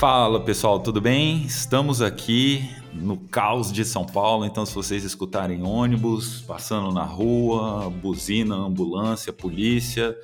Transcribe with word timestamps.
Fala 0.00 0.40
pessoal, 0.40 0.80
tudo 0.80 0.98
bem? 0.98 1.42
Estamos 1.42 2.00
aqui 2.00 2.66
no 2.90 3.18
caos 3.18 3.70
de 3.70 3.84
São 3.84 4.02
Paulo, 4.02 4.46
então 4.46 4.64
se 4.64 4.74
vocês 4.74 5.04
escutarem 5.04 5.62
ônibus 5.62 6.40
passando 6.40 6.90
na 6.90 7.04
rua, 7.04 7.90
buzina, 7.90 8.54
ambulância, 8.54 9.30
polícia, 9.30 10.16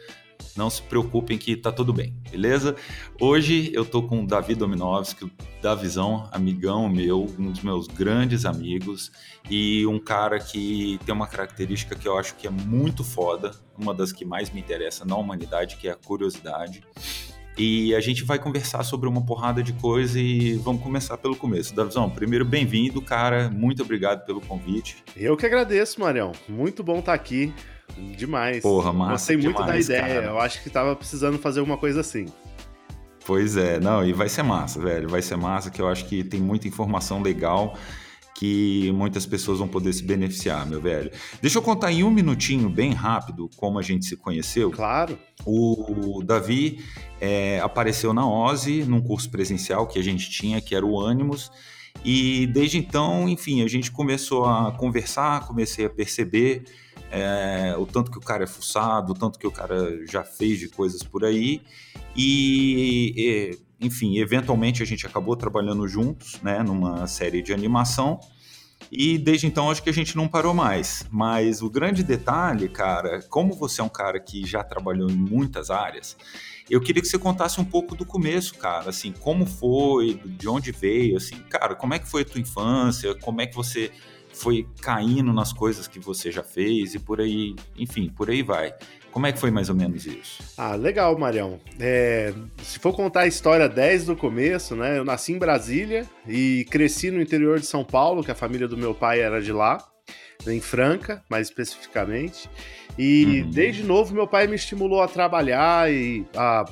não 0.57 0.71
se 0.71 0.81
preocupem 0.81 1.37
que 1.37 1.55
tá 1.55 1.71
tudo 1.71 1.93
bem, 1.93 2.15
beleza? 2.31 2.75
Hoje 3.21 3.71
eu 3.75 3.85
tô 3.85 4.03
com 4.03 4.25
o 4.25 4.27
Davi 4.27 4.55
Dominovski, 4.55 5.31
da 5.61 5.75
Visão, 5.75 6.27
amigão 6.33 6.89
meu, 6.89 7.27
um 7.39 7.53
dos 7.53 7.61
meus 7.61 7.87
grandes 7.87 8.47
amigos 8.47 9.13
e 9.51 9.87
um 9.87 9.99
cara 9.99 10.39
que 10.39 10.99
tem 11.05 11.15
uma 11.15 11.27
característica 11.27 11.95
que 11.95 12.09
eu 12.09 12.17
acho 12.19 12.35
que 12.37 12.47
é 12.47 12.51
muito 12.51 13.05
foda, 13.05 13.51
uma 13.77 13.93
das 13.93 14.11
que 14.11 14.25
mais 14.25 14.49
me 14.49 14.59
interessa 14.59 15.05
na 15.05 15.17
humanidade, 15.17 15.77
que 15.77 15.87
é 15.87 15.91
a 15.91 15.97
curiosidade. 15.97 16.83
E 17.59 17.95
a 17.95 18.01
gente 18.01 18.23
vai 18.23 18.39
conversar 18.39 18.83
sobre 18.83 19.09
uma 19.09 19.25
porrada 19.25 19.63
de 19.63 19.73
coisa 19.73 20.21
e 20.21 20.55
vamos 20.57 20.83
começar 20.83 21.17
pelo 21.17 21.35
começo. 21.35 21.75
Davizão, 21.75 22.11
primeiro, 22.11 22.45
bem-vindo, 22.45 23.01
cara. 23.01 23.49
Muito 23.49 23.83
obrigado 23.83 24.27
pelo 24.27 24.43
convite. 24.43 25.03
Eu 25.17 25.37
que 25.39 25.47
agradeço, 25.47 25.99
Marião. 25.99 26.33
Muito 26.47 26.85
bom 26.85 26.99
estar 26.99 27.15
aqui. 27.15 27.55
Demais. 28.15 28.63
Porra, 28.63 28.93
massa. 28.93 29.13
Gostei 29.13 29.37
muito 29.39 29.63
demais, 29.63 29.89
da 29.89 29.95
ideia. 29.97 30.15
cara. 30.15 30.27
Eu 30.27 30.39
acho 30.39 30.63
que 30.63 30.69
tava 30.69 30.95
precisando 30.95 31.39
fazer 31.39 31.61
alguma 31.61 31.79
coisa 31.79 32.01
assim. 32.01 32.27
Pois 33.25 33.57
é, 33.57 33.81
não, 33.81 34.05
e 34.05 34.13
vai 34.13 34.29
ser 34.29 34.43
massa, 34.43 34.81
velho. 34.81 35.09
Vai 35.09 35.23
ser 35.23 35.37
massa, 35.37 35.71
que 35.71 35.81
eu 35.81 35.89
acho 35.89 36.05
que 36.05 36.23
tem 36.23 36.41
muita 36.41 36.69
informação 36.69 37.23
legal 37.23 37.75
que 38.39 38.93
muitas 38.93 39.25
pessoas 39.25 39.59
vão 39.59 39.67
poder 39.67 39.93
se 39.93 40.05
beneficiar, 40.05 40.67
meu 40.67 40.81
velho. 40.81 41.11
Deixa 41.41 41.57
eu 41.59 41.63
contar 41.63 41.91
em 41.91 42.05
um 42.05 42.11
minutinho, 42.11 42.69
bem 42.69 42.93
rápido, 42.93 43.49
como 43.57 43.79
a 43.79 43.83
gente 43.83 44.05
se 44.05 44.17
conheceu. 44.17 44.71
Claro. 44.71 45.19
O 45.45 46.23
Davi 46.23 46.85
é, 47.19 47.61
apareceu 47.61 48.13
na 48.13 48.29
OSE, 48.29 48.85
num 48.85 49.01
curso 49.01 49.31
presencial 49.31 49.87
que 49.87 49.99
a 49.99 50.03
gente 50.03 50.29
tinha, 50.29 50.61
que 50.61 50.75
era 50.75 50.85
o 50.85 51.01
Ânimos, 51.01 51.51
e 52.05 52.47
desde 52.49 52.77
então, 52.77 53.27
enfim, 53.27 53.63
a 53.63 53.69
gente 53.69 53.91
começou 53.91 54.45
a 54.45 54.71
conversar, 54.73 55.47
comecei 55.47 55.87
a 55.87 55.91
perceber 55.91 56.65
é, 57.11 57.75
o 57.79 57.87
tanto 57.87 58.11
que 58.11 58.19
o 58.19 58.21
cara 58.21 58.45
é 58.45 58.47
fuçado, 58.47 59.13
o 59.13 59.15
tanto 59.15 59.39
que 59.39 59.47
o 59.47 59.51
cara 59.51 60.05
já 60.07 60.23
fez 60.23 60.59
de 60.59 60.69
coisas 60.69 61.03
por 61.03 61.25
aí, 61.25 61.63
e, 62.15 63.15
e 63.17 63.59
enfim, 63.81 64.19
eventualmente 64.19 64.83
a 64.83 64.87
gente 64.87 65.07
acabou 65.07 65.37
trabalhando 65.37 65.87
juntos, 65.87 66.41
né, 66.43 66.63
numa 66.63 67.07
série 67.07 67.43
de 67.43 67.53
animação, 67.53 68.19
e 68.91 69.19
desde 69.19 69.47
então 69.47 69.71
acho 69.71 69.83
que 69.83 69.91
a 69.91 69.93
gente 69.93 70.17
não 70.17 70.29
parou 70.29 70.55
mais. 70.55 71.07
Mas 71.11 71.63
o 71.63 71.71
grande 71.71 72.03
detalhe, 72.03 72.69
cara, 72.69 73.21
como 73.29 73.55
você 73.55 73.81
é 73.81 73.85
um 73.85 73.89
cara 73.89 74.21
que 74.21 74.47
já 74.47 74.63
trabalhou 74.63 75.11
em 75.11 75.17
muitas 75.17 75.71
áreas, 75.71 76.17
eu 76.69 76.81
queria 76.81 77.01
que 77.01 77.09
você 77.09 77.19
contasse 77.19 77.61
um 77.61 77.65
pouco 77.65 77.95
do 77.95 78.05
começo, 78.05 78.55
cara, 78.55 78.91
assim, 78.91 79.13
como 79.13 79.47
foi, 79.47 80.21
de 80.25 80.49
onde 80.49 80.73
veio, 80.73 81.17
assim, 81.17 81.37
cara, 81.49 81.75
como 81.75 81.95
é 81.95 81.99
que 81.99 82.09
foi 82.09 82.23
a 82.23 82.25
tua 82.25 82.41
infância, 82.41 83.15
como 83.15 83.41
é 83.41 83.47
que 83.47 83.55
você 83.55 83.91
foi 84.33 84.69
caindo 84.83 85.33
nas 85.33 85.53
coisas 85.53 85.89
que 85.89 85.99
você 85.99 86.31
já 86.31 86.43
fez 86.43 86.95
e 86.95 86.99
por 86.99 87.21
aí, 87.21 87.55
enfim, 87.77 88.09
por 88.09 88.29
aí 88.29 88.43
vai. 88.43 88.75
Como 89.17 89.27
é 89.27 89.33
que 89.33 89.39
foi 89.39 89.51
mais 89.51 89.71
ou 89.71 89.75
menos 89.75 90.05
isso? 90.05 90.43
Ah, 90.59 90.75
legal, 90.75 91.19
Marião. 91.19 91.59
É, 91.81 92.35
se 92.63 92.79
for 92.79 92.93
contar 92.95 93.21
a 93.21 93.27
história 93.27 93.67
10 93.67 94.05
do 94.05 94.15
começo, 94.15 94.77
né? 94.77 94.99
Eu 94.99 95.07
nasci 95.07 95.33
em 95.33 95.39
Brasília 95.39 96.05
e 96.29 96.67
cresci 96.71 97.11
no 97.11 97.19
interior 97.23 97.59
de 97.59 97.65
São 97.65 97.83
Paulo, 97.83 98.23
que 98.23 98.31
a 98.31 98.35
família 98.35 98.69
do 98.69 98.77
meu 98.77 98.95
pai 98.95 99.21
era 99.21 99.41
de 99.41 99.53
lá, 99.53 99.83
em 100.47 100.61
Franca, 100.61 101.25
mais 101.31 101.49
especificamente. 101.49 102.51
E 102.99 103.41
Uhum. 103.41 103.51
desde 103.53 103.83
novo 103.85 104.13
meu 104.13 104.27
pai 104.27 104.47
me 104.47 104.55
estimulou 104.55 105.01
a 105.01 105.09
trabalhar 105.09 105.91
e 105.91 106.27
a 106.37 106.67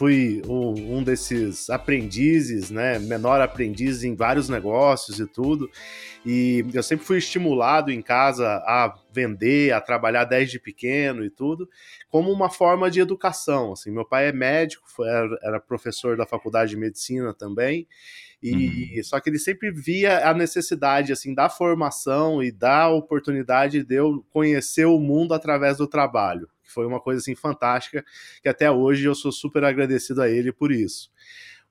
fui 0.00 0.40
um, 0.48 1.02
desses 1.02 1.68
aprendizes, 1.68 2.70
né, 2.70 2.98
menor 2.98 3.38
aprendiz 3.42 4.02
em 4.02 4.14
vários 4.14 4.48
negócios 4.48 5.20
e 5.20 5.26
tudo. 5.26 5.70
E 6.24 6.64
eu 6.72 6.82
sempre 6.82 7.04
fui 7.04 7.18
estimulado 7.18 7.90
em 7.90 8.00
casa 8.00 8.46
a 8.66 8.94
vender, 9.12 9.74
a 9.74 9.80
trabalhar 9.80 10.24
desde 10.24 10.58
pequeno 10.58 11.22
e 11.22 11.28
tudo, 11.28 11.68
como 12.08 12.32
uma 12.32 12.48
forma 12.48 12.90
de 12.90 12.98
educação. 12.98 13.74
Assim, 13.74 13.90
meu 13.90 14.06
pai 14.06 14.28
é 14.28 14.32
médico, 14.32 14.86
era, 15.42 15.60
professor 15.60 16.16
da 16.16 16.24
faculdade 16.24 16.70
de 16.70 16.78
medicina 16.78 17.34
também. 17.34 17.86
E 18.42 19.02
só 19.04 19.20
que 19.20 19.28
ele 19.28 19.38
sempre 19.38 19.70
via 19.70 20.26
a 20.26 20.32
necessidade 20.32 21.12
assim 21.12 21.34
da 21.34 21.50
formação 21.50 22.42
e 22.42 22.50
da 22.50 22.88
oportunidade 22.88 23.84
de 23.84 23.96
eu 23.96 24.24
conhecer 24.30 24.86
o 24.86 24.98
mundo 24.98 25.34
através 25.34 25.76
do 25.76 25.86
trabalho 25.86 26.48
foi 26.70 26.86
uma 26.86 27.00
coisa 27.00 27.20
assim 27.20 27.34
fantástica, 27.34 28.04
que 28.42 28.48
até 28.48 28.70
hoje 28.70 29.04
eu 29.04 29.14
sou 29.14 29.32
super 29.32 29.64
agradecido 29.64 30.22
a 30.22 30.28
ele 30.28 30.52
por 30.52 30.72
isso. 30.72 31.10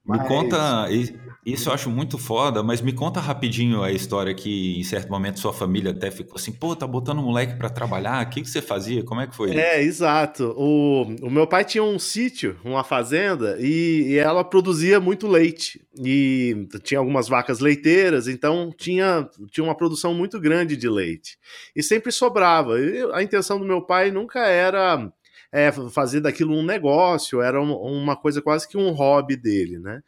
Me 0.05 0.17
Mas- 0.17 0.27
conta, 0.27 0.87
i- 0.89 1.13
isso 1.45 1.69
eu 1.69 1.73
acho 1.73 1.89
muito 1.89 2.17
foda, 2.17 2.63
mas 2.63 2.81
me 2.81 2.91
conta 2.93 3.19
rapidinho 3.19 3.83
a 3.83 3.91
história 3.91 4.33
que 4.33 4.79
em 4.79 4.83
certo 4.83 5.09
momento 5.09 5.39
sua 5.39 5.53
família 5.53 5.91
até 5.91 6.09
ficou 6.09 6.35
assim, 6.37 6.51
pô, 6.51 6.75
tá 6.75 6.87
botando 6.87 7.19
o 7.19 7.23
moleque 7.23 7.57
pra 7.57 7.69
trabalhar, 7.69 8.25
o 8.25 8.29
que, 8.29 8.41
que 8.41 8.49
você 8.49 8.61
fazia? 8.61 9.03
Como 9.03 9.21
é 9.21 9.27
que 9.27 9.35
foi? 9.35 9.51
É, 9.55 9.81
exato. 9.83 10.53
O, 10.57 11.03
o 11.21 11.29
meu 11.29 11.45
pai 11.45 11.63
tinha 11.63 11.83
um 11.83 11.99
sítio, 11.99 12.57
uma 12.63 12.83
fazenda, 12.83 13.57
e, 13.59 14.05
e 14.09 14.15
ela 14.17 14.43
produzia 14.43 14.99
muito 14.99 15.27
leite. 15.27 15.81
E 16.03 16.67
tinha 16.83 16.99
algumas 16.99 17.27
vacas 17.27 17.59
leiteiras, 17.59 18.27
então 18.27 18.71
tinha, 18.77 19.27
tinha 19.51 19.63
uma 19.63 19.75
produção 19.75 20.13
muito 20.13 20.39
grande 20.39 20.75
de 20.77 20.89
leite. 20.89 21.37
E 21.75 21.83
sempre 21.83 22.11
sobrava. 22.11 22.79
E 22.79 23.03
a 23.13 23.21
intenção 23.21 23.59
do 23.59 23.65
meu 23.65 23.81
pai 23.81 24.09
nunca 24.11 24.39
era 24.47 25.11
é, 25.51 25.71
fazer 25.71 26.21
daquilo 26.21 26.53
um 26.55 26.63
negócio, 26.63 27.41
era 27.41 27.61
um- 27.61 27.73
uma 27.75 28.15
coisa 28.15 28.41
quase 28.41 28.67
que 28.67 28.77
um 28.77 28.91
hobby 28.91 29.35
dele, 29.35 29.79
né? 29.79 30.01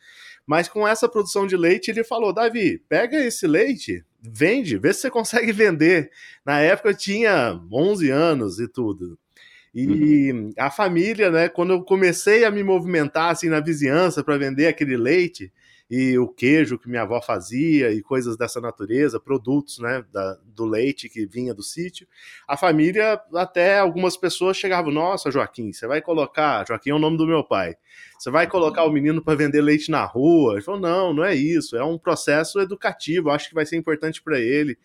Mas 0.45 0.67
com 0.67 0.87
essa 0.87 1.07
produção 1.07 1.47
de 1.47 1.55
leite, 1.55 1.89
ele 1.91 2.03
falou: 2.03 2.33
Davi, 2.33 2.81
pega 2.89 3.17
esse 3.17 3.47
leite, 3.47 4.03
vende, 4.21 4.77
vê 4.77 4.93
se 4.93 5.01
você 5.01 5.09
consegue 5.11 5.51
vender. 5.53 6.11
Na 6.45 6.59
época 6.59 6.89
eu 6.89 6.97
tinha 6.97 7.59
11 7.71 8.09
anos 8.09 8.59
e 8.59 8.67
tudo. 8.67 9.17
E 9.73 10.51
a 10.57 10.69
família, 10.69 11.31
né, 11.31 11.47
quando 11.47 11.71
eu 11.71 11.81
comecei 11.83 12.43
a 12.43 12.51
me 12.51 12.61
movimentar 12.63 13.31
assim 13.31 13.47
na 13.47 13.61
vizinhança 13.61 14.21
para 14.23 14.37
vender 14.37 14.67
aquele 14.67 14.97
leite 14.97 15.51
e 15.93 16.17
o 16.17 16.25
queijo 16.29 16.79
que 16.79 16.87
minha 16.87 17.01
avó 17.01 17.21
fazia 17.21 17.91
e 17.91 18.01
coisas 18.01 18.37
dessa 18.37 18.61
natureza, 18.61 19.19
produtos, 19.19 19.77
né, 19.79 20.05
da- 20.09 20.37
do 20.45 20.63
leite 20.63 21.09
que 21.09 21.25
vinha 21.25 21.53
do 21.53 21.61
sítio, 21.61 22.07
a 22.47 22.55
família, 22.55 23.19
até 23.35 23.77
algumas 23.77 24.15
pessoas 24.15 24.55
chegavam, 24.55 24.89
nossa, 24.89 25.29
Joaquim, 25.29 25.73
você 25.73 25.85
vai 25.85 26.01
colocar, 26.01 26.65
Joaquim 26.65 26.91
é 26.91 26.93
o 26.93 26.99
nome 26.99 27.17
do 27.17 27.27
meu 27.27 27.43
pai, 27.43 27.75
você 28.17 28.31
vai 28.31 28.47
colocar 28.47 28.85
o 28.85 28.91
menino 28.91 29.21
para 29.21 29.35
vender 29.35 29.59
leite 29.59 29.91
na 29.91 30.05
rua? 30.05 30.53
Ele 30.53 30.61
falou, 30.61 30.79
não, 30.79 31.13
não 31.13 31.25
é 31.25 31.35
isso, 31.35 31.75
é 31.75 31.83
um 31.83 31.97
processo 31.97 32.61
educativo, 32.61 33.29
acho 33.29 33.49
que 33.49 33.55
vai 33.55 33.65
ser 33.65 33.75
importante 33.75 34.21
para 34.23 34.39
ele. 34.39 34.77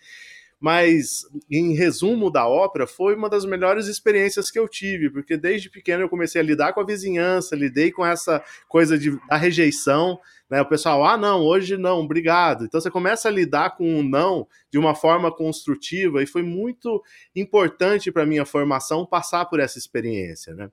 Mas, 0.66 1.24
em 1.48 1.76
resumo 1.76 2.28
da 2.28 2.48
ópera, 2.48 2.88
foi 2.88 3.14
uma 3.14 3.30
das 3.30 3.44
melhores 3.44 3.86
experiências 3.86 4.50
que 4.50 4.58
eu 4.58 4.66
tive, 4.66 5.08
porque 5.08 5.36
desde 5.36 5.70
pequeno 5.70 6.02
eu 6.02 6.08
comecei 6.08 6.40
a 6.40 6.44
lidar 6.44 6.72
com 6.72 6.80
a 6.80 6.84
vizinhança, 6.84 7.54
lidei 7.54 7.92
com 7.92 8.04
essa 8.04 8.42
coisa 8.66 8.98
de, 8.98 9.16
da 9.28 9.36
rejeição, 9.36 10.18
né? 10.50 10.60
O 10.60 10.66
pessoal, 10.66 11.04
ah, 11.04 11.16
não, 11.16 11.40
hoje 11.40 11.76
não, 11.76 12.00
obrigado. 12.00 12.64
Então 12.64 12.80
você 12.80 12.90
começa 12.90 13.28
a 13.28 13.30
lidar 13.30 13.76
com 13.76 14.00
o 14.00 14.02
não 14.02 14.48
de 14.68 14.76
uma 14.76 14.92
forma 14.92 15.30
construtiva 15.30 16.20
e 16.20 16.26
foi 16.26 16.42
muito 16.42 17.00
importante 17.36 18.10
para 18.10 18.26
minha 18.26 18.44
formação 18.44 19.06
passar 19.06 19.44
por 19.44 19.60
essa 19.60 19.78
experiência, 19.78 20.52
né? 20.52 20.68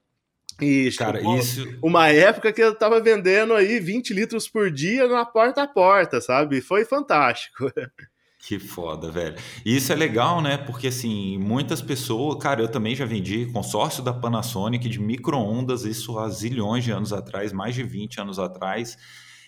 E 0.59 0.91
Cara, 0.97 1.21
isso, 1.37 1.67
uma 1.83 2.09
época 2.09 2.51
que 2.51 2.63
eu 2.63 2.73
tava 2.73 2.99
vendendo 2.99 3.53
aí 3.53 3.79
20 3.79 4.11
litros 4.11 4.47
por 4.47 4.71
dia 4.71 5.07
na 5.07 5.23
porta 5.23 5.61
a 5.61 5.67
porta, 5.67 6.19
sabe? 6.19 6.61
Foi 6.61 6.83
fantástico. 6.83 7.71
Que 8.45 8.59
foda, 8.59 9.09
velho. 9.09 9.35
E 9.65 9.73
isso 9.77 9.93
é 9.93 9.95
legal, 9.95 10.41
né? 10.41 10.57
Porque, 10.57 10.87
assim, 10.87 11.37
muitas 11.37 11.81
pessoas. 11.81 12.37
Cara, 12.43 12.61
eu 12.61 12.67
também 12.67 12.93
já 12.93 13.05
vendi 13.05 13.45
consórcio 13.45 14.03
da 14.03 14.13
Panasonic 14.13 14.89
de 14.89 14.99
micro-ondas, 14.99 15.85
isso 15.85 16.19
há 16.19 16.27
zilhões 16.29 16.83
de 16.83 16.91
anos 16.91 17.13
atrás, 17.13 17.53
mais 17.53 17.73
de 17.73 17.83
20 17.83 18.19
anos 18.19 18.39
atrás. 18.39 18.97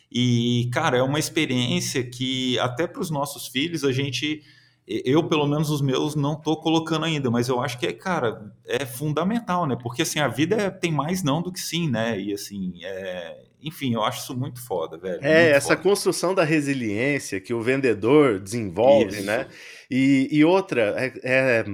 E, 0.09 0.69
cara, 0.71 0.97
é 0.97 1.03
uma 1.03 1.19
experiência 1.19 2.09
que, 2.09 2.57
até 2.59 2.87
para 2.87 3.01
os 3.01 3.09
nossos 3.11 3.47
filhos, 3.47 3.83
a 3.83 3.91
gente. 3.91 4.41
Eu, 4.87 5.27
pelo 5.27 5.47
menos, 5.47 5.69
os 5.71 5.81
meus 5.81 6.15
não 6.15 6.35
tô 6.39 6.55
colocando 6.55 7.05
ainda, 7.05 7.29
mas 7.31 7.49
eu 7.49 7.59
acho 7.59 7.77
que, 7.79 7.87
é, 7.87 7.91
cara, 7.91 8.53
é 8.65 8.85
fundamental, 8.85 9.65
né? 9.65 9.75
Porque, 9.81 10.03
assim, 10.03 10.19
a 10.19 10.27
vida 10.27 10.55
é- 10.55 10.69
tem 10.69 10.91
mais 10.91 11.23
não 11.23 11.41
do 11.41 11.51
que 11.51 11.59
sim, 11.59 11.89
né? 11.89 12.19
E, 12.19 12.31
assim, 12.31 12.79
é... 12.83 13.43
enfim, 13.65 13.95
eu 13.95 14.03
acho 14.03 14.21
isso 14.21 14.37
muito 14.37 14.61
foda, 14.63 14.95
velho. 14.95 15.19
É, 15.23 15.43
muito 15.45 15.55
essa 15.55 15.69
foda. 15.69 15.81
construção 15.81 16.35
da 16.35 16.43
resiliência 16.43 17.41
que 17.41 17.53
o 17.53 17.61
vendedor 17.61 18.39
desenvolve, 18.39 19.15
Isso. 19.17 19.23
né? 19.23 19.47
E, 19.89 20.27
e 20.31 20.45
outra, 20.45 20.93
é, 20.97 21.13
é, 21.23 21.65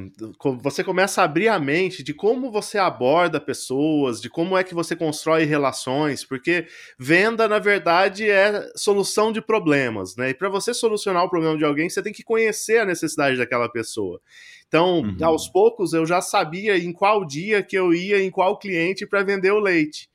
você 0.61 0.83
começa 0.83 1.21
a 1.21 1.25
abrir 1.25 1.49
a 1.49 1.59
mente 1.59 2.01
de 2.01 2.13
como 2.13 2.49
você 2.51 2.77
aborda 2.77 3.39
pessoas, 3.41 4.21
de 4.21 4.29
como 4.29 4.57
é 4.57 4.63
que 4.63 4.73
você 4.73 4.95
constrói 4.95 5.43
relações, 5.43 6.23
porque 6.23 6.65
venda, 6.97 7.47
na 7.47 7.59
verdade, 7.59 8.29
é 8.29 8.69
solução 8.75 9.31
de 9.31 9.41
problemas, 9.41 10.15
né? 10.15 10.29
E 10.29 10.33
para 10.33 10.49
você 10.49 10.73
solucionar 10.73 11.23
o 11.25 11.29
problema 11.29 11.57
de 11.57 11.65
alguém, 11.65 11.89
você 11.89 12.01
tem 12.01 12.13
que 12.13 12.23
conhecer 12.23 12.79
a 12.79 12.85
necessidade 12.85 13.37
daquela 13.37 13.69
pessoa. 13.69 14.19
Então, 14.67 14.99
Uhum. 15.01 15.17
aos 15.23 15.49
poucos, 15.49 15.91
eu 15.91 16.05
já 16.05 16.21
sabia 16.21 16.77
em 16.77 16.93
qual 16.93 17.25
dia 17.25 17.61
que 17.61 17.77
eu 17.77 17.93
ia, 17.93 18.23
em 18.23 18.31
qual 18.31 18.57
cliente 18.57 19.05
para 19.05 19.21
vender 19.23 19.51
o 19.51 19.59
leite. 19.59 20.09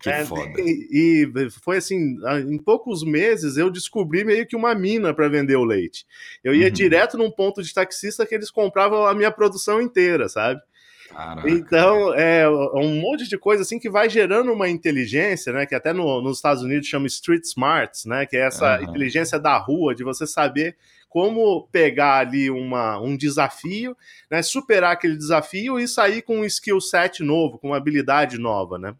Que 0.00 0.10
é, 0.10 0.24
foda. 0.24 0.52
E, 0.58 1.28
e, 1.34 1.50
foi 1.50 1.78
assim, 1.78 2.16
em 2.48 2.58
poucos 2.58 3.02
meses 3.02 3.56
eu 3.56 3.68
descobri 3.68 4.24
meio 4.24 4.46
que 4.46 4.54
uma 4.54 4.74
mina 4.74 5.12
para 5.12 5.28
vender 5.28 5.56
o 5.56 5.64
leite. 5.64 6.06
Eu 6.42 6.54
ia 6.54 6.66
uhum. 6.66 6.72
direto 6.72 7.18
num 7.18 7.30
ponto 7.30 7.62
de 7.62 7.74
taxista 7.74 8.24
que 8.24 8.34
eles 8.34 8.50
compravam 8.50 9.04
a 9.04 9.14
minha 9.14 9.30
produção 9.30 9.82
inteira, 9.82 10.28
sabe? 10.28 10.60
Caraca. 11.08 11.48
Então, 11.50 12.14
é 12.14 12.48
um 12.48 13.00
monte 13.00 13.26
de 13.26 13.38
coisa 13.38 13.62
assim 13.62 13.78
que 13.78 13.88
vai 13.88 14.08
gerando 14.08 14.52
uma 14.52 14.68
inteligência, 14.68 15.52
né? 15.52 15.66
Que 15.66 15.74
até 15.74 15.92
no, 15.92 16.20
nos 16.22 16.36
Estados 16.36 16.62
Unidos 16.62 16.86
chama 16.86 17.06
Street 17.06 17.44
Smarts, 17.44 18.04
né? 18.04 18.26
Que 18.26 18.36
é 18.36 18.46
essa 18.46 18.78
uhum. 18.78 18.84
inteligência 18.84 19.38
da 19.38 19.56
rua, 19.56 19.94
de 19.94 20.04
você 20.04 20.26
saber 20.26 20.76
como 21.08 21.66
pegar 21.72 22.18
ali 22.18 22.50
uma, 22.50 23.00
um 23.00 23.16
desafio, 23.16 23.96
né? 24.30 24.42
Superar 24.42 24.92
aquele 24.92 25.16
desafio 25.16 25.80
e 25.80 25.88
sair 25.88 26.22
com 26.22 26.40
um 26.40 26.44
skill 26.44 26.80
set 26.80 27.22
novo, 27.22 27.58
com 27.58 27.68
uma 27.68 27.78
habilidade 27.78 28.38
nova, 28.38 28.78
né? 28.78 28.94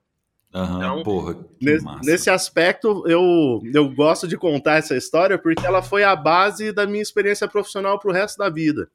Uhum, 0.54 0.76
então, 0.76 1.02
porra, 1.02 1.36
nesse, 1.60 1.86
nesse, 2.02 2.30
aspecto, 2.30 3.04
eu, 3.06 3.60
eu 3.74 3.88
gosto 3.94 4.26
de 4.26 4.36
contar 4.36 4.78
essa 4.78 4.96
história 4.96 5.36
porque 5.36 5.66
ela 5.66 5.82
foi 5.82 6.02
a 6.02 6.16
base 6.16 6.72
da 6.72 6.86
minha 6.86 7.02
experiência 7.02 7.46
profissional 7.46 7.98
para 7.98 8.10
o 8.10 8.14
resto 8.14 8.38
da 8.38 8.48
vida. 8.48 8.88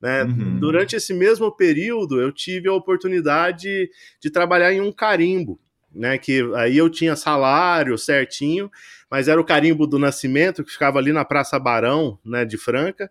Né? 0.00 0.22
Uhum. 0.22 0.58
Durante 0.60 0.94
esse 0.94 1.12
mesmo 1.12 1.50
período, 1.50 2.20
eu 2.20 2.30
tive 2.30 2.68
a 2.68 2.72
oportunidade 2.72 3.90
de 4.20 4.30
trabalhar 4.30 4.72
em 4.72 4.80
um 4.80 4.92
carimbo, 4.92 5.58
né? 5.94 6.18
Que 6.18 6.42
aí 6.56 6.76
eu 6.76 6.90
tinha 6.90 7.16
salário 7.16 7.96
certinho, 7.96 8.70
mas 9.10 9.28
era 9.28 9.40
o 9.40 9.44
carimbo 9.44 9.86
do 9.86 9.98
Nascimento, 9.98 10.62
que 10.62 10.72
ficava 10.72 10.98
ali 10.98 11.12
na 11.12 11.24
Praça 11.24 11.58
Barão, 11.58 12.18
né, 12.24 12.44
de 12.44 12.58
Franca. 12.58 13.10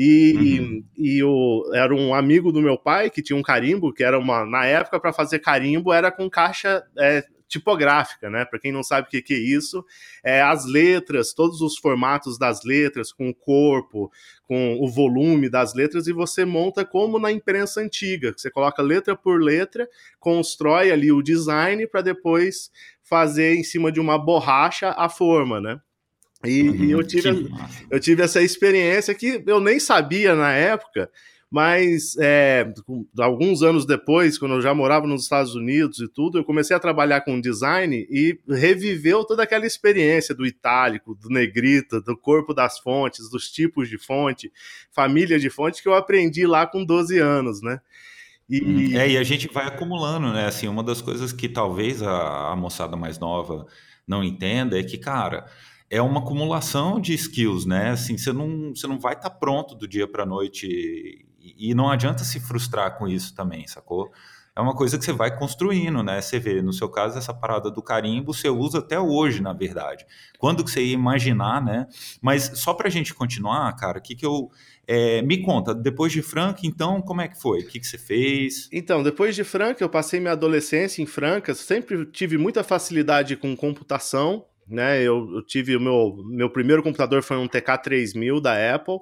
E, 0.00 0.60
uhum. 0.60 0.84
e, 0.96 1.16
e 1.16 1.24
o, 1.24 1.72
era 1.74 1.92
um 1.92 2.14
amigo 2.14 2.52
do 2.52 2.62
meu 2.62 2.78
pai 2.78 3.10
que 3.10 3.20
tinha 3.20 3.36
um 3.36 3.42
carimbo, 3.42 3.92
que 3.92 4.04
era 4.04 4.16
uma. 4.16 4.46
Na 4.46 4.64
época, 4.64 5.00
para 5.00 5.12
fazer 5.12 5.40
carimbo, 5.40 5.92
era 5.92 6.12
com 6.12 6.30
caixa 6.30 6.84
é, 6.96 7.24
tipográfica, 7.48 8.30
né? 8.30 8.44
Para 8.44 8.60
quem 8.60 8.70
não 8.70 8.84
sabe 8.84 9.08
o 9.08 9.10
que, 9.10 9.20
que 9.20 9.34
é 9.34 9.38
isso, 9.38 9.84
é 10.22 10.40
as 10.40 10.66
letras, 10.66 11.34
todos 11.34 11.60
os 11.60 11.76
formatos 11.76 12.38
das 12.38 12.62
letras, 12.62 13.12
com 13.12 13.28
o 13.28 13.34
corpo, 13.34 14.08
com 14.44 14.78
o 14.80 14.88
volume 14.88 15.48
das 15.48 15.74
letras, 15.74 16.06
e 16.06 16.12
você 16.12 16.44
monta 16.44 16.84
como 16.84 17.18
na 17.18 17.32
imprensa 17.32 17.80
antiga, 17.80 18.32
você 18.36 18.52
coloca 18.52 18.80
letra 18.80 19.16
por 19.16 19.42
letra, 19.42 19.88
constrói 20.20 20.92
ali 20.92 21.10
o 21.10 21.22
design 21.22 21.84
para 21.88 22.02
depois 22.02 22.70
fazer 23.02 23.56
em 23.56 23.64
cima 23.64 23.90
de 23.90 23.98
uma 23.98 24.16
borracha 24.16 24.94
a 24.96 25.08
forma, 25.08 25.60
né? 25.60 25.80
E, 26.44 26.68
uhum, 26.68 26.84
e 26.84 26.90
eu, 26.92 27.04
tive, 27.04 27.50
eu 27.90 27.98
tive 27.98 28.22
essa 28.22 28.40
experiência 28.40 29.14
que 29.14 29.42
eu 29.46 29.60
nem 29.60 29.80
sabia 29.80 30.36
na 30.36 30.52
época, 30.52 31.10
mas 31.50 32.14
é, 32.18 32.72
alguns 33.18 33.62
anos 33.62 33.86
depois, 33.86 34.38
quando 34.38 34.54
eu 34.54 34.60
já 34.60 34.74
morava 34.74 35.06
nos 35.06 35.22
Estados 35.22 35.54
Unidos 35.54 35.98
e 35.98 36.06
tudo, 36.06 36.38
eu 36.38 36.44
comecei 36.44 36.76
a 36.76 36.80
trabalhar 36.80 37.22
com 37.22 37.40
design 37.40 38.06
e 38.10 38.38
reviveu 38.48 39.24
toda 39.24 39.42
aquela 39.42 39.66
experiência 39.66 40.34
do 40.34 40.46
itálico, 40.46 41.14
do 41.14 41.30
negrita, 41.30 42.00
do 42.00 42.16
corpo 42.16 42.52
das 42.52 42.78
fontes, 42.78 43.30
dos 43.30 43.50
tipos 43.50 43.88
de 43.88 43.98
fonte, 43.98 44.52
família 44.92 45.38
de 45.38 45.48
fonte 45.48 45.82
que 45.82 45.88
eu 45.88 45.94
aprendi 45.94 46.46
lá 46.46 46.66
com 46.66 46.84
12 46.84 47.18
anos, 47.18 47.62
né? 47.62 47.80
E... 48.48 48.60
Uhum. 48.60 48.98
É, 48.98 49.10
e 49.10 49.18
a 49.18 49.22
gente 49.22 49.48
vai 49.52 49.66
acumulando, 49.66 50.32
né? 50.32 50.46
Assim, 50.46 50.68
uma 50.68 50.84
das 50.84 51.00
coisas 51.00 51.32
que 51.32 51.48
talvez 51.48 52.02
a, 52.02 52.52
a 52.52 52.56
moçada 52.56 52.96
mais 52.96 53.18
nova 53.18 53.66
não 54.06 54.22
entenda 54.22 54.78
é 54.78 54.82
que, 54.82 54.96
cara, 54.96 55.46
é 55.90 56.02
uma 56.02 56.20
acumulação 56.20 57.00
de 57.00 57.14
skills, 57.14 57.64
né? 57.64 57.90
Assim, 57.90 58.16
você 58.16 58.32
não, 58.32 58.74
você 58.74 58.86
não 58.86 58.98
vai 58.98 59.14
estar 59.14 59.30
tá 59.30 59.36
pronto 59.36 59.74
do 59.74 59.88
dia 59.88 60.06
para 60.06 60.22
a 60.22 60.26
noite 60.26 61.24
e 61.40 61.74
não 61.74 61.90
adianta 61.90 62.24
se 62.24 62.40
frustrar 62.40 62.98
com 62.98 63.08
isso 63.08 63.34
também, 63.34 63.66
sacou? 63.66 64.10
É 64.54 64.60
uma 64.60 64.74
coisa 64.74 64.98
que 64.98 65.04
você 65.04 65.12
vai 65.12 65.38
construindo, 65.38 66.02
né? 66.02 66.20
Você 66.20 66.40
vê, 66.40 66.60
no 66.60 66.72
seu 66.72 66.88
caso, 66.88 67.16
essa 67.16 67.32
parada 67.32 67.70
do 67.70 67.80
carimbo 67.80 68.34
você 68.34 68.48
usa 68.48 68.80
até 68.80 68.98
hoje, 68.98 69.40
na 69.40 69.52
verdade. 69.52 70.04
Quando 70.36 70.64
que 70.64 70.70
você 70.72 70.82
ia 70.82 70.94
imaginar, 70.94 71.64
né? 71.64 71.86
Mas 72.20 72.50
só 72.54 72.74
pra 72.74 72.90
gente 72.90 73.14
continuar, 73.14 73.72
cara, 73.76 73.98
o 73.98 74.02
que 74.02 74.16
que 74.16 74.26
eu... 74.26 74.50
É, 74.84 75.22
me 75.22 75.42
conta, 75.42 75.74
depois 75.74 76.10
de 76.10 76.22
Franca, 76.22 76.62
então, 76.64 77.00
como 77.02 77.20
é 77.20 77.28
que 77.28 77.38
foi? 77.38 77.60
O 77.60 77.68
que, 77.68 77.78
que 77.78 77.86
você 77.86 77.98
fez? 77.98 78.68
Então, 78.72 79.02
depois 79.02 79.36
de 79.36 79.44
Franca, 79.44 79.84
eu 79.84 79.88
passei 79.88 80.18
minha 80.18 80.32
adolescência 80.32 81.02
em 81.02 81.06
Franca, 81.06 81.54
sempre 81.54 82.06
tive 82.06 82.38
muita 82.38 82.64
facilidade 82.64 83.36
com 83.36 83.54
computação, 83.54 84.46
né? 84.68 85.00
Eu, 85.02 85.28
eu, 85.34 85.42
tive 85.42 85.76
o 85.76 85.80
meu, 85.80 86.22
meu 86.26 86.50
primeiro 86.50 86.82
computador 86.82 87.22
foi 87.22 87.36
um 87.36 87.48
TK3000 87.48 88.40
da 88.40 88.74
Apple 88.74 88.98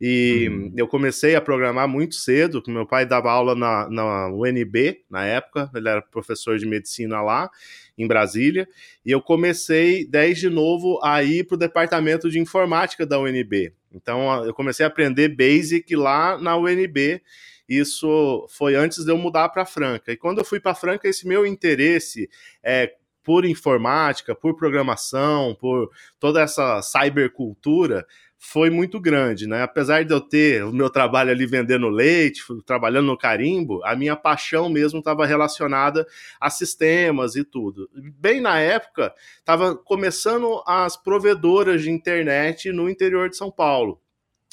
e 0.00 0.48
uhum. 0.48 0.72
eu 0.76 0.88
comecei 0.88 1.34
a 1.34 1.40
programar 1.40 1.88
muito 1.88 2.14
cedo. 2.14 2.62
Meu 2.66 2.86
pai 2.86 3.06
dava 3.06 3.30
aula 3.30 3.54
na, 3.54 3.88
na 3.88 4.28
UNB 4.28 5.04
na 5.08 5.24
época, 5.24 5.70
ele 5.74 5.88
era 5.88 6.02
professor 6.02 6.58
de 6.58 6.66
medicina 6.66 7.20
lá 7.22 7.50
em 7.96 8.06
Brasília 8.06 8.68
e 9.04 9.10
eu 9.10 9.20
comecei 9.20 10.04
desde 10.04 10.50
novo 10.50 11.00
a 11.02 11.22
ir 11.22 11.46
para 11.46 11.54
o 11.54 11.58
departamento 11.58 12.28
de 12.30 12.38
informática 12.38 13.06
da 13.06 13.18
UNB. 13.18 13.72
Então 13.92 14.44
eu 14.44 14.52
comecei 14.52 14.84
a 14.84 14.88
aprender 14.88 15.28
Basic 15.28 15.94
lá 15.94 16.36
na 16.38 16.56
UNB. 16.56 17.22
Isso 17.68 18.46
foi 18.50 18.74
antes 18.74 19.04
de 19.04 19.10
eu 19.10 19.16
mudar 19.16 19.48
para 19.48 19.64
Franca. 19.64 20.12
E 20.12 20.16
quando 20.16 20.38
eu 20.38 20.44
fui 20.44 20.60
para 20.60 20.74
Franca, 20.74 21.08
esse 21.08 21.26
meu 21.26 21.46
interesse 21.46 22.28
é, 22.62 22.92
por 23.24 23.44
informática, 23.46 24.34
por 24.34 24.54
programação, 24.54 25.56
por 25.58 25.90
toda 26.20 26.42
essa 26.42 26.80
cybercultura, 26.82 28.06
foi 28.46 28.68
muito 28.68 29.00
grande, 29.00 29.46
né? 29.48 29.62
Apesar 29.62 30.04
de 30.04 30.12
eu 30.12 30.20
ter 30.20 30.62
o 30.64 30.72
meu 30.72 30.90
trabalho 30.90 31.30
ali 31.30 31.46
vendendo 31.46 31.88
leite, 31.88 32.42
trabalhando 32.66 33.06
no 33.06 33.16
carimbo, 33.16 33.82
a 33.84 33.96
minha 33.96 34.14
paixão 34.14 34.68
mesmo 34.68 34.98
estava 34.98 35.24
relacionada 35.24 36.06
a 36.38 36.50
sistemas 36.50 37.36
e 37.36 37.42
tudo. 37.42 37.88
Bem 37.94 38.42
na 38.42 38.60
época, 38.60 39.14
estava 39.38 39.74
começando 39.74 40.62
as 40.66 40.94
provedoras 40.94 41.82
de 41.82 41.90
internet 41.90 42.70
no 42.70 42.90
interior 42.90 43.30
de 43.30 43.36
São 43.36 43.50
Paulo. 43.50 43.98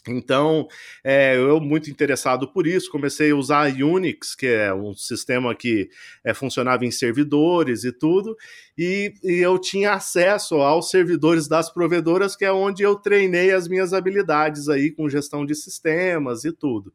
Então, 0.07 0.67
é, 1.03 1.35
eu 1.35 1.59
muito 1.59 1.91
interessado 1.91 2.51
por 2.51 2.65
isso, 2.65 2.89
comecei 2.89 3.31
a 3.31 3.35
usar 3.35 3.71
Unix, 3.71 4.33
que 4.33 4.47
é 4.47 4.73
um 4.73 4.95
sistema 4.95 5.53
que 5.53 5.89
é, 6.23 6.33
funcionava 6.33 6.83
em 6.85 6.91
servidores 6.91 7.83
e 7.83 7.91
tudo, 7.91 8.35
e, 8.75 9.13
e, 9.23 9.33
eu 9.35 9.59
tinha 9.59 9.93
acesso 9.93 10.55
aos 10.55 10.89
servidores 10.89 11.47
das 11.47 11.71
provedoras, 11.71 12.35
que 12.35 12.43
é 12.43 12.51
onde 12.51 12.81
eu 12.81 12.95
treinei 12.95 13.51
as 13.51 13.67
minhas 13.67 13.93
habilidades 13.93 14.69
aí 14.69 14.91
com 14.91 15.07
gestão 15.07 15.45
de 15.45 15.53
sistemas 15.53 16.45
e 16.45 16.51
tudo. 16.51 16.91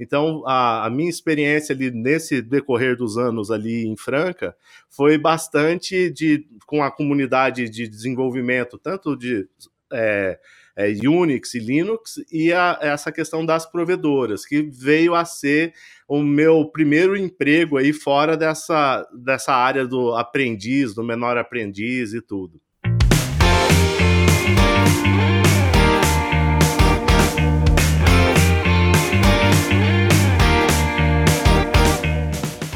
Então, 0.00 0.42
a, 0.46 0.86
a 0.86 0.90
minha 0.90 1.10
experiência 1.10 1.74
ali 1.74 1.90
nesse 1.90 2.40
decorrer 2.40 2.96
dos 2.96 3.16
anos 3.18 3.50
ali 3.50 3.86
em 3.86 3.96
Franca 3.96 4.56
foi 4.88 5.18
bastante 5.18 6.10
de 6.10 6.46
com 6.66 6.82
a 6.82 6.90
comunidade 6.90 7.68
de 7.68 7.88
desenvolvimento, 7.88 8.78
tanto 8.78 9.16
de 9.16 9.48
é, 9.92 10.38
é, 10.78 10.94
Unix 11.08 11.54
e 11.54 11.58
Linux, 11.58 12.24
e 12.30 12.52
a, 12.52 12.78
essa 12.80 13.10
questão 13.10 13.44
das 13.44 13.66
provedoras, 13.66 14.46
que 14.46 14.62
veio 14.62 15.12
a 15.12 15.24
ser 15.24 15.74
o 16.08 16.22
meu 16.22 16.64
primeiro 16.66 17.16
emprego 17.16 17.76
aí 17.76 17.92
fora 17.92 18.36
dessa, 18.36 19.04
dessa 19.12 19.52
área 19.52 19.84
do 19.84 20.14
aprendiz, 20.14 20.94
do 20.94 21.02
menor 21.02 21.36
aprendiz 21.36 22.14
e 22.14 22.22
tudo. 22.22 22.60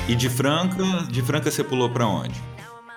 E 0.08 0.14
de 0.16 0.28
Franca, 0.28 0.82
de 1.08 1.22
Franca 1.22 1.52
você 1.52 1.62
pulou 1.62 1.88
para 1.88 2.06
onde? 2.06 2.34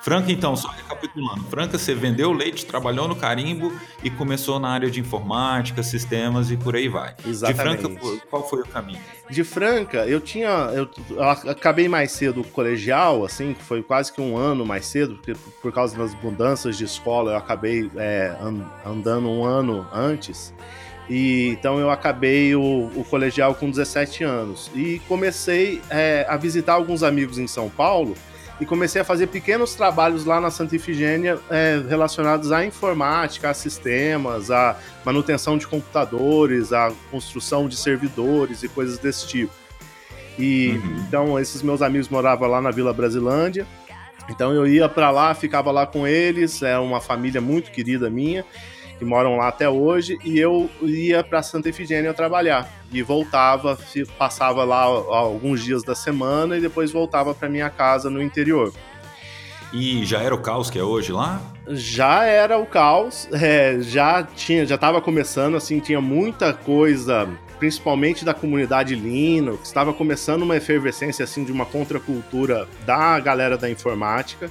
Franca, 0.05 0.31
então, 0.31 0.55
só 0.55 0.67
recapitulando. 0.67 1.43
Franca, 1.45 1.79
você 1.79 1.95
vendeu 1.95 2.31
leite, 2.31 2.63
trabalhou 2.63 3.07
no 3.07 3.15
carimbo 3.15 3.74
e 4.03 4.09
começou 4.12 4.59
na 4.59 4.69
área 4.69 4.91
de 4.91 5.00
informática, 5.00 5.81
sistemas 5.81 6.51
e 6.51 6.57
por 6.57 6.75
aí 6.75 6.88
vai. 6.88 7.15
Exatamente. 7.25 7.88
De 7.88 7.97
Franca, 7.97 8.21
qual 8.29 8.47
foi 8.47 8.62
o 8.62 8.67
caminho? 8.67 9.00
De 9.27 9.43
Franca, 9.43 10.05
eu 10.05 10.21
tinha. 10.21 10.69
Eu, 10.75 10.88
eu 11.09 11.24
acabei 11.24 11.89
mais 11.89 12.12
cedo 12.12 12.41
o 12.41 12.43
colegial, 12.43 13.25
assim, 13.25 13.55
que 13.55 13.63
foi 13.63 13.81
quase 13.81 14.13
que 14.13 14.21
um 14.21 14.38
ano 14.38 14.63
mais 14.63 14.85
cedo, 14.85 15.15
porque 15.15 15.33
por 15.59 15.74
causa 15.74 15.97
das 15.97 16.13
mudanças 16.21 16.77
de 16.77 16.83
escola 16.83 17.31
eu 17.31 17.38
acabei 17.38 17.89
é, 17.95 18.38
andando 18.85 19.27
um 19.27 19.43
ano 19.43 19.88
antes. 19.91 20.53
E 21.09 21.47
então 21.47 21.79
eu 21.79 21.89
acabei 21.89 22.55
o, 22.55 22.91
o, 22.95 23.03
colegial 23.09 23.55
com 23.55 23.71
17 23.71 24.24
anos 24.24 24.69
e 24.75 25.01
comecei 25.07 25.81
é, 25.89 26.27
a 26.29 26.38
visitar 26.38 26.74
alguns 26.74 27.01
amigos 27.01 27.39
em 27.39 27.47
São 27.47 27.71
Paulo 27.71 28.15
e 28.59 28.65
comecei 28.65 29.01
a 29.01 29.05
fazer 29.05 29.27
pequenos 29.27 29.75
trabalhos 29.75 30.25
lá 30.25 30.39
na 30.39 30.50
Santa 30.50 30.75
Ifigênia 30.75 31.38
é, 31.50 31.81
relacionados 31.88 32.51
à 32.51 32.65
informática, 32.65 33.50
a 33.50 33.53
sistemas, 33.53 34.50
a 34.50 34.77
manutenção 35.03 35.57
de 35.57 35.67
computadores, 35.67 36.71
a 36.71 36.91
construção 37.12 37.67
de 37.67 37.75
servidores 37.75 38.63
e 38.63 38.69
coisas 38.69 38.97
desse 38.97 39.27
tipo. 39.27 39.53
E 40.39 40.69
uhum. 40.69 41.05
então 41.07 41.39
esses 41.39 41.62
meus 41.62 41.81
amigos 41.81 42.09
moravam 42.09 42.50
lá 42.50 42.62
na 42.62 42.71
Vila 42.71 42.93
Brasilândia. 42.93 43.67
Então 44.29 44.53
eu 44.53 44.65
ia 44.65 44.89
para 44.89 45.12
lá, 45.12 45.33
ficava 45.35 45.71
lá 45.71 45.85
com 45.85 46.07
eles, 46.07 46.62
é 46.63 46.77
uma 46.79 47.00
família 47.00 47.39
muito 47.39 47.71
querida 47.71 48.09
minha 48.09 48.43
que 48.98 49.06
moram 49.06 49.38
lá 49.38 49.48
até 49.48 49.70
hoje, 49.70 50.18
e 50.24 50.40
eu 50.40 50.70
ia 50.82 51.24
para 51.24 51.44
Santa 51.44 51.70
Efigênia 51.70 52.14
trabalhar. 52.14 52.70
E 52.92 53.02
voltava, 53.02 53.78
passava 54.18 54.64
lá 54.64 54.84
alguns 54.84 55.64
dias 55.64 55.84
da 55.84 55.96
semana 55.96 56.58
e 56.58 56.62
depois 56.62 56.92
voltava 56.92 57.34
para 57.34 57.50
minha 57.50 57.70
casa 57.70 58.10
no 58.10 58.22
interior. 58.22 58.74
E 59.74 60.06
já 60.06 60.22
era 60.22 60.34
o 60.34 60.38
caos 60.38 60.70
que 60.70 60.80
é 60.80 60.84
hoje 60.84 61.12
lá? 61.12 61.42
Já 61.68 62.24
era 62.24 62.58
o 62.58 62.66
caos, 62.66 63.28
é, 63.34 63.80
já 63.82 64.24
tinha, 64.24 64.66
já 64.66 64.75
estava 64.75 65.02
começando, 65.02 65.58
assim, 65.58 65.80
tinha 65.82 66.00
muita 66.00 66.54
coisa, 66.54 67.28
principalmente 67.60 68.24
da 68.24 68.34
comunidade 68.34 68.96
Linux, 68.96 69.68
estava 69.68 69.92
começando 69.92 70.44
uma 70.44 70.56
efervescência 70.56 71.24
assim 71.24 71.44
de 71.44 71.52
uma 71.52 71.66
contracultura 71.66 72.68
da 72.86 73.20
galera 73.20 73.58
da 73.58 73.70
informática. 73.70 74.50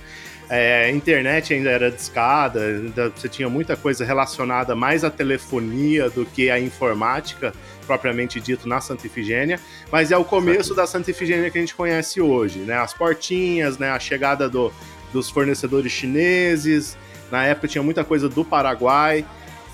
É, 0.49 0.85
a 0.85 0.91
internet 0.91 1.55
ainda 1.55 1.71
era 1.71 1.91
discada, 1.91 2.61
ainda 2.61 3.09
você 3.09 3.29
tinha 3.29 3.49
muita 3.49 3.77
coisa 3.77 4.05
relacionada 4.05 4.75
mais 4.75 5.03
à 5.03 5.11
telefonia 5.11 6.11
do 6.11 6.27
que 6.27 6.51
à 6.51 6.61
informática, 6.61 7.53
propriamente 7.87 8.41
dito, 8.41 8.69
na 8.69 8.81
Santa 8.81 9.07
Ifigênia, 9.07 9.59
mas 9.91 10.11
é 10.11 10.17
o 10.17 10.25
começo 10.25 10.75
da 10.75 10.87
Santa 10.87 11.11
Ifigênia 11.11 11.51
que 11.51 11.57
a 11.57 11.61
gente 11.61 11.75
conhece 11.75 12.21
hoje, 12.21 12.61
né? 12.61 12.77
As 12.77 12.93
portinhas, 12.93 13.79
né? 13.79 13.91
A 13.91 13.99
chegada 13.99 14.49
do, 14.49 14.73
dos 15.13 15.31
fornecedores 15.31 15.91
chineses, 15.91 16.97
na 17.31 17.47
época 17.47 17.69
tinha 17.69 17.83
muita 17.83 18.05
coisa 18.05 18.29
do 18.29 18.45
Paraguai, 18.45 19.25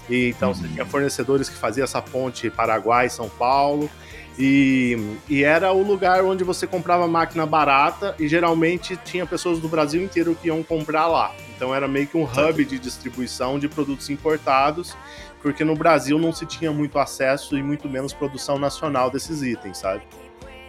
e 0.09 0.29
então 0.29 0.50
uhum. 0.50 0.55
você 0.55 0.69
tinha 0.69 0.85
fornecedores 0.87 1.49
que 1.49 1.57
faziam 1.57 1.85
essa 1.85 2.00
ponte 2.00 2.49
Paraguai-São 2.49 3.29
Paulo, 3.29 3.91
e, 4.40 5.16
e, 5.28 5.44
era 5.44 5.70
o 5.70 5.82
lugar 5.82 6.25
onde 6.25 6.42
você 6.42 6.66
comprava 6.66 7.06
máquina 7.06 7.44
barata 7.44 8.14
e 8.18 8.26
geralmente 8.26 8.97
tinha 9.04 9.26
pessoas 9.26 9.59
do 9.59 9.68
Brasil 9.68 10.02
inteiro 10.02 10.35
que 10.35 10.49
iam 10.49 10.62
comprar 10.62 11.06
lá. 11.06 11.30
Então 11.54 11.75
era 11.75 11.87
meio 11.87 12.06
que 12.06 12.16
um 12.16 12.25
hub 12.25 12.64
de 12.64 12.78
distribuição 12.78 13.59
de 13.59 13.68
produtos 13.68 14.09
importados, 14.09 14.97
porque 15.42 15.62
no 15.62 15.76
Brasil 15.76 16.18
não 16.18 16.32
se 16.32 16.47
tinha 16.47 16.73
muito 16.73 16.99
acesso 16.99 17.54
e 17.59 17.62
muito 17.62 17.87
menos 17.87 18.14
produção 18.14 18.59
nacional 18.59 19.11
desses 19.11 19.42
itens, 19.42 19.76
sabe? 19.76 20.02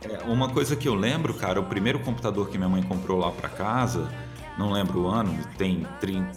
É, 0.03 0.29
uma 0.29 0.49
coisa 0.49 0.75
que 0.75 0.89
eu 0.89 0.95
lembro, 0.95 1.33
cara, 1.33 1.57
o 1.57 1.63
primeiro 1.63 1.99
computador 1.99 2.49
que 2.49 2.57
minha 2.57 2.69
mãe 2.69 2.83
comprou 2.83 3.17
lá 3.17 3.31
para 3.31 3.47
casa, 3.47 4.11
não 4.57 4.69
lembro 4.69 5.03
o 5.03 5.07
ano, 5.07 5.33
tem 5.57 5.87
30, 6.01 6.29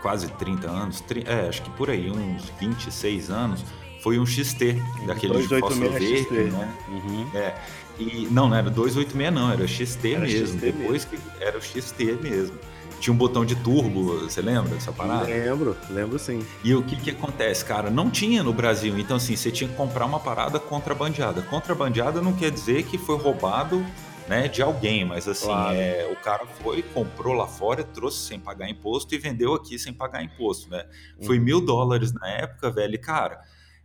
quase 0.00 0.28
30 0.28 0.70
anos, 0.70 1.00
30, 1.02 1.30
é, 1.30 1.48
acho 1.48 1.60
que 1.60 1.70
por 1.70 1.90
aí, 1.90 2.10
uns 2.10 2.48
26 2.58 3.30
anos 3.30 3.64
foi 4.02 4.18
um 4.18 4.26
XT, 4.26 4.76
daquele 5.06 5.38
de 5.38 5.60
fósforo 5.60 5.90
verde, 5.90 6.24
XT. 6.24 6.34
né? 6.34 6.74
Uhum. 6.88 7.30
É, 7.34 7.54
e, 7.98 8.28
não, 8.30 8.48
não 8.48 8.56
era 8.56 8.70
286 8.70 9.32
não, 9.32 9.52
era 9.52 9.66
XT 9.66 10.12
era 10.12 10.20
mesmo, 10.20 10.46
XT 10.46 10.58
depois 10.58 11.08
mesmo. 11.10 11.30
que 11.30 11.44
era 11.44 11.58
o 11.58 11.62
XT 11.62 12.04
mesmo. 12.22 12.58
Tinha 12.98 13.14
um 13.14 13.16
botão 13.16 13.46
de 13.46 13.56
turbo, 13.56 14.20
você 14.20 14.42
lembra 14.42 14.74
dessa 14.74 14.92
parada? 14.92 15.24
Lembro, 15.24 15.74
lembro 15.88 16.18
sim. 16.18 16.44
E 16.62 16.74
o 16.74 16.82
que 16.82 16.96
que 16.96 17.10
acontece, 17.10 17.64
cara? 17.64 17.90
Não 17.90 18.10
tinha 18.10 18.42
no 18.42 18.52
Brasil, 18.52 18.98
então 18.98 19.16
assim, 19.16 19.36
você 19.36 19.50
tinha 19.50 19.68
que 19.68 19.76
comprar 19.76 20.04
uma 20.04 20.20
parada 20.20 20.58
contrabandeada. 20.58 21.40
Contrabandeada 21.42 22.20
não 22.20 22.34
quer 22.34 22.50
dizer 22.50 22.82
que 22.82 22.98
foi 22.98 23.16
roubado 23.16 23.84
né, 24.28 24.48
de 24.48 24.62
alguém, 24.62 25.04
mas 25.04 25.26
assim, 25.26 25.46
claro. 25.46 25.76
é, 25.76 26.06
o 26.12 26.16
cara 26.16 26.46
foi, 26.62 26.82
comprou 26.82 27.34
lá 27.34 27.46
fora, 27.46 27.82
trouxe 27.82 28.18
sem 28.18 28.38
pagar 28.38 28.68
imposto 28.68 29.14
e 29.14 29.18
vendeu 29.18 29.54
aqui 29.54 29.78
sem 29.78 29.94
pagar 29.94 30.22
imposto, 30.22 30.70
né? 30.70 30.84
Foi 31.22 31.38
uhum. 31.38 31.44
mil 31.44 31.60
dólares 31.60 32.12
na 32.12 32.28
época, 32.28 32.70
velho, 32.70 32.94
e, 32.94 32.98
cara 32.98 33.40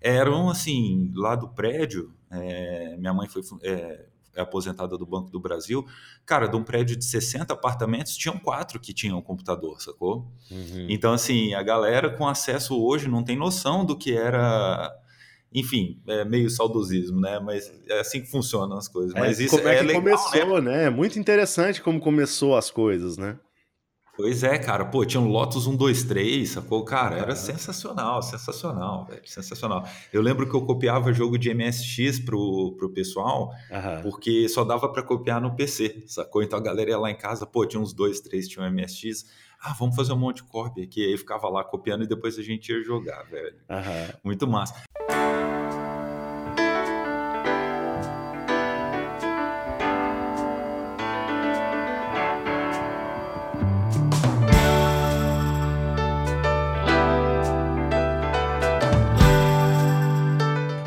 eram 0.05 0.50
assim, 0.50 1.12
lá 1.15 1.35
do 1.35 1.50
prédio, 1.50 2.13
é, 2.29 2.95
minha 2.97 3.12
mãe 3.12 3.27
foi 3.27 3.41
é, 3.63 4.05
é, 4.35 4.41
aposentada 4.41 4.95
do 5.00 5.05
Banco 5.05 5.31
do 5.31 5.39
Brasil, 5.39 5.83
cara, 6.24 6.47
de 6.47 6.55
um 6.55 6.63
prédio 6.63 6.95
de 6.95 7.03
60 7.03 7.51
apartamentos, 7.51 8.15
tinham 8.15 8.38
quatro 8.38 8.79
que 8.79 8.93
tinham 8.93 9.19
computador, 9.19 9.81
sacou? 9.81 10.31
Uhum. 10.51 10.85
Então, 10.89 11.12
assim, 11.12 11.55
a 11.55 11.63
galera 11.63 12.07
com 12.12 12.27
acesso 12.27 12.79
hoje 12.79 13.07
não 13.07 13.24
tem 13.24 13.35
noção 13.35 13.83
do 13.83 13.97
que 13.97 14.15
era 14.15 14.95
enfim, 15.51 16.01
é 16.05 16.25
meio 16.25 16.50
saudosismo, 16.50 17.19
né? 17.19 17.39
Mas 17.39 17.71
é 17.88 18.01
assim 18.01 18.19
que 18.21 18.29
funcionam 18.29 18.77
as 18.77 18.89
coisas. 18.89 19.15
É, 19.15 19.19
Mas 19.21 19.39
isso 19.39 19.55
como 19.55 19.69
é, 19.69 19.75
é 19.75 19.77
que 19.77 19.85
legal, 19.85 20.01
começou, 20.01 20.62
né? 20.62 20.71
né? 20.71 20.83
É 20.83 20.89
muito 20.89 21.17
interessante 21.17 21.81
como 21.81 21.97
começou 21.97 22.57
as 22.57 22.69
coisas, 22.69 23.17
né? 23.17 23.39
Pois 24.15 24.43
é, 24.43 24.57
cara. 24.57 24.86
Pô, 24.86 25.05
tinha 25.05 25.19
um 25.19 25.27
Lotus 25.27 25.65
123, 25.65 26.50
sacou? 26.50 26.86
Cara, 26.86 27.17
era 27.17 27.36
sensacional, 27.36 28.22
sensacional, 28.22 29.05
velho. 29.05 29.22
Sensacional. 29.25 29.86
Eu 30.12 30.22
lembro 30.22 30.50
que 30.50 30.55
eu 30.55 30.65
copiava 30.65 31.12
jogo 31.12 31.38
de 31.38 31.53
MSX 31.53 32.19
pro, 32.19 32.75
pro 32.77 32.89
pessoal, 32.89 33.51
uhum. 33.69 34.01
porque 34.03 34.48
só 34.48 34.63
dava 34.63 34.88
para 34.89 35.03
copiar 35.03 35.41
no 35.41 35.55
PC, 35.55 36.03
sacou? 36.07 36.41
Então 36.41 36.57
a 36.57 36.62
galera 36.62 36.91
ia 36.91 36.98
lá 36.98 37.12
em 37.12 37.17
casa, 37.17 37.45
pô, 37.45 37.65
tinha 37.65 37.81
uns 37.81 37.93
dois, 37.93 38.22
três, 38.22 38.48
tinha 38.48 38.65
um 38.65 38.72
MSX. 38.72 39.25
Ah, 39.62 39.74
vamos 39.77 39.95
fazer 39.95 40.13
um 40.13 40.17
monte 40.17 40.38
de 40.38 40.43
cópia 40.43 40.84
aqui. 40.84 41.03
Aí 41.05 41.17
ficava 41.17 41.50
lá 41.50 41.63
copiando 41.63 42.03
e 42.03 42.07
depois 42.07 42.38
a 42.38 42.43
gente 42.43 42.72
ia 42.72 42.84
jogar, 42.84 43.24
velho. 43.24 43.55
Uhum. 43.69 44.19
Muito 44.24 44.48
massa. 44.48 44.75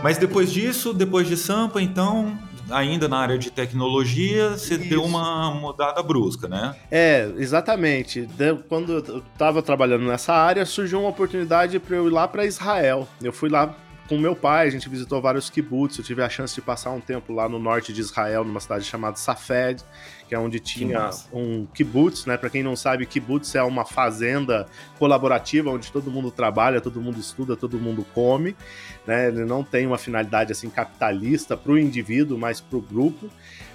Mas 0.08 0.16
depois 0.16 0.50
disso, 0.50 0.94
depois 0.94 1.28
de 1.28 1.36
Sampa, 1.36 1.82
então, 1.82 2.34
ainda 2.70 3.06
na 3.06 3.18
área 3.18 3.36
de 3.36 3.50
tecnologia, 3.50 4.52
você 4.52 4.76
Isso. 4.76 4.88
deu 4.88 5.04
uma 5.04 5.50
mudada 5.50 6.02
brusca, 6.02 6.48
né? 6.48 6.74
É, 6.90 7.30
exatamente. 7.36 8.26
Quando 8.70 9.04
eu 9.06 9.18
estava 9.18 9.60
trabalhando 9.60 10.06
nessa 10.06 10.32
área, 10.32 10.64
surgiu 10.64 11.00
uma 11.00 11.10
oportunidade 11.10 11.78
para 11.78 11.94
eu 11.94 12.06
ir 12.06 12.10
lá 12.10 12.26
para 12.26 12.46
Israel. 12.46 13.06
Eu 13.22 13.34
fui 13.34 13.50
lá 13.50 13.76
com 14.08 14.16
meu 14.16 14.34
pai, 14.34 14.66
a 14.66 14.70
gente 14.70 14.88
visitou 14.88 15.20
vários 15.20 15.50
kibbutz, 15.50 15.98
eu 15.98 16.04
tive 16.04 16.22
a 16.22 16.28
chance 16.30 16.54
de 16.54 16.62
passar 16.62 16.90
um 16.90 17.00
tempo 17.00 17.32
lá 17.32 17.46
no 17.46 17.58
norte 17.58 17.92
de 17.92 18.00
Israel, 18.00 18.42
numa 18.42 18.58
cidade 18.58 18.84
chamada 18.84 19.16
Safed, 19.16 19.84
que 20.26 20.34
é 20.34 20.38
onde 20.38 20.58
tinha 20.58 21.10
um 21.30 21.66
kibbutz, 21.66 22.24
né? 22.24 22.38
Para 22.38 22.48
quem 22.48 22.62
não 22.62 22.74
sabe, 22.74 23.04
kibbutz 23.04 23.54
é 23.54 23.62
uma 23.62 23.84
fazenda 23.84 24.66
colaborativa 24.98 25.70
onde 25.70 25.92
todo 25.92 26.10
mundo 26.10 26.30
trabalha, 26.30 26.80
todo 26.80 27.00
mundo 27.00 27.20
estuda, 27.20 27.54
todo 27.54 27.78
mundo 27.78 28.04
come, 28.14 28.56
né? 29.06 29.28
Ele 29.28 29.44
não 29.44 29.62
tem 29.62 29.86
uma 29.86 29.98
finalidade 29.98 30.52
assim 30.52 30.70
capitalista 30.70 31.56
para 31.56 31.72
o 31.72 31.78
indivíduo, 31.78 32.38
mas 32.38 32.60
para 32.60 32.78
o 32.78 32.80
grupo. 32.80 33.28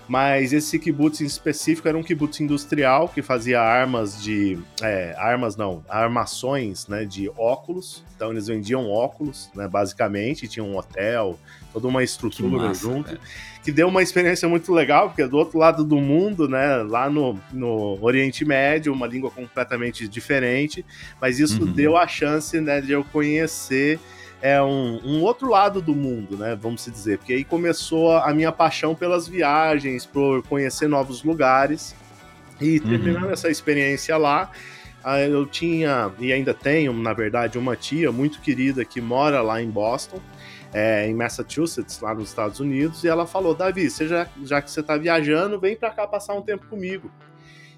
Mas 0.08 0.52
esse 0.52 0.78
kibbutz 0.78 1.22
em 1.22 1.26
específico 1.26 1.88
era 1.88 1.98
um 1.98 2.04
kibbutz 2.04 2.42
industrial 2.42 3.08
que 3.08 3.22
fazia 3.22 3.62
armas 3.62 4.22
de. 4.22 4.60
É, 4.82 5.16
armas 5.18 5.56
não, 5.56 5.84
armações 5.88 6.88
né, 6.88 7.06
de 7.06 7.30
óculos. 7.38 8.04
Então 8.16 8.32
eles 8.32 8.48
vendiam 8.48 8.90
óculos, 8.90 9.50
né, 9.56 9.68
basicamente, 9.68 10.48
tinha 10.48 10.64
um 10.64 10.78
hotel, 10.78 11.38
toda 11.72 11.88
uma 11.88 12.04
estrutura 12.04 12.68
massa, 12.68 12.82
junto. 12.82 13.20
Que 13.64 13.72
deu 13.72 13.88
uma 13.88 14.04
experiência 14.04 14.48
muito 14.48 14.74
legal, 14.74 15.10
porque 15.10 15.26
do 15.26 15.38
outro 15.38 15.58
lado 15.58 15.84
do 15.84 15.98
mundo, 15.98 16.48
né, 16.48 16.78
lá 16.84 17.10
no, 17.10 17.40
no 17.52 17.98
Oriente 18.02 18.46
Médio, 18.46 18.94
uma 18.94 19.08
língua 19.08 19.32
completamente 19.32 20.08
diferente, 20.08 20.86
mas 21.20 21.40
isso 21.40 21.64
uhum. 21.64 21.72
deu 21.72 21.98
a 21.98 22.08
chance 22.08 22.60
né, 22.60 22.82
de 22.82 22.92
eu 22.92 23.04
conhecer 23.06 24.00
é 24.44 24.62
um, 24.62 25.00
um, 25.06 25.22
outro 25.22 25.50
lado 25.50 25.82
do 25.82 25.96
mundo, 25.96 26.36
né? 26.36 26.54
Vamos 26.54 26.84
dizer. 26.84 27.18
Porque 27.18 27.32
aí 27.32 27.46
começou 27.46 28.12
a 28.12 28.34
minha 28.34 28.52
paixão 28.52 28.94
pelas 28.94 29.26
viagens, 29.26 30.06
por 30.06 30.44
conhecer 30.44 30.90
novos 30.90 31.24
lugares. 31.24 31.96
E 32.60 32.78
uhum. 32.80 32.90
terminando 32.90 33.24
uhum. 33.24 33.32
essa 33.32 33.50
experiência 33.50 34.18
lá, 34.18 34.52
eu 35.32 35.46
tinha, 35.46 36.12
e 36.20 36.34
ainda 36.34 36.54
tenho, 36.54 36.92
na 36.92 37.14
verdade, 37.14 37.58
uma 37.58 37.78
tia 37.78 38.12
muito 38.12 38.42
querida 38.42 38.84
que 38.84 39.00
mora 39.00 39.42
lá 39.42 39.62
em 39.62 39.70
Boston. 39.70 40.20
É, 40.74 41.08
em 41.08 41.14
Massachusetts, 41.14 42.02
lá 42.02 42.16
nos 42.16 42.30
Estados 42.30 42.60
Unidos, 42.60 43.04
e 43.04 43.08
ela 43.08 43.28
falou: 43.28 43.54
Davi, 43.54 43.90
você 43.90 44.08
já, 44.08 44.28
já 44.44 44.60
que 44.60 44.72
você 44.72 44.80
está 44.80 44.98
viajando, 44.98 45.60
vem 45.60 45.76
para 45.76 45.92
cá 45.92 46.08
passar 46.08 46.34
um 46.34 46.42
tempo 46.42 46.66
comigo. 46.66 47.12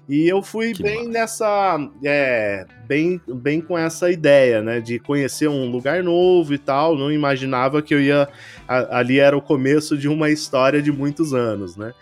E 0.08 0.28
eu 0.28 0.40
fui 0.40 0.72
que 0.72 0.82
bem 0.82 0.98
massa. 0.98 1.10
nessa. 1.10 1.90
É, 2.04 2.64
bem, 2.86 3.20
bem 3.26 3.60
com 3.60 3.76
essa 3.76 4.10
ideia, 4.10 4.62
né? 4.62 4.80
De 4.80 4.98
conhecer 5.00 5.48
um 5.48 5.68
lugar 5.70 6.02
novo 6.02 6.54
e 6.54 6.58
tal. 6.58 6.96
Não 6.96 7.10
imaginava 7.10 7.82
que 7.82 7.94
eu 7.94 8.00
ia. 8.00 8.28
A, 8.68 8.98
ali 8.98 9.18
era 9.18 9.36
o 9.36 9.42
começo 9.42 9.98
de 9.98 10.08
uma 10.08 10.30
história 10.30 10.80
de 10.80 10.92
muitos 10.92 11.34
anos, 11.34 11.76
né? 11.76 11.92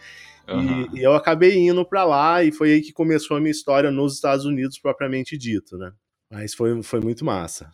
Uhum. 0.48 0.88
E, 0.92 0.98
e, 0.98 1.02
eu 1.02 1.14
acabei 1.14 1.56
indo 1.56 1.84
para 1.84 2.04
lá 2.04 2.44
e 2.44 2.52
foi 2.52 2.72
aí 2.72 2.82
que 2.82 2.92
começou 2.92 3.36
a 3.36 3.40
minha 3.40 3.50
história 3.50 3.90
nos 3.90 4.14
Estados 4.14 4.44
Unidos, 4.44 4.78
propriamente 4.78 5.38
dito, 5.38 5.78
né? 5.78 5.90
Mas 6.30 6.52
foi, 6.52 6.82
foi 6.82 7.00
muito 7.00 7.24
massa. 7.24 7.70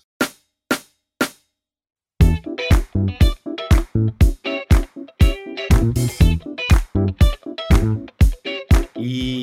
E 8.96 9.39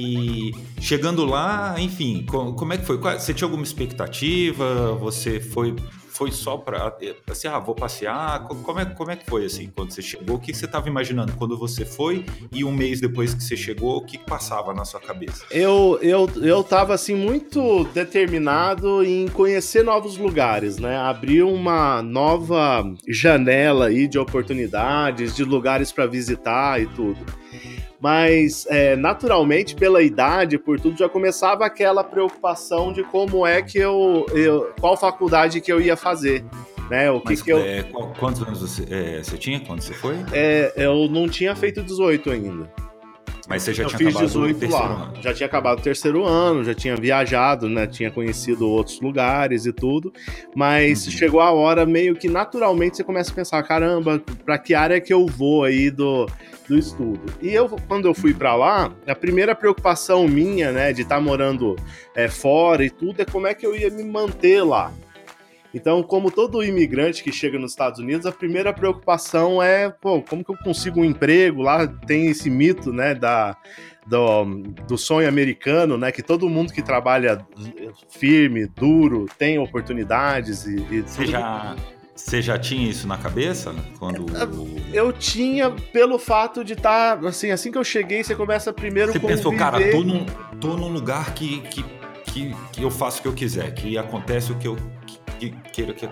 chegando 0.87 1.25
lá, 1.25 1.75
enfim, 1.79 2.25
como 2.25 2.71
é 2.71 2.77
que 2.77 2.85
foi? 2.85 2.97
Você 2.97 3.33
tinha 3.33 3.45
alguma 3.45 3.63
expectativa? 3.63 4.93
Você 4.93 5.41
foi 5.41 5.75
foi 6.11 6.31
só 6.31 6.57
para 6.57 6.97
assim, 7.29 7.47
ah, 7.47 7.59
vou 7.59 7.75
passear? 7.75 8.47
Como 8.47 8.79
é, 8.79 8.85
como 8.85 9.11
é 9.11 9.15
que 9.15 9.29
foi 9.29 9.45
assim 9.45 9.69
quando 9.75 9.91
você 9.91 10.01
chegou? 10.01 10.37
O 10.37 10.39
que 10.39 10.51
você 10.51 10.65
estava 10.65 10.87
imaginando 10.89 11.33
quando 11.33 11.55
você 11.55 11.85
foi 11.85 12.25
e 12.51 12.63
um 12.63 12.71
mês 12.71 12.99
depois 12.99 13.35
que 13.35 13.43
você 13.43 13.55
chegou, 13.55 13.97
o 13.97 14.01
que 14.01 14.17
passava 14.17 14.73
na 14.73 14.83
sua 14.83 14.99
cabeça? 14.99 15.45
Eu 15.51 15.99
eu 16.01 16.27
eu 16.37 16.61
estava 16.61 16.95
assim 16.95 17.13
muito 17.13 17.83
determinado 17.93 19.03
em 19.03 19.27
conhecer 19.27 19.83
novos 19.83 20.17
lugares, 20.17 20.79
né? 20.79 20.97
Abrir 20.97 21.43
uma 21.43 22.01
nova 22.01 22.83
janela 23.07 23.87
aí 23.87 24.07
de 24.07 24.17
oportunidades, 24.17 25.35
de 25.35 25.43
lugares 25.43 25.91
para 25.91 26.07
visitar 26.07 26.81
e 26.81 26.87
tudo. 26.87 27.19
Mas 27.99 28.65
é, 28.69 28.95
naturalmente, 28.95 29.75
pela 29.75 30.01
idade, 30.03 30.57
por 30.57 30.79
tudo, 30.79 30.97
já 30.97 31.09
começava 31.09 31.65
aquela 31.65 32.03
preocupação 32.03 32.93
de 32.93 33.03
como 33.03 33.45
é 33.45 33.61
que 33.61 33.77
eu, 33.77 34.25
eu 34.33 34.71
qual 34.79 34.95
faculdade 34.95 35.61
que 35.61 35.71
eu 35.71 35.81
ia 35.81 35.95
fazer. 35.95 36.43
Né, 36.89 37.11
o 37.11 37.19
que 37.19 37.31
Mas, 37.31 37.41
que 37.41 37.51
eu... 37.51 37.57
É, 37.57 37.83
quantos 38.17 38.41
anos 38.41 38.61
você, 38.61 38.85
é, 38.89 39.21
você 39.21 39.37
tinha 39.37 39.59
quando 39.59 39.81
você 39.81 39.93
foi? 39.93 40.15
É, 40.31 40.71
eu 40.77 41.09
não 41.09 41.27
tinha 41.27 41.53
feito 41.53 41.83
18 41.83 42.31
ainda. 42.31 42.71
Mas 43.45 43.63
você 43.63 43.73
já 43.73 43.83
eu 43.83 43.87
tinha 43.87 43.97
fiz 43.97 44.07
acabado 44.09 44.27
18 44.27 44.55
o 44.55 44.59
terceiro 44.59 44.83
lá. 44.85 45.03
ano. 45.03 45.21
Já 45.21 45.33
tinha 45.33 45.47
acabado 45.47 45.79
o 45.79 45.81
terceiro 45.81 46.25
ano, 46.25 46.63
já 46.63 46.73
tinha 46.73 46.95
viajado, 46.95 47.67
né? 47.69 47.87
Tinha 47.87 48.09
conhecido 48.11 48.69
outros 48.69 49.01
lugares 49.01 49.65
e 49.65 49.73
tudo. 49.73 50.13
Mas 50.55 51.05
Uhum. 51.05 51.11
chegou 51.11 51.41
a 51.41 51.51
hora 51.51 51.85
meio 51.85 52.15
que 52.15 52.29
naturalmente 52.29 52.97
você 52.97 53.03
começa 53.03 53.31
a 53.31 53.35
pensar, 53.35 53.63
caramba, 53.63 54.21
para 54.45 54.57
que 54.57 54.73
área 54.73 54.99
que 54.99 55.13
eu 55.13 55.25
vou 55.25 55.63
aí 55.65 55.89
do, 55.89 56.25
do 56.67 56.77
estudo? 56.77 57.21
E 57.41 57.53
eu, 57.53 57.69
quando 57.87 58.07
eu 58.07 58.13
fui 58.13 58.33
para 58.33 58.55
lá, 58.55 58.93
a 59.07 59.15
primeira 59.15 59.55
preocupação 59.55 60.27
minha, 60.27 60.71
né, 60.71 60.93
de 60.93 61.01
estar 61.01 61.15
tá 61.15 61.21
morando 61.21 61.75
é, 62.15 62.27
fora 62.27 62.83
e 62.83 62.89
tudo, 62.89 63.21
é 63.21 63.25
como 63.25 63.47
é 63.47 63.53
que 63.53 63.65
eu 63.65 63.75
ia 63.75 63.89
me 63.89 64.03
manter 64.03 64.63
lá. 64.63 64.91
Então, 65.73 66.01
como 66.01 66.31
todo 66.31 66.63
imigrante 66.63 67.23
que 67.23 67.31
chega 67.31 67.59
nos 67.59 67.71
Estados 67.71 67.99
Unidos, 67.99 68.25
a 68.25 68.31
primeira 68.31 68.73
preocupação 68.73 69.61
é, 69.61 69.89
pô, 69.89 70.21
como 70.21 70.43
que 70.43 70.51
eu 70.51 70.57
consigo 70.57 71.01
um 71.01 71.05
emprego? 71.05 71.61
Lá 71.61 71.85
tem 71.87 72.27
esse 72.27 72.49
mito, 72.49 72.91
né, 72.91 73.13
da, 73.13 73.55
do, 74.05 74.45
do 74.87 74.97
sonho 74.97 75.27
americano, 75.27 75.97
né, 75.97 76.11
que 76.11 76.23
todo 76.23 76.49
mundo 76.49 76.73
que 76.73 76.81
trabalha 76.81 77.45
firme, 78.09 78.65
duro, 78.65 79.27
tem 79.37 79.59
oportunidades 79.59 80.65
e, 80.65 80.77
e 80.89 81.01
Você 81.01 81.27
já, 81.27 81.75
você 82.17 82.41
já 82.41 82.57
tinha 82.57 82.89
isso 82.89 83.07
na 83.07 83.17
cabeça? 83.17 83.73
Quando. 83.99 84.25
Eu 84.91 85.13
tinha 85.13 85.69
pelo 85.69 86.17
fato 86.17 86.63
de 86.63 86.73
estar, 86.73 87.23
assim, 87.25 87.51
assim 87.51 87.71
que 87.71 87.77
eu 87.77 87.83
cheguei, 87.83 88.23
você 88.23 88.35
começa 88.35 88.73
primeiro 88.73 89.11
Você 89.11 89.19
conviver... 89.19 89.37
pensou, 89.37 89.55
cara, 89.55 89.91
tô 89.91 90.03
num, 90.03 90.25
tô 90.59 90.75
num 90.75 90.89
lugar 90.89 91.33
que, 91.33 91.61
que, 91.61 91.85
que, 92.25 92.55
que 92.73 92.83
eu 92.83 92.89
faço 92.89 93.19
o 93.19 93.21
que 93.21 93.27
eu 93.27 93.33
quiser, 93.33 93.73
que 93.73 93.97
acontece 93.97 94.51
o 94.51 94.55
que 94.55 94.67
eu 94.67 94.75
que 95.37 95.53
queira 95.71 95.93
que 95.93 96.07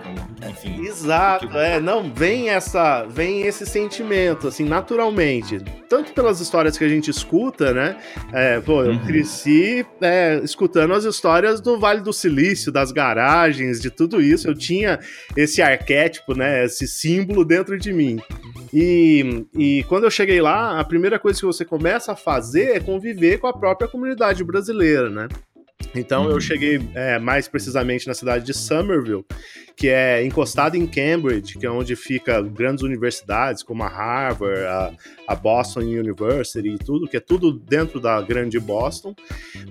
enfim. 0.48 0.86
Exato, 0.86 1.48
que... 1.48 1.56
é, 1.56 1.80
não, 1.80 2.12
vem 2.12 2.48
essa, 2.48 3.04
vem 3.04 3.42
esse 3.42 3.66
sentimento 3.66 4.48
assim 4.48 4.64
naturalmente, 4.64 5.60
tanto 5.88 6.12
pelas 6.12 6.40
histórias 6.40 6.78
que 6.78 6.84
a 6.84 6.88
gente 6.88 7.10
escuta, 7.10 7.72
né? 7.72 7.96
É, 8.32 8.60
pô, 8.60 8.82
eu 8.82 8.92
uhum. 8.92 9.04
cresci 9.04 9.86
é, 10.00 10.40
escutando 10.42 10.94
as 10.94 11.04
histórias 11.04 11.60
do 11.60 11.78
Vale 11.78 12.00
do 12.00 12.12
Silício, 12.12 12.72
das 12.72 12.92
garagens, 12.92 13.80
de 13.80 13.90
tudo 13.90 14.20
isso. 14.20 14.48
Eu 14.48 14.54
tinha 14.54 14.98
esse 15.36 15.60
arquétipo, 15.60 16.34
né? 16.34 16.64
Esse 16.64 16.86
símbolo 16.86 17.44
dentro 17.44 17.78
de 17.78 17.92
mim. 17.92 18.18
E, 18.72 19.46
e 19.56 19.84
quando 19.84 20.04
eu 20.04 20.10
cheguei 20.10 20.40
lá, 20.40 20.78
a 20.78 20.84
primeira 20.84 21.18
coisa 21.18 21.38
que 21.38 21.46
você 21.46 21.64
começa 21.64 22.12
a 22.12 22.16
fazer 22.16 22.76
é 22.76 22.80
conviver 22.80 23.38
com 23.38 23.46
a 23.46 23.52
própria 23.52 23.88
comunidade 23.88 24.42
brasileira, 24.44 25.08
né? 25.08 25.28
Então 25.94 26.24
uhum. 26.24 26.32
eu 26.32 26.40
cheguei 26.40 26.80
é, 26.94 27.18
mais 27.18 27.48
precisamente 27.48 28.06
na 28.06 28.14
cidade 28.14 28.44
de 28.44 28.52
Somerville, 28.54 29.24
que 29.76 29.88
é 29.88 30.24
encostado 30.24 30.76
em 30.76 30.86
Cambridge, 30.86 31.58
que 31.58 31.66
é 31.66 31.70
onde 31.70 31.94
fica 31.94 32.40
grandes 32.42 32.82
universidades 32.82 33.62
como 33.62 33.82
a 33.82 33.88
Harvard, 33.88 34.60
a, 34.62 34.92
a 35.28 35.34
Boston 35.34 35.80
University 35.80 36.68
e 36.68 36.78
tudo, 36.78 37.06
que 37.06 37.16
é 37.16 37.20
tudo 37.20 37.52
dentro 37.52 38.00
da 38.00 38.20
grande 38.22 38.58
Boston, 38.58 39.14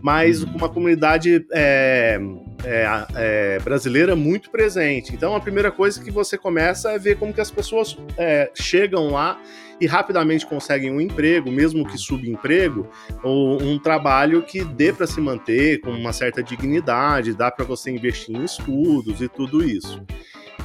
mas 0.01 0.45
Uhum. 0.45 0.55
uma 0.55 0.69
comunidade 0.69 1.45
é, 1.51 2.19
é, 2.63 2.87
é, 3.15 3.59
brasileira 3.59 4.15
muito 4.15 4.49
presente. 4.49 5.13
Então 5.13 5.35
a 5.35 5.39
primeira 5.39 5.71
coisa 5.71 6.01
que 6.03 6.11
você 6.11 6.37
começa 6.37 6.91
é 6.91 6.99
ver 6.99 7.17
como 7.17 7.33
que 7.33 7.41
as 7.41 7.51
pessoas 7.51 7.97
é, 8.17 8.51
chegam 8.53 9.09
lá 9.09 9.39
e 9.79 9.85
rapidamente 9.85 10.45
conseguem 10.45 10.91
um 10.91 11.01
emprego, 11.01 11.51
mesmo 11.51 11.85
que 11.85 11.97
subemprego, 11.97 12.87
ou 13.21 13.61
um 13.61 13.77
trabalho 13.77 14.41
que 14.41 14.63
dê 14.63 14.93
para 14.93 15.05
se 15.05 15.19
manter 15.19 15.81
com 15.81 15.91
uma 15.91 16.13
certa 16.13 16.41
dignidade, 16.41 17.33
dá 17.33 17.51
para 17.51 17.65
você 17.65 17.91
investir 17.91 18.35
em 18.35 18.43
estudos 18.43 19.21
e 19.21 19.27
tudo 19.27 19.63
isso. 19.63 19.94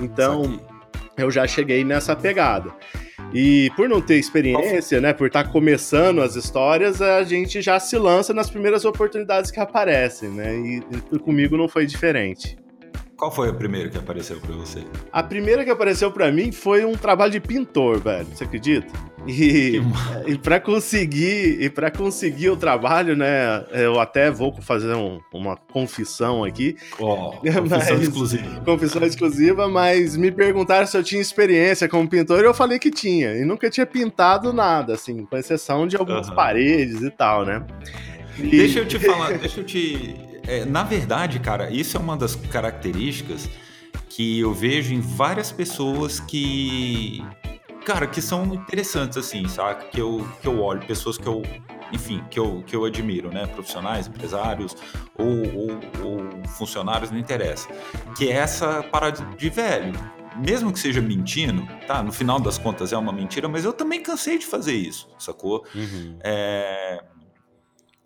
Então, 0.00 0.60
eu 1.16 1.30
já 1.30 1.46
cheguei 1.46 1.84
nessa 1.84 2.16
pegada. 2.16 2.72
E 3.32 3.70
por 3.76 3.88
não 3.88 4.00
ter 4.00 4.16
experiência, 4.16 5.00
né, 5.00 5.12
por 5.12 5.28
estar 5.28 5.52
começando 5.52 6.20
as 6.20 6.34
histórias, 6.34 7.00
a 7.00 7.22
gente 7.22 7.62
já 7.62 7.78
se 7.78 7.96
lança 7.96 8.34
nas 8.34 8.50
primeiras 8.50 8.84
oportunidades 8.84 9.50
que 9.50 9.60
aparecem, 9.60 10.30
né? 10.30 10.56
E, 10.56 10.82
e 11.12 11.18
comigo 11.18 11.56
não 11.56 11.68
foi 11.68 11.86
diferente. 11.86 12.56
Qual 13.20 13.30
foi 13.30 13.50
a 13.50 13.52
primeira 13.52 13.90
que 13.90 13.98
apareceu 13.98 14.40
para 14.40 14.54
você? 14.54 14.82
A 15.12 15.22
primeira 15.22 15.62
que 15.62 15.68
apareceu 15.68 16.10
para 16.10 16.32
mim 16.32 16.50
foi 16.50 16.86
um 16.86 16.94
trabalho 16.94 17.30
de 17.30 17.38
pintor, 17.38 18.00
velho. 18.00 18.26
Você 18.34 18.44
acredita? 18.44 18.90
E, 19.26 19.78
e 20.26 20.38
para 20.38 20.58
conseguir 20.58 21.62
e 21.62 21.68
para 21.68 21.90
conseguir 21.90 22.48
o 22.48 22.56
trabalho, 22.56 23.14
né? 23.14 23.62
Eu 23.72 24.00
até 24.00 24.30
vou 24.30 24.58
fazer 24.62 24.94
um, 24.94 25.20
uma 25.34 25.54
confissão 25.54 26.44
aqui. 26.44 26.78
Oh, 26.98 27.32
confissão 27.44 27.68
mas, 27.68 28.02
exclusiva. 28.02 28.60
Confissão 28.64 29.02
exclusiva, 29.02 29.68
mas 29.68 30.16
me 30.16 30.32
perguntaram 30.32 30.86
se 30.86 30.96
eu 30.96 31.04
tinha 31.04 31.20
experiência 31.20 31.86
como 31.90 32.08
pintor 32.08 32.40
e 32.42 32.46
eu 32.46 32.54
falei 32.54 32.78
que 32.78 32.90
tinha. 32.90 33.34
E 33.34 33.44
nunca 33.44 33.68
tinha 33.68 33.84
pintado 33.84 34.50
nada, 34.50 34.94
assim, 34.94 35.26
com 35.26 35.36
exceção 35.36 35.86
de 35.86 35.94
algumas 35.94 36.30
uhum. 36.30 36.34
paredes 36.34 37.02
e 37.02 37.10
tal, 37.10 37.44
né? 37.44 37.62
E... 38.38 38.48
Deixa 38.56 38.78
eu 38.78 38.88
te 38.88 38.98
falar, 38.98 39.36
deixa 39.36 39.60
eu 39.60 39.64
te 39.64 40.29
é, 40.50 40.64
na 40.64 40.82
verdade, 40.82 41.38
cara, 41.38 41.70
isso 41.70 41.96
é 41.96 42.00
uma 42.00 42.16
das 42.16 42.34
características 42.34 43.48
que 44.08 44.40
eu 44.40 44.52
vejo 44.52 44.92
em 44.92 45.00
várias 45.00 45.52
pessoas 45.52 46.18
que, 46.18 47.24
cara, 47.84 48.06
que 48.08 48.20
são 48.20 48.54
interessantes, 48.54 49.16
assim, 49.16 49.46
sabe? 49.46 49.84
Que 49.90 50.00
eu, 50.00 50.28
que 50.42 50.48
eu 50.48 50.60
olho, 50.60 50.84
pessoas 50.84 51.16
que 51.16 51.26
eu, 51.26 51.42
enfim, 51.92 52.24
que 52.28 52.40
eu, 52.40 52.64
que 52.66 52.74
eu 52.74 52.84
admiro, 52.84 53.32
né? 53.32 53.46
Profissionais, 53.46 54.08
empresários 54.08 54.76
ou, 55.16 55.26
ou, 55.26 55.80
ou 56.04 56.48
funcionários, 56.48 57.12
não 57.12 57.18
interessa. 57.18 57.68
Que 58.16 58.28
é 58.28 58.32
essa 58.32 58.82
parada 58.82 59.24
de 59.36 59.48
velho. 59.48 59.92
Mesmo 60.44 60.72
que 60.72 60.80
seja 60.80 61.00
mentindo, 61.00 61.64
tá? 61.86 62.02
No 62.02 62.12
final 62.12 62.40
das 62.40 62.58
contas 62.58 62.92
é 62.92 62.96
uma 62.96 63.12
mentira, 63.12 63.48
mas 63.48 63.64
eu 63.64 63.72
também 63.72 64.02
cansei 64.02 64.38
de 64.38 64.46
fazer 64.46 64.74
isso, 64.74 65.08
sacou? 65.16 65.64
Uhum. 65.74 66.18
É 66.24 67.04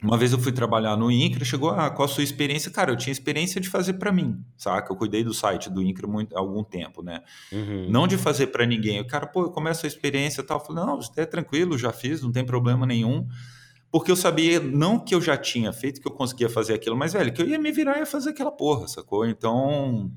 uma 0.04 0.18
vez 0.18 0.32
eu 0.32 0.38
fui 0.38 0.52
trabalhar 0.52 0.96
no 0.96 1.10
INCRA, 1.10 1.44
chegou 1.46 1.70
ah, 1.70 1.88
qual 1.88 2.04
a 2.04 2.08
sua 2.08 2.22
experiência? 2.22 2.70
Cara, 2.70 2.92
eu 2.92 2.96
tinha 2.96 3.10
experiência 3.10 3.58
de 3.58 3.70
fazer 3.70 3.94
para 3.94 4.12
mim, 4.12 4.38
saca? 4.54 4.92
Eu 4.92 4.96
cuidei 4.96 5.24
do 5.24 5.32
site 5.32 5.70
do 5.70 5.82
INCRA 5.82 6.06
muito, 6.06 6.36
há 6.36 6.40
algum 6.40 6.62
tempo, 6.62 7.02
né? 7.02 7.22
Uhum. 7.50 7.88
Não 7.88 8.06
de 8.06 8.18
fazer 8.18 8.48
para 8.48 8.66
ninguém. 8.66 9.00
O 9.00 9.06
cara, 9.06 9.26
pô, 9.26 9.44
eu 9.44 9.50
começo 9.50 9.86
a 9.86 9.88
experiência 9.88 10.42
e 10.42 10.44
tal. 10.44 10.58
Eu 10.58 10.64
falei, 10.64 10.84
não, 10.84 10.98
é 11.16 11.24
tranquilo, 11.24 11.78
já 11.78 11.90
fiz, 11.90 12.22
não 12.22 12.30
tem 12.30 12.44
problema 12.44 12.84
nenhum. 12.84 13.26
Porque 13.90 14.10
eu 14.10 14.16
sabia, 14.16 14.60
não 14.60 14.98
que 14.98 15.14
eu 15.14 15.22
já 15.22 15.38
tinha 15.38 15.72
feito, 15.72 16.02
que 16.02 16.06
eu 16.06 16.12
conseguia 16.12 16.50
fazer 16.50 16.74
aquilo, 16.74 16.96
mas, 16.96 17.14
velho, 17.14 17.32
que 17.32 17.40
eu 17.40 17.48
ia 17.48 17.58
me 17.58 17.72
virar 17.72 17.96
e 17.96 18.00
ia 18.00 18.06
fazer 18.06 18.30
aquela 18.30 18.52
porra, 18.52 18.86
sacou? 18.86 19.24
Então, 19.26 20.10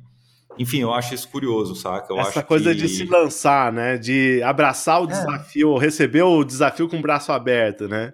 enfim, 0.60 0.80
eu 0.80 0.93
acho 0.93 1.13
isso 1.13 1.30
curioso, 1.30 1.76
saca? 1.76 2.12
Eu 2.12 2.19
Essa 2.19 2.43
coisa 2.43 2.73
que... 2.73 2.82
de 2.82 2.89
se 2.89 3.06
lançar, 3.06 3.71
né? 3.71 3.97
De 3.97 4.41
abraçar 4.43 5.02
o 5.02 5.06
é. 5.06 5.08
desafio, 5.08 5.78
receber 5.78 6.23
o 6.23 6.43
desafio 6.43 6.89
com 6.89 6.97
o 6.97 7.02
braço 7.02 7.32
aberto, 7.32 7.88
né? 7.88 8.13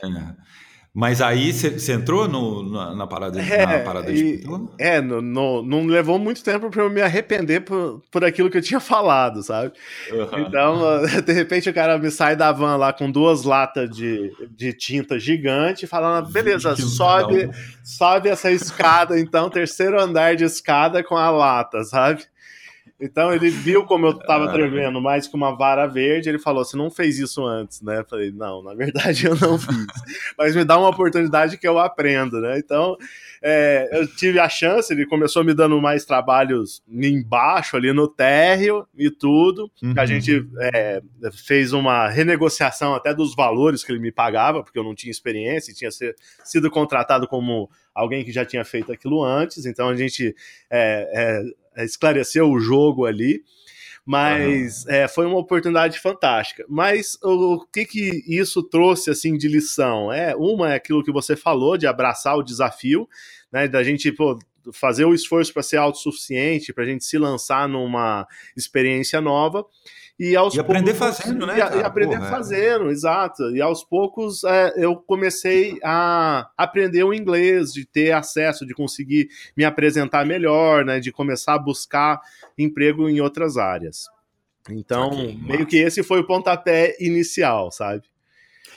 É. 0.00 0.42
Mas 0.94 1.22
aí 1.22 1.54
você 1.54 1.92
entrou 1.92 2.28
no, 2.28 2.62
na, 2.70 2.94
na, 2.94 3.06
parada, 3.06 3.40
é, 3.40 3.64
na 3.64 3.78
parada 3.78 4.12
de 4.12 4.22
pintura? 4.22 4.64
É, 4.78 5.00
no, 5.00 5.22
no, 5.22 5.62
não 5.62 5.86
levou 5.86 6.18
muito 6.18 6.44
tempo 6.44 6.68
para 6.68 6.82
eu 6.82 6.90
me 6.90 7.00
arrepender 7.00 7.60
por, 7.60 8.02
por 8.10 8.22
aquilo 8.22 8.50
que 8.50 8.58
eu 8.58 8.62
tinha 8.62 8.78
falado, 8.80 9.42
sabe? 9.42 9.72
Uhum. 10.10 10.40
Então, 10.40 10.82
de 11.24 11.32
repente 11.32 11.70
o 11.70 11.74
cara 11.74 11.96
me 11.96 12.10
sai 12.10 12.36
da 12.36 12.52
van 12.52 12.76
lá 12.76 12.92
com 12.92 13.10
duas 13.10 13.42
latas 13.42 13.88
de, 13.88 14.30
de 14.50 14.74
tinta 14.74 15.18
gigante, 15.18 15.86
falando, 15.86 16.30
beleza, 16.30 16.76
sobe, 16.76 17.48
sobe 17.82 18.28
essa 18.28 18.52
escada, 18.52 19.18
então, 19.18 19.48
terceiro 19.48 19.98
andar 19.98 20.36
de 20.36 20.44
escada 20.44 21.02
com 21.02 21.16
a 21.16 21.30
lata, 21.30 21.84
sabe? 21.84 22.22
Então 23.02 23.34
ele 23.34 23.50
viu 23.50 23.84
como 23.84 24.06
eu 24.06 24.14
tava 24.14 24.52
tremendo 24.52 25.00
mais 25.00 25.26
que 25.26 25.34
uma 25.34 25.50
vara 25.56 25.88
verde, 25.88 26.28
ele 26.28 26.38
falou: 26.38 26.64
Você 26.64 26.76
não 26.76 26.88
fez 26.88 27.18
isso 27.18 27.44
antes, 27.44 27.82
né? 27.82 27.98
Eu 27.98 28.04
falei: 28.04 28.30
Não, 28.30 28.62
na 28.62 28.74
verdade 28.74 29.26
eu 29.26 29.34
não 29.34 29.58
fiz. 29.58 29.86
Mas 30.38 30.54
me 30.54 30.64
dá 30.64 30.78
uma 30.78 30.88
oportunidade 30.88 31.58
que 31.58 31.66
eu 31.66 31.80
aprendo, 31.80 32.40
né? 32.40 32.58
Então 32.58 32.96
é, 33.42 33.88
eu 33.90 34.06
tive 34.06 34.38
a 34.38 34.48
chance, 34.48 34.92
ele 34.92 35.04
começou 35.04 35.42
me 35.42 35.52
dando 35.52 35.80
mais 35.80 36.04
trabalhos 36.04 36.80
embaixo, 36.88 37.76
ali 37.76 37.92
no 37.92 38.06
térreo 38.06 38.86
e 38.96 39.10
tudo. 39.10 39.68
Uhum. 39.82 39.94
A 39.96 40.06
gente 40.06 40.46
é, 40.60 41.02
fez 41.44 41.72
uma 41.72 42.08
renegociação 42.08 42.94
até 42.94 43.12
dos 43.12 43.34
valores 43.34 43.82
que 43.82 43.90
ele 43.90 43.98
me 43.98 44.12
pagava, 44.12 44.62
porque 44.62 44.78
eu 44.78 44.84
não 44.84 44.94
tinha 44.94 45.10
experiência 45.10 45.72
e 45.72 45.74
tinha 45.74 45.90
ser, 45.90 46.14
sido 46.44 46.70
contratado 46.70 47.26
como 47.26 47.68
alguém 47.92 48.24
que 48.24 48.30
já 48.30 48.44
tinha 48.44 48.64
feito 48.64 48.92
aquilo 48.92 49.24
antes. 49.24 49.66
Então 49.66 49.88
a 49.88 49.96
gente 49.96 50.36
é, 50.70 51.42
esclareceu 51.78 52.50
o 52.50 52.60
jogo 52.60 53.06
ali. 53.06 53.42
Mas 54.04 54.84
uhum. 54.84 54.92
é, 54.92 55.08
foi 55.08 55.26
uma 55.26 55.38
oportunidade 55.38 55.98
fantástica. 56.00 56.64
Mas 56.68 57.16
o, 57.22 57.54
o, 57.54 57.66
que 57.66 57.84
que 57.84 58.24
isso 58.26 58.62
trouxe 58.62 59.10
assim 59.10 59.36
de 59.36 59.46
lição? 59.46 60.12
É 60.12 60.34
uma 60.34 60.72
é 60.72 60.76
aquilo 60.76 61.04
que 61.04 61.12
você 61.12 61.36
falou 61.36 61.78
de 61.78 61.86
abraçar 61.86 62.36
o 62.36 62.42
desafio, 62.42 63.08
né? 63.52 63.68
Da 63.68 63.84
gente 63.84 64.10
pô, 64.10 64.36
fazer 64.72 65.04
o 65.04 65.14
esforço 65.14 65.52
para 65.52 65.62
ser 65.62 65.76
autossuficiente, 65.76 66.72
para 66.72 66.82
a 66.82 66.86
gente 66.86 67.04
se 67.04 67.16
lançar 67.16 67.68
numa 67.68 68.26
experiência 68.56 69.20
nova. 69.20 69.64
E, 70.18 70.36
aos 70.36 70.54
e 70.54 70.60
aprender 70.60 70.94
poucos, 70.94 71.18
fazendo, 71.18 71.46
né? 71.46 71.54
E, 71.54 71.58
e 71.58 71.82
aprender 71.82 72.16
Porra, 72.16 72.28
é. 72.28 72.30
fazendo, 72.30 72.90
exato. 72.90 73.50
E 73.56 73.60
aos 73.60 73.82
poucos 73.82 74.44
é, 74.44 74.72
eu 74.76 74.96
comecei 74.96 75.78
a 75.82 76.50
aprender 76.56 77.02
o 77.02 77.14
inglês, 77.14 77.72
de 77.72 77.84
ter 77.84 78.12
acesso, 78.12 78.66
de 78.66 78.74
conseguir 78.74 79.28
me 79.56 79.64
apresentar 79.64 80.24
melhor, 80.24 80.84
né? 80.84 81.00
De 81.00 81.10
começar 81.10 81.54
a 81.54 81.58
buscar 81.58 82.20
emprego 82.56 83.08
em 83.08 83.20
outras 83.20 83.56
áreas. 83.56 84.08
Então, 84.70 85.10
Saquei, 85.10 85.26
meio 85.34 85.48
massa. 85.48 85.64
que 85.66 85.76
esse 85.78 86.02
foi 86.02 86.20
o 86.20 86.26
pontapé 86.26 86.96
inicial, 87.00 87.72
sabe? 87.72 88.11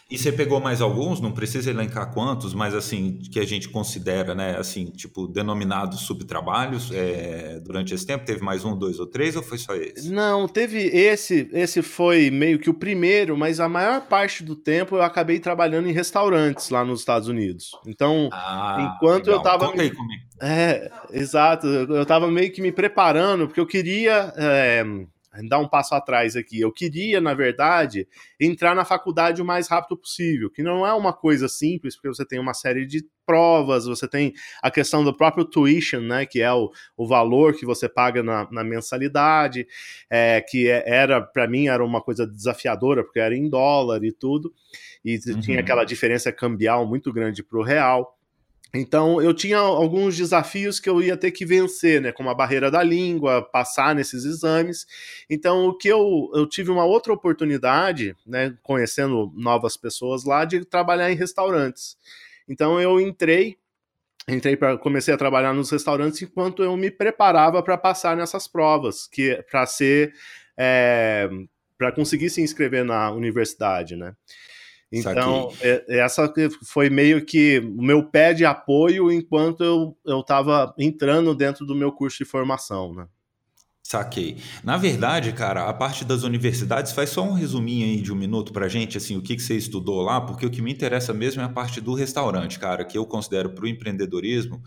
E 0.10 0.20
você 0.20 0.32
pegou 0.32 0.60
mais 0.60 0.82
alguns? 0.82 1.20
Não 1.20 1.32
precisa 1.32 1.72
elencar 1.72 2.14
quantos, 2.14 2.54
mas 2.54 2.76
assim, 2.76 3.18
que 3.32 3.40
a 3.40 3.46
gente 3.46 3.68
considera, 3.68 4.36
né? 4.36 4.56
Assim, 4.56 4.86
tipo, 4.86 5.28
denominados 5.28 6.02
subtrabalhos 6.02 6.92
é, 6.94 7.60
durante 7.60 7.92
esse 7.92 8.06
tempo? 8.06 8.24
Teve 8.24 8.44
mais 8.44 8.64
um, 8.64 8.78
dois 8.78 9.00
ou 9.00 9.08
três, 9.08 9.36
ou 9.36 9.42
foi 9.42 9.58
só 9.58 9.74
esse? 9.74 10.12
Não, 10.12 10.48
teve 10.48 10.78
esse, 10.78 11.50
esse 11.52 11.82
foi 11.82 12.30
meio 12.30 12.60
que 12.60 12.70
o 12.70 12.74
primeiro, 12.74 13.36
mas 13.36 13.60
a 13.60 13.68
maior 13.68 14.02
parte 14.08 14.44
do 14.44 14.56
tempo 14.56 14.96
eu 14.96 15.02
acabei 15.02 15.40
trabalhando 15.40 15.90
em 15.90 15.94
restaurantes 15.94 16.70
lá 16.70 16.86
nos 16.86 17.00
Estados 17.00 17.28
Unidos. 17.28 17.72
Então, 17.88 18.30
Ah, 18.32 18.78
Enquanto 18.98 19.28
eu 19.28 19.38
legal. 19.38 19.44
tava- 19.44 19.68
Conta 19.72 19.82
aí 19.82 19.90
comigo. 19.90 20.24
é, 20.40 20.92
exato, 21.14 21.66
eu 21.66 22.06
tava 22.06 22.30
meio 22.30 22.52
que 22.52 22.62
me 22.62 22.72
preparando, 22.72 23.48
porque 23.48 23.60
eu 23.60 23.66
queria 23.66 24.32
é, 24.38 24.84
dar 25.48 25.60
um 25.60 25.68
passo 25.68 25.94
atrás 25.96 26.36
aqui. 26.36 26.60
Eu 26.62 26.72
queria, 26.72 27.20
na 27.20 27.34
verdade, 27.34 28.08
entrar 28.40 28.76
na 28.76 28.86
faculdade 28.86 29.42
o 29.42 29.46
mais 29.46 29.68
rápido 29.68 29.98
possível, 29.98 30.50
que 30.50 30.64
não 30.64 30.86
é 30.86 30.94
uma 30.94 31.14
coisa 31.14 31.48
simples, 31.48 31.96
porque 31.96 32.08
você 32.10 32.26
tem 32.26 32.40
uma 32.40 32.54
série 32.54 32.86
de 32.86 33.06
provas, 33.26 33.86
você 33.86 34.08
tem 34.08 34.34
a 34.62 34.70
questão 34.70 35.04
do 35.04 35.16
próprio 35.16 35.44
tuition, 35.46 36.00
né, 36.02 36.26
que 36.28 36.42
é 36.42 36.54
o, 36.54 36.72
o 36.96 37.08
valor 37.08 37.56
que 37.56 37.66
você 37.66 37.90
paga 37.90 38.22
na, 38.22 38.48
na 38.52 38.64
mensalidade, 38.64 39.68
é, 40.10 40.42
que 40.42 40.70
é- 40.70 40.84
era, 40.86 41.22
para 41.22 41.48
mim, 41.48 41.68
era 41.68 41.84
uma 41.84 42.02
coisa 42.02 42.26
desafiadora, 42.28 43.04
porque 43.04 43.20
era 43.20 43.36
em 43.36 43.50
dólar 43.50 44.04
e 44.04 44.12
tudo, 44.12 44.54
e 45.04 45.20
Uhum. 45.28 45.40
tinha 45.40 45.60
aquela 45.60 45.84
diferença 45.86 46.32
cambial 46.32 46.86
muito 46.88 47.12
grande 47.14 47.44
para 47.44 47.58
o 47.60 47.64
real. 47.64 48.15
Então, 48.76 49.22
eu 49.22 49.34
tinha 49.34 49.58
alguns 49.58 50.18
desafios 50.18 50.80
que 50.80 50.90
eu 50.90 51.02
ia 51.02 51.16
ter 51.16 51.32
que 51.32 51.46
vencer, 51.46 52.02
né? 52.02 52.12
Como 52.12 52.30
a 52.30 52.36
barreira 52.36 52.70
da 52.70 52.84
língua, 52.84 53.42
passar 53.42 53.96
nesses 53.96 54.26
exames. 54.26 54.86
Então, 55.30 55.68
o 55.68 55.74
que 55.78 55.88
eu, 55.88 56.30
eu 56.34 56.46
tive 56.46 56.72
uma 56.72 56.84
outra 56.84 57.14
oportunidade, 57.14 58.16
né? 58.26 58.56
Conhecendo 58.62 59.32
novas 59.36 59.78
pessoas 59.78 60.26
lá, 60.26 60.44
de 60.44 60.66
trabalhar 60.66 61.12
em 61.12 61.16
restaurantes. 61.16 61.98
Então, 62.48 62.80
eu 62.80 63.00
entrei, 63.00 63.58
entrei 64.28 64.58
para 64.58 64.78
comecei 64.78 65.14
a 65.14 65.18
trabalhar 65.18 65.54
nos 65.54 65.70
restaurantes 65.70 66.22
enquanto 66.22 66.64
eu 66.64 66.76
me 66.76 66.92
preparava 66.92 67.64
para 67.64 67.78
passar 67.78 68.18
nessas 68.18 68.48
provas, 68.48 69.08
que 69.08 69.44
para 69.50 69.66
ser 69.66 70.14
é, 70.58 71.30
para 71.78 71.92
conseguir 71.92 72.30
se 72.30 72.42
inscrever 72.42 72.84
na 72.84 73.12
universidade, 73.12 73.96
né? 73.96 74.16
Então, 74.92 75.50
é- 75.62 76.00
essa 76.00 76.28
que 76.32 76.50
foi 76.64 76.90
meio 76.90 77.26
que 77.26 77.60
o 77.60 77.82
meu 77.82 78.04
pé 78.10 78.34
de 78.34 78.46
apoio 78.46 79.12
enquanto 79.12 79.64
eu, 79.64 79.98
eu 80.06 80.24
tava 80.24 80.74
entrando 80.78 81.36
dentro 81.36 81.66
do 81.66 81.76
meu 81.76 81.92
curso 81.92 82.18
de 82.18 82.26
formação, 82.26 82.94
né? 82.94 83.08
Saquei. 83.84 84.38
Na 84.64 84.78
verdade, 84.78 85.32
cara, 85.32 85.70
a 85.70 85.74
parte 85.74 86.04
das 86.04 86.24
universidades 86.24 86.92
faz 86.92 87.12
só 87.12 87.22
um 87.24 87.34
resuminho 87.34 87.86
aí 87.86 88.02
de 88.02 88.12
um 88.12 88.16
minuto 88.16 88.52
pra 88.52 88.68
gente, 88.68 88.98
assim, 88.98 89.16
o 89.16 89.22
que, 89.22 89.36
que 89.36 89.42
você 89.44 89.56
estudou 89.56 90.02
lá, 90.02 90.20
porque 90.20 90.44
o 90.44 90.50
que 90.50 90.60
me 90.60 90.72
interessa 90.74 91.14
mesmo 91.14 91.42
é 91.44 91.46
a 91.46 91.50
parte 91.50 91.80
do 91.80 91.94
restaurante, 91.94 92.58
cara, 92.58 92.84
que 92.84 92.98
eu 92.98 93.06
considero 93.06 93.52
para 93.52 93.64
o 93.64 93.68
empreendedorismo 93.68 94.60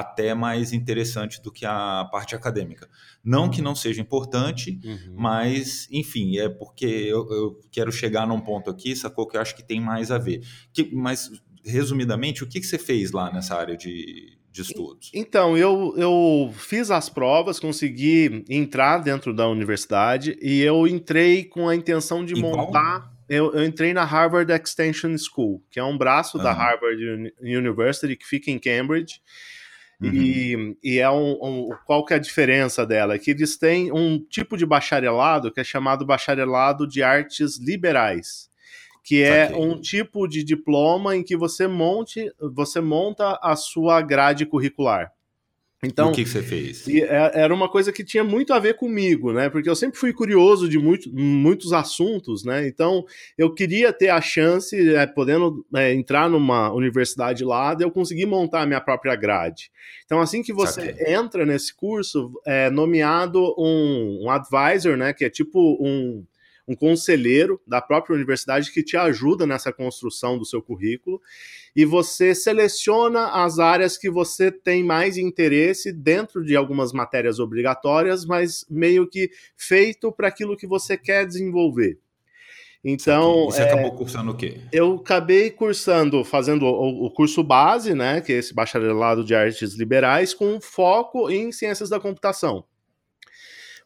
até 0.00 0.34
mais 0.34 0.72
interessante 0.72 1.40
do 1.42 1.52
que 1.52 1.64
a 1.64 2.06
parte 2.10 2.34
acadêmica. 2.34 2.88
Não 3.22 3.48
que 3.50 3.62
não 3.62 3.74
seja 3.74 4.00
importante, 4.00 4.78
mas, 5.14 5.86
enfim, 5.90 6.36
é 6.38 6.48
porque 6.48 6.84
eu, 6.86 7.26
eu 7.30 7.60
quero 7.70 7.92
chegar 7.92 8.26
num 8.26 8.40
ponto 8.40 8.68
aqui, 8.70 8.94
sacou, 8.96 9.26
que 9.26 9.36
eu 9.36 9.40
acho 9.40 9.54
que 9.54 9.62
tem 9.62 9.80
mais 9.80 10.10
a 10.10 10.18
ver. 10.18 10.40
Que- 10.72 10.90
mas, 10.94 11.30
resumidamente, 11.64 12.42
o 12.42 12.46
que, 12.46 12.60
que 12.60 12.66
você 12.66 12.78
fez 12.78 13.12
lá 13.12 13.32
nessa 13.32 13.54
área 13.56 13.76
de, 13.76 14.36
de 14.50 14.62
estudos? 14.62 15.10
Então, 15.14 15.56
eu, 15.56 15.94
eu 15.96 16.52
fiz 16.56 16.90
as 16.90 17.08
provas, 17.08 17.58
consegui 17.60 18.44
entrar 18.50 18.98
dentro 18.98 19.32
da 19.34 19.48
universidade 19.48 20.36
e 20.42 20.60
eu 20.60 20.86
entrei 20.86 21.44
com 21.44 21.68
a 21.68 21.74
intenção 21.74 22.24
de 22.24 22.34
Em 22.34 22.40
qual? 22.40 22.66
montar. 22.66 23.14
Eu, 23.26 23.54
eu 23.54 23.64
entrei 23.64 23.94
na 23.94 24.04
Harvard 24.04 24.52
Extension 24.52 25.16
School, 25.16 25.62
que 25.70 25.80
é 25.80 25.84
um 25.84 25.96
braço 25.96 26.36
da 26.36 26.50
Aham. 26.50 26.58
Harvard 26.58 27.02
Uni- 27.02 27.32
University 27.56 28.16
que 28.16 28.26
fica 28.26 28.50
em 28.50 28.58
Cambridge. 28.58 29.14
Uhum. 30.02 30.10
E, 30.12 30.76
e 30.82 30.98
é 30.98 31.08
um, 31.10 31.38
um- 31.42 31.68
Qual 31.86 32.04
que 32.04 32.12
é 32.12 32.16
a 32.16 32.20
diferença 32.20 32.84
dela? 32.84 33.14
É 33.14 33.18
que 33.18 33.30
eles 33.30 33.56
têm 33.56 33.92
um 33.92 34.18
tipo 34.18 34.56
de 34.56 34.66
bacharelado 34.66 35.52
que 35.52 35.60
é 35.60 35.64
chamado 35.64 36.04
bacharelado 36.04 36.86
de 36.86 37.02
artes 37.02 37.58
liberais. 37.58 38.50
Que 39.02 39.22
é 39.22 39.48
Saquei. 39.48 39.62
um 39.62 39.80
tipo 39.80 40.26
de 40.26 40.42
diploma 40.42 41.14
em 41.14 41.22
que 41.22 41.36
você 41.36 41.66
monte, 41.66 42.32
você 42.54 42.80
monta 42.80 43.38
a 43.42 43.54
sua 43.54 44.00
grade 44.02 44.46
curricular. 44.46 45.12
Então, 45.86 46.10
o 46.10 46.12
que, 46.12 46.24
que 46.24 46.28
você 46.28 46.42
fez? 46.42 46.86
é- 46.88 47.32
era 47.34 47.54
uma 47.54 47.68
coisa 47.68 47.92
que 47.92 48.04
tinha 48.04 48.24
muito 48.24 48.52
a 48.52 48.58
ver 48.58 48.74
comigo, 48.74 49.32
né? 49.32 49.48
Porque 49.48 49.68
eu 49.68 49.76
sempre 49.76 49.98
fui 49.98 50.12
curioso 50.12 50.68
de 50.68 50.78
muito, 50.78 51.12
muitos 51.14 51.72
assuntos, 51.72 52.44
né? 52.44 52.66
Então 52.66 53.04
eu 53.36 53.52
queria 53.52 53.92
ter 53.92 54.08
a 54.08 54.20
chance, 54.20 54.76
é, 54.94 55.06
podendo 55.06 55.64
é, 55.74 55.92
entrar 55.92 56.28
numa 56.28 56.72
universidade 56.72 57.44
lá, 57.44 57.74
de 57.74 57.84
eu 57.84 57.90
conseguir 57.90 58.26
montar 58.26 58.62
a 58.62 58.66
minha 58.66 58.80
própria 58.80 59.14
grade. 59.14 59.70
Então, 60.04 60.20
assim 60.20 60.42
que 60.42 60.52
você 60.52 60.86
Saquei. 60.86 61.14
entra 61.14 61.46
nesse 61.46 61.74
curso, 61.74 62.32
é 62.46 62.70
nomeado 62.70 63.54
um, 63.58 64.24
um 64.24 64.30
advisor, 64.30 64.96
né? 64.96 65.12
Que 65.12 65.24
é 65.24 65.30
tipo 65.30 65.78
um, 65.80 66.24
um 66.66 66.74
conselheiro 66.74 67.60
da 67.66 67.80
própria 67.80 68.14
universidade 68.14 68.72
que 68.72 68.82
te 68.82 68.96
ajuda 68.96 69.46
nessa 69.46 69.72
construção 69.72 70.38
do 70.38 70.44
seu 70.44 70.62
currículo 70.62 71.20
e 71.76 71.84
você 71.84 72.34
seleciona 72.34 73.44
as 73.44 73.58
áreas 73.58 73.98
que 73.98 74.08
você 74.08 74.50
tem 74.50 74.82
mais 74.82 75.16
interesse 75.16 75.92
dentro 75.92 76.44
de 76.44 76.56
algumas 76.56 76.92
matérias 76.92 77.38
obrigatórias, 77.38 78.24
mas 78.24 78.64
meio 78.70 79.06
que 79.08 79.30
feito 79.56 80.10
para 80.10 80.28
aquilo 80.28 80.56
que 80.56 80.66
você 80.66 80.96
quer 80.96 81.26
desenvolver. 81.26 81.98
Então, 82.84 83.44
E 83.44 83.52
você 83.52 83.62
é, 83.62 83.64
acabou 83.64 83.92
cursando 83.92 84.32
o 84.32 84.36
quê? 84.36 84.60
eu 84.70 84.96
acabei 84.96 85.50
cursando, 85.50 86.22
fazendo 86.22 86.66
o, 86.66 87.06
o 87.06 87.10
curso 87.10 87.42
base, 87.42 87.94
né, 87.94 88.20
que 88.20 88.30
é 88.30 88.36
esse 88.36 88.52
bacharelado 88.52 89.24
de 89.24 89.34
artes 89.34 89.72
liberais, 89.74 90.34
com 90.34 90.60
foco 90.60 91.30
em 91.30 91.50
ciências 91.50 91.88
da 91.88 91.98
computação. 91.98 92.64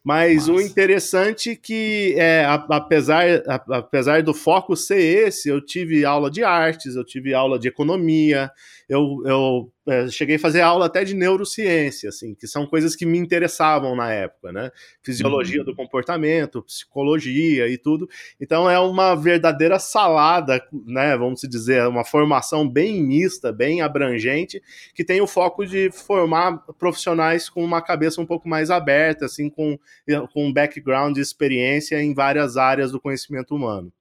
Mas 0.08 0.48
o 0.48 0.54
Massa. 0.54 0.64
interessante 0.66 1.54
que, 1.54 2.14
é, 2.16 2.42
apesar, 2.70 3.42
apesar 3.68 4.22
do 4.22 4.32
foco 4.32 4.74
ser 4.74 4.98
esse, 4.98 5.50
eu 5.50 5.60
tive 5.60 6.02
aula 6.02 6.30
de 6.30 6.42
artes, 6.42 6.96
eu 6.96 7.04
tive 7.04 7.34
aula 7.34 7.58
de 7.58 7.68
economia, 7.68 8.50
eu, 8.88 9.20
eu 9.26 9.70
é, 9.88 10.06
cheguei 10.08 10.36
a 10.36 10.38
fazer 10.38 10.60
aula 10.60 10.86
até 10.86 11.02
de 11.02 11.14
neurociência, 11.14 12.10
assim, 12.10 12.34
que 12.34 12.46
são 12.46 12.66
coisas 12.66 12.94
que 12.94 13.06
me 13.06 13.16
interessavam 13.18 13.96
na 13.96 14.12
época, 14.12 14.52
né? 14.52 14.70
Fisiologia 15.02 15.60
Uhum. 15.60 15.64
do 15.64 15.74
comportamento, 15.74 16.62
psicologia 16.62 17.66
e 17.68 17.78
tudo. 17.78 18.08
Então 18.40 18.68
é 18.68 18.78
uma 18.78 19.14
verdadeira 19.14 19.78
salada, 19.78 20.62
né? 20.86 21.16
Vamos 21.16 21.40
dizer, 21.42 21.86
uma 21.88 22.04
formação 22.04 22.68
bem 22.68 23.02
mista, 23.02 23.52
bem 23.52 23.80
abrangente, 23.80 24.62
que 24.94 25.04
tem 25.04 25.20
o 25.20 25.26
foco 25.26 25.64
de 25.64 25.90
formar 25.90 26.58
profissionais 26.78 27.48
com 27.48 27.64
uma 27.64 27.80
cabeça 27.80 28.20
um 28.20 28.26
pouco 28.26 28.48
mais 28.48 28.70
aberta, 28.70 29.24
assim, 29.24 29.48
com, 29.48 29.78
com 30.32 30.46
um 30.46 30.52
background 30.52 31.14
de 31.14 31.20
experiência 31.20 32.00
em 32.02 32.12
várias 32.14 32.56
áreas 32.56 32.92
do 32.92 33.00
conhecimento 33.00 33.54
humano. 33.54 33.92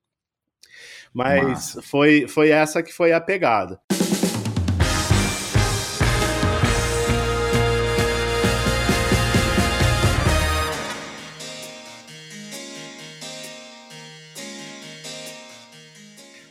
Mas 1.14 1.78
foi, 1.82 2.28
foi 2.28 2.50
essa 2.50 2.84
que 2.84 2.94
foi 2.94 3.12
a 3.14 3.22
pegada. 3.22 3.80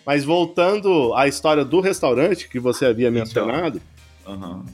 Mas 0.07 0.25
voltando 0.25 1.13
à 1.15 1.27
história 1.27 1.65
do 1.65 1.81
restaurante 1.81 2.49
que 2.49 2.61
você 2.61 2.87
havia 2.87 3.09
Então. 3.09 3.21
mencionado, 3.21 3.83
Aham. 4.25 4.65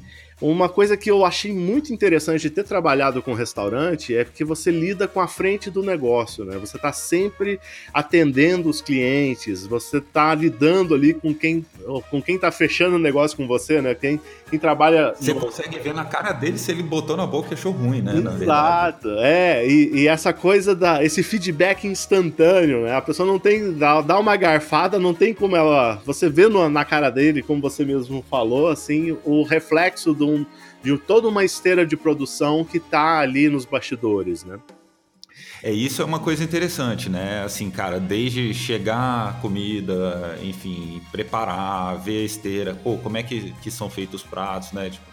uma 0.41 0.69
coisa 0.69 0.97
que 0.97 1.11
eu 1.11 1.25
achei 1.25 1.53
muito 1.53 1.93
interessante 1.93 2.43
de 2.43 2.51
ter 2.51 2.65
trabalhado 2.65 3.23
com 3.23 3.33
restaurante 3.33 4.15
é 4.15 4.25
que 4.25 4.45
você 4.45 4.71
lida 4.71 5.09
com 5.09 5.21
a 5.21 5.27
frente 5.29 5.71
do 5.71 5.83
negócio, 5.83 6.45
né? 6.45 6.59
Você 6.59 6.77
está 6.77 6.93
sempre 6.93 7.59
atendendo 7.95 8.69
os 8.69 8.83
clientes, 8.83 9.67
você 9.67 9.99
está 9.99 10.35
lidando 10.35 10.95
ali 10.95 11.15
com 11.15 11.33
quem 11.33 11.65
com 12.11 12.21
quem 12.21 12.39
tá 12.39 12.51
fechando 12.53 12.97
o 12.97 12.99
negócio 12.99 13.37
com 13.37 13.47
você, 13.47 13.81
né? 13.81 13.95
Quem, 13.95 14.21
quem 14.53 14.59
trabalha 14.59 15.15
Você 15.19 15.33
no- 15.33 15.41
consegue 15.41 15.79
ver 15.79 15.95
na 15.95 16.05
cara 16.05 16.31
dele 16.33 16.59
se 16.59 16.71
ele 16.71 16.83
botou 16.83 17.17
na 17.17 17.27
boca 17.27 17.49
e 17.51 17.55
achou 17.55 17.73
ruim, 17.73 18.03
né? 18.03 18.13
Exato, 18.39 19.09
é, 19.19 19.67
e, 19.67 20.03
e 20.03 20.07
essa 20.09 20.31
coisa 20.31 20.75
da 20.77 21.03
esse 21.03 21.23
feedback 21.23 21.87
instantâneo, 21.87 22.83
né? 22.85 22.95
A 22.95 23.01
pessoa 23.01 23.27
não 23.27 23.39
tem 23.39 23.73
dá, 23.73 24.03
dá 24.03 24.19
uma 24.19 24.37
garfada, 24.37 24.99
não 24.99 25.15
tem 25.15 25.33
como 25.33 25.57
ela, 25.57 25.99
você 26.05 26.29
vê 26.29 26.49
no- 26.49 26.69
na 26.69 26.85
cara 26.85 27.09
dele, 27.09 27.43
como 27.43 27.63
você 27.63 27.83
mesmo 27.83 28.23
falou, 28.31 28.69
assim, 28.69 29.17
o 29.25 29.43
reflexo 29.43 30.15
de, 30.15 30.23
um, 30.25 30.45
de 30.83 30.99
toda 30.99 31.29
uma 31.29 31.43
esteira 31.45 31.87
de 31.87 31.97
produção 31.97 32.63
que 32.63 32.79
tá 32.79 33.21
ali 33.21 33.49
nos 33.49 33.65
bastidores, 33.65 34.45
né? 34.45 34.59
É, 35.63 35.71
isso 35.71 36.03
é 36.03 36.05
uma 36.05 36.19
coisa 36.19 36.43
interessante, 36.43 37.09
né? 37.09 37.43
Assim, 37.45 37.71
cara, 37.71 38.01
desde 38.01 38.53
chegar 38.53 39.29
a 39.29 39.33
comida, 39.35 40.39
enfim, 40.43 41.01
preparar, 41.13 41.97
ver 41.99 42.23
a 42.23 42.25
esteira, 42.25 42.75
pô, 42.75 42.99
como 42.99 43.17
é 43.17 43.23
que, 43.23 43.53
que 43.63 43.71
são 43.71 43.89
feitos 43.89 44.23
os 44.23 44.29
pratos, 44.29 44.73
né? 44.73 44.91
Tipo, 44.91 45.07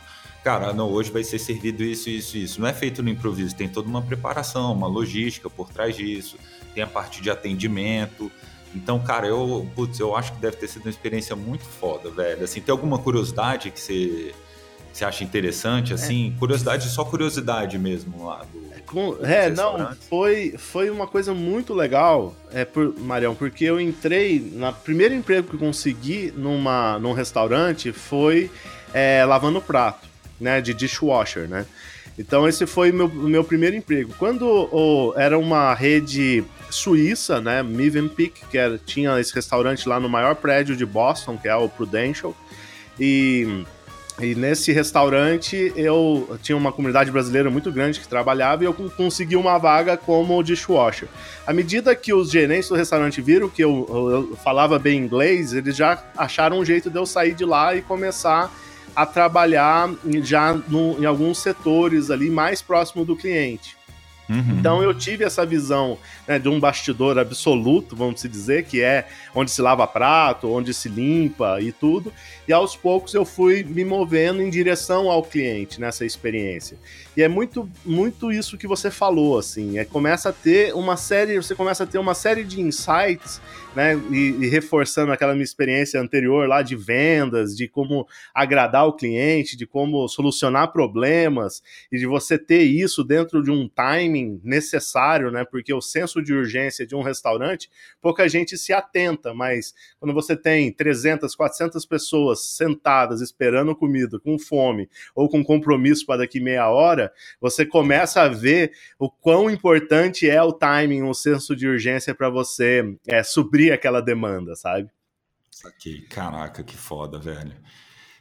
cara, 0.44 0.74
não, 0.74 0.90
hoje 0.90 1.12
vai 1.12 1.24
ser 1.24 1.38
servido 1.38 1.84
isso, 1.84 2.10
isso, 2.10 2.38
isso. 2.38 2.62
Não 2.62 2.68
é 2.68 2.74
feito 2.74 3.04
no 3.04 3.10
improviso, 3.10 3.56
tem 3.56 3.70
toda 3.70 3.88
uma 3.88 4.02
preparação, 4.02 4.74
uma 4.74 4.88
logística 4.88 5.50
por 5.50 5.70
trás 5.70 5.96
disso, 5.96 6.38
tem 6.74 6.84
a 6.84 6.88
parte 6.88 7.22
de 7.22 7.30
atendimento. 7.30 8.32
Então, 8.74 9.00
cara, 9.00 9.28
eu, 9.28 9.68
putz, 9.76 10.00
eu 10.00 10.16
acho 10.16 10.34
que 10.34 10.40
deve 10.40 10.58
ter 10.58 10.68
sido 10.68 10.84
uma 10.84 10.92
experiência 10.92 11.36
muito 11.36 11.64
foda, 11.64 12.10
velho. 12.10 12.44
Assim, 12.44 12.62
tem 12.62 12.72
alguma 12.72 12.98
curiosidade 12.98 13.72
que 13.72 13.80
você, 13.80 14.34
você 14.92 15.06
acha 15.06 15.24
interessante, 15.24 15.94
assim? 15.94 16.34
É. 16.36 16.40
Curiosidade, 16.40 16.90
só 16.90 17.04
curiosidade 17.04 17.78
mesmo 17.78 18.26
lá 18.26 18.44
do. 18.52 18.69
É, 18.90 18.92
com, 18.92 19.18
é 19.22 19.50
não, 19.50 19.96
foi, 20.10 20.56
foi 20.58 20.90
uma 20.90 21.08
coisa 21.08 21.34
muito 21.34 21.74
legal, 21.74 22.36
é, 22.52 22.66
por, 22.66 22.98
Marião, 23.00 23.36
porque 23.36 23.66
eu 23.66 23.80
entrei. 23.80 24.52
Na 24.56 24.72
primeiro 24.72 25.14
emprego 25.14 25.48
que 25.48 25.56
eu 25.56 25.60
consegui 25.60 26.34
numa, 26.36 26.98
num 27.00 27.14
restaurante 27.14 27.92
foi 27.92 28.50
é, 28.94 29.24
lavando 29.26 29.62
prato, 29.62 30.08
né? 30.40 30.62
De 30.62 30.74
dishwasher, 30.74 31.48
né? 31.48 31.66
Então 32.18 32.48
esse 32.48 32.66
foi 32.66 32.92
o 32.92 32.94
meu, 32.94 33.08
meu 33.08 33.44
primeiro 33.44 33.76
emprego. 33.78 34.14
Quando 34.20 34.46
oh, 34.72 35.14
era 35.16 35.40
uma 35.40 35.74
rede 35.74 36.44
suíça, 36.70 37.40
né, 37.40 37.64
Mövenpick, 37.64 38.46
que 38.52 38.58
era, 38.58 38.78
tinha 38.78 39.18
esse 39.20 39.34
restaurante 39.34 39.88
lá 39.88 40.00
no 40.00 40.10
maior 40.10 40.36
prédio 40.36 40.76
de 40.76 40.86
Boston, 40.86 41.38
que 41.38 41.48
é 41.48 41.56
o 41.56 41.70
Prudential, 41.70 42.36
e, 43.00 43.64
e 44.22 44.36
nesse 44.36 44.72
restaurante 44.72 45.72
eu 45.76 46.38
tinha 46.42 46.58
uma 46.58 46.72
comunidade 46.72 47.10
brasileira 47.10 47.50
muito 47.50 47.72
grande 47.72 48.00
que 48.00 48.08
trabalhava 48.08 48.64
e 48.64 48.66
eu 48.66 48.74
consegui 48.74 49.36
uma 49.36 49.58
vaga 49.58 49.96
como 49.96 50.44
dishwasher. 50.44 51.08
À 51.48 51.54
medida 51.54 51.96
que 51.96 52.14
os 52.14 52.30
gerentes 52.30 52.70
do 52.70 52.76
restaurante 52.76 53.22
viram 53.22 53.48
que 53.48 53.64
eu, 53.64 54.30
eu 54.32 54.38
falava 54.38 54.78
bem 54.78 55.00
inglês, 55.00 55.54
eles 55.54 55.76
já 55.76 56.04
acharam 56.18 56.60
um 56.60 56.66
jeito 56.66 56.90
de 56.90 56.98
eu 56.98 57.06
sair 57.06 57.34
de 57.34 57.46
lá 57.46 57.76
e 57.76 57.82
começar 57.82 58.52
a 58.96 59.06
trabalhar 59.06 59.90
já 60.22 60.54
no, 60.54 61.02
em 61.02 61.06
alguns 61.06 61.38
setores 61.38 62.12
ali 62.12 62.30
mais 62.30 62.62
próximo 62.62 63.06
do 63.06 63.16
cliente. 63.16 63.79
Uhum. 64.30 64.58
Então 64.60 64.84
eu 64.84 64.94
tive 64.94 65.24
essa 65.24 65.46
visão 65.46 65.98
né, 66.28 66.38
de 66.38 66.48
um 66.48 66.60
bastidor 66.60 67.18
absoluto, 67.18 67.96
vamos 67.96 68.22
dizer, 68.22 68.66
que 68.66 68.82
é 68.82 69.08
onde 69.34 69.50
se 69.50 69.62
lava 69.62 69.88
prato, 69.88 70.52
onde 70.52 70.74
se 70.74 70.88
limpa 70.88 71.60
e 71.60 71.72
tudo. 71.72 72.14
E 72.48 72.54
aos 72.54 72.76
poucos 72.76 73.14
eu 73.14 73.26
fui 73.26 73.64
me 73.64 73.84
movendo 73.84 74.42
em 74.42 74.50
direção 74.50 75.10
ao 75.10 75.24
cliente 75.24 75.82
nessa 75.82 76.06
experiência. 76.06 76.78
E 77.18 77.24
é 77.24 77.28
muito, 77.28 77.70
muito 77.84 78.32
isso 78.32 78.58
que 78.58 78.68
você 78.68 78.92
falou, 78.92 79.38
assim. 79.38 79.78
É, 79.78 79.84
começa 79.84 80.30
a 80.30 80.34
ter 80.34 80.74
uma 80.76 80.96
série, 80.96 81.36
você 81.36 81.56
começa 81.56 81.84
a 81.84 81.88
ter 81.88 81.98
uma 81.98 82.14
série 82.14 82.44
de 82.44 82.62
insights, 82.62 83.42
né? 83.76 83.96
E, 84.12 84.46
e 84.46 84.48
reforçando 84.48 85.12
aquela 85.12 85.34
minha 85.34 85.44
experiência 85.44 86.00
anterior 86.00 86.48
lá 86.48 86.62
de 86.62 86.76
vendas, 86.76 87.56
de 87.56 87.68
como 87.68 88.08
agradar 88.34 88.88
o 88.88 88.94
cliente, 88.94 89.56
de 89.56 89.66
como 89.66 90.08
solucionar 90.08 90.72
problemas, 90.72 91.62
e 91.92 91.98
de 91.98 92.06
você 92.06 92.38
ter 92.38 92.64
isso 92.64 93.04
dentro 93.04 93.44
de 93.44 93.52
um 93.52 93.68
timing 93.68 94.42
necessário, 94.44 95.32
né? 95.32 95.46
Porque 95.46 95.74
o 95.74 95.82
senso 95.82 96.22
de 96.22 96.34
urgência 96.34 96.86
de 96.86 96.96
um 96.96 97.02
restaurante, 97.02 97.70
pouca 98.02 98.28
gente 98.28 98.58
se 98.58 98.74
atenta, 98.74 99.34
mas 99.34 99.74
quando 100.00 100.14
você 100.14 100.36
tem 100.36 100.72
300, 100.72 101.36
400 101.36 101.86
pessoas 101.86 102.42
sentadas 102.42 103.22
esperando 103.22 103.76
comida, 103.76 104.20
com 104.20 104.38
fome, 104.38 104.90
ou 105.16 105.30
com 105.30 105.44
compromisso 105.44 106.06
para 106.06 106.20
daqui 106.20 106.40
meia 106.40 106.70
hora, 106.70 107.12
você 107.40 107.66
começa 107.66 108.22
a 108.22 108.28
ver 108.28 108.72
o 108.98 109.10
quão 109.10 109.50
importante 109.50 110.30
é 110.30 110.42
o 110.42 110.52
timing, 110.52 111.04
o 111.04 111.14
senso 111.14 111.56
de 111.56 111.68
urgência 111.68 112.16
para 112.16 112.30
você 112.30 112.96
é, 113.08 113.24
aquela 113.72 114.02
demanda, 114.02 114.56
sabe? 114.56 114.90
Saquei. 115.52 116.02
Caraca, 116.02 116.64
que 116.64 116.78
foda, 116.78 117.20
velho. 117.20 117.54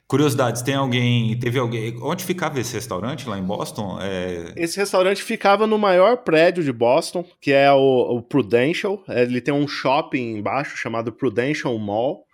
Curiosidades, 0.08 0.62
tem 0.62 0.74
alguém, 0.74 1.38
teve 1.38 1.58
alguém, 1.58 1.94
onde 2.02 2.24
ficava 2.24 2.58
esse 2.58 2.72
restaurante 2.72 3.28
lá 3.28 3.38
em 3.38 3.42
Boston? 3.42 3.98
É... 4.00 4.54
Esse 4.56 4.78
restaurante 4.78 5.22
ficava 5.22 5.66
no 5.66 5.76
maior 5.76 6.16
prédio 6.18 6.64
de 6.64 6.72
Boston, 6.72 7.26
que 7.38 7.52
é 7.52 7.70
o, 7.70 8.16
o 8.16 8.22
Prudential, 8.22 9.04
ele 9.06 9.38
tem 9.42 9.52
um 9.52 9.68
shopping 9.68 10.38
embaixo 10.38 10.78
chamado 10.78 11.12
Prudential 11.12 11.78
Mall, 11.78 12.24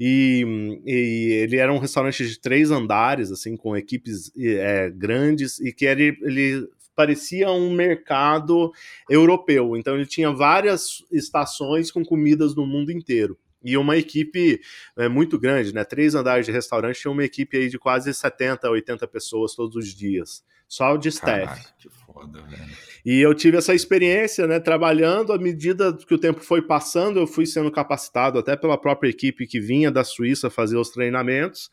e, 0.00 0.80
e, 0.86 1.32
ele 1.42 1.56
era 1.56 1.72
um 1.72 1.78
restaurante 1.78 2.26
de 2.26 2.40
três 2.40 2.70
andares, 2.70 3.30
assim, 3.30 3.58
com 3.58 3.76
equipes 3.76 4.32
é, 4.38 4.88
grandes, 4.90 5.60
e 5.60 5.70
que 5.70 5.84
ele, 5.84 6.16
ele 6.22 6.66
parecia 6.98 7.48
um 7.52 7.72
mercado 7.72 8.72
europeu. 9.08 9.76
Então 9.76 9.94
ele 9.94 10.04
tinha 10.04 10.32
várias 10.32 11.04
estações 11.12 11.92
com 11.92 12.04
comidas 12.04 12.56
no 12.56 12.66
mundo 12.66 12.90
inteiro. 12.90 13.38
E 13.62 13.76
uma 13.76 13.96
equipe 13.96 14.60
é, 14.96 15.08
muito 15.08 15.38
grande, 15.38 15.72
né? 15.72 15.84
Três 15.84 16.16
andares 16.16 16.44
de 16.44 16.50
restaurante, 16.50 17.00
tinha 17.00 17.12
uma 17.12 17.22
equipe 17.22 17.56
aí 17.56 17.68
de 17.68 17.78
quase 17.78 18.12
70, 18.12 18.68
80 18.68 19.06
pessoas 19.06 19.54
todos 19.54 19.76
os 19.76 19.94
dias. 19.94 20.42
Só 20.66 20.96
de 20.96 21.08
staff. 21.08 21.46
Caraca, 21.46 21.72
foda, 22.18 22.42
velho. 22.42 22.88
E 23.04 23.20
eu 23.20 23.32
tive 23.34 23.56
essa 23.56 23.74
experiência, 23.74 24.46
né, 24.46 24.58
trabalhando, 24.58 25.32
à 25.32 25.38
medida 25.38 25.96
que 25.96 26.14
o 26.14 26.18
tempo 26.18 26.40
foi 26.40 26.60
passando, 26.60 27.18
eu 27.18 27.26
fui 27.26 27.46
sendo 27.46 27.70
capacitado 27.70 28.38
até 28.38 28.56
pela 28.56 28.76
própria 28.76 29.08
equipe 29.08 29.46
que 29.46 29.60
vinha 29.60 29.90
da 29.90 30.04
Suíça 30.04 30.50
fazer 30.50 30.76
os 30.76 30.90
treinamentos, 30.90 31.70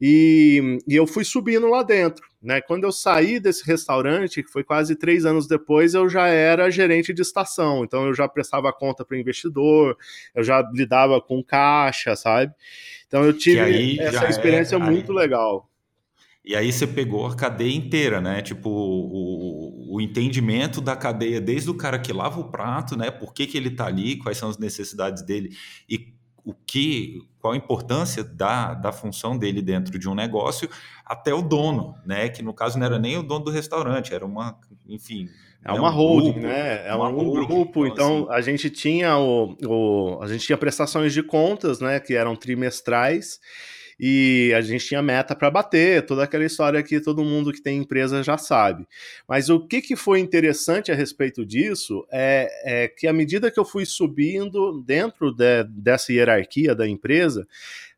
e, 0.00 0.78
e 0.86 0.94
eu 0.94 1.06
fui 1.06 1.24
subindo 1.24 1.68
lá 1.68 1.82
dentro. 1.82 2.26
Né? 2.42 2.60
Quando 2.60 2.84
eu 2.84 2.92
saí 2.92 3.40
desse 3.40 3.64
restaurante, 3.64 4.42
que 4.42 4.50
foi 4.50 4.62
quase 4.62 4.96
três 4.96 5.24
anos 5.24 5.46
depois, 5.46 5.94
eu 5.94 6.08
já 6.08 6.26
era 6.26 6.70
gerente 6.70 7.14
de 7.14 7.22
estação, 7.22 7.84
então 7.84 8.06
eu 8.06 8.14
já 8.14 8.28
prestava 8.28 8.72
conta 8.72 9.04
para 9.04 9.16
o 9.16 9.20
investidor, 9.20 9.96
eu 10.34 10.44
já 10.44 10.60
lidava 10.74 11.20
com 11.20 11.42
caixa, 11.42 12.14
sabe? 12.14 12.52
Então 13.06 13.24
eu 13.24 13.32
tive 13.32 13.98
essa 14.00 14.28
experiência 14.28 14.76
é, 14.76 14.78
muito 14.78 15.12
legal. 15.12 15.70
E 16.44 16.54
aí 16.54 16.70
você 16.70 16.86
pegou 16.86 17.26
a 17.26 17.34
cadeia 17.34 17.74
inteira, 17.74 18.20
né? 18.20 18.42
Tipo, 18.42 18.68
o, 18.68 19.94
o, 19.94 20.00
entendimento 20.00 20.80
da 20.82 20.94
cadeia, 20.94 21.40
desde 21.40 21.70
o 21.70 21.74
cara 21.74 21.98
que 21.98 22.12
lava 22.12 22.38
o 22.38 22.50
prato, 22.50 22.98
né? 22.98 23.10
Por 23.10 23.32
que, 23.32 23.46
que 23.46 23.56
ele 23.56 23.70
está 23.70 23.86
ali, 23.86 24.16
quais 24.18 24.36
são 24.36 24.50
as 24.50 24.58
necessidades 24.58 25.22
dele 25.22 25.56
e 25.88 26.12
o 26.44 26.52
que, 26.52 27.22
qual 27.40 27.54
a 27.54 27.56
importância 27.56 28.22
da, 28.22 28.74
da 28.74 28.92
função 28.92 29.38
dele 29.38 29.62
dentro 29.62 29.98
de 29.98 30.06
um 30.06 30.14
negócio, 30.14 30.68
até 31.06 31.32
o 31.32 31.40
dono, 31.40 31.94
né? 32.04 32.28
Que 32.28 32.42
no 32.42 32.52
caso 32.52 32.78
não 32.78 32.84
era 32.84 32.98
nem 32.98 33.16
o 33.16 33.22
dono 33.22 33.46
do 33.46 33.50
restaurante, 33.50 34.12
era 34.12 34.26
uma, 34.26 34.58
enfim. 34.86 35.26
É 35.64 35.72
né, 35.72 35.78
uma 35.78 35.88
um 35.88 35.94
holding, 35.94 36.32
grupo, 36.32 36.46
né? 36.46 36.86
É 36.86 36.94
um 36.94 37.10
holding, 37.10 37.46
grupo. 37.46 37.86
Então, 37.86 38.18
então 38.18 38.30
assim... 38.30 38.34
a 38.34 38.40
gente 38.42 38.68
tinha 38.68 39.16
o, 39.16 39.56
o, 39.66 40.22
a 40.22 40.26
gente 40.26 40.44
tinha 40.44 40.58
prestações 40.58 41.14
de 41.14 41.22
contas, 41.22 41.80
né? 41.80 41.98
Que 41.98 42.12
eram 42.14 42.36
trimestrais 42.36 43.40
e 43.98 44.52
a 44.56 44.60
gente 44.60 44.86
tinha 44.86 45.02
meta 45.02 45.34
para 45.34 45.50
bater, 45.50 46.04
toda 46.04 46.24
aquela 46.24 46.44
história 46.44 46.82
que 46.82 47.00
todo 47.00 47.24
mundo 47.24 47.52
que 47.52 47.62
tem 47.62 47.78
empresa 47.78 48.22
já 48.22 48.36
sabe. 48.36 48.86
Mas 49.28 49.48
o 49.48 49.66
que, 49.66 49.80
que 49.80 49.96
foi 49.96 50.20
interessante 50.20 50.90
a 50.90 50.94
respeito 50.94 51.44
disso 51.44 52.06
é, 52.12 52.48
é 52.64 52.88
que 52.88 53.06
à 53.06 53.12
medida 53.12 53.50
que 53.50 53.58
eu 53.58 53.64
fui 53.64 53.84
subindo 53.86 54.82
dentro 54.84 55.32
de, 55.32 55.64
dessa 55.64 56.12
hierarquia 56.12 56.74
da 56.74 56.88
empresa, 56.88 57.46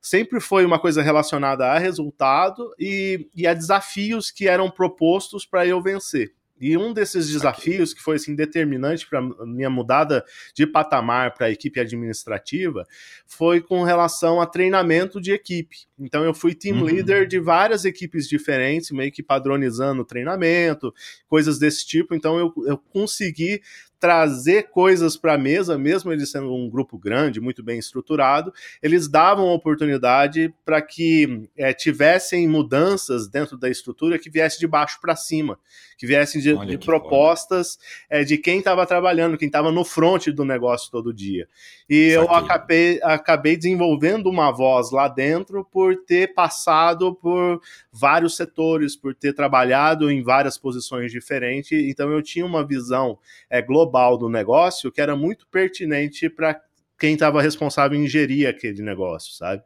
sempre 0.00 0.40
foi 0.40 0.64
uma 0.64 0.78
coisa 0.78 1.02
relacionada 1.02 1.66
a 1.66 1.78
resultado 1.78 2.72
e, 2.78 3.28
e 3.34 3.46
a 3.46 3.52
desafios 3.52 4.30
que 4.30 4.46
eram 4.46 4.70
propostos 4.70 5.44
para 5.44 5.66
eu 5.66 5.82
vencer. 5.82 6.35
E 6.60 6.76
um 6.76 6.92
desses 6.92 7.28
desafios 7.28 7.92
que 7.92 8.02
foi 8.02 8.16
assim 8.16 8.34
determinante 8.34 9.06
para 9.08 9.20
minha 9.46 9.68
mudada 9.68 10.24
de 10.54 10.66
patamar 10.66 11.34
para 11.34 11.46
a 11.46 11.50
equipe 11.50 11.78
administrativa 11.78 12.86
foi 13.26 13.60
com 13.60 13.82
relação 13.82 14.40
a 14.40 14.46
treinamento 14.46 15.20
de 15.20 15.32
equipe. 15.32 15.86
Então 15.98 16.24
eu 16.24 16.32
fui 16.32 16.54
team 16.54 16.78
uhum. 16.78 16.84
leader 16.84 17.26
de 17.26 17.38
várias 17.38 17.84
equipes 17.84 18.28
diferentes, 18.28 18.90
meio 18.90 19.12
que 19.12 19.22
padronizando 19.22 20.02
o 20.02 20.04
treinamento, 20.04 20.94
coisas 21.28 21.58
desse 21.58 21.86
tipo. 21.86 22.14
Então 22.14 22.38
eu, 22.38 22.52
eu 22.66 22.78
consegui 22.78 23.60
trazer 23.98 24.64
coisas 24.70 25.16
para 25.16 25.34
a 25.34 25.38
mesa, 25.38 25.78
mesmo 25.78 26.12
eles 26.12 26.30
sendo 26.30 26.54
um 26.54 26.68
grupo 26.68 26.98
grande, 26.98 27.40
muito 27.40 27.62
bem 27.62 27.78
estruturado, 27.78 28.52
eles 28.82 29.08
davam 29.08 29.46
oportunidade 29.46 30.54
para 30.64 30.82
que 30.82 31.48
é, 31.56 31.72
tivessem 31.72 32.46
mudanças 32.46 33.26
dentro 33.26 33.56
da 33.56 33.70
estrutura 33.70 34.18
que 34.18 34.28
viesse 34.28 34.58
de 34.58 34.66
baixo 34.66 34.98
para 35.00 35.16
cima, 35.16 35.58
que 35.96 36.06
viessem 36.06 36.40
de, 36.40 36.66
de 36.66 36.78
propostas 36.78 37.78
é, 38.10 38.22
de 38.22 38.36
quem 38.36 38.58
estava 38.58 38.86
trabalhando, 38.86 39.38
quem 39.38 39.46
estava 39.46 39.72
no 39.72 39.84
front 39.84 40.28
do 40.28 40.44
negócio 40.44 40.90
todo 40.90 41.12
dia. 41.12 41.48
E 41.88 42.10
eu 42.10 42.30
acabei, 42.30 43.00
acabei 43.02 43.56
desenvolvendo 43.56 44.28
uma 44.28 44.50
voz 44.50 44.90
lá 44.90 45.08
dentro 45.08 45.64
por 45.64 45.96
ter 46.04 46.34
passado 46.34 47.14
por 47.14 47.60
vários 47.90 48.36
setores, 48.36 48.94
por 48.94 49.14
ter 49.14 49.32
trabalhado 49.32 50.10
em 50.10 50.22
várias 50.22 50.58
posições 50.58 51.10
diferentes, 51.10 51.72
então 51.72 52.10
eu 52.10 52.22
tinha 52.22 52.44
uma 52.44 52.66
visão 52.66 53.18
é, 53.48 53.62
global 53.62 53.95
global 53.96 54.18
do 54.18 54.28
negócio 54.28 54.92
que 54.92 55.00
era 55.00 55.16
muito 55.16 55.46
pertinente 55.48 56.28
para 56.28 56.60
quem 56.98 57.14
estava 57.14 57.40
responsável 57.40 57.98
em 57.98 58.06
gerir 58.06 58.48
aquele 58.48 58.82
negócio, 58.82 59.32
sabe? 59.34 59.62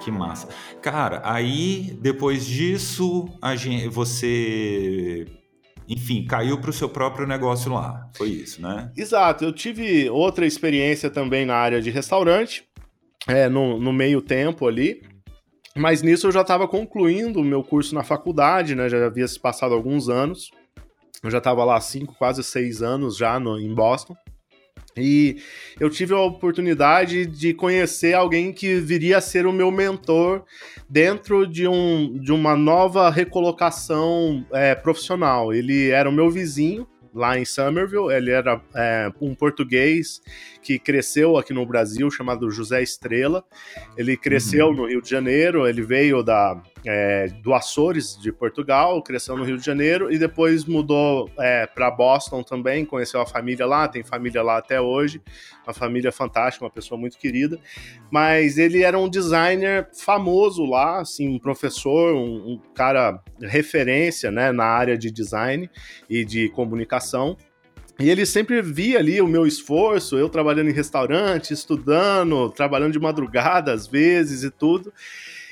Que 0.00 0.12
massa. 0.12 0.48
Cara, 0.80 1.20
aí 1.24 1.98
depois 2.00 2.46
disso, 2.46 3.28
a 3.42 3.54
gente, 3.56 3.88
você 3.88 5.26
enfim, 5.86 6.24
caiu 6.24 6.58
para 6.58 6.70
o 6.70 6.72
seu 6.72 6.88
próprio 6.88 7.26
negócio 7.26 7.72
lá. 7.72 8.08
Foi 8.16 8.28
isso, 8.28 8.62
né? 8.62 8.90
Exato. 8.96 9.44
Eu 9.44 9.52
tive 9.52 10.08
outra 10.08 10.46
experiência 10.46 11.10
também 11.10 11.44
na 11.44 11.56
área 11.56 11.82
de 11.82 11.90
restaurante, 11.90 12.64
é, 13.28 13.48
no, 13.48 13.78
no 13.78 13.92
meio 13.92 14.20
tempo 14.20 14.66
ali. 14.66 15.02
Mas 15.76 16.02
nisso 16.02 16.26
eu 16.26 16.32
já 16.32 16.40
estava 16.40 16.66
concluindo 16.66 17.40
o 17.40 17.44
meu 17.44 17.62
curso 17.62 17.94
na 17.94 18.02
faculdade, 18.02 18.74
né? 18.74 18.88
Já 18.88 19.06
havia 19.06 19.28
se 19.28 19.38
passado 19.38 19.74
alguns 19.74 20.08
anos. 20.08 20.50
Eu 21.22 21.30
já 21.30 21.38
estava 21.38 21.64
lá 21.64 21.80
cinco, 21.80 22.14
quase 22.16 22.42
seis 22.42 22.82
anos 22.82 23.16
já 23.16 23.38
no, 23.38 23.58
em 23.58 23.72
Boston. 23.72 24.16
E 24.96 25.36
eu 25.78 25.88
tive 25.88 26.12
a 26.14 26.20
oportunidade 26.20 27.26
de 27.26 27.54
conhecer 27.54 28.14
alguém 28.14 28.52
que 28.52 28.80
viria 28.80 29.18
a 29.18 29.20
ser 29.20 29.46
o 29.46 29.52
meu 29.52 29.70
mentor 29.70 30.44
dentro 30.88 31.46
de, 31.46 31.68
um, 31.68 32.18
de 32.18 32.32
uma 32.32 32.56
nova 32.56 33.08
recolocação 33.08 34.44
é, 34.52 34.74
profissional. 34.74 35.52
Ele 35.52 35.90
era 35.90 36.08
o 36.08 36.12
meu 36.12 36.28
vizinho 36.30 36.86
lá 37.18 37.36
em 37.36 37.44
Somerville, 37.44 38.12
ele 38.12 38.30
era 38.30 38.60
é, 38.74 39.10
um 39.20 39.34
português 39.34 40.22
que 40.62 40.78
cresceu 40.78 41.36
aqui 41.36 41.52
no 41.52 41.66
Brasil, 41.66 42.08
chamado 42.10 42.48
José 42.48 42.80
Estrela. 42.80 43.44
Ele 43.96 44.16
cresceu 44.16 44.68
uhum. 44.68 44.74
no 44.74 44.86
Rio 44.86 45.02
de 45.02 45.10
Janeiro, 45.10 45.66
ele 45.66 45.82
veio 45.82 46.22
da, 46.22 46.62
é, 46.90 47.28
do 47.42 47.52
Açores, 47.52 48.18
de 48.18 48.32
Portugal, 48.32 49.02
cresceu 49.02 49.36
no 49.36 49.44
Rio 49.44 49.58
de 49.58 49.66
Janeiro 49.66 50.10
e 50.10 50.18
depois 50.18 50.64
mudou 50.64 51.30
é, 51.38 51.66
para 51.66 51.90
Boston 51.90 52.42
também, 52.42 52.82
conheceu 52.82 53.20
a 53.20 53.26
família 53.26 53.66
lá, 53.66 53.86
tem 53.86 54.02
família 54.02 54.42
lá 54.42 54.56
até 54.56 54.80
hoje, 54.80 55.20
uma 55.66 55.74
família 55.74 56.10
fantástica, 56.10 56.64
uma 56.64 56.70
pessoa 56.70 56.98
muito 56.98 57.18
querida. 57.18 57.58
Mas 58.10 58.56
ele 58.56 58.82
era 58.82 58.98
um 58.98 59.06
designer 59.06 59.90
famoso 59.92 60.64
lá, 60.64 61.00
assim, 61.00 61.28
um 61.28 61.38
professor, 61.38 62.14
um, 62.14 62.52
um 62.52 62.60
cara 62.74 63.22
referência 63.38 64.30
né, 64.30 64.50
na 64.50 64.64
área 64.64 64.96
de 64.96 65.10
design 65.10 65.68
e 66.08 66.24
de 66.24 66.48
comunicação. 66.48 67.36
E 68.00 68.08
ele 68.08 68.24
sempre 68.24 68.62
via 68.62 68.98
ali 68.98 69.20
o 69.20 69.26
meu 69.26 69.44
esforço, 69.46 70.16
eu 70.16 70.30
trabalhando 70.30 70.70
em 70.70 70.72
restaurante, 70.72 71.52
estudando, 71.52 72.48
trabalhando 72.48 72.92
de 72.92 72.98
madrugada 72.98 73.72
às 73.74 73.86
vezes 73.86 74.42
e 74.42 74.50
tudo. 74.50 74.90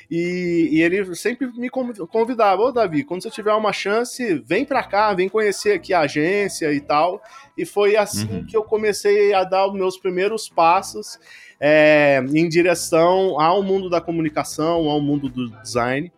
E, 0.09 0.69
e, 0.71 0.81
ele 0.81 1.13
sempre 1.15 1.47
me 1.57 1.69
convidava, 1.69 2.61
ô 2.61 2.71
Davi, 2.71 3.03
quando 3.03 3.23
você 3.23 3.29
tiver 3.29 3.53
uma 3.53 3.73
chance, 3.73 4.41
vem 4.45 4.63
para 4.63 4.81
cá, 4.81 5.13
vem 5.13 5.27
conhecer 5.27 5.73
aqui 5.73 5.93
a 5.93 6.01
agência 6.01 6.71
e 6.71 6.79
tal. 6.79 7.21
E 7.57 7.65
foi 7.65 7.97
assim 7.97 8.37
uhum. 8.37 8.45
que 8.45 8.55
eu 8.55 8.63
comecei 8.63 9.33
a 9.33 9.43
dar 9.43 9.67
os 9.67 9.73
meus 9.73 9.97
primeiros 9.97 10.47
passos 10.47 11.19
é, 11.59 12.23
em 12.33 12.47
direção 12.47 13.39
ao 13.39 13.61
mundo 13.61 13.89
da 13.89 13.99
comunicação, 13.99 14.89
ao 14.89 15.01
mundo 15.01 15.27
do 15.27 15.49
design. 15.61 16.11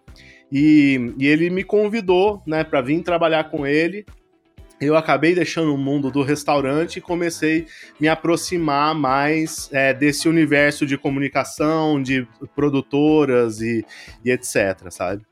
E, 0.51 1.13
e 1.17 1.27
ele 1.27 1.49
me 1.49 1.63
convidou 1.63 2.43
né, 2.45 2.63
para 2.63 2.81
vir 2.81 3.01
trabalhar 3.01 3.45
com 3.45 3.65
ele 3.65 4.05
eu 4.79 4.95
acabei 4.95 5.35
deixando 5.35 5.73
o 5.73 5.77
mundo 5.77 6.09
do 6.09 6.23
restaurante 6.23 6.97
e 6.97 7.01
comecei 7.01 7.67
a 7.91 7.93
me 7.99 8.07
aproximar 8.07 8.95
mais 8.95 9.69
é, 9.71 9.93
desse 9.93 10.29
universo 10.29 10.85
de 10.85 10.97
comunicação, 10.97 12.01
de 12.01 12.27
produtoras 12.55 13.61
e, 13.61 13.85
e 14.23 14.31
etc, 14.31 14.89
sabe? 14.89 15.25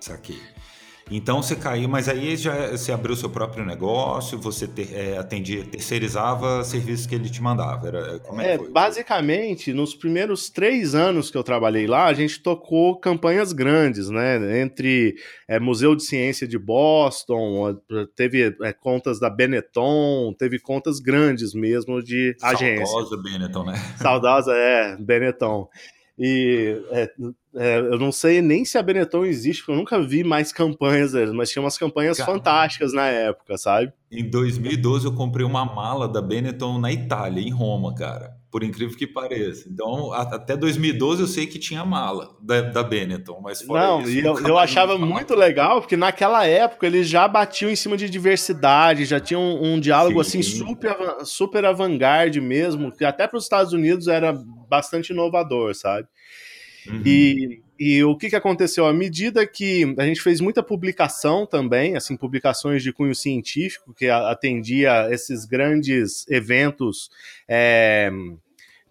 Saquei. 0.00 0.57
Então 1.10 1.42
você 1.42 1.56
caiu, 1.56 1.88
mas 1.88 2.08
aí 2.08 2.36
já 2.36 2.70
você 2.70 2.92
abriu 2.92 3.16
seu 3.16 3.30
próprio 3.30 3.64
negócio, 3.64 4.38
você 4.38 4.66
ter, 4.66 4.92
é, 4.94 5.18
atendia, 5.18 5.64
terceirizava 5.64 6.62
serviços 6.64 7.06
que 7.06 7.14
ele 7.14 7.30
te 7.30 7.42
mandava. 7.42 7.88
Era, 7.88 8.18
como 8.20 8.40
é, 8.40 8.54
é 8.54 8.58
foi? 8.58 8.70
Basicamente, 8.70 9.72
nos 9.72 9.94
primeiros 9.94 10.50
três 10.50 10.94
anos 10.94 11.30
que 11.30 11.36
eu 11.36 11.42
trabalhei 11.42 11.86
lá, 11.86 12.06
a 12.06 12.12
gente 12.12 12.42
tocou 12.42 12.98
campanhas 12.98 13.52
grandes, 13.52 14.10
né? 14.10 14.60
Entre 14.60 15.14
é, 15.48 15.58
Museu 15.58 15.96
de 15.96 16.02
Ciência 16.02 16.46
de 16.46 16.58
Boston, 16.58 17.78
teve 18.14 18.54
é, 18.62 18.72
contas 18.72 19.18
da 19.18 19.30
Benetton, 19.30 20.34
teve 20.38 20.58
contas 20.58 21.00
grandes 21.00 21.54
mesmo 21.54 22.02
de 22.02 22.36
agência. 22.42 22.86
Saudosa 22.86 23.22
Benetton, 23.22 23.64
né? 23.64 23.74
Saudosa, 23.96 24.52
é, 24.52 24.96
Benetton. 24.96 25.68
E 26.18 26.82
é, 26.90 27.10
é, 27.54 27.78
eu 27.78 27.98
não 27.98 28.10
sei 28.10 28.42
nem 28.42 28.64
se 28.64 28.76
a 28.76 28.82
Benetton 28.82 29.24
existe, 29.24 29.60
porque 29.62 29.72
eu 29.72 29.76
nunca 29.76 30.02
vi 30.02 30.24
mais 30.24 30.52
campanhas 30.52 31.12
deles, 31.12 31.32
mas 31.32 31.50
tinha 31.50 31.62
umas 31.62 31.78
campanhas 31.78 32.18
fantásticas 32.18 32.92
na 32.92 33.06
época, 33.06 33.56
sabe? 33.56 33.92
Em 34.10 34.28
2012 34.28 35.06
eu 35.06 35.14
comprei 35.14 35.46
uma 35.46 35.64
mala 35.64 36.08
da 36.08 36.20
Benetton 36.20 36.78
na 36.78 36.92
Itália, 36.92 37.40
em 37.40 37.50
Roma, 37.50 37.94
cara. 37.94 38.37
Por 38.50 38.62
incrível 38.62 38.96
que 38.96 39.06
pareça. 39.06 39.68
Então, 39.68 40.10
até 40.12 40.56
2012 40.56 41.20
eu 41.20 41.26
sei 41.26 41.46
que 41.46 41.58
tinha 41.58 41.84
mala 41.84 42.34
da, 42.40 42.62
da 42.62 42.82
Benetton, 42.82 43.40
mas 43.42 43.60
fora 43.60 43.86
Não, 43.86 44.02
isso, 44.02 44.26
eu, 44.26 44.38
eu 44.40 44.58
achava 44.58 44.96
muito 44.96 45.34
legal, 45.34 45.80
porque 45.82 45.96
naquela 45.98 46.46
época 46.46 46.86
eles 46.86 47.08
já 47.08 47.28
batiam 47.28 47.70
em 47.70 47.76
cima 47.76 47.96
de 47.96 48.08
diversidade, 48.08 49.04
já 49.04 49.20
tinham 49.20 49.42
um, 49.42 49.74
um 49.74 49.80
diálogo 49.80 50.24
Sim. 50.24 50.40
assim 50.40 50.42
super, 50.42 50.96
super 51.24 51.64
avant-garde 51.66 52.40
mesmo, 52.40 52.90
que 52.90 53.04
até 53.04 53.26
para 53.28 53.36
os 53.36 53.44
Estados 53.44 53.74
Unidos 53.74 54.08
era 54.08 54.32
bastante 54.68 55.12
inovador, 55.12 55.74
sabe? 55.74 56.08
Uhum. 56.90 57.02
E, 57.04 57.62
e 57.78 58.02
o 58.02 58.16
que, 58.16 58.28
que 58.28 58.36
aconteceu? 58.36 58.86
À 58.86 58.92
medida 58.92 59.46
que 59.46 59.94
a 59.98 60.04
gente 60.04 60.20
fez 60.20 60.40
muita 60.40 60.62
publicação 60.62 61.46
também, 61.46 61.96
assim, 61.96 62.16
publicações 62.16 62.82
de 62.82 62.92
cunho 62.92 63.14
científico, 63.14 63.94
que 63.94 64.08
atendia 64.08 65.08
esses 65.10 65.44
grandes 65.44 66.26
eventos 66.28 67.10
é, 67.46 68.10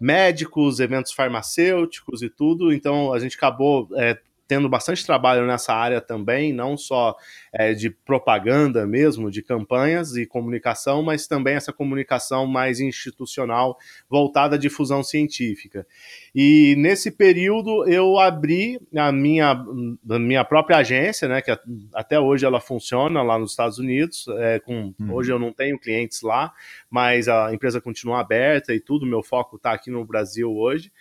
médicos, 0.00 0.80
eventos 0.80 1.12
farmacêuticos 1.12 2.22
e 2.22 2.30
tudo, 2.30 2.72
então 2.72 3.12
a 3.12 3.18
gente 3.18 3.36
acabou 3.36 3.88
é, 3.96 4.16
tendo 4.48 4.68
bastante 4.68 5.04
trabalho 5.04 5.46
nessa 5.46 5.74
área 5.74 6.00
também, 6.00 6.52
não 6.54 6.76
só 6.76 7.14
é, 7.52 7.72
de 7.72 7.90
propaganda 7.90 8.86
mesmo, 8.86 9.30
de 9.30 9.42
campanhas 9.42 10.16
e 10.16 10.26
comunicação, 10.26 11.02
mas 11.02 11.26
também 11.26 11.54
essa 11.54 11.72
comunicação 11.72 12.46
mais 12.46 12.80
institucional 12.80 13.78
voltada 14.08 14.56
à 14.56 14.58
difusão 14.58 15.02
científica. 15.02 15.86
E 16.34 16.74
nesse 16.76 17.10
período 17.10 17.88
eu 17.88 18.18
abri 18.18 18.80
a 18.96 19.10
minha, 19.10 19.50
a 20.10 20.18
minha 20.18 20.44
própria 20.44 20.78
agência, 20.78 21.28
né, 21.28 21.40
que 21.42 21.56
até 21.94 22.18
hoje 22.18 22.44
ela 22.44 22.60
funciona 22.60 23.22
lá 23.22 23.38
nos 23.38 23.50
Estados 23.50 23.78
Unidos. 23.78 24.26
É, 24.38 24.58
com, 24.60 24.94
hum. 24.98 25.12
Hoje 25.12 25.32
eu 25.32 25.38
não 25.38 25.52
tenho 25.52 25.78
clientes 25.78 26.22
lá, 26.22 26.52
mas 26.90 27.28
a 27.28 27.52
empresa 27.52 27.80
continua 27.80 28.20
aberta 28.20 28.74
e 28.74 28.80
tudo. 28.80 29.06
Meu 29.06 29.22
foco 29.22 29.56
está 29.56 29.72
aqui 29.72 29.90
no 29.90 30.04
Brasil 30.04 30.50
hoje 30.50 30.92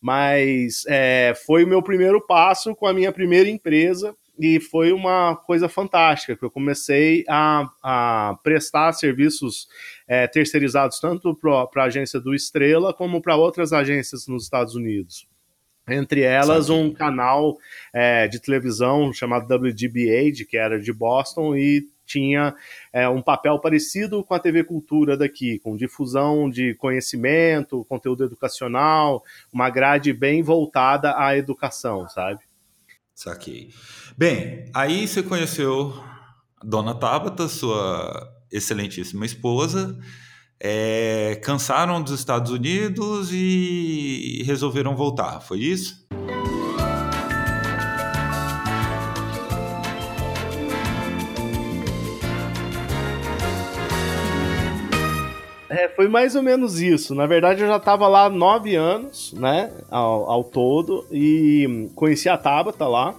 mas 0.00 0.84
é, 0.86 1.32
foi 1.46 1.64
o 1.64 1.66
meu 1.66 1.82
primeiro 1.82 2.24
passo 2.24 2.74
com 2.76 2.86
a 2.86 2.92
minha 2.92 3.10
primeira 3.10 3.48
empresa 3.48 4.14
e 4.38 4.60
foi 4.60 4.92
uma 4.92 5.36
coisa 5.36 5.68
fantástica, 5.68 6.36
que 6.36 6.44
eu 6.44 6.50
comecei 6.50 7.24
a, 7.28 7.68
a 7.82 8.38
prestar 8.42 8.92
serviços 8.92 9.68
é, 10.06 10.26
terceirizados 10.26 11.00
tanto 11.00 11.34
para 11.34 11.82
a 11.82 11.86
agência 11.86 12.20
do 12.20 12.34
Estrela 12.34 12.92
como 12.92 13.20
para 13.20 13.36
outras 13.36 13.72
agências 13.72 14.26
nos 14.26 14.44
Estados 14.44 14.74
Unidos. 14.74 15.26
Entre 15.88 16.22
elas, 16.22 16.68
um 16.68 16.92
canal 16.92 17.56
é, 17.92 18.26
de 18.26 18.40
televisão 18.40 19.12
chamado 19.12 19.52
WGBA, 19.54 20.44
que 20.48 20.56
era 20.56 20.80
de 20.80 20.92
Boston, 20.92 21.54
e 21.54 21.88
tinha 22.04 22.54
é, 22.92 23.08
um 23.08 23.20
papel 23.20 23.58
parecido 23.58 24.22
com 24.24 24.34
a 24.34 24.38
TV 24.38 24.64
Cultura 24.64 25.16
daqui, 25.16 25.58
com 25.58 25.76
difusão 25.76 26.48
de 26.48 26.74
conhecimento, 26.74 27.84
conteúdo 27.88 28.24
educacional, 28.24 29.22
uma 29.52 29.68
grade 29.68 30.12
bem 30.12 30.42
voltada 30.42 31.16
à 31.18 31.36
educação, 31.36 32.08
sabe? 32.08 32.40
Saquei. 33.16 33.70
Bem, 34.14 34.70
aí 34.74 35.08
você 35.08 35.22
conheceu 35.22 35.94
a 36.60 36.66
Dona 36.66 36.94
Tabata, 36.94 37.48
sua 37.48 38.30
excelentíssima 38.52 39.24
esposa, 39.24 39.98
é, 40.60 41.40
cansaram 41.42 42.02
dos 42.02 42.12
Estados 42.12 42.52
Unidos 42.52 43.30
e 43.32 44.42
resolveram 44.44 44.94
voltar, 44.94 45.40
foi 45.40 45.60
isso? 45.60 46.06
É, 55.76 55.88
foi 55.90 56.08
mais 56.08 56.34
ou 56.34 56.42
menos 56.42 56.80
isso. 56.80 57.14
Na 57.14 57.26
verdade, 57.26 57.62
eu 57.62 57.68
já 57.68 57.76
estava 57.76 58.08
lá 58.08 58.30
nove 58.30 58.74
anos, 58.74 59.32
né, 59.34 59.70
ao, 59.90 60.30
ao, 60.30 60.44
todo, 60.44 61.06
e 61.12 61.88
conheci 61.94 62.28
a 62.28 62.38
Tabata 62.38 62.86
lá. 62.86 63.14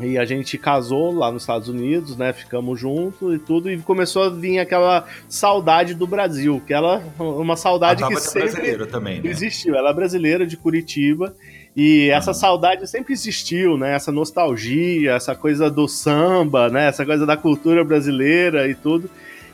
E 0.00 0.18
a 0.18 0.24
gente 0.24 0.56
casou 0.58 1.12
lá 1.12 1.30
nos 1.30 1.42
Estados 1.42 1.68
Unidos, 1.68 2.16
né? 2.16 2.32
Ficamos 2.32 2.80
juntos 2.80 3.34
e 3.34 3.38
tudo, 3.38 3.70
e 3.70 3.78
começou 3.78 4.24
a 4.24 4.30
vir 4.30 4.58
aquela 4.58 5.06
saudade 5.28 5.94
do 5.94 6.06
Brasil, 6.06 6.60
que 6.66 6.74
ela 6.74 7.04
uma 7.18 7.56
saudade 7.56 8.04
que 8.04 8.16
sempre 8.16 8.86
também, 8.86 9.20
né? 9.20 9.30
existiu. 9.30 9.76
Ela 9.76 9.90
é 9.90 9.94
brasileira 9.94 10.46
de 10.46 10.56
Curitiba. 10.56 11.34
E 11.76 12.10
essa 12.10 12.34
saudade 12.34 12.86
sempre 12.88 13.12
existiu, 13.12 13.78
né? 13.78 13.94
Essa 13.94 14.10
nostalgia, 14.10 15.12
essa 15.12 15.34
coisa 15.34 15.70
do 15.70 15.86
samba, 15.86 16.68
né? 16.68 16.88
Essa 16.88 17.04
coisa 17.04 17.24
da 17.24 17.36
cultura 17.36 17.84
brasileira 17.84 18.68
e 18.68 18.74
tudo. 18.74 19.08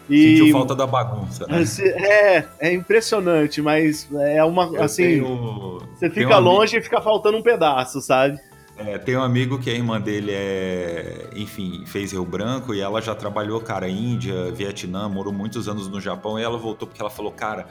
E, 0.08 0.38
Sentiu 0.38 0.52
falta 0.52 0.74
da 0.74 0.86
bagunça, 0.86 1.46
né? 1.46 1.62
É, 1.96 2.44
é 2.60 2.72
impressionante, 2.72 3.60
mas 3.60 4.08
é 4.12 4.42
uma, 4.42 4.70
eu 4.72 4.82
assim, 4.82 5.02
tenho, 5.02 5.82
você 5.94 6.08
fica 6.08 6.38
longe 6.38 6.78
e 6.78 6.82
fica 6.82 7.00
faltando 7.00 7.36
um 7.36 7.42
pedaço, 7.42 8.00
sabe? 8.00 8.40
É, 8.78 8.96
tem 8.96 9.16
um 9.16 9.22
amigo 9.22 9.58
que 9.58 9.68
a 9.68 9.74
irmã 9.74 10.00
dele 10.00 10.30
é, 10.32 11.30
enfim, 11.34 11.84
fez 11.84 12.12
Rio 12.12 12.24
Branco 12.24 12.72
e 12.72 12.80
ela 12.80 13.02
já 13.02 13.12
trabalhou, 13.12 13.60
cara, 13.60 13.88
Índia, 13.88 14.52
Vietnã, 14.52 15.08
morou 15.08 15.32
muitos 15.32 15.68
anos 15.68 15.88
no 15.88 16.00
Japão 16.00 16.38
e 16.38 16.42
ela 16.44 16.56
voltou 16.56 16.86
porque 16.86 17.02
ela 17.02 17.10
falou, 17.10 17.32
cara, 17.32 17.66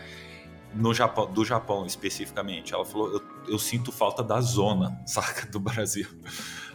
no 0.76 0.94
Japão, 0.94 1.32
do 1.32 1.46
Japão 1.46 1.86
especificamente, 1.86 2.74
ela 2.74 2.84
falou, 2.84 3.14
eu, 3.14 3.22
eu 3.48 3.58
sinto 3.58 3.90
falta 3.90 4.22
da 4.22 4.42
zona, 4.42 5.00
saca, 5.08 5.48
do 5.50 5.62
Brasil. 5.62 6.08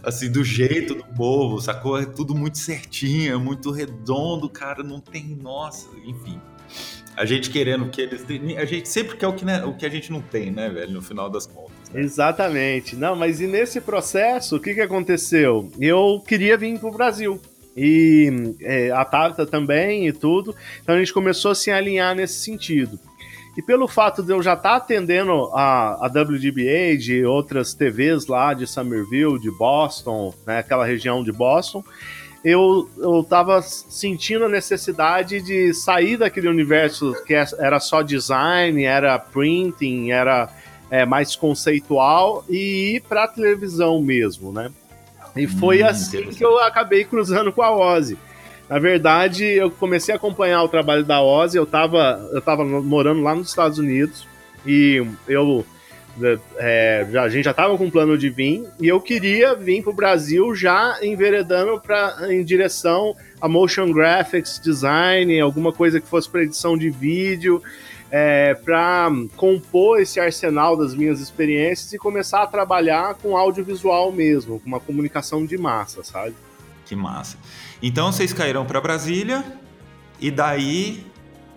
Assim, 0.02 0.30
do 0.30 0.42
jeito 0.42 0.94
do 0.94 1.04
povo, 1.04 1.60
sacou? 1.60 1.98
É 1.98 2.04
tudo 2.04 2.34
muito 2.34 2.58
certinho, 2.58 3.34
é 3.34 3.36
muito 3.36 3.70
redondo, 3.70 4.48
cara, 4.48 4.82
não 4.82 5.00
tem, 5.00 5.38
nossa, 5.40 5.88
enfim. 6.04 6.40
A 7.16 7.24
gente 7.24 7.50
querendo 7.50 7.88
que 7.90 8.00
eles. 8.00 8.24
A 8.58 8.64
gente 8.64 8.88
sempre 8.88 9.16
quer 9.16 9.26
o 9.26 9.34
que, 9.34 9.44
né, 9.44 9.64
o 9.64 9.74
que 9.74 9.84
a 9.84 9.88
gente 9.88 10.10
não 10.10 10.20
tem, 10.20 10.50
né, 10.50 10.68
velho, 10.70 10.92
no 10.92 11.02
final 11.02 11.28
das 11.28 11.46
contas. 11.46 11.72
Né? 11.92 12.00
Exatamente. 12.00 12.96
Não, 12.96 13.14
mas 13.14 13.40
e 13.40 13.46
nesse 13.46 13.80
processo, 13.80 14.56
o 14.56 14.60
que, 14.60 14.74
que 14.74 14.80
aconteceu? 14.80 15.70
Eu 15.78 16.22
queria 16.26 16.56
vir 16.56 16.78
para 16.78 16.88
o 16.88 16.92
Brasil. 16.92 17.40
E 17.76 18.54
é, 18.60 18.90
a 18.90 19.04
Tata 19.04 19.46
também 19.46 20.06
e 20.06 20.12
tudo. 20.12 20.54
Então 20.82 20.94
a 20.94 20.98
gente 20.98 21.12
começou 21.12 21.52
a 21.52 21.54
se 21.54 21.70
alinhar 21.70 22.14
nesse 22.14 22.40
sentido. 22.40 22.98
E 23.56 23.60
pelo 23.60 23.86
fato 23.86 24.22
de 24.22 24.32
eu 24.32 24.42
já 24.42 24.54
estar 24.54 24.70
tá 24.70 24.76
atendendo 24.76 25.50
a, 25.52 26.06
a 26.06 26.06
WGBA 26.06 26.96
de 26.98 27.24
outras 27.24 27.74
TVs 27.74 28.26
lá 28.26 28.54
de 28.54 28.66
Somerville, 28.66 29.38
de 29.38 29.50
Boston, 29.50 30.34
né, 30.46 30.60
aquela 30.60 30.86
região 30.86 31.22
de 31.22 31.30
Boston, 31.30 31.84
eu, 32.44 32.90
eu 32.98 33.22
tava 33.22 33.62
sentindo 33.62 34.46
a 34.46 34.48
necessidade 34.48 35.40
de 35.40 35.72
sair 35.72 36.16
daquele 36.16 36.48
universo 36.48 37.14
que 37.24 37.34
é, 37.34 37.44
era 37.58 37.78
só 37.78 38.02
design, 38.02 38.82
era 38.84 39.18
printing, 39.18 40.10
era 40.10 40.48
é, 40.90 41.06
mais 41.06 41.36
conceitual 41.36 42.44
e 42.48 42.96
ir 42.96 43.02
para 43.02 43.28
televisão 43.28 44.00
mesmo, 44.02 44.52
né? 44.52 44.72
E 45.36 45.46
foi 45.46 45.82
hum, 45.82 45.86
assim 45.86 46.30
que 46.30 46.44
eu 46.44 46.58
acabei 46.58 47.04
cruzando 47.04 47.52
com 47.52 47.62
a 47.62 47.74
Ozzy. 47.74 48.18
Na 48.68 48.78
verdade, 48.78 49.44
eu 49.44 49.70
comecei 49.70 50.14
a 50.14 50.16
acompanhar 50.16 50.62
o 50.62 50.68
trabalho 50.68 51.04
da 51.04 51.20
Ozzy, 51.20 51.58
eu 51.58 51.64
estava 51.64 52.28
eu 52.32 52.40
tava 52.40 52.64
morando 52.64 53.22
lá 53.22 53.34
nos 53.34 53.48
Estados 53.48 53.78
Unidos 53.78 54.26
e 54.64 55.04
eu 55.28 55.64
é, 56.56 57.06
a 57.18 57.28
gente 57.28 57.44
já 57.44 57.52
estava 57.52 57.76
com 57.78 57.90
plano 57.90 58.18
de 58.18 58.28
vir 58.28 58.66
e 58.78 58.86
eu 58.86 59.00
queria 59.00 59.54
vir 59.54 59.82
para 59.82 59.92
o 59.92 59.94
Brasil 59.94 60.54
já 60.54 60.98
enveredando 61.02 61.80
pra, 61.80 62.18
em 62.28 62.44
direção 62.44 63.16
a 63.40 63.48
motion 63.48 63.90
graphics 63.90 64.60
design, 64.62 65.40
alguma 65.40 65.72
coisa 65.72 66.00
que 66.00 66.06
fosse 66.06 66.28
para 66.28 66.42
edição 66.42 66.76
de 66.76 66.90
vídeo, 66.90 67.62
é, 68.10 68.52
para 68.54 69.10
compor 69.36 70.00
esse 70.00 70.20
arsenal 70.20 70.76
das 70.76 70.94
minhas 70.94 71.18
experiências 71.18 71.94
e 71.94 71.98
começar 71.98 72.42
a 72.42 72.46
trabalhar 72.46 73.14
com 73.14 73.34
audiovisual 73.34 74.12
mesmo, 74.12 74.60
com 74.60 74.66
uma 74.66 74.80
comunicação 74.80 75.46
de 75.46 75.56
massa, 75.56 76.04
sabe? 76.04 76.34
Que 76.84 76.94
massa. 76.94 77.38
Então 77.82 78.12
vocês 78.12 78.32
caíram 78.32 78.64
para 78.64 78.80
Brasília 78.80 79.44
e 80.20 80.30
daí 80.30 81.04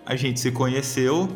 a 0.04 0.16
gente 0.16 0.40
se 0.40 0.50
conheceu 0.50 1.28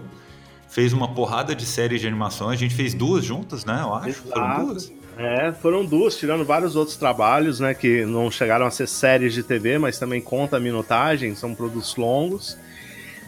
fez 0.70 0.92
uma 0.92 1.12
porrada 1.12 1.54
de 1.54 1.66
séries 1.66 2.00
de 2.00 2.06
animação. 2.06 2.48
A 2.48 2.56
gente 2.56 2.74
fez 2.74 2.94
duas 2.94 3.24
juntas, 3.24 3.64
né? 3.64 3.80
Eu 3.82 3.94
acho. 3.94 4.08
Exato. 4.08 4.30
Foram 4.30 4.64
duas. 4.64 4.92
É, 5.18 5.52
foram 5.52 5.84
duas, 5.84 6.16
tirando 6.16 6.44
vários 6.44 6.76
outros 6.76 6.96
trabalhos, 6.96 7.60
né? 7.60 7.74
Que 7.74 8.06
não 8.06 8.30
chegaram 8.30 8.64
a 8.64 8.70
ser 8.70 8.86
séries 8.86 9.34
de 9.34 9.42
TV, 9.42 9.76
mas 9.78 9.98
também 9.98 10.20
conta 10.20 10.56
a 10.56 10.60
minutagem, 10.60 11.34
são 11.34 11.54
produtos 11.54 11.94
longos. 11.96 12.56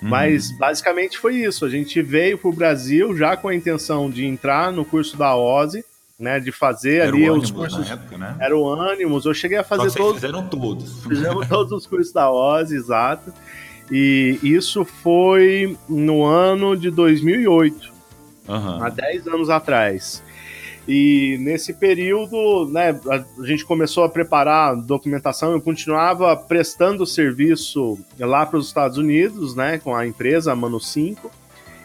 Uhum. 0.01 0.09
Mas 0.09 0.57
basicamente 0.57 1.19
foi 1.19 1.37
isso. 1.37 1.65
A 1.67 1.69
gente 1.69 2.01
veio 2.01 2.39
pro 2.39 2.53
Brasil 2.53 3.15
já 3.17 3.37
com 3.37 3.49
a 3.49 3.55
intenção 3.55 4.09
de 4.09 4.25
entrar 4.25 4.73
no 4.73 4.85
curso 4.85 5.17
da 5.17 5.37
OSE, 5.37 5.85
né? 6.19 6.41
De 6.41 6.53
fazer 6.53 6.97
Era 6.97 7.09
ali 7.09 7.31
os 7.31 7.51
cursos. 7.51 7.91
Época, 7.91 8.19
né? 8.19 8.37
Era 8.39 8.57
o 8.57 8.69
ânimos. 8.69 9.25
Eu 9.25 9.35
cheguei 9.35 9.59
a 9.59 9.65
fazer 9.65 9.91
todos. 9.93 10.21
Fizeram 10.21 10.47
todos. 10.47 11.03
Fizemos 11.07 11.49
todos 11.49 11.73
os 11.73 11.87
cursos 11.87 12.13
da 12.13 12.31
OSE, 12.31 12.75
exato. 12.75 13.33
E 13.91 14.39
isso 14.43 14.85
foi 14.85 15.77
no 15.89 16.25
ano 16.25 16.77
de 16.77 16.91
2008, 16.91 17.93
uhum. 18.49 18.83
há 18.83 18.89
10 18.89 19.27
anos 19.29 19.51
atrás. 19.51 20.23
E 20.87 21.37
nesse 21.41 21.75
período, 21.75 22.67
né, 22.71 22.99
a 23.09 23.45
gente 23.45 23.65
começou 23.65 24.03
a 24.03 24.09
preparar 24.09 24.75
documentação, 24.77 25.53
eu 25.53 25.61
continuava 25.61 26.37
prestando 26.37 27.07
serviço 27.07 27.99
lá 28.19 28.45
para 28.45 28.59
os 28.59 28.67
Estados 28.67 28.99
Unidos, 28.99 29.55
né, 29.55 29.79
com 29.79 29.95
a 29.95 30.07
empresa 30.07 30.57
Mano 30.57 30.81
5, 30.81 31.31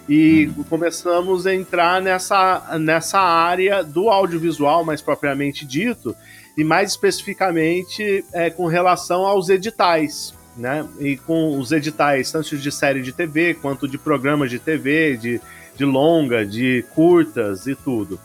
e 0.07 0.51
uhum. 0.55 0.63
começamos 0.63 1.45
a 1.45 1.53
entrar 1.53 2.01
nessa, 2.01 2.77
nessa 2.79 3.19
área 3.19 3.83
do 3.83 4.09
audiovisual, 4.09 4.85
mais 4.85 5.01
propriamente 5.01 5.65
dito, 5.65 6.15
e 6.57 6.63
mais 6.63 6.91
especificamente 6.91 8.23
é, 8.33 8.49
com 8.49 8.65
relação 8.65 9.25
aos 9.25 9.49
editais 9.49 10.33
né? 10.57 10.85
E 10.99 11.17
com 11.17 11.57
os 11.57 11.71
editais, 11.71 12.31
tanto 12.31 12.57
de 12.57 12.71
série 12.71 13.01
de 13.01 13.13
TV 13.13 13.53
quanto 13.53 13.87
de 13.87 13.97
programas 13.97 14.49
de 14.49 14.57
TV, 14.57 15.15
de, 15.15 15.39
de 15.75 15.85
longa, 15.85 16.45
de 16.45 16.83
curtas 16.93 17.67
e 17.67 17.75
tudo. 17.75 18.19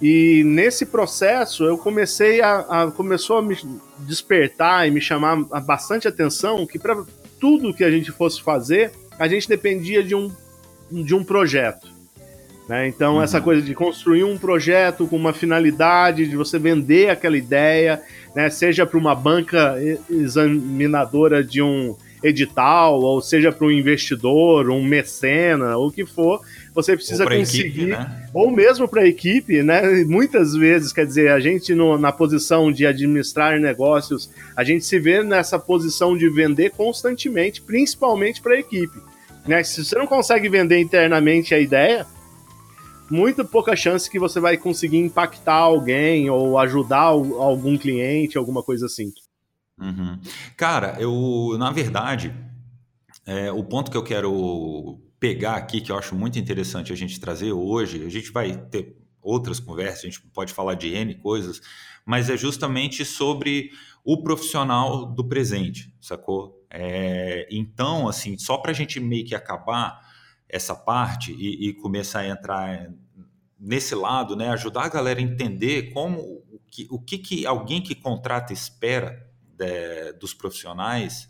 E 0.00 0.42
nesse 0.44 0.84
processo 0.84 1.64
eu 1.64 1.78
comecei 1.78 2.42
a, 2.42 2.58
a 2.58 2.90
começou 2.90 3.38
a 3.38 3.42
me 3.42 3.56
despertar 4.00 4.86
e 4.86 4.90
me 4.90 5.00
chamar 5.00 5.36
bastante 5.64 6.06
atenção 6.06 6.66
que 6.66 6.78
para 6.78 7.02
tudo 7.40 7.72
que 7.72 7.82
a 7.82 7.90
gente 7.90 8.12
fosse 8.12 8.42
fazer, 8.42 8.92
a 9.18 9.26
gente 9.26 9.48
dependia 9.48 10.04
de 10.04 10.14
um, 10.14 10.30
de 10.90 11.14
um 11.14 11.24
projeto. 11.24 11.88
Né? 12.68 12.88
Então, 12.88 13.16
uhum. 13.16 13.22
essa 13.22 13.40
coisa 13.40 13.62
de 13.62 13.74
construir 13.74 14.24
um 14.24 14.36
projeto 14.36 15.06
com 15.06 15.16
uma 15.16 15.32
finalidade, 15.32 16.26
de 16.26 16.36
você 16.36 16.58
vender 16.58 17.10
aquela 17.10 17.36
ideia, 17.36 18.02
né? 18.34 18.50
seja 18.50 18.84
para 18.84 18.98
uma 18.98 19.14
banca 19.14 19.76
examinadora 20.10 21.44
de 21.44 21.62
um 21.62 21.94
edital, 22.22 23.00
ou 23.00 23.20
seja 23.20 23.52
para 23.52 23.66
um 23.66 23.70
investidor, 23.70 24.68
um 24.70 24.82
mecena, 24.82 25.76
ou 25.76 25.88
o 25.88 25.92
que 25.92 26.04
for, 26.04 26.40
você 26.74 26.96
precisa 26.96 27.24
conseguir, 27.24 27.68
equipe, 27.68 27.86
né? 27.86 28.28
ou 28.34 28.50
mesmo 28.50 28.88
para 28.88 29.02
a 29.02 29.06
equipe, 29.06 29.62
né? 29.62 30.04
Muitas 30.04 30.54
vezes, 30.54 30.92
quer 30.92 31.06
dizer, 31.06 31.30
a 31.30 31.38
gente 31.38 31.74
no, 31.74 31.96
na 31.98 32.10
posição 32.10 32.72
de 32.72 32.86
administrar 32.86 33.60
negócios, 33.60 34.30
a 34.56 34.64
gente 34.64 34.84
se 34.84 34.98
vê 34.98 35.22
nessa 35.22 35.58
posição 35.58 36.16
de 36.16 36.28
vender 36.28 36.70
constantemente, 36.70 37.62
principalmente 37.62 38.40
para 38.40 38.54
a 38.54 38.58
equipe. 38.58 38.98
Né? 39.46 39.62
Se 39.62 39.84
você 39.84 39.96
não 39.96 40.06
consegue 40.06 40.48
vender 40.48 40.80
internamente 40.80 41.54
a 41.54 41.58
ideia, 41.58 42.06
muito 43.10 43.44
pouca 43.44 43.76
chance 43.76 44.10
que 44.10 44.18
você 44.18 44.40
vai 44.40 44.56
conseguir 44.56 44.98
impactar 44.98 45.54
alguém 45.54 46.28
ou 46.28 46.58
ajudar 46.58 47.04
algum 47.04 47.78
cliente, 47.78 48.36
alguma 48.36 48.62
coisa 48.62 48.86
assim. 48.86 49.12
Uhum. 49.78 50.18
Cara, 50.56 50.96
eu, 50.98 51.56
na 51.58 51.70
verdade, 51.70 52.34
é, 53.24 53.52
o 53.52 53.62
ponto 53.62 53.90
que 53.90 53.96
eu 53.96 54.02
quero 54.02 55.00
pegar 55.20 55.56
aqui, 55.56 55.80
que 55.80 55.92
eu 55.92 55.98
acho 55.98 56.14
muito 56.14 56.38
interessante 56.38 56.92
a 56.92 56.96
gente 56.96 57.20
trazer 57.20 57.52
hoje, 57.52 58.04
a 58.04 58.08
gente 58.08 58.32
vai 58.32 58.56
ter 58.56 58.96
outras 59.22 59.58
conversas, 59.58 60.04
a 60.04 60.06
gente 60.08 60.22
pode 60.32 60.52
falar 60.52 60.74
de 60.74 60.94
N 60.94 61.14
coisas, 61.16 61.60
mas 62.04 62.30
é 62.30 62.36
justamente 62.36 63.04
sobre 63.04 63.70
o 64.04 64.22
profissional 64.22 65.04
do 65.04 65.26
presente, 65.26 65.92
sacou? 66.00 66.55
É, 66.70 67.46
então, 67.50 68.08
assim, 68.08 68.36
só 68.38 68.58
para 68.58 68.70
a 68.70 68.74
gente 68.74 68.98
meio 69.00 69.24
que 69.24 69.34
acabar 69.34 70.00
essa 70.48 70.74
parte 70.74 71.32
e, 71.32 71.68
e, 71.68 71.74
começar 71.74 72.20
a 72.20 72.28
entrar 72.28 72.90
nesse 73.58 73.94
lado, 73.94 74.36
né, 74.36 74.50
ajudar 74.50 74.84
a 74.84 74.88
galera 74.88 75.18
a 75.18 75.22
entender 75.22 75.92
como 75.92 76.18
o 76.20 76.60
que, 76.70 76.86
o 76.90 77.00
que, 77.00 77.18
que 77.18 77.46
alguém 77.46 77.80
que 77.80 77.94
contrata 77.94 78.52
espera 78.52 79.26
de, 79.56 80.12
dos 80.14 80.34
profissionais. 80.34 81.28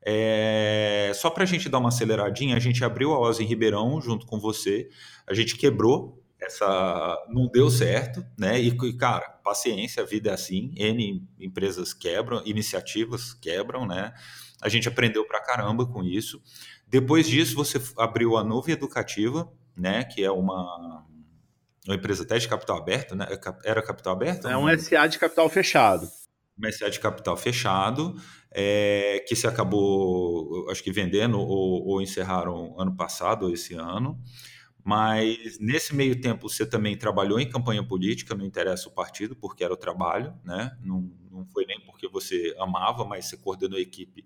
É, 0.00 1.12
só 1.14 1.28
para 1.28 1.42
a 1.42 1.46
gente 1.46 1.68
dar 1.68 1.78
uma 1.78 1.88
aceleradinha, 1.88 2.56
a 2.56 2.60
gente 2.60 2.84
abriu 2.84 3.12
a 3.12 3.18
Oz 3.18 3.40
em 3.40 3.44
Ribeirão 3.44 4.00
junto 4.00 4.26
com 4.26 4.38
você, 4.38 4.88
a 5.26 5.34
gente 5.34 5.56
quebrou 5.56 6.22
essa 6.40 7.26
não 7.28 7.48
deu 7.48 7.68
certo, 7.68 8.24
né? 8.38 8.60
E 8.60 8.70
cara, 8.96 9.28
paciência, 9.42 10.02
a 10.02 10.06
vida 10.06 10.30
é 10.30 10.34
assim. 10.34 10.72
N 10.76 11.26
empresas 11.38 11.92
quebram, 11.92 12.42
iniciativas 12.46 13.34
quebram, 13.34 13.86
né? 13.86 14.14
A 14.60 14.68
gente 14.68 14.88
aprendeu 14.88 15.24
pra 15.24 15.40
caramba 15.40 15.86
com 15.86 16.02
isso. 16.02 16.42
Depois 16.86 17.28
disso, 17.28 17.54
você 17.54 17.80
abriu 17.96 18.36
a 18.36 18.44
Nuvem 18.44 18.74
Educativa, 18.74 19.50
né, 19.76 20.04
que 20.04 20.24
é 20.24 20.30
uma, 20.30 21.04
uma 21.86 21.94
empresa 21.94 22.24
até 22.24 22.38
de 22.38 22.48
capital 22.48 22.78
aberto, 22.78 23.14
né? 23.14 23.26
Era 23.64 23.82
capital 23.82 24.14
aberto? 24.14 24.48
É 24.48 24.56
um 24.56 24.66
SA 24.78 25.06
de 25.06 25.18
capital 25.18 25.48
fechado. 25.48 26.08
Um 26.58 26.72
SA 26.72 26.90
de 26.90 26.98
capital 26.98 27.36
fechado, 27.36 28.16
é, 28.50 29.24
que 29.28 29.36
se 29.36 29.46
acabou, 29.46 30.68
acho 30.70 30.82
que 30.82 30.90
vendendo 30.90 31.38
ou, 31.38 31.86
ou 31.86 32.02
encerraram 32.02 32.74
ano 32.78 32.96
passado 32.96 33.46
ou 33.46 33.52
esse 33.52 33.74
ano. 33.74 34.20
Mas 34.88 35.58
nesse 35.60 35.94
meio 35.94 36.18
tempo 36.18 36.48
você 36.48 36.64
também 36.64 36.96
trabalhou 36.96 37.38
em 37.38 37.46
campanha 37.46 37.86
política, 37.86 38.34
não 38.34 38.46
interessa 38.46 38.88
o 38.88 38.92
partido, 38.92 39.36
porque 39.36 39.62
era 39.62 39.74
o 39.74 39.76
trabalho, 39.76 40.32
né? 40.42 40.74
Não, 40.82 41.12
não 41.30 41.44
foi 41.52 41.66
nem 41.66 41.78
porque 41.84 42.08
você 42.08 42.56
amava, 42.58 43.04
mas 43.04 43.26
você 43.26 43.36
coordenou 43.36 43.76
a 43.76 43.82
equipe 43.82 44.24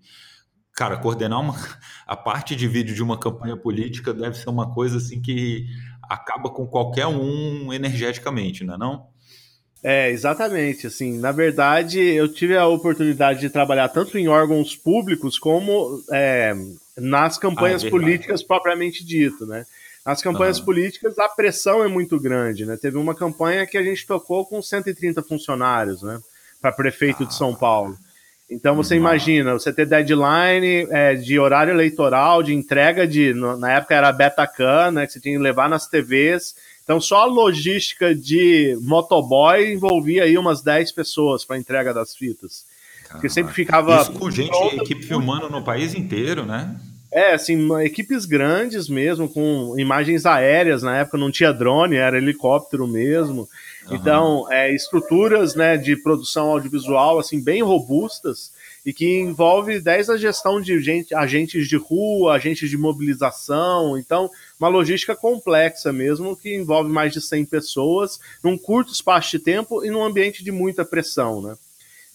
cara, 0.71 0.95
coordenar 0.95 1.41
uma, 1.41 1.53
a 2.07 2.15
parte 2.15 2.55
de 2.55 2.65
vídeo 2.65 2.95
de 2.95 3.03
uma 3.03 3.19
campanha 3.19 3.57
política 3.57 4.13
deve 4.13 4.37
ser 4.37 4.47
uma 4.47 4.73
coisa 4.73 4.99
assim 4.99 5.21
que 5.21 5.65
acaba 6.01 6.49
com 6.49 6.65
qualquer 6.65 7.07
um 7.07 7.73
energeticamente, 7.73 8.63
não 8.63 8.75
é 8.75 8.77
não? 8.77 9.07
É, 9.83 10.09
exatamente. 10.11 10.87
Assim, 10.87 11.19
na 11.19 11.33
verdade, 11.33 11.99
eu 11.99 12.33
tive 12.33 12.55
a 12.55 12.65
oportunidade 12.65 13.41
de 13.41 13.49
trabalhar 13.49 13.89
tanto 13.89 14.17
em 14.17 14.29
órgãos 14.29 14.77
públicos 14.77 15.37
como 15.37 16.01
é, 16.09 16.53
nas 16.97 17.37
campanhas 17.37 17.83
ah, 17.83 17.87
é 17.87 17.89
políticas 17.89 18.41
propriamente 18.41 19.05
dito, 19.05 19.45
né? 19.45 19.65
Nas 20.05 20.21
campanhas 20.21 20.59
uhum. 20.59 20.65
políticas, 20.65 21.17
a 21.17 21.29
pressão 21.29 21.83
é 21.83 21.87
muito 21.87 22.19
grande, 22.19 22.65
né? 22.65 22.77
Teve 22.77 22.97
uma 22.97 23.15
campanha 23.15 23.65
que 23.65 23.77
a 23.77 23.83
gente 23.83 24.05
tocou 24.05 24.45
com 24.45 24.61
130 24.61 25.23
funcionários, 25.23 26.01
né? 26.01 26.19
Para 26.61 26.71
prefeito 26.71 27.23
ah. 27.23 27.25
de 27.25 27.33
São 27.33 27.55
Paulo. 27.55 27.97
Então 28.49 28.75
você 28.75 28.95
uhum. 28.95 28.99
imagina, 28.99 29.53
você 29.53 29.71
ter 29.71 29.85
deadline 29.85 30.87
é, 30.91 31.15
de 31.15 31.39
horário 31.39 31.71
eleitoral, 31.71 32.43
de 32.43 32.53
entrega 32.53 33.07
de. 33.07 33.33
Na 33.33 33.73
época 33.73 33.95
era 33.95 34.11
Betacan, 34.11 34.91
né? 34.91 35.05
Que 35.05 35.13
você 35.13 35.19
tinha 35.19 35.37
que 35.37 35.41
levar 35.41 35.69
nas 35.69 35.87
TVs 35.87 36.53
então, 36.83 36.99
só 36.99 37.21
a 37.21 37.25
logística 37.25 38.13
de 38.13 38.77
motoboy 38.81 39.73
envolvia 39.73 40.23
aí 40.23 40.37
umas 40.37 40.61
10 40.61 40.91
pessoas 40.91 41.45
para 41.45 41.57
entrega 41.57 41.93
das 41.93 42.13
fitas. 42.13 42.65
Porque 43.09 43.29
sempre 43.29 43.53
ficava. 43.53 44.01
Isso 44.01 44.13
com 44.13 44.29
gente, 44.29 44.57
equipe 44.75 45.05
filmando 45.05 45.49
no 45.49 45.63
país 45.63 45.93
inteiro, 45.93 46.45
né? 46.45 46.75
É, 47.13 47.35
assim, 47.35 47.69
equipes 47.83 48.25
grandes 48.25 48.89
mesmo, 48.89 49.29
com 49.29 49.75
imagens 49.77 50.25
aéreas. 50.25 50.81
Na 50.81 50.97
época 50.97 51.15
não 51.15 51.29
tinha 51.29 51.53
drone, 51.53 51.95
era 51.95 52.17
helicóptero 52.17 52.87
mesmo. 52.87 53.47
Uhum. 53.87 53.95
Então, 53.95 54.51
é, 54.51 54.73
estruturas 54.73 55.53
né, 55.53 55.77
de 55.77 55.95
produção 55.95 56.49
audiovisual 56.49 57.19
assim 57.19 57.39
bem 57.39 57.61
robustas 57.61 58.51
e 58.83 58.91
que 58.91 59.19
envolve 59.19 59.79
desde 59.79 60.11
a 60.11 60.17
gestão 60.17 60.59
de 60.59 60.79
gente, 60.81 61.13
agentes 61.13 61.67
de 61.67 61.77
rua, 61.77 62.33
agentes 62.33 62.67
de 62.67 62.77
mobilização. 62.79 63.95
Então, 63.95 64.27
uma 64.59 64.67
logística 64.67 65.15
complexa 65.15 65.93
mesmo, 65.93 66.35
que 66.35 66.55
envolve 66.55 66.91
mais 66.91 67.13
de 67.13 67.21
100 67.21 67.45
pessoas, 67.45 68.19
num 68.43 68.57
curto 68.57 68.91
espaço 68.91 69.29
de 69.29 69.39
tempo 69.39 69.85
e 69.85 69.91
num 69.91 70.03
ambiente 70.03 70.43
de 70.43 70.51
muita 70.51 70.83
pressão, 70.83 71.43
né? 71.43 71.55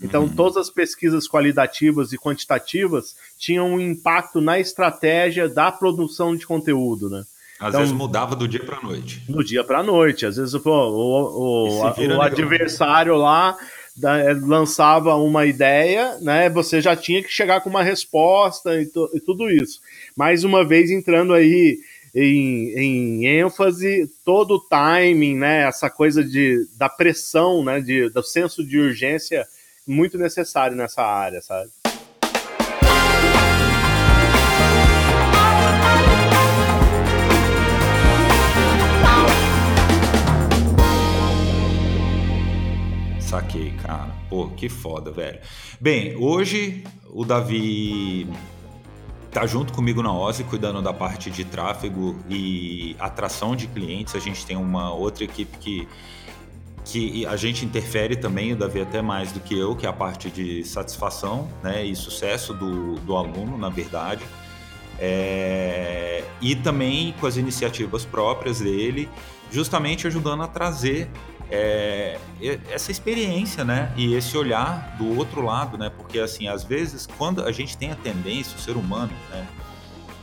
Então, 0.00 0.22
uhum. 0.22 0.28
todas 0.28 0.56
as 0.56 0.70
pesquisas 0.70 1.26
qualitativas 1.28 2.12
e 2.12 2.18
quantitativas 2.18 3.16
tinham 3.38 3.74
um 3.74 3.80
impacto 3.80 4.40
na 4.40 4.58
estratégia 4.58 5.48
da 5.48 5.70
produção 5.70 6.34
de 6.36 6.46
conteúdo, 6.46 7.08
né? 7.08 7.24
Às 7.60 7.68
então, 7.70 7.80
vezes 7.80 7.94
mudava 7.94 8.36
do 8.36 8.46
dia 8.46 8.64
para 8.64 8.78
a 8.78 8.82
noite. 8.82 9.22
Do 9.28 9.42
dia 9.42 9.64
para 9.64 9.80
a 9.80 9.82
noite. 9.82 10.26
Às 10.26 10.36
vezes 10.36 10.60
pô, 10.60 10.70
o, 10.70 11.68
o, 11.68 12.16
o 12.16 12.22
adversário 12.22 13.16
lá 13.16 13.56
da, 13.96 14.16
lançava 14.42 15.14
uma 15.16 15.44
ideia, 15.44 16.16
né? 16.20 16.48
Você 16.50 16.80
já 16.80 16.94
tinha 16.94 17.22
que 17.22 17.28
chegar 17.28 17.60
com 17.60 17.68
uma 17.68 17.82
resposta 17.82 18.80
e, 18.80 18.88
e 19.14 19.20
tudo 19.20 19.50
isso. 19.50 19.80
Mais 20.16 20.44
uma 20.44 20.64
vez 20.64 20.90
entrando 20.90 21.34
aí 21.34 21.78
em, 22.14 22.78
em 22.78 23.26
ênfase 23.26 24.08
todo 24.24 24.54
o 24.54 24.60
timing, 24.60 25.36
né? 25.36 25.62
Essa 25.66 25.90
coisa 25.90 26.24
de, 26.24 26.64
da 26.76 26.88
pressão, 26.88 27.64
né? 27.64 27.80
De, 27.80 28.08
do 28.08 28.22
senso 28.22 28.64
de 28.64 28.78
urgência 28.78 29.44
muito 29.84 30.18
necessário 30.18 30.76
nessa 30.76 31.02
área, 31.02 31.40
sabe? 31.40 31.70
Saquei, 43.28 43.72
cara. 43.72 44.08
Pô, 44.30 44.48
que 44.48 44.70
foda, 44.70 45.10
velho. 45.10 45.38
Bem, 45.78 46.16
hoje 46.16 46.82
o 47.10 47.26
Davi 47.26 48.26
tá 49.30 49.46
junto 49.46 49.70
comigo 49.70 50.02
na 50.02 50.10
OSI, 50.10 50.44
cuidando 50.44 50.80
da 50.80 50.94
parte 50.94 51.30
de 51.30 51.44
tráfego 51.44 52.16
e 52.30 52.96
atração 52.98 53.54
de 53.54 53.66
clientes. 53.66 54.14
A 54.14 54.18
gente 54.18 54.46
tem 54.46 54.56
uma 54.56 54.94
outra 54.94 55.24
equipe 55.24 55.58
que, 55.58 55.86
que 56.86 57.26
a 57.26 57.36
gente 57.36 57.66
interfere 57.66 58.16
também, 58.16 58.54
o 58.54 58.56
Davi 58.56 58.80
até 58.80 59.02
mais 59.02 59.30
do 59.30 59.40
que 59.40 59.58
eu, 59.58 59.76
que 59.76 59.84
é 59.84 59.90
a 59.90 59.92
parte 59.92 60.30
de 60.30 60.64
satisfação 60.64 61.50
né, 61.62 61.84
e 61.84 61.94
sucesso 61.94 62.54
do, 62.54 62.94
do 62.94 63.14
aluno, 63.14 63.58
na 63.58 63.68
verdade. 63.68 64.24
É, 64.98 66.24
e 66.40 66.56
também 66.56 67.14
com 67.20 67.26
as 67.26 67.36
iniciativas 67.36 68.06
próprias 68.06 68.60
dele, 68.60 69.06
justamente 69.52 70.06
ajudando 70.06 70.44
a 70.44 70.48
trazer 70.48 71.10
é, 71.50 72.18
essa 72.70 72.90
experiência, 72.90 73.64
né? 73.64 73.92
E 73.96 74.14
esse 74.14 74.36
olhar 74.36 74.96
do 74.98 75.16
outro 75.16 75.40
lado, 75.40 75.78
né? 75.78 75.90
Porque, 75.90 76.18
assim, 76.18 76.46
às 76.48 76.64
vezes, 76.64 77.06
quando 77.06 77.42
a 77.42 77.52
gente 77.52 77.76
tem 77.76 77.90
a 77.90 77.96
tendência, 77.96 78.56
o 78.56 78.60
ser 78.60 78.76
humano, 78.76 79.12
né? 79.30 79.46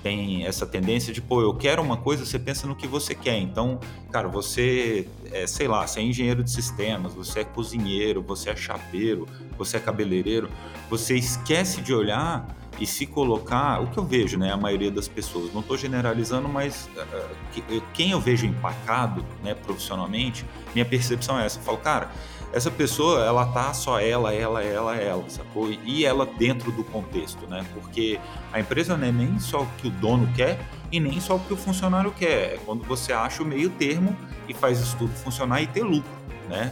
Tem 0.03 0.45
essa 0.45 0.67
tendência 0.67 1.11
de, 1.11 1.19
pô, 1.19 1.41
eu 1.41 1.55
quero 1.55 1.81
uma 1.81 1.97
coisa, 1.97 2.23
você 2.23 2.37
pensa 2.37 2.67
no 2.67 2.75
que 2.75 2.85
você 2.85 3.15
quer. 3.15 3.39
Então, 3.39 3.79
cara, 4.11 4.27
você, 4.27 5.07
é, 5.31 5.47
sei 5.47 5.67
lá, 5.67 5.85
você 5.87 5.99
é 5.99 6.03
engenheiro 6.03 6.43
de 6.43 6.51
sistemas, 6.51 7.15
você 7.15 7.39
é 7.39 7.43
cozinheiro, 7.43 8.21
você 8.21 8.51
é 8.51 8.55
chapeiro, 8.55 9.27
você 9.57 9.77
é 9.77 9.79
cabeleireiro, 9.79 10.47
você 10.91 11.15
esquece 11.15 11.81
de 11.81 11.91
olhar 11.91 12.55
e 12.79 12.85
se 12.85 13.05
colocar, 13.05 13.81
o 13.81 13.87
que 13.87 13.97
eu 13.97 14.03
vejo, 14.03 14.37
né, 14.37 14.51
a 14.51 14.57
maioria 14.57 14.91
das 14.91 15.07
pessoas, 15.07 15.53
não 15.53 15.61
estou 15.61 15.77
generalizando, 15.77 16.49
mas 16.49 16.89
uh, 16.97 17.81
quem 17.93 18.11
eu 18.11 18.19
vejo 18.19 18.45
empacado, 18.45 19.25
né, 19.43 19.53
profissionalmente, 19.53 20.45
minha 20.73 20.85
percepção 20.85 21.39
é 21.39 21.45
essa, 21.45 21.59
eu 21.59 21.63
falo, 21.63 21.77
cara, 21.77 22.11
essa 22.55 22.71
pessoa, 22.71 23.25
ela 23.25 23.45
tá 23.47 23.73
só 23.73 23.99
ela, 23.99 24.33
ela, 24.33 24.63
ela, 24.63 24.95
ela, 24.95 25.29
sacou? 25.29 25.69
E 25.83 26.05
ela 26.05 26.25
dentro 26.25 26.71
do 26.71 26.85
contexto, 26.85 27.45
né? 27.47 27.65
Porque 27.73 28.17
a 28.53 28.61
empresa 28.61 28.95
não 28.95 29.05
é 29.05 29.11
nem 29.11 29.37
só 29.39 29.63
o 29.63 29.67
que 29.77 29.87
o 29.87 29.89
dono 29.89 30.31
quer 30.33 30.57
e 30.89 30.97
nem 30.97 31.19
só 31.19 31.35
o 31.35 31.39
que 31.41 31.53
o 31.53 31.57
funcionário 31.57 32.11
quer. 32.11 32.53
É 32.53 32.59
quando 32.65 32.85
você 32.85 33.11
acha 33.11 33.43
o 33.43 33.45
meio 33.45 33.69
termo 33.71 34.15
e 34.47 34.53
faz 34.53 34.79
isso 34.79 34.95
tudo 34.95 35.11
funcionar 35.15 35.61
e 35.63 35.67
ter 35.67 35.83
lucro, 35.83 36.09
né? 36.47 36.71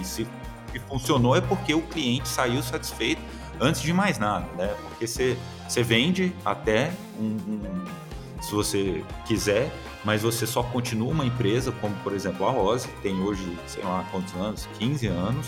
E 0.00 0.02
se 0.02 0.26
funcionou 0.88 1.36
é 1.36 1.42
porque 1.42 1.74
o 1.74 1.82
cliente 1.82 2.26
saiu 2.26 2.62
satisfeito 2.62 3.20
antes 3.60 3.80
de 3.80 3.92
mais 3.92 4.18
nada, 4.18 4.46
né? 4.56 4.74
Porque 4.88 5.06
você, 5.06 5.36
você 5.68 5.82
vende 5.82 6.34
até 6.44 6.92
um, 7.18 7.36
um, 7.48 7.84
se 8.40 8.52
você 8.52 9.04
quiser, 9.26 9.72
mas 10.04 10.22
você 10.22 10.46
só 10.46 10.62
continua 10.62 11.10
uma 11.10 11.24
empresa, 11.24 11.72
como 11.72 11.94
por 11.96 12.12
exemplo 12.12 12.46
a 12.46 12.50
Rose, 12.50 12.86
que 12.88 13.00
tem 13.00 13.20
hoje, 13.20 13.58
sei 13.66 13.82
lá 13.82 14.06
quantos 14.10 14.34
anos, 14.34 14.68
15 14.78 15.06
anos, 15.08 15.46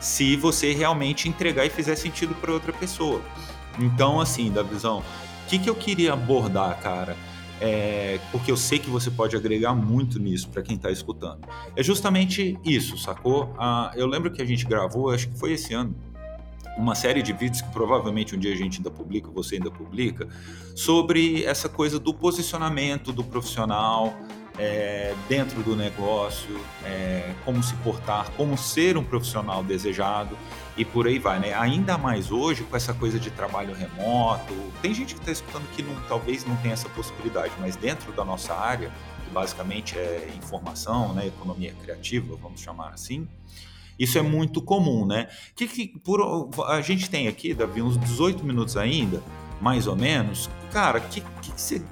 se 0.00 0.36
você 0.36 0.72
realmente 0.72 1.28
entregar 1.28 1.64
e 1.64 1.70
fizer 1.70 1.94
sentido 1.94 2.34
para 2.34 2.52
outra 2.52 2.72
pessoa. 2.72 3.22
Então, 3.78 4.20
assim, 4.20 4.50
da 4.50 4.62
visão, 4.62 4.98
o 4.98 5.48
que, 5.48 5.58
que 5.58 5.70
eu 5.70 5.74
queria 5.74 6.12
abordar, 6.12 6.78
cara? 6.80 7.16
É, 7.60 8.18
porque 8.32 8.50
eu 8.50 8.56
sei 8.56 8.80
que 8.80 8.90
você 8.90 9.08
pode 9.08 9.36
agregar 9.36 9.72
muito 9.72 10.18
nisso 10.18 10.48
para 10.48 10.62
quem 10.62 10.74
está 10.74 10.90
escutando. 10.90 11.46
É 11.76 11.82
justamente 11.82 12.58
isso, 12.64 12.98
sacou? 12.98 13.54
Ah, 13.56 13.92
eu 13.94 14.08
lembro 14.08 14.32
que 14.32 14.42
a 14.42 14.44
gente 14.44 14.64
gravou, 14.64 15.10
acho 15.10 15.28
que 15.28 15.38
foi 15.38 15.52
esse 15.52 15.72
ano, 15.72 15.94
uma 16.76 16.94
série 16.94 17.22
de 17.22 17.32
vídeos 17.32 17.60
que 17.60 17.70
provavelmente 17.70 18.34
um 18.34 18.38
dia 18.38 18.52
a 18.52 18.56
gente 18.56 18.78
ainda 18.78 18.90
publica, 18.90 19.30
você 19.30 19.56
ainda 19.56 19.70
publica, 19.70 20.28
sobre 20.74 21.44
essa 21.44 21.68
coisa 21.68 21.98
do 21.98 22.14
posicionamento 22.14 23.12
do 23.12 23.22
profissional 23.22 24.14
é, 24.58 25.14
dentro 25.28 25.62
do 25.62 25.74
negócio, 25.74 26.60
é, 26.84 27.34
como 27.44 27.62
se 27.62 27.74
portar, 27.76 28.30
como 28.32 28.56
ser 28.56 28.96
um 28.96 29.04
profissional 29.04 29.62
desejado 29.62 30.36
e 30.76 30.84
por 30.84 31.06
aí 31.06 31.18
vai, 31.18 31.38
né? 31.38 31.54
Ainda 31.54 31.96
mais 31.98 32.30
hoje 32.30 32.62
com 32.64 32.76
essa 32.76 32.94
coisa 32.94 33.18
de 33.18 33.30
trabalho 33.30 33.74
remoto, 33.74 34.54
tem 34.80 34.92
gente 34.94 35.14
que 35.14 35.20
está 35.20 35.32
escutando 35.32 35.64
que 35.74 35.82
não, 35.82 35.94
talvez 36.08 36.44
não 36.44 36.56
tenha 36.56 36.74
essa 36.74 36.88
possibilidade, 36.90 37.52
mas 37.60 37.76
dentro 37.76 38.12
da 38.12 38.24
nossa 38.24 38.54
área, 38.54 38.90
que 39.24 39.30
basicamente 39.30 39.98
é 39.98 40.32
informação, 40.36 41.14
né, 41.14 41.26
economia 41.26 41.74
criativa, 41.82 42.36
vamos 42.36 42.60
chamar 42.60 42.90
assim, 42.90 43.26
isso 43.98 44.18
é 44.18 44.22
muito 44.22 44.60
comum, 44.62 45.06
né? 45.06 45.28
Que, 45.54 45.66
que 45.66 45.98
por, 46.00 46.50
a 46.68 46.80
gente 46.80 47.08
tem 47.08 47.28
aqui, 47.28 47.54
Davi, 47.54 47.82
uns 47.82 47.98
18 47.98 48.44
minutos 48.44 48.76
ainda, 48.76 49.22
mais 49.60 49.86
ou 49.86 49.96
menos. 49.96 50.48
Cara, 50.70 51.00
que, 51.00 51.20
que 51.20 51.52
você 51.56 51.82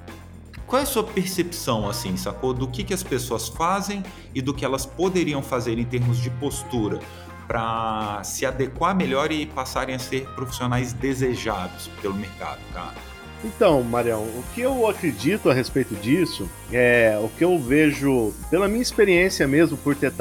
qual 0.71 0.79
é 0.79 0.83
a 0.83 0.85
sua 0.85 1.03
percepção, 1.03 1.89
assim, 1.89 2.15
sacou? 2.15 2.53
Do 2.53 2.65
que, 2.65 2.85
que 2.85 2.93
as 2.93 3.03
pessoas 3.03 3.49
fazem 3.49 4.01
e 4.33 4.41
do 4.41 4.53
que 4.53 4.63
elas 4.63 4.85
poderiam 4.85 5.43
fazer 5.43 5.77
em 5.77 5.83
termos 5.83 6.17
de 6.17 6.29
postura 6.29 7.01
para 7.45 8.23
se 8.23 8.45
adequar 8.45 8.95
melhor 8.95 9.33
e 9.33 9.45
passarem 9.45 9.93
a 9.93 9.99
ser 9.99 10.25
profissionais 10.29 10.93
desejados 10.93 11.89
pelo 12.01 12.13
mercado, 12.13 12.61
cara? 12.73 13.10
Então, 13.43 13.81
Marião, 13.81 14.21
o 14.21 14.43
que 14.53 14.61
eu 14.61 14.87
acredito 14.87 15.49
a 15.49 15.53
respeito 15.53 15.95
disso 15.95 16.47
é 16.71 17.19
o 17.21 17.27
que 17.27 17.43
eu 17.43 17.57
vejo, 17.57 18.33
pela 18.51 18.67
minha 18.67 18.81
experiência 18.81 19.47
mesmo, 19.47 19.75
por 19.77 19.95
ter 19.95 20.13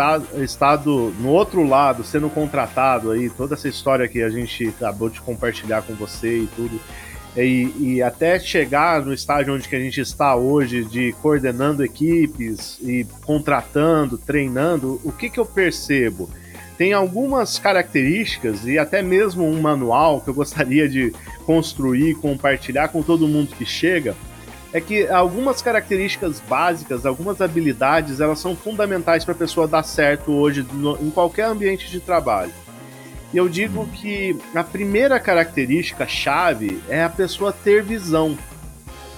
estado 0.43 1.13
no 1.21 1.29
outro 1.29 1.63
lado, 1.63 2.03
sendo 2.03 2.31
contratado 2.31 3.11
aí, 3.11 3.29
toda 3.29 3.55
essa 3.55 3.69
história 3.69 4.09
que 4.09 4.23
a 4.23 4.31
gente 4.31 4.69
acabou 4.69 5.11
de 5.11 5.21
compartilhar 5.21 5.83
com 5.83 5.95
você 5.95 6.39
e 6.39 6.47
tudo, 6.57 6.81
e, 7.37 7.73
e, 7.79 8.03
até 8.03 8.41
chegar 8.41 9.05
no 9.05 9.13
estágio 9.13 9.55
onde 9.55 9.69
que 9.69 9.77
a 9.77 9.81
gente 9.81 10.01
está 10.01 10.35
hoje, 10.35 10.85
de 10.85 11.13
coordenando 11.23 11.85
equipes 11.85 12.79
e 12.83 13.07
contratando, 13.25 14.19
treinando, 14.19 15.01
o 15.05 15.13
que, 15.13 15.31
que 15.31 15.39
eu 15.39 15.47
percebo? 15.47 16.29
Tem 16.81 16.95
algumas 16.95 17.59
características 17.59 18.67
e 18.67 18.79
até 18.79 19.03
mesmo 19.03 19.47
um 19.47 19.61
manual 19.61 20.23
que 20.23 20.29
eu 20.29 20.33
gostaria 20.33 20.89
de 20.89 21.13
construir, 21.45 22.15
compartilhar 22.15 22.89
com 22.89 23.03
todo 23.03 23.29
mundo 23.29 23.55
que 23.55 23.67
chega, 23.67 24.17
é 24.73 24.81
que 24.81 25.07
algumas 25.09 25.61
características 25.61 26.41
básicas, 26.41 27.05
algumas 27.05 27.43
habilidades, 27.43 28.19
elas 28.19 28.39
são 28.39 28.57
fundamentais 28.57 29.27
para 29.27 29.35
a 29.35 29.37
pessoa 29.37 29.69
dar 29.69 29.83
certo 29.83 30.33
hoje 30.33 30.67
no, 30.73 30.97
em 31.05 31.11
qualquer 31.11 31.45
ambiente 31.45 31.91
de 31.91 32.01
trabalho. 32.01 32.53
E 33.31 33.37
eu 33.37 33.47
digo 33.47 33.87
que 33.89 34.35
a 34.55 34.65
primeira 34.65 35.21
característica 35.21 36.09
chave 36.09 36.81
é 36.89 37.05
a 37.05 37.11
pessoa 37.11 37.53
ter 37.53 37.83
visão. 37.83 38.39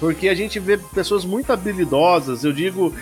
Porque 0.00 0.28
a 0.28 0.34
gente 0.34 0.58
vê 0.58 0.76
pessoas 0.76 1.24
muito 1.24 1.52
habilidosas, 1.52 2.42
eu 2.42 2.52
digo 2.52 2.92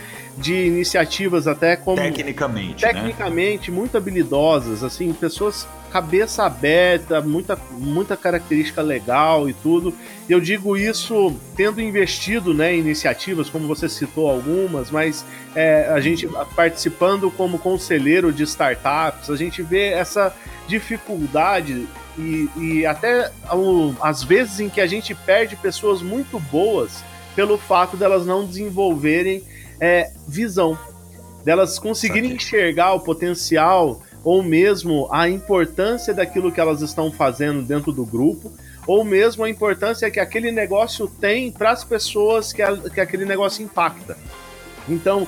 de 0.41 0.55
iniciativas 0.55 1.47
até 1.47 1.77
como 1.77 1.97
tecnicamente, 1.97 2.81
tecnicamente 2.81 3.71
né? 3.71 3.77
muito 3.77 3.97
habilidosas, 3.97 4.83
assim, 4.83 5.13
pessoas 5.13 5.69
cabeça 5.93 6.45
aberta, 6.45 7.21
muita, 7.21 7.59
muita 7.73 8.17
característica 8.17 8.81
legal 8.81 9.49
e 9.49 9.53
tudo. 9.53 9.93
Eu 10.29 10.41
digo 10.41 10.77
isso 10.77 11.37
tendo 11.57 11.81
investido 11.81 12.55
né, 12.55 12.75
em 12.75 12.79
iniciativas, 12.79 13.51
como 13.51 13.67
você 13.67 13.89
citou 13.89 14.31
algumas, 14.31 14.91
mas 14.91 15.25
é, 15.55 15.91
a 15.93 16.01
gente 16.01 16.29
participando 16.55 17.31
como 17.31 17.59
conselheiro 17.59 18.33
de 18.33 18.45
startups, 18.45 19.31
a 19.31 19.37
gente 19.37 19.63
vê 19.63 19.89
essa 19.89 20.35
dificuldade 20.69 21.87
e, 22.17 22.49
e 22.57 22.87
até 22.87 23.31
as 24.01 24.23
vezes 24.23 24.61
em 24.61 24.69
que 24.69 24.81
a 24.81 24.87
gente 24.87 25.15
perde 25.15 25.57
pessoas 25.57 26.01
muito 26.01 26.39
boas 26.39 27.03
pelo 27.35 27.59
fato 27.59 27.97
delas 27.97 28.25
não 28.25 28.47
desenvolverem 28.47 29.43
é, 29.81 30.11
visão, 30.29 30.79
delas 31.45 31.79
conseguirem 31.79 32.33
enxergar 32.33 32.93
o 32.93 33.01
potencial 33.01 34.03
ou 34.23 34.43
mesmo 34.43 35.09
a 35.11 35.29
importância 35.29 36.13
daquilo 36.13 36.53
que 36.53 36.61
elas 36.61 36.83
estão 36.83 37.11
fazendo 37.11 37.63
dentro 37.63 37.91
do 37.91 38.05
grupo, 38.05 38.53
ou 38.87 39.05
mesmo 39.05 39.45
a 39.45 39.49
importância 39.49 40.11
que 40.11 40.21
aquele 40.21 40.53
negócio 40.53 41.09
tem 41.09 41.51
para 41.51 41.71
as 41.71 41.85
pessoas 41.85 42.53
que, 42.53 42.61
a, 42.61 42.77
que 42.77 43.01
aquele 43.01 43.25
negócio 43.25 43.63
impacta. 43.63 44.17
Então, 44.89 45.27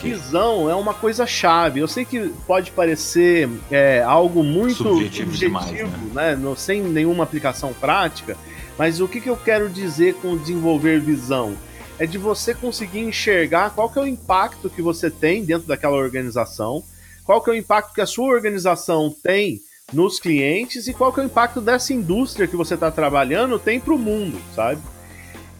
visão 0.00 0.70
é 0.70 0.74
uma 0.74 0.94
coisa 0.94 1.26
chave. 1.26 1.80
Eu 1.80 1.88
sei 1.88 2.04
que 2.04 2.32
pode 2.46 2.70
parecer 2.70 3.48
é, 3.70 4.02
algo 4.02 4.42
muito 4.42 4.76
subjetivo, 4.76 5.32
subjetivo 5.32 5.36
demais, 5.36 6.12
né? 6.12 6.36
né? 6.36 6.54
Sem 6.56 6.82
nenhuma 6.82 7.24
aplicação 7.24 7.72
prática, 7.72 8.36
mas 8.78 9.00
o 9.00 9.06
que, 9.06 9.20
que 9.20 9.30
eu 9.30 9.36
quero 9.36 9.68
dizer 9.68 10.14
com 10.14 10.36
desenvolver 10.36 11.00
visão? 11.00 11.54
É 11.98 12.06
de 12.06 12.18
você 12.18 12.54
conseguir 12.54 13.00
enxergar 13.00 13.70
qual 13.70 13.88
que 13.88 13.98
é 13.98 14.02
o 14.02 14.06
impacto 14.06 14.68
que 14.68 14.82
você 14.82 15.10
tem 15.10 15.44
dentro 15.44 15.68
daquela 15.68 15.96
organização, 15.96 16.82
qual 17.24 17.40
que 17.40 17.50
é 17.50 17.52
o 17.52 17.56
impacto 17.56 17.94
que 17.94 18.00
a 18.00 18.06
sua 18.06 18.26
organização 18.26 19.14
tem 19.22 19.60
nos 19.92 20.18
clientes 20.18 20.88
e 20.88 20.94
qual 20.94 21.12
que 21.12 21.20
é 21.20 21.22
o 21.22 21.26
impacto 21.26 21.60
dessa 21.60 21.92
indústria 21.92 22.46
que 22.46 22.56
você 22.56 22.74
está 22.74 22.90
trabalhando 22.90 23.58
tem 23.58 23.78
para 23.78 23.94
o 23.94 23.98
mundo, 23.98 24.40
sabe? 24.54 24.80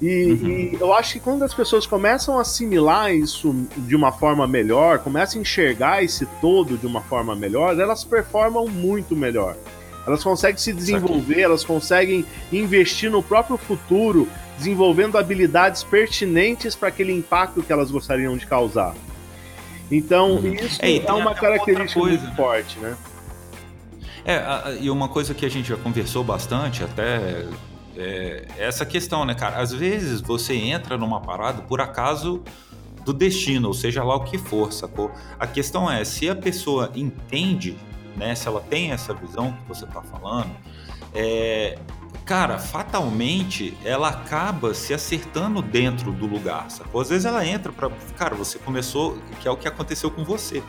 E, 0.03 0.33
uhum. 0.33 0.49
e, 0.49 0.77
eu 0.81 0.93
acho 0.93 1.15
que 1.15 1.21
quando 1.21 1.43
as 1.45 1.55
pessoas 1.55 1.87
começam 1.87 2.37
a 2.37 2.43
assimilar 2.43 3.15
isso 3.15 3.55
de 3.77 3.95
uma 3.95 4.13
forma 4.13 4.47
melhor, 4.47 4.99
começam 4.99 5.39
a 5.39 5.43
enxergar 5.43 6.03
esse 6.03 6.27
todo 6.41 6.77
de 6.77 6.87
uma 6.87 7.01
forma 7.01 7.35
melhor, 7.37 7.79
elas 7.79 8.05
performam 8.05 8.67
muito 8.67 9.15
melhor. 9.15 9.57
Elas 10.07 10.23
conseguem 10.23 10.59
se 10.59 10.73
desenvolver, 10.73 11.41
elas 11.41 11.65
conseguem 11.65 12.25
investir 12.53 13.11
no 13.11 13.23
próprio 13.23 13.57
futuro, 13.57 14.29
desenvolvendo 14.59 15.17
habilidades 15.17 15.83
pertinentes 15.83 16.75
para 16.75 16.89
aquele 16.89 17.13
impacto 17.13 17.63
que 17.63 17.73
elas 17.73 17.91
gostariam 17.91 18.37
de 18.37 18.47
causar. 18.47 18.95
Então, 19.91 20.37
uhum. 20.37 20.55
isso 20.55 20.79
é, 20.83 20.99
é 20.99 21.13
uma 21.13 21.35
característica 21.35 22.01
coisa, 22.01 22.19
muito 22.19 22.31
né? 22.31 22.37
forte, 22.37 22.79
né? 22.79 22.97
É, 24.25 24.79
e 24.81 24.91
uma 24.91 25.09
coisa 25.09 25.35
que 25.35 25.45
a 25.45 25.51
gente 25.51 25.69
já 25.69 25.77
conversou 25.77 26.25
bastante, 26.25 26.83
até 26.83 27.47
é 27.97 28.47
essa 28.59 28.85
questão, 28.85 29.25
né, 29.25 29.35
cara? 29.35 29.59
Às 29.59 29.73
vezes 29.73 30.21
você 30.21 30.55
entra 30.55 30.97
numa 30.97 31.21
parada 31.21 31.63
por 31.63 31.81
acaso 31.81 32.43
do 33.05 33.13
destino, 33.13 33.69
ou 33.69 33.75
seja 33.75 34.03
lá 34.03 34.17
o 34.17 34.25
que 34.25 34.39
for, 34.39 34.73
sacou? 34.73 35.11
A 35.39 35.47
questão 35.47 35.91
é, 35.91 36.05
se 36.05 36.29
a 36.29 36.35
pessoa 36.35 36.91
entende, 36.95 37.77
né, 38.17 38.35
se 38.35 38.47
ela 38.49 38.61
tem 38.61 38.93
essa 38.93 39.13
visão 39.15 39.53
que 39.53 39.69
você 39.69 39.87
tá 39.87 40.03
falando, 40.03 40.51
é, 41.15 41.79
cara, 42.25 42.59
fatalmente 42.59 43.77
ela 43.85 44.09
acaba 44.09 44.75
se 44.75 44.95
acertando 44.95 45.61
dentro 45.61 46.13
do 46.13 46.27
lugar, 46.27 46.71
sacou? 46.71 47.01
Às 47.01 47.09
vezes 47.09 47.25
ela 47.25 47.47
entra 47.47 47.73
para, 47.73 47.91
cara, 48.17 48.35
você 48.35 48.59
começou, 48.59 49.19
que 49.41 49.47
é 49.47 49.51
o 49.51 49.57
que 49.57 49.69
aconteceu 49.69 50.11
com 50.11 50.25
você. 50.25 50.63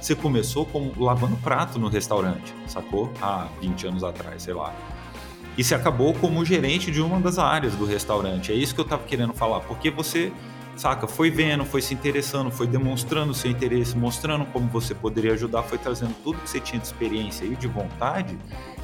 Você 0.00 0.16
começou 0.16 0.66
como 0.66 0.92
lavando 0.98 1.36
prato 1.36 1.78
no 1.78 1.88
restaurante, 1.88 2.52
sacou? 2.66 3.12
Há 3.20 3.46
20 3.60 3.86
anos 3.86 4.02
atrás, 4.02 4.42
sei 4.42 4.54
lá. 4.54 4.74
E 5.56 5.62
você 5.62 5.74
acabou 5.74 6.14
como 6.14 6.44
gerente 6.44 6.90
de 6.90 7.00
uma 7.00 7.20
das 7.20 7.38
áreas 7.38 7.74
do 7.74 7.84
restaurante. 7.84 8.50
É 8.50 8.54
isso 8.54 8.74
que 8.74 8.80
eu 8.80 8.84
tava 8.84 9.04
querendo 9.04 9.32
falar, 9.32 9.60
porque 9.60 9.90
você 9.90 10.32
saca? 10.82 11.06
Foi 11.06 11.30
vendo, 11.30 11.64
foi 11.64 11.80
se 11.80 11.94
interessando, 11.94 12.50
foi 12.50 12.66
demonstrando 12.66 13.32
seu 13.32 13.48
interesse, 13.48 13.96
mostrando 13.96 14.44
como 14.46 14.66
você 14.66 14.94
poderia 14.94 15.32
ajudar, 15.34 15.62
foi 15.62 15.78
trazendo 15.78 16.14
tudo 16.24 16.40
que 16.40 16.50
você 16.50 16.58
tinha 16.58 16.80
de 16.80 16.86
experiência 16.86 17.44
e 17.44 17.54
de 17.54 17.68
vontade. 17.68 18.36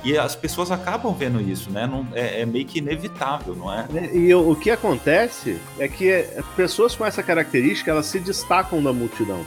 E 0.05 0.17
as 0.17 0.37
pessoas 0.37 0.71
acabam 0.71 1.13
vendo 1.13 1.41
isso, 1.41 1.71
né? 1.73 1.87
Não, 1.89 2.07
é, 2.15 2.43
é 2.43 2.47
meio 2.47 2.65
que 2.65 2.79
inevitável, 2.79 3.57
não 3.57 3.73
é? 3.73 3.89
E 4.15 4.33
o 4.33 4.55
que 4.55 4.71
acontece 4.71 5.59
é 5.77 5.89
que 5.89 6.25
pessoas 6.55 6.95
com 6.95 7.05
essa 7.05 7.21
característica 7.21 7.91
elas 7.91 8.07
se 8.07 8.21
destacam 8.21 8.81
da 8.81 8.93
multidão. 8.93 9.45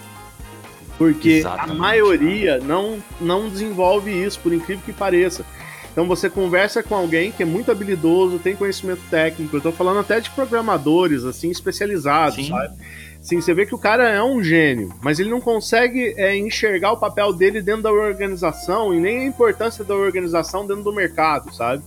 Porque 0.97 1.30
Exatamente, 1.30 1.72
a 1.72 1.74
maioria 1.74 2.60
não, 2.60 3.02
não 3.20 3.47
desenvolve 3.47 4.12
isso, 4.12 4.39
por 4.41 4.54
incrível 4.54 4.84
que 4.86 4.91
pareça. 4.91 5.45
Então 5.91 6.07
você 6.07 6.29
conversa 6.29 6.81
com 6.81 6.95
alguém 6.95 7.31
que 7.31 7.43
é 7.43 7.45
muito 7.45 7.69
habilidoso, 7.71 8.39
tem 8.39 8.55
conhecimento 8.55 9.01
técnico. 9.09 9.57
Eu 9.57 9.61
tô 9.61 9.71
falando 9.71 9.99
até 9.99 10.19
de 10.19 10.29
programadores, 10.29 11.25
assim, 11.25 11.49
especializados, 11.49 12.35
Sim. 12.35 12.49
sabe? 12.49 12.75
Sim, 13.21 13.39
você 13.39 13.53
vê 13.53 13.65
que 13.67 13.75
o 13.75 13.77
cara 13.77 14.09
é 14.09 14.23
um 14.23 14.41
gênio, 14.41 14.91
mas 15.01 15.19
ele 15.19 15.29
não 15.29 15.39
consegue 15.39 16.15
é, 16.17 16.35
enxergar 16.35 16.93
o 16.93 16.97
papel 16.97 17.31
dele 17.31 17.61
dentro 17.61 17.83
da 17.83 17.91
organização 17.91 18.93
e 18.93 18.99
nem 18.99 19.19
a 19.19 19.25
importância 19.25 19.83
da 19.83 19.93
organização 19.93 20.65
dentro 20.65 20.83
do 20.83 20.91
mercado, 20.91 21.53
sabe? 21.53 21.83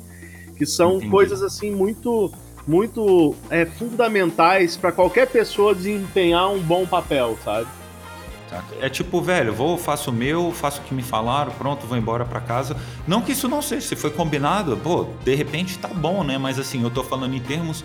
Que 0.57 0.65
são 0.65 0.97
Entendi. 0.97 1.11
coisas 1.11 1.43
assim 1.43 1.73
muito 1.73 2.33
muito 2.67 3.35
é, 3.51 3.67
fundamentais 3.67 4.77
para 4.77 4.91
qualquer 4.91 5.27
pessoa 5.27 5.75
desempenhar 5.75 6.51
um 6.51 6.61
bom 6.61 6.87
papel, 6.87 7.37
sabe? 7.45 7.67
É 8.81 8.89
tipo, 8.89 9.21
velho, 9.21 9.53
vou, 9.53 9.79
faço 9.79 10.11
o 10.11 10.13
meu, 10.13 10.53
faço 10.53 10.81
o 10.81 10.85
que 10.85 10.95
me 10.95 11.03
falaram, 11.03 11.53
pronto, 11.53 11.87
vou 11.87 11.97
embora 11.97 12.25
para 12.25 12.41
casa. 12.41 12.77
Não 13.07 13.23
que 13.23 13.33
isso 13.33 13.49
não 13.49 13.63
seja, 13.63 13.87
se 13.87 13.97
foi 13.97 14.11
combinado, 14.11 14.77
pô, 14.77 15.07
de 15.25 15.35
repente 15.35 15.79
tá 15.79 15.89
bom, 15.89 16.23
né? 16.23 16.39
Mas 16.39 16.59
assim, 16.59 16.83
eu 16.83 16.91
tô 16.91 17.03
falando 17.03 17.35
em 17.35 17.41
termos 17.41 17.85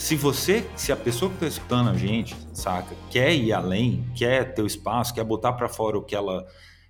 se 0.00 0.16
você, 0.16 0.66
se 0.76 0.90
a 0.90 0.96
pessoa 0.96 1.28
que 1.28 1.36
está 1.36 1.46
escutando 1.46 1.90
a 1.90 1.94
gente, 1.94 2.34
saca, 2.54 2.96
quer 3.10 3.34
ir 3.34 3.52
além, 3.52 4.02
quer 4.16 4.54
ter 4.54 4.62
o 4.62 4.66
espaço, 4.66 5.14
quer 5.14 5.22
botar 5.24 5.52
para 5.52 5.68
fora 5.68 5.98
o 5.98 6.02
que 6.02 6.16
ela 6.16 6.46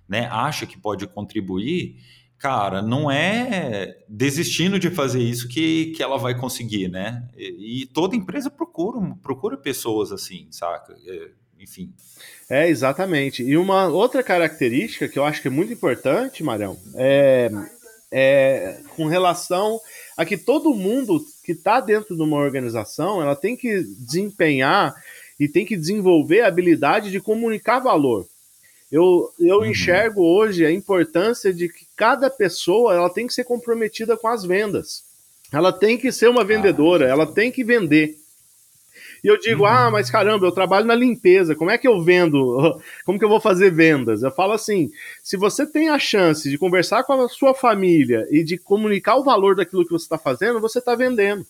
né, 0.07 0.29
acha 0.31 0.65
que 0.65 0.77
pode 0.77 1.05
contribuir, 1.07 1.97
cara, 2.37 2.81
não 2.81 3.11
é 3.11 3.97
desistindo 4.07 4.79
de 4.79 4.89
fazer 4.89 5.21
isso 5.21 5.49
que, 5.49 5.87
que 5.87 6.01
ela 6.01 6.17
vai 6.17 6.39
conseguir, 6.39 6.87
né? 6.87 7.27
E, 7.35 7.81
e 7.81 7.85
toda 7.85 8.15
empresa 8.15 8.49
procura, 8.49 8.97
procura 9.21 9.57
pessoas 9.57 10.13
assim, 10.13 10.47
saca? 10.49 10.95
É, 11.05 11.31
enfim. 11.59 11.93
É, 12.51 12.67
exatamente. 12.67 13.41
E 13.41 13.55
uma 13.55 13.87
outra 13.87 14.21
característica 14.21 15.07
que 15.07 15.17
eu 15.17 15.23
acho 15.23 15.41
que 15.41 15.47
é 15.47 15.51
muito 15.51 15.71
importante, 15.71 16.43
Marão, 16.43 16.77
é, 16.95 17.49
é 18.11 18.77
com 18.93 19.05
relação 19.05 19.79
a 20.17 20.25
que 20.25 20.35
todo 20.35 20.73
mundo 20.73 21.25
que 21.45 21.53
está 21.53 21.79
dentro 21.79 22.13
de 22.13 22.21
uma 22.21 22.35
organização, 22.35 23.21
ela 23.21 23.37
tem 23.37 23.55
que 23.55 23.81
desempenhar 23.97 24.93
e 25.39 25.47
tem 25.47 25.65
que 25.65 25.77
desenvolver 25.77 26.41
a 26.41 26.49
habilidade 26.49 27.09
de 27.09 27.21
comunicar 27.21 27.79
valor. 27.79 28.27
Eu, 28.91 29.31
eu 29.39 29.59
uhum. 29.59 29.67
enxergo 29.67 30.21
hoje 30.21 30.65
a 30.65 30.71
importância 30.73 31.53
de 31.53 31.69
que 31.69 31.87
cada 31.95 32.29
pessoa 32.29 32.93
ela 32.93 33.09
tem 33.09 33.27
que 33.27 33.33
ser 33.33 33.45
comprometida 33.45 34.17
com 34.17 34.27
as 34.27 34.43
vendas. 34.43 35.03
Ela 35.53 35.71
tem 35.71 35.97
que 35.97 36.11
ser 36.11 36.27
uma 36.27 36.43
vendedora, 36.43 37.07
ela 37.07 37.25
tem 37.25 37.49
que 37.49 37.63
vender. 37.63 38.17
E 39.23 39.27
eu 39.27 39.37
digo, 39.37 39.63
uhum. 39.63 39.69
ah, 39.69 39.91
mas 39.91 40.09
caramba, 40.09 40.45
eu 40.45 40.51
trabalho 40.51 40.85
na 40.85 40.95
limpeza, 40.95 41.55
como 41.55 41.69
é 41.69 41.77
que 41.77 41.87
eu 41.87 42.03
vendo? 42.03 42.79
Como 43.05 43.19
que 43.19 43.25
eu 43.25 43.29
vou 43.29 43.39
fazer 43.39 43.71
vendas? 43.71 44.23
Eu 44.23 44.31
falo 44.31 44.53
assim: 44.53 44.89
se 45.23 45.37
você 45.37 45.65
tem 45.65 45.89
a 45.89 45.99
chance 45.99 46.49
de 46.49 46.57
conversar 46.57 47.03
com 47.03 47.13
a 47.13 47.29
sua 47.29 47.53
família 47.53 48.27
e 48.31 48.43
de 48.43 48.57
comunicar 48.57 49.15
o 49.17 49.23
valor 49.23 49.55
daquilo 49.55 49.85
que 49.85 49.91
você 49.91 50.05
está 50.05 50.17
fazendo, 50.17 50.59
você 50.59 50.79
está 50.79 50.95
vendendo. 50.95 51.45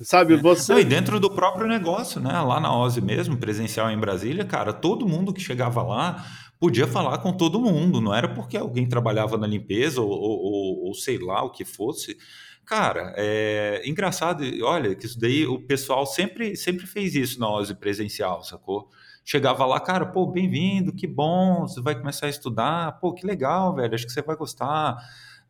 Sabe, 0.00 0.34
é. 0.34 0.36
você. 0.36 0.80
E 0.80 0.84
dentro 0.84 1.20
do 1.20 1.30
próprio 1.30 1.66
negócio, 1.66 2.20
né? 2.20 2.40
Lá 2.40 2.60
na 2.60 2.76
OSE 2.76 3.00
mesmo, 3.00 3.36
presencial 3.36 3.90
em 3.90 3.98
Brasília, 3.98 4.44
cara, 4.44 4.72
todo 4.72 5.08
mundo 5.08 5.32
que 5.32 5.40
chegava 5.40 5.82
lá 5.82 6.24
podia 6.58 6.86
falar 6.86 7.18
com 7.18 7.32
todo 7.32 7.60
mundo, 7.60 8.00
não 8.00 8.14
era 8.14 8.28
porque 8.28 8.56
alguém 8.56 8.88
trabalhava 8.88 9.36
na 9.36 9.48
limpeza 9.48 10.00
ou, 10.00 10.10
ou, 10.10 10.86
ou 10.86 10.94
sei 10.94 11.18
lá 11.18 11.42
o 11.42 11.50
que 11.50 11.64
fosse. 11.64 12.16
Cara, 12.64 13.12
é 13.16 13.82
engraçado, 13.84 14.44
olha, 14.62 14.94
que 14.94 15.04
isso 15.04 15.18
daí 15.18 15.46
o 15.46 15.60
pessoal 15.60 16.06
sempre, 16.06 16.56
sempre 16.56 16.86
fez 16.86 17.14
isso 17.14 17.40
na 17.40 17.50
OSE 17.50 17.74
presencial, 17.74 18.42
sacou? 18.44 18.88
Chegava 19.24 19.66
lá, 19.66 19.80
cara, 19.80 20.06
pô, 20.06 20.26
bem-vindo, 20.26 20.92
que 20.94 21.06
bom, 21.06 21.62
você 21.66 21.80
vai 21.80 21.94
começar 21.96 22.26
a 22.26 22.30
estudar, 22.30 22.98
pô, 23.00 23.12
que 23.12 23.26
legal, 23.26 23.74
velho, 23.74 23.94
acho 23.94 24.06
que 24.06 24.12
você 24.12 24.22
vai 24.22 24.36
gostar, 24.36 24.96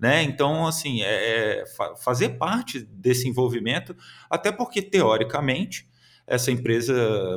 né? 0.01 0.23
Então, 0.23 0.67
assim, 0.67 1.03
é, 1.03 1.61
é 1.61 1.65
fazer 2.03 2.31
parte 2.31 2.81
desse 2.81 3.29
envolvimento, 3.29 3.95
até 4.29 4.51
porque, 4.51 4.81
teoricamente, 4.83 5.89
essa 6.27 6.51
empresa, 6.51 6.95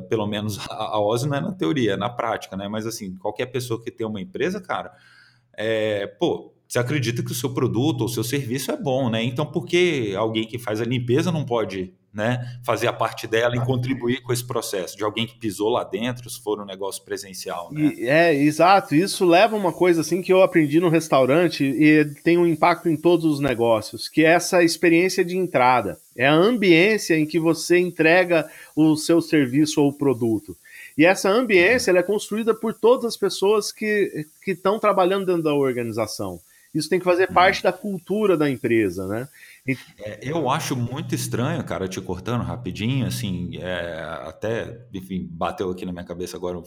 pelo 0.10 0.26
menos 0.26 0.58
a, 0.70 1.00
Ozzy 1.00 1.28
não 1.28 1.38
é 1.38 1.42
na 1.42 1.52
teoria, 1.52 1.94
é 1.94 1.98
na 1.98 2.10
prática, 2.10 2.56
né? 2.56 2.68
Mas 2.68 2.88
assim, 2.88 3.16
qualquer 3.18 3.48
pessoa 3.48 3.82
que 3.82 3.92
tem 3.92 4.08
uma 4.08 4.22
empresa, 4.22 4.62
cara, 4.62 4.94
é, 5.54 6.08
pô, 6.08 6.55
você 6.68 6.80
acredita 6.80 7.24
que 7.24 7.32
o 7.32 7.36
seu 7.36 7.54
produto 7.54 8.02
ou 8.02 8.08
o 8.08 8.10
seu 8.10 8.24
serviço 8.24 8.72
é 8.72 8.78
bom, 8.78 9.10
né? 9.10 9.24
Então, 9.24 9.46
por 9.46 9.66
que 9.66 10.16
alguém 10.16 10.46
que 10.46 10.58
faz 10.58 10.82
a 10.82 10.86
limpeza 10.86 11.32
não 11.32 11.46
pode 11.46 11.94
né, 12.16 12.58
fazer 12.64 12.88
a 12.88 12.94
parte 12.94 13.28
dela 13.28 13.58
e 13.58 13.66
contribuir 13.66 14.22
com 14.22 14.32
esse 14.32 14.44
processo 14.44 14.96
de 14.96 15.04
alguém 15.04 15.28
que 15.28 15.38
pisou 15.38 15.68
lá 15.68 15.84
dentro, 15.84 16.30
se 16.30 16.42
for 16.42 16.62
um 16.62 16.66
negócio 16.66 17.04
presencial. 17.04 17.70
Né? 17.74 17.94
E, 17.94 18.08
é, 18.08 18.34
exato. 18.34 18.96
Isso 18.96 19.26
leva 19.26 19.58
uma 19.58 19.74
coisa 19.74 20.00
assim 20.00 20.22
que 20.22 20.32
eu 20.32 20.42
aprendi 20.42 20.80
no 20.80 20.88
restaurante 20.88 21.66
e 21.66 22.06
tem 22.24 22.38
um 22.38 22.48
impacto 22.48 22.88
em 22.88 22.96
todos 22.96 23.26
os 23.26 23.42
negócios, 23.42 24.08
que 24.08 24.24
é 24.24 24.30
essa 24.30 24.64
experiência 24.64 25.26
de 25.26 25.36
entrada. 25.36 26.00
É 26.16 26.26
a 26.26 26.34
ambiência 26.34 27.20
em 27.20 27.26
que 27.26 27.38
você 27.38 27.78
entrega 27.78 28.50
o 28.74 28.96
seu 28.96 29.20
serviço 29.22 29.82
ou 29.82 29.92
produto. 29.92 30.56
E 30.98 31.06
essa 31.06 31.30
ambiência 31.30 31.92
ela 31.92 32.00
é 32.00 32.04
construída 32.04 32.56
por 32.56 32.74
todas 32.74 33.04
as 33.04 33.18
pessoas 33.18 33.74
que 33.74 34.26
estão 34.48 34.80
trabalhando 34.80 35.26
dentro 35.26 35.44
da 35.44 35.54
organização. 35.54 36.40
Isso 36.76 36.90
tem 36.90 37.00
que 37.00 37.06
fazer 37.06 37.28
parte 37.32 37.64
da 37.64 37.72
cultura 37.72 38.36
da 38.36 38.50
empresa, 38.50 39.08
né? 39.08 39.28
É, 39.98 40.20
eu 40.22 40.50
acho 40.50 40.76
muito 40.76 41.16
estranho, 41.16 41.64
cara, 41.64 41.88
te 41.88 42.02
cortando 42.02 42.44
rapidinho, 42.44 43.08
assim, 43.08 43.58
é, 43.58 44.04
até, 44.28 44.86
enfim, 44.94 45.26
bateu 45.32 45.72
aqui 45.72 45.86
na 45.86 45.94
minha 45.94 46.04
cabeça 46.04 46.36
agora 46.36 46.62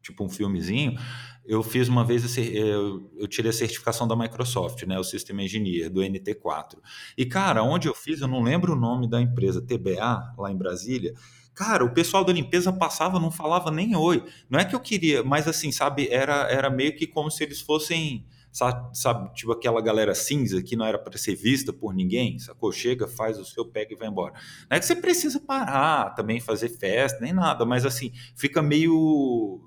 tipo 0.00 0.24
um 0.24 0.28
filmezinho. 0.28 0.98
Eu 1.44 1.62
fiz 1.62 1.86
uma 1.86 2.04
vez, 2.04 2.36
eu, 2.38 3.10
eu 3.14 3.28
tirei 3.28 3.50
a 3.50 3.52
certificação 3.52 4.08
da 4.08 4.16
Microsoft, 4.16 4.84
né, 4.84 4.98
o 4.98 5.04
System 5.04 5.44
Engineer, 5.44 5.90
do 5.90 6.00
NT4. 6.00 6.78
E, 7.16 7.26
cara, 7.26 7.62
onde 7.62 7.88
eu 7.88 7.94
fiz, 7.94 8.22
eu 8.22 8.28
não 8.28 8.42
lembro 8.42 8.72
o 8.72 8.76
nome 8.76 9.08
da 9.08 9.20
empresa, 9.20 9.60
TBA, 9.60 10.34
lá 10.38 10.50
em 10.50 10.56
Brasília, 10.56 11.12
Cara, 11.54 11.84
o 11.84 11.92
pessoal 11.92 12.24
da 12.24 12.32
limpeza 12.32 12.72
passava, 12.72 13.20
não 13.20 13.30
falava 13.30 13.70
nem 13.70 13.94
oi. 13.94 14.24
Não 14.48 14.58
é 14.58 14.64
que 14.64 14.74
eu 14.74 14.80
queria, 14.80 15.22
mas 15.22 15.46
assim, 15.46 15.70
sabe, 15.70 16.08
era, 16.08 16.50
era 16.50 16.70
meio 16.70 16.96
que 16.96 17.06
como 17.06 17.30
se 17.30 17.44
eles 17.44 17.60
fossem 17.60 18.24
sabe, 18.52 18.96
sabe, 18.96 19.34
tipo 19.34 19.50
aquela 19.50 19.80
galera 19.80 20.14
cinza 20.14 20.62
que 20.62 20.76
não 20.76 20.84
era 20.84 20.98
para 20.98 21.16
ser 21.16 21.34
vista 21.34 21.72
por 21.72 21.94
ninguém, 21.94 22.38
sacou? 22.38 22.70
Chega, 22.70 23.08
faz 23.08 23.38
o 23.38 23.44
seu, 23.44 23.64
pega 23.64 23.94
e 23.94 23.96
vai 23.96 24.08
embora. 24.08 24.34
Não 24.70 24.76
é 24.76 24.78
que 24.78 24.84
você 24.84 24.94
precisa 24.94 25.40
parar 25.40 26.14
também, 26.14 26.38
fazer 26.38 26.68
festa, 26.68 27.18
nem 27.20 27.32
nada, 27.32 27.64
mas 27.64 27.86
assim, 27.86 28.12
fica 28.36 28.62
meio 28.62 29.60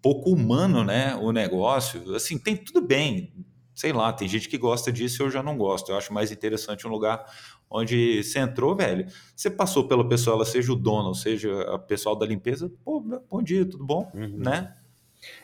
pouco 0.00 0.30
humano, 0.30 0.82
né, 0.82 1.14
o 1.16 1.30
negócio. 1.30 2.14
Assim, 2.14 2.38
tem 2.38 2.56
tudo 2.56 2.80
bem, 2.80 3.34
sei 3.74 3.92
lá, 3.92 4.10
tem 4.12 4.26
gente 4.26 4.48
que 4.48 4.56
gosta 4.56 4.90
disso 4.90 5.22
e 5.22 5.26
eu 5.26 5.30
já 5.30 5.42
não 5.42 5.58
gosto. 5.58 5.92
Eu 5.92 5.98
acho 5.98 6.12
mais 6.12 6.32
interessante 6.32 6.86
um 6.86 6.90
lugar 6.90 7.22
onde 7.68 8.24
você 8.24 8.38
entrou, 8.38 8.74
velho, 8.74 9.06
você 9.36 9.50
passou 9.50 9.86
pela 9.86 10.06
pessoa, 10.08 10.34
ela 10.34 10.44
seja 10.44 10.72
o 10.72 10.76
dono, 10.76 11.08
ou 11.08 11.14
seja, 11.14 11.62
a 11.74 11.78
pessoal 11.78 12.16
da 12.16 12.26
limpeza, 12.26 12.72
pô, 12.82 13.00
bom 13.00 13.42
dia, 13.42 13.64
tudo 13.64 13.84
bom, 13.84 14.10
uhum. 14.14 14.38
né? 14.38 14.74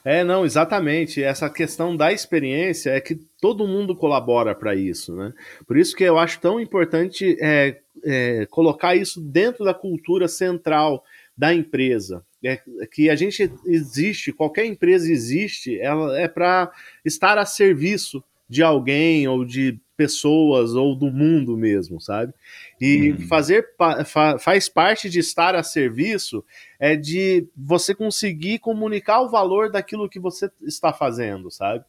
É, 0.04 0.24
não, 0.24 0.44
exatamente. 0.44 1.22
Essa 1.22 1.50
questão 1.50 1.96
da 1.96 2.12
experiência 2.12 2.90
é 2.90 3.00
que 3.00 3.16
todo 3.40 3.66
mundo 3.66 3.94
colabora 3.94 4.54
para 4.54 4.74
isso, 4.74 5.14
né? 5.14 5.32
Por 5.66 5.76
isso 5.76 5.94
que 5.94 6.04
eu 6.04 6.18
acho 6.18 6.40
tão 6.40 6.60
importante 6.60 7.36
é, 7.40 7.78
é, 8.04 8.46
colocar 8.46 8.94
isso 8.94 9.20
dentro 9.20 9.64
da 9.64 9.74
cultura 9.74 10.28
central 10.28 11.04
da 11.36 11.52
empresa. 11.52 12.24
É, 12.44 12.60
que 12.90 13.10
a 13.10 13.16
gente 13.16 13.50
existe, 13.66 14.32
qualquer 14.32 14.66
empresa 14.66 15.10
existe, 15.10 15.78
ela 15.80 16.18
é 16.18 16.28
para 16.28 16.70
estar 17.04 17.38
a 17.38 17.44
serviço 17.44 18.22
de 18.48 18.62
alguém 18.62 19.26
ou 19.26 19.44
de 19.44 19.78
pessoas 19.96 20.74
ou 20.74 20.94
do 20.94 21.10
mundo 21.10 21.56
mesmo, 21.56 22.00
sabe? 22.00 22.32
E 22.80 23.12
uhum. 23.12 23.26
fazer 23.26 23.66
fa, 24.04 24.38
faz 24.38 24.68
parte 24.68 25.08
de 25.08 25.18
estar 25.18 25.54
a 25.54 25.62
serviço 25.62 26.44
é 26.78 26.94
de 26.94 27.48
você 27.56 27.94
conseguir 27.94 28.58
comunicar 28.58 29.22
o 29.22 29.30
valor 29.30 29.70
daquilo 29.70 30.08
que 30.08 30.20
você 30.20 30.50
está 30.62 30.92
fazendo, 30.92 31.50
sabe? 31.50 31.84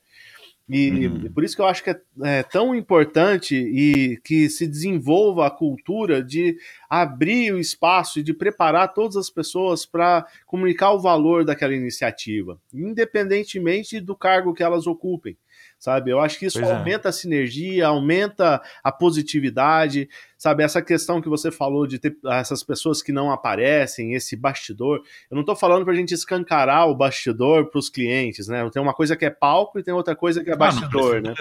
E 0.69 1.07
uhum. 1.07 1.31
por 1.31 1.45
isso 1.45 1.55
que 1.55 1.61
eu 1.61 1.65
acho 1.65 1.81
que 1.81 1.89
é, 1.89 2.01
é, 2.23 2.43
tão 2.43 2.75
importante 2.75 3.55
e 3.55 4.17
que 4.17 4.49
se 4.49 4.67
desenvolva 4.67 5.47
a 5.47 5.51
cultura 5.51 6.21
de 6.21 6.57
abrir 6.89 7.53
o 7.53 7.59
espaço 7.59 8.19
e 8.19 8.23
de 8.23 8.33
preparar 8.33 8.93
todas 8.93 9.15
as 9.15 9.29
pessoas 9.29 9.85
para 9.85 10.25
comunicar 10.45 10.91
o 10.91 10.99
valor 10.99 11.45
daquela 11.45 11.73
iniciativa, 11.73 12.59
independentemente 12.73 14.01
do 14.01 14.13
cargo 14.13 14.53
que 14.53 14.63
elas 14.63 14.87
ocupem 14.87 15.37
sabe? 15.79 16.11
Eu 16.11 16.19
acho 16.19 16.39
que 16.39 16.45
isso 16.45 16.59
pois 16.59 16.71
é. 16.71 16.75
aumenta 16.75 17.07
é. 17.07 17.09
a 17.09 17.13
sinergia, 17.13 17.87
aumenta 17.87 18.61
a 18.83 18.91
positividade, 18.91 20.09
sabe? 20.37 20.63
Essa 20.63 20.81
questão 20.81 21.21
que 21.21 21.29
você 21.29 21.51
falou 21.51 21.87
de 21.87 21.99
ter 21.99 22.17
essas 22.31 22.63
pessoas 22.63 23.01
que 23.01 23.11
não 23.11 23.31
aparecem, 23.31 24.13
esse 24.13 24.35
bastidor. 24.35 25.01
Eu 25.29 25.35
não 25.35 25.41
estou 25.41 25.55
falando 25.55 25.83
para 25.83 25.93
a 25.93 25.97
gente 25.97 26.13
escancarar 26.13 26.87
o 26.87 26.95
bastidor 26.95 27.69
para 27.69 27.79
os 27.79 27.89
clientes, 27.89 28.47
né? 28.47 28.69
Tem 28.69 28.81
uma 28.81 28.93
coisa 28.93 29.15
que 29.15 29.25
é 29.25 29.29
palco 29.29 29.79
e 29.79 29.83
tem 29.83 29.93
outra 29.93 30.15
coisa 30.15 30.43
que 30.43 30.49
é 30.49 30.55
bastidor, 30.55 31.17
ah, 31.17 31.21
não, 31.21 31.31
né? 31.31 31.35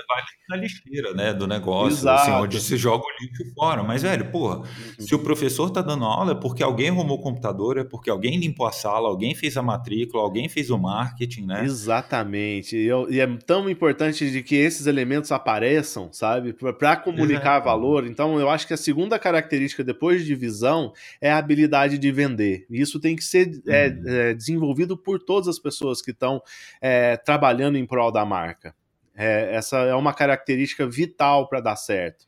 na 0.49 0.57
lixeira, 0.57 1.13
né, 1.13 1.35
do 1.35 1.47
negócio, 1.47 2.09
assim, 2.09 2.31
onde 2.31 2.61
se 2.61 2.77
joga 2.77 3.05
o 3.05 3.25
lixo 3.25 3.55
fora. 3.55 3.83
Mas, 3.83 4.03
velho, 4.03 4.31
porra, 4.31 4.59
uhum. 4.59 4.65
se 5.01 5.15
o 5.15 5.19
professor 5.19 5.71
tá 5.71 5.83
dando 5.83 6.05
aula 6.05 6.33
é 6.33 6.35
porque 6.35 6.63
alguém 6.63 6.89
arrumou 6.89 7.19
o 7.19 7.23
computador, 7.23 7.79
é 7.79 7.85
porque 7.85 8.09
alguém 8.09 8.39
limpou 8.39 8.67
a 8.67 8.73
sala, 8.73 9.09
alguém 9.09 9.35
fez 9.35 9.57
a 9.57 9.63
matrícula, 9.63 10.23
alguém 10.23 10.49
fez 10.49 10.71
o 10.71 10.79
marketing, 10.79 11.47
né? 11.47 11.65
Exatamente. 11.65 12.77
E, 12.77 12.87
eu, 12.87 13.11
e 13.11 13.21
é 13.21 13.27
tão 13.45 13.69
importante 13.69 14.31
de 14.31 14.43
que 14.43 14.55
esses 14.55 14.87
elementos 14.87 15.33
apareçam, 15.33 16.13
sabe? 16.13 16.53
Para 16.53 16.97
comunicar 16.97 17.61
valor. 17.61 18.07
Então, 18.07 18.39
eu 18.39 18.49
acho 18.49 18.67
que 18.67 18.75
a 18.75 18.77
segunda 18.87 19.19
característica 19.19 19.83
depois 19.83 20.25
de 20.25 20.33
visão 20.37 20.93
é 21.21 21.29
a 21.29 21.39
habilidade 21.39 21.99
de 21.99 22.13
vender. 22.13 22.65
E 22.71 22.81
isso 22.81 23.01
tem 23.01 23.17
que 23.17 23.25
ser 23.25 23.61
é, 23.67 23.89
uhum. 23.89 24.03
é, 24.07 24.35
desenvolvido 24.35 24.97
por 24.97 25.19
todas 25.19 25.49
as 25.49 25.59
pessoas 25.59 26.01
que 26.01 26.13
estão 26.13 26.41
é, 26.81 27.17
trabalhando 27.17 27.77
em 27.77 27.85
prol 27.85 28.13
da 28.13 28.25
marca. 28.25 28.73
É, 29.13 29.57
essa 29.57 29.79
é 29.79 29.95
uma 29.95 30.15
característica 30.15 30.87
vital 30.87 31.49
para 31.49 31.61
dar 31.61 31.75
certo. 31.75 32.27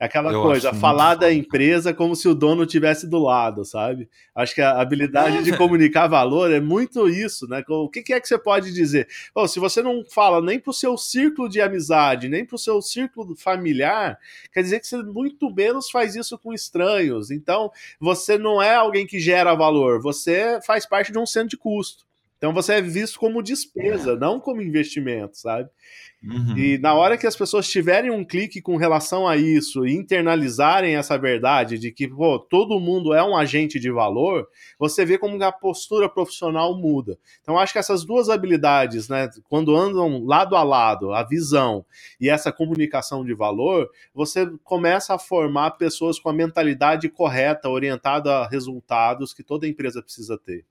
É 0.00 0.06
aquela 0.06 0.32
eu 0.32 0.42
coisa, 0.42 0.72
falar 0.72 1.16
da 1.16 1.32
empresa 1.32 1.92
como 1.92 2.14
se 2.14 2.28
o 2.28 2.34
dono 2.34 2.64
tivesse 2.64 3.04
do 3.08 3.18
lado, 3.18 3.64
sabe? 3.64 4.08
Acho 4.32 4.54
que 4.54 4.60
a 4.60 4.80
habilidade 4.80 5.38
é. 5.38 5.42
de 5.42 5.56
comunicar 5.56 6.06
valor 6.06 6.52
é 6.52 6.60
muito 6.60 7.08
isso, 7.08 7.48
né? 7.48 7.64
O 7.68 7.88
que, 7.88 8.12
é 8.12 8.20
que 8.20 8.28
você 8.28 8.38
pode 8.38 8.72
dizer? 8.72 9.08
Oh, 9.34 9.48
se 9.48 9.58
você 9.58 9.82
não 9.82 10.04
fala 10.04 10.40
nem 10.40 10.60
para 10.60 10.70
o 10.70 10.74
seu 10.74 10.96
círculo 10.96 11.48
de 11.48 11.60
amizade, 11.60 12.28
nem 12.28 12.44
para 12.44 12.54
o 12.54 12.58
seu 12.58 12.80
círculo 12.80 13.34
familiar, 13.34 14.16
quer 14.52 14.62
dizer 14.62 14.78
que 14.78 14.86
você 14.86 15.02
muito 15.02 15.52
menos 15.52 15.90
faz 15.90 16.14
isso 16.14 16.38
com 16.38 16.54
estranhos. 16.54 17.32
Então, 17.32 17.72
você 17.98 18.38
não 18.38 18.62
é 18.62 18.76
alguém 18.76 19.04
que 19.04 19.18
gera 19.18 19.52
valor, 19.56 20.00
você 20.00 20.60
faz 20.64 20.86
parte 20.86 21.10
de 21.10 21.18
um 21.18 21.26
centro 21.26 21.48
de 21.48 21.56
custo. 21.56 22.07
Então 22.38 22.54
você 22.54 22.74
é 22.74 22.80
visto 22.80 23.18
como 23.18 23.42
despesa, 23.42 24.12
é. 24.12 24.16
não 24.16 24.38
como 24.38 24.62
investimento, 24.62 25.36
sabe? 25.36 25.68
Uhum. 26.22 26.56
E 26.56 26.78
na 26.78 26.94
hora 26.94 27.16
que 27.16 27.26
as 27.26 27.36
pessoas 27.36 27.68
tiverem 27.68 28.10
um 28.10 28.24
clique 28.24 28.60
com 28.60 28.76
relação 28.76 29.26
a 29.26 29.36
isso 29.36 29.86
e 29.86 29.92
internalizarem 29.92 30.96
essa 30.96 31.16
verdade 31.16 31.78
de 31.78 31.92
que 31.92 32.08
pô, 32.08 32.38
todo 32.38 32.80
mundo 32.80 33.12
é 33.12 33.22
um 33.22 33.36
agente 33.36 33.78
de 33.78 33.90
valor, 33.90 34.48
você 34.78 35.04
vê 35.04 35.18
como 35.18 35.42
a 35.42 35.52
postura 35.52 36.08
profissional 36.08 36.76
muda. 36.76 37.18
Então 37.40 37.58
acho 37.58 37.72
que 37.72 37.78
essas 37.78 38.04
duas 38.04 38.28
habilidades, 38.28 39.08
né, 39.08 39.28
quando 39.48 39.76
andam 39.76 40.24
lado 40.24 40.56
a 40.56 40.62
lado, 40.62 41.12
a 41.12 41.24
visão 41.24 41.84
e 42.20 42.28
essa 42.28 42.52
comunicação 42.52 43.24
de 43.24 43.34
valor, 43.34 43.88
você 44.14 44.48
começa 44.64 45.14
a 45.14 45.18
formar 45.18 45.72
pessoas 45.72 46.18
com 46.18 46.28
a 46.28 46.32
mentalidade 46.32 47.08
correta, 47.08 47.68
orientada 47.68 48.38
a 48.38 48.48
resultados 48.48 49.32
que 49.32 49.42
toda 49.42 49.68
empresa 49.68 50.02
precisa 50.02 50.38
ter. 50.38 50.64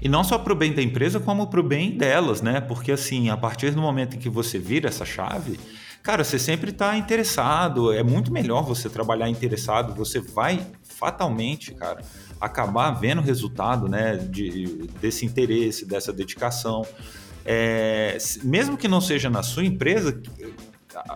E 0.00 0.08
não 0.08 0.22
só 0.22 0.38
para 0.38 0.52
o 0.52 0.56
bem 0.56 0.72
da 0.72 0.82
empresa, 0.82 1.18
como 1.18 1.46
para 1.46 1.60
o 1.60 1.62
bem 1.62 1.96
delas, 1.96 2.40
né? 2.40 2.60
Porque 2.60 2.92
assim, 2.92 3.30
a 3.30 3.36
partir 3.36 3.70
do 3.72 3.80
momento 3.80 4.16
em 4.16 4.18
que 4.18 4.28
você 4.28 4.58
vira 4.58 4.88
essa 4.88 5.04
chave, 5.04 5.58
cara, 6.02 6.22
você 6.22 6.38
sempre 6.38 6.70
está 6.70 6.96
interessado. 6.96 7.92
É 7.92 8.02
muito 8.02 8.32
melhor 8.32 8.62
você 8.62 8.88
trabalhar 8.88 9.28
interessado. 9.28 9.94
Você 9.94 10.20
vai 10.20 10.64
fatalmente, 10.82 11.74
cara, 11.74 12.02
acabar 12.40 12.90
vendo 12.92 13.20
o 13.20 13.24
resultado, 13.24 13.88
né? 13.88 14.16
De, 14.16 14.88
desse 15.00 15.26
interesse, 15.26 15.84
dessa 15.84 16.12
dedicação. 16.12 16.86
É, 17.44 18.18
mesmo 18.44 18.76
que 18.76 18.86
não 18.86 19.00
seja 19.00 19.30
na 19.30 19.42
sua 19.42 19.64
empresa, 19.64 20.20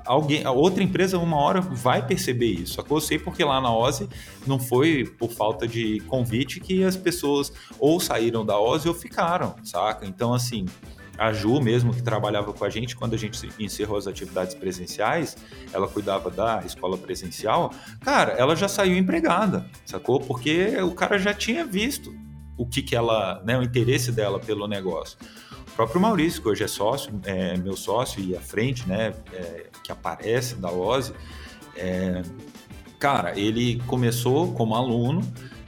alguém, 0.05 0.45
a 0.45 0.51
outra 0.51 0.83
empresa 0.83 1.19
uma 1.19 1.37
hora 1.37 1.61
vai 1.61 2.07
perceber 2.07 2.53
isso. 2.53 2.75
Só 2.75 2.83
que 2.83 2.91
eu 2.91 3.01
sei 3.01 3.19
porque 3.19 3.45
lá 3.45 3.61
na 3.61 3.75
Ozzy 3.75 4.09
não 4.47 4.59
foi 4.59 5.05
por 5.05 5.31
falta 5.31 5.67
de 5.67 6.01
convite 6.07 6.61
que 6.61 6.85
as 6.85 6.97
pessoas 6.97 7.53
ou 7.79 8.01
saíram 8.01 8.45
da 8.45 8.59
Ozzy 8.59 8.89
ou 8.89 8.95
ficaram, 8.95 9.55
saca? 9.65 10.07
Então, 10.07 10.33
assim, 10.35 10.67
a 11.19 11.33
Ju 11.33 11.61
mesmo, 11.61 11.95
que 11.95 12.03
trabalhava 12.03 12.53
com 12.53 12.65
a 12.65 12.71
gente, 12.71 12.97
quando 12.97 13.15
a 13.15 13.19
gente 13.19 13.39
encerrou 13.59 13.97
as 13.97 14.07
atividades 14.07 14.55
presenciais, 14.55 15.37
ela 15.73 15.87
cuidava 15.87 16.31
da 16.31 16.63
escola 16.65 16.97
presencial, 16.97 17.73
cara, 18.01 18.33
ela 18.33 18.57
já 18.57 18.69
saiu 18.69 18.97
empregada, 18.97 19.67
sacou? 19.85 20.19
Porque 20.21 20.77
o 20.83 20.93
cara 20.93 21.19
já 21.19 21.35
tinha 21.35 21.65
visto 21.65 22.13
o 22.57 22.67
que 22.67 22.83
que 22.83 22.97
ela, 22.97 23.43
né, 23.45 23.59
o 23.59 23.63
interesse 23.63 24.13
dela 24.13 24.39
pelo 24.39 24.67
negócio. 24.67 25.19
O 25.73 25.75
próprio 25.75 26.01
Maurício, 26.01 26.43
que 26.43 26.49
hoje 26.49 26.63
é 26.63 26.69
sócio, 26.69 27.11
é 27.25 27.57
meu 27.57 27.77
sócio 27.77 28.23
e 28.23 28.37
à 28.37 28.41
frente, 28.41 28.87
né, 28.87 29.15
é, 29.33 29.67
que 29.83 29.91
aparece 29.91 30.55
da 30.57 30.71
OSE, 30.71 31.15
é, 31.75 32.23
cara, 32.99 33.39
ele 33.39 33.83
começou 33.87 34.53
como 34.53 34.75
aluno, 34.75 35.23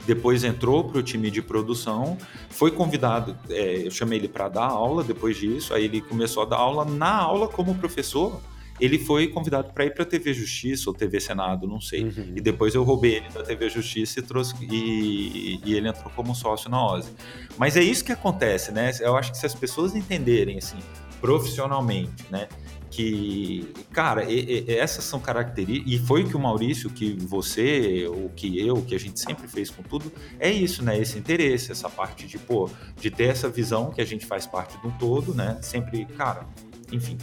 depois 0.05 0.43
entrou 0.43 0.83
para 0.83 0.99
o 0.99 1.03
time 1.03 1.31
de 1.31 1.41
produção, 1.41 2.17
foi 2.49 2.69
convidado, 2.69 3.35
é, 3.49 3.87
eu 3.87 3.89
chamei 3.89 4.19
ele 4.19 4.27
para 4.27 4.47
dar 4.47 4.67
aula 4.67 5.03
depois 5.03 5.37
disso, 5.37 5.73
aí 5.73 5.85
ele 5.85 6.01
começou 6.01 6.43
a 6.43 6.45
dar 6.45 6.57
aula 6.57 6.85
na 6.85 7.11
aula 7.11 7.47
como 7.47 7.73
professor 7.73 8.39
ele 8.79 8.99
foi 8.99 9.27
convidado 9.27 9.71
para 9.73 9.85
ir 9.85 9.93
para 9.93 10.03
a 10.03 10.05
TV 10.05 10.33
Justiça 10.33 10.89
ou 10.89 10.93
TV 10.93 11.19
Senado, 11.19 11.67
não 11.67 11.79
sei. 11.79 12.03
Uhum. 12.03 12.33
E 12.35 12.41
depois 12.41 12.75
eu 12.75 12.83
roubei 12.83 13.15
ele 13.15 13.29
da 13.29 13.43
TV 13.43 13.69
Justiça 13.69 14.19
e 14.19 14.23
trouxe 14.23 14.55
e, 14.61 15.61
e, 15.63 15.73
ele 15.73 15.87
entrou 15.87 16.11
como 16.15 16.35
sócio 16.35 16.69
na 16.69 16.85
OSE. 16.85 17.11
Mas 17.57 17.77
é 17.77 17.81
isso 17.81 18.03
que 18.03 18.11
acontece, 18.11 18.71
né? 18.71 18.91
Eu 18.99 19.15
acho 19.15 19.31
que 19.31 19.37
se 19.37 19.45
as 19.45 19.55
pessoas 19.55 19.95
entenderem 19.95 20.57
assim 20.57 20.77
profissionalmente, 21.21 22.25
né? 22.29 22.47
que, 22.95 23.73
cara, 23.91 24.23
e, 24.23 24.63
e, 24.69 24.77
essas 24.77 25.03
são 25.03 25.19
características, 25.19 25.93
e 25.93 25.99
foi 25.99 26.23
o 26.23 26.29
que 26.29 26.37
o 26.37 26.39
Maurício, 26.39 26.89
que 26.89 27.13
você, 27.13 28.07
o 28.07 28.29
que 28.29 28.65
eu, 28.65 28.81
que 28.81 28.95
a 28.95 28.97
gente 28.97 29.19
sempre 29.19 29.49
fez 29.49 29.69
com 29.69 29.83
tudo, 29.83 30.09
é 30.39 30.49
isso, 30.49 30.81
né? 30.81 30.97
Esse 30.97 31.19
interesse, 31.19 31.73
essa 31.73 31.89
parte 31.89 32.25
de, 32.25 32.37
pô, 32.37 32.69
de 32.97 33.11
ter 33.11 33.25
essa 33.25 33.49
visão 33.49 33.91
que 33.91 33.99
a 33.99 34.05
gente 34.05 34.25
faz 34.25 34.47
parte 34.47 34.79
de 34.79 34.87
um 34.87 34.91
todo, 34.91 35.33
né? 35.33 35.57
Sempre, 35.61 36.05
cara, 36.05 36.47
enfim. 36.89 37.17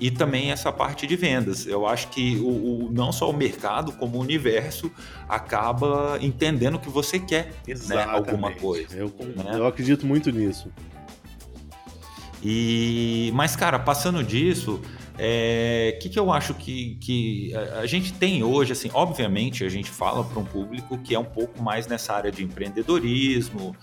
E 0.00 0.10
também 0.10 0.52
essa 0.52 0.70
parte 0.70 1.06
de 1.06 1.16
vendas. 1.16 1.66
Eu 1.66 1.86
acho 1.86 2.08
que 2.08 2.36
o, 2.36 2.86
o 2.86 2.92
não 2.92 3.10
só 3.10 3.28
o 3.28 3.36
mercado, 3.36 3.92
como 3.92 4.18
o 4.18 4.20
universo 4.20 4.90
acaba 5.28 6.18
entendendo 6.20 6.78
que 6.78 6.88
você 6.88 7.18
quer, 7.18 7.52
né? 7.88 8.04
Alguma 8.04 8.52
coisa. 8.52 8.96
Eu, 8.96 9.12
né? 9.36 9.52
eu 9.54 9.66
acredito 9.66 10.06
muito 10.06 10.30
nisso. 10.30 10.70
E, 12.42 13.32
mas, 13.34 13.56
cara, 13.56 13.78
passando 13.78 14.22
disso, 14.22 14.80
o 14.80 14.80
é, 15.18 15.98
que, 16.00 16.08
que 16.08 16.18
eu 16.18 16.32
acho 16.32 16.54
que, 16.54 16.94
que 17.00 17.52
a 17.54 17.86
gente 17.86 18.12
tem 18.12 18.44
hoje, 18.44 18.72
assim, 18.72 18.88
obviamente 18.94 19.64
a 19.64 19.68
gente 19.68 19.90
fala 19.90 20.22
para 20.22 20.38
um 20.38 20.44
público 20.44 20.96
que 20.98 21.14
é 21.14 21.18
um 21.18 21.24
pouco 21.24 21.60
mais 21.60 21.88
nessa 21.88 22.12
área 22.14 22.30
de 22.30 22.44
empreendedorismo, 22.44 23.74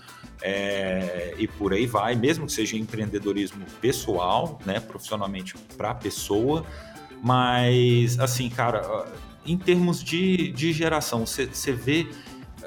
é, 0.42 1.34
e 1.38 1.46
por 1.46 1.72
aí 1.72 1.86
vai, 1.86 2.14
mesmo 2.14 2.46
que 2.46 2.52
seja 2.52 2.76
empreendedorismo 2.76 3.64
pessoal, 3.80 4.58
né, 4.64 4.80
profissionalmente 4.80 5.54
para 5.76 5.90
a 5.90 5.94
pessoa, 5.94 6.64
mas 7.22 8.18
assim, 8.18 8.48
cara, 8.48 9.06
em 9.44 9.56
termos 9.56 10.02
de, 10.02 10.52
de 10.52 10.72
geração, 10.72 11.24
você 11.24 11.72
vê, 11.72 12.06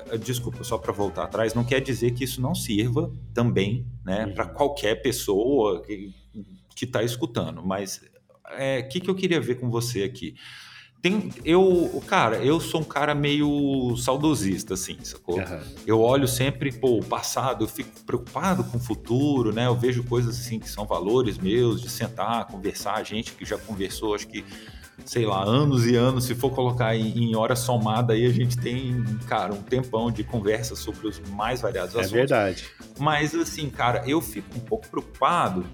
eh, 0.08 0.18
desculpa, 0.18 0.64
só 0.64 0.78
para 0.78 0.92
voltar 0.92 1.24
atrás, 1.24 1.54
não 1.54 1.64
quer 1.64 1.82
dizer 1.82 2.12
que 2.12 2.24
isso 2.24 2.42
não 2.42 2.56
sirva 2.56 3.12
também, 3.34 3.86
né, 4.04 4.26
uhum. 4.26 4.34
para 4.34 4.46
qualquer 4.46 4.96
pessoa 5.02 5.82
que 5.82 6.14
está 6.82 7.04
escutando, 7.04 7.62
mas 7.64 8.02
o 8.50 8.54
é, 8.54 8.82
que, 8.82 9.00
que 9.00 9.10
eu 9.10 9.16
queria 9.16 9.40
ver 9.40 9.56
com 9.56 9.70
você 9.70 10.04
aqui? 10.04 10.36
Tem, 11.02 11.32
eu, 11.46 12.04
cara, 12.08 12.38
eu 12.44 12.60
sou 12.60 12.82
um 12.82 12.84
cara 12.84 13.16
meio 13.16 13.96
saudosista, 13.96 14.74
assim, 14.74 14.98
sacou? 15.02 15.38
Uhum. 15.38 15.60
Eu 15.88 16.02
olho 16.02 16.28
sempre, 16.28 16.74
pô, 16.74 16.98
o 16.98 17.04
passado, 17.04 17.64
eu 17.64 17.70
fico 17.70 17.90
preocupado 18.06 18.66
com 18.66 18.76
o 18.76 18.80
futuro, 18.82 19.54
né? 19.54 19.68
Eu 19.68 19.76
vejo 19.76 20.04
coisas 20.04 20.38
assim 20.38 20.60
que 20.60 20.70
são 20.70 20.86
valores 20.86 21.38
meus, 21.38 21.82
de 21.82 21.90
sentar, 21.90 22.48
conversar, 22.48 22.96
a 22.96 23.04
gente 23.04 23.32
que 23.32 23.46
já 23.46 23.58
conversou, 23.58 24.14
acho 24.14 24.28
que, 24.28 24.44
sei 25.06 25.26
lá, 25.26 25.42
anos 25.42 25.86
e 25.86 25.96
anos, 25.96 26.26
se 26.26 26.36
for 26.36 26.50
colocar 26.50 26.94
em, 26.94 27.30
em 27.30 27.34
hora 27.34 27.56
somada 27.56 28.12
aí, 28.12 28.26
a 28.26 28.34
gente 28.34 28.58
tem, 28.58 29.02
cara, 29.26 29.54
um 29.54 29.62
tempão 29.62 30.12
de 30.12 30.26
conversa 30.26 30.76
sobre 30.76 31.08
os 31.08 31.18
mais 31.30 31.62
variados 31.62 31.96
é 31.96 32.00
assuntos. 32.02 32.14
É 32.14 32.20
verdade. 32.20 32.68
Mas, 33.00 33.34
assim, 33.34 33.70
cara, 33.70 34.04
eu 34.06 34.20
fico 34.20 34.58
um 34.58 34.62
pouco 34.62 34.86
preocupado 34.90 35.66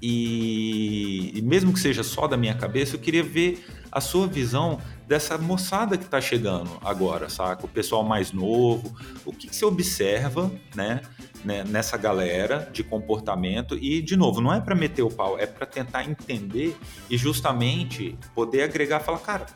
e, 0.00 1.32
e 1.36 1.42
mesmo 1.42 1.72
que 1.72 1.80
seja 1.80 2.04
só 2.04 2.28
da 2.28 2.36
minha 2.36 2.54
cabeça, 2.54 2.94
eu 2.94 3.00
queria 3.00 3.24
ver 3.24 3.64
a 3.90 4.00
sua 4.00 4.26
visão 4.26 4.78
dessa 5.06 5.38
moçada 5.38 5.96
que 5.96 6.04
está 6.04 6.20
chegando 6.20 6.70
agora, 6.84 7.28
saca? 7.28 7.64
O 7.64 7.68
pessoal 7.68 8.04
mais 8.04 8.32
novo, 8.32 8.94
o 9.24 9.32
que, 9.32 9.48
que 9.48 9.56
você 9.56 9.64
observa, 9.64 10.50
né, 10.74 11.00
né, 11.44 11.64
nessa 11.64 11.96
galera 11.96 12.68
de 12.72 12.82
comportamento 12.82 13.76
e, 13.76 14.02
de 14.02 14.16
novo, 14.16 14.40
não 14.40 14.52
é 14.52 14.60
para 14.60 14.74
meter 14.74 15.02
o 15.02 15.10
pau, 15.10 15.38
é 15.38 15.46
para 15.46 15.66
tentar 15.66 16.04
entender 16.04 16.76
e 17.08 17.16
justamente 17.16 18.18
poder 18.34 18.62
agregar, 18.62 19.00
falar, 19.00 19.18
cara, 19.20 19.46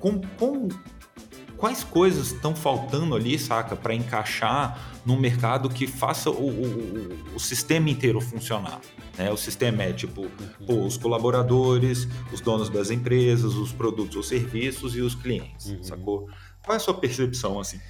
com, 0.00 0.20
com 0.38 0.68
quais 1.56 1.84
coisas 1.84 2.32
estão 2.32 2.54
faltando 2.54 3.14
ali, 3.14 3.38
saca, 3.38 3.76
para 3.76 3.94
encaixar 3.94 4.95
num 5.06 5.16
mercado 5.18 5.68
que 5.68 5.86
faça 5.86 6.28
o, 6.28 6.50
o, 6.50 7.18
o 7.36 7.40
sistema 7.40 7.88
inteiro 7.88 8.20
funcionar. 8.20 8.80
Né? 9.16 9.30
O 9.30 9.36
sistema 9.36 9.84
é 9.84 9.92
tipo 9.92 10.28
pô, 10.66 10.84
os 10.84 10.96
colaboradores, 10.96 12.08
os 12.32 12.40
donos 12.40 12.68
das 12.68 12.90
empresas, 12.90 13.54
os 13.54 13.72
produtos 13.72 14.16
ou 14.16 14.22
serviços 14.22 14.96
e 14.96 15.00
os 15.00 15.14
clientes, 15.14 15.66
uhum. 15.66 15.82
sacou? 15.82 16.28
Qual 16.64 16.74
é 16.74 16.76
a 16.76 16.80
sua 16.80 16.94
percepção 16.94 17.60
assim? 17.60 17.80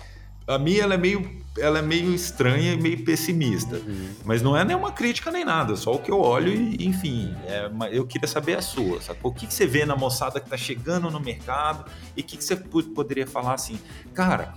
A 0.47 0.59
minha 0.59 0.85
ela 0.85 0.95
é 0.95 0.97
meio, 0.97 1.43
ela 1.59 1.81
é 1.81 1.83
meio 1.83 2.15
estranha 2.15 2.75
e 2.75 2.77
meio 2.77 3.05
pessimista, 3.05 3.77
uhum. 3.79 4.11
mas 4.25 4.43
não 4.43 4.57
é 4.57 4.65
nenhuma 4.65 4.93
crítica 4.93 5.29
nem 5.33 5.45
nada, 5.45 5.75
só 5.75 5.93
o 5.93 5.99
que 5.99 6.09
eu 6.09 6.21
olho 6.21 6.53
e, 6.53 6.87
enfim, 6.87 7.35
é, 7.47 7.69
eu 7.91 8.07
queria 8.07 8.29
saber 8.29 8.57
a 8.57 8.63
sua, 8.63 9.01
sacou? 9.01 9.33
O 9.33 9.35
que, 9.35 9.45
que 9.45 9.53
você 9.53 9.67
vê 9.67 9.85
na 9.85 9.97
moçada 9.97 10.39
que 10.39 10.47
está 10.47 10.57
chegando 10.57 11.11
no 11.11 11.19
mercado 11.19 11.91
e 12.17 12.21
o 12.21 12.25
que, 12.25 12.37
que 12.37 12.45
você 12.45 12.55
poderia 12.55 13.27
falar 13.27 13.55
assim, 13.55 13.77
cara, 14.15 14.55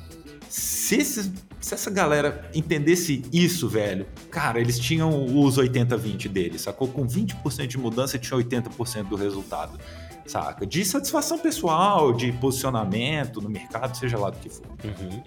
se, 0.50 0.95
esses, 0.95 1.32
se 1.62 1.74
essa 1.76 1.91
galera 1.91 2.50
entendesse 2.56 3.22
isso, 3.32 3.70
velho, 3.70 4.08
cara, 4.32 4.60
eles 4.60 4.80
tinham 4.80 5.26
os 5.38 5.58
80-20 5.58 6.28
deles, 6.28 6.62
sacou? 6.64 6.88
Com 6.88 7.08
20% 7.08 7.68
de 7.68 7.78
mudança 7.78 8.18
tinha 8.18 8.38
80% 8.38 9.04
do 9.08 9.16
resultado, 9.16 9.80
saca? 10.26 10.66
De 10.66 10.84
satisfação 10.84 11.38
pessoal, 11.38 12.12
de 12.12 12.32
posicionamento 12.32 13.39
no 13.39 13.50
mercado, 13.50 13.95
seja 13.95 14.18
lá 14.18 14.32
do 14.32 14.39
que 14.39 14.50
for. 14.50 14.66
Uhum. 14.84 15.24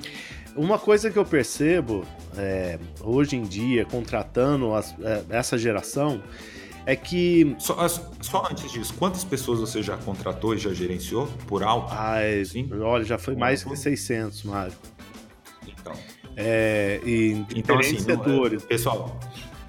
Uma 0.57 0.79
coisa 0.79 1.11
que 1.11 1.18
eu 1.18 1.25
percebo 1.25 2.05
é, 2.37 2.79
hoje 3.01 3.37
em 3.37 3.43
dia, 3.43 3.87
contratando 3.87 4.75
as, 4.75 4.95
é, 5.01 5.25
essa 5.31 5.57
geração, 5.57 6.20
é 6.85 6.97
que. 6.97 7.55
Só, 7.59 7.89
só, 8.20 8.49
antes 8.51 8.70
disso, 8.70 8.95
quantas 8.99 9.25
pessoas 9.25 9.61
você 9.61 9.83
já 9.83 9.97
contratou 9.97 10.55
e 10.55 10.59
já 10.59 10.73
gerenciou 10.75 11.27
por 11.47 11.62
alto? 11.62 11.93
Ah, 11.93 12.16
Sim? 12.45 12.68
olha, 12.81 13.05
já 13.05 13.18
foi 13.18 13.37
mais 13.37 13.62
que 13.62 13.77
600, 13.77 14.43
Mário. 14.43 14.73
Então, 15.83 15.93
é, 16.37 17.01
em 17.05 17.47
então, 17.55 17.78
assim, 17.78 17.99
setores. 17.99 18.62
Não, 18.62 18.68
pessoal, 18.68 19.20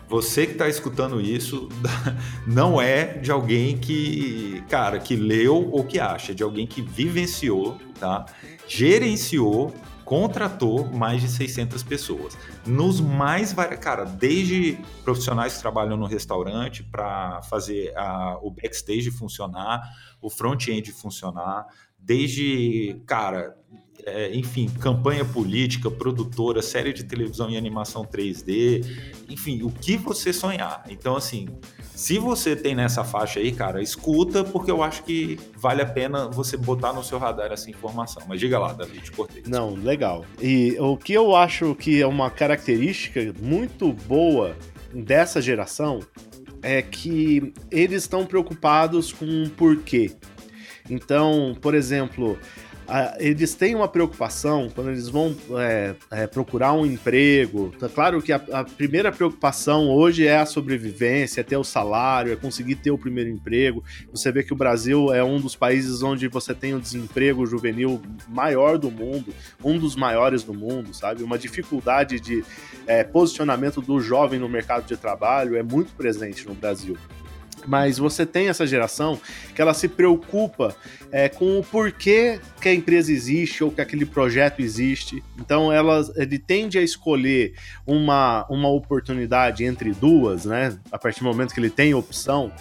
você 0.07 0.45
que 0.45 0.53
está 0.53 0.69
escutando 0.69 1.19
isso 1.19 1.67
não 2.47 2.79
é 2.79 3.17
de 3.17 3.31
alguém 3.31 3.77
que, 3.77 4.63
cara, 4.69 4.99
que 4.99 5.15
leu 5.15 5.69
ou 5.71 5.83
que 5.83 5.99
acha, 5.99 6.31
é 6.31 6.35
de 6.35 6.43
alguém 6.43 6.67
que 6.67 6.81
vivenciou, 6.81 7.77
tá? 7.99 8.25
Gerenciou, 8.67 9.73
contratou 10.05 10.85
mais 10.85 11.21
de 11.21 11.27
600 11.27 11.81
pessoas. 11.83 12.37
Nos 12.65 13.01
mais 13.01 13.51
vários, 13.51 13.79
cara, 13.79 14.05
desde 14.05 14.77
profissionais 15.03 15.55
que 15.55 15.61
trabalham 15.61 15.97
no 15.97 16.05
restaurante 16.05 16.83
para 16.83 17.41
fazer 17.43 17.91
a, 17.97 18.37
o 18.41 18.51
backstage 18.51 19.09
funcionar, 19.09 19.81
o 20.21 20.29
front-end 20.29 20.91
funcionar, 20.91 21.65
desde, 21.97 23.01
cara, 23.05 23.57
é, 24.05 24.35
enfim, 24.35 24.69
campanha 24.79 25.23
política, 25.23 25.89
produtora, 25.89 26.61
série 26.61 26.93
de 26.93 27.03
televisão 27.03 27.49
e 27.49 27.57
animação 27.57 28.03
3D, 28.05 28.85
enfim, 29.29 29.61
o 29.63 29.69
que 29.69 29.97
você 29.97 30.33
sonhar. 30.33 30.83
Então, 30.89 31.15
assim, 31.15 31.47
se 31.95 32.17
você 32.17 32.55
tem 32.55 32.75
nessa 32.75 33.03
faixa 33.03 33.39
aí, 33.39 33.51
cara, 33.51 33.81
escuta, 33.81 34.43
porque 34.43 34.71
eu 34.71 34.83
acho 34.83 35.03
que 35.03 35.39
vale 35.55 35.81
a 35.81 35.85
pena 35.85 36.27
você 36.27 36.57
botar 36.57 36.91
no 36.91 37.03
seu 37.03 37.17
radar 37.17 37.51
essa 37.51 37.69
informação. 37.69 38.23
Mas 38.27 38.39
diga 38.39 38.59
lá, 38.59 38.73
David, 38.73 39.11
cortei. 39.11 39.43
Não, 39.47 39.73
legal. 39.75 40.25
E 40.41 40.75
o 40.79 40.97
que 40.97 41.13
eu 41.13 41.35
acho 41.35 41.75
que 41.75 42.01
é 42.01 42.07
uma 42.07 42.29
característica 42.29 43.33
muito 43.41 43.93
boa 43.93 44.55
dessa 44.93 45.41
geração 45.41 45.99
é 46.61 46.81
que 46.81 47.53
eles 47.69 48.03
estão 48.03 48.25
preocupados 48.25 49.11
com 49.11 49.43
o 49.43 49.49
porquê. 49.49 50.11
Então, 50.89 51.55
por 51.61 51.75
exemplo, 51.75 52.37
eles 53.19 53.55
têm 53.55 53.75
uma 53.75 53.87
preocupação 53.87 54.69
quando 54.73 54.89
eles 54.89 55.07
vão 55.09 55.35
é, 55.57 55.95
é, 56.11 56.27
procurar 56.27 56.73
um 56.73 56.85
emprego. 56.85 57.73
Tá 57.79 57.87
claro 57.89 58.21
que 58.21 58.31
a, 58.31 58.41
a, 58.51 58.63
primeira 58.63 59.11
preocupação 59.11 59.89
hoje 59.89 60.27
é 60.27 60.37
a 60.37 60.45
sobrevivência, 60.45 61.41
é 61.41 61.43
ter 61.43 61.57
o 61.57 61.63
salário, 61.63 62.31
é 62.31 62.35
conseguir 62.35 62.75
ter 62.75 62.91
o 62.91 62.97
primeiro 62.97 63.29
emprego. 63.29 63.83
Você 64.11 64.31
vê 64.31 64.43
que 64.43 64.53
o 64.53 64.55
Brasil 64.55 65.13
é 65.13 65.23
um 65.23 65.39
dos 65.39 65.55
países 65.55 66.03
onde 66.03 66.27
você 66.27 66.53
tem 66.53 66.73
o 66.73 66.79
desemprego 66.79 67.45
juvenil 67.45 68.01
maior 68.27 68.77
do 68.77 68.91
mundo, 68.91 69.33
um 69.63 69.77
dos 69.77 69.95
maiores 69.95 70.43
do 70.43 70.53
mundo, 70.53 70.93
sabe? 70.93 71.23
Uma 71.23 71.37
dificuldade 71.37 72.19
de 72.19 72.43
é, 72.85 73.03
posicionamento 73.03 73.81
do 73.81 73.99
jovem 73.99 74.39
no 74.39 74.49
mercado 74.49 74.85
de 74.85 74.97
trabalho 74.97 75.55
é 75.55 75.63
muito 75.63 75.93
presente 75.93 76.47
no 76.47 76.53
Brasil. 76.53 76.97
Mas 77.65 77.97
você 77.97 78.25
tem 78.25 78.49
essa 78.49 78.65
geração 78.65 79.19
que 79.53 79.61
ela 79.61 79.73
se 79.73 79.87
preocupa 79.87 80.75
é, 81.11 81.29
com 81.29 81.59
o 81.59 81.63
porquê 81.63 82.39
que 82.59 82.69
a 82.69 82.73
empresa 82.73 83.11
existe 83.11 83.63
ou 83.63 83.71
que 83.71 83.81
aquele 83.81 84.05
projeto 84.05 84.61
existe. 84.61 85.23
Então 85.39 85.71
ela, 85.71 86.01
ele 86.15 86.39
tende 86.39 86.77
a 86.77 86.81
escolher 86.81 87.53
uma, 87.85 88.45
uma 88.49 88.69
oportunidade 88.69 89.63
entre 89.63 89.91
duas, 89.91 90.45
né? 90.45 90.77
A 90.91 90.97
partir 90.97 91.19
do 91.19 91.25
momento 91.25 91.53
que 91.53 91.59
ele 91.59 91.69
tem 91.69 91.93
opção, 91.93 92.51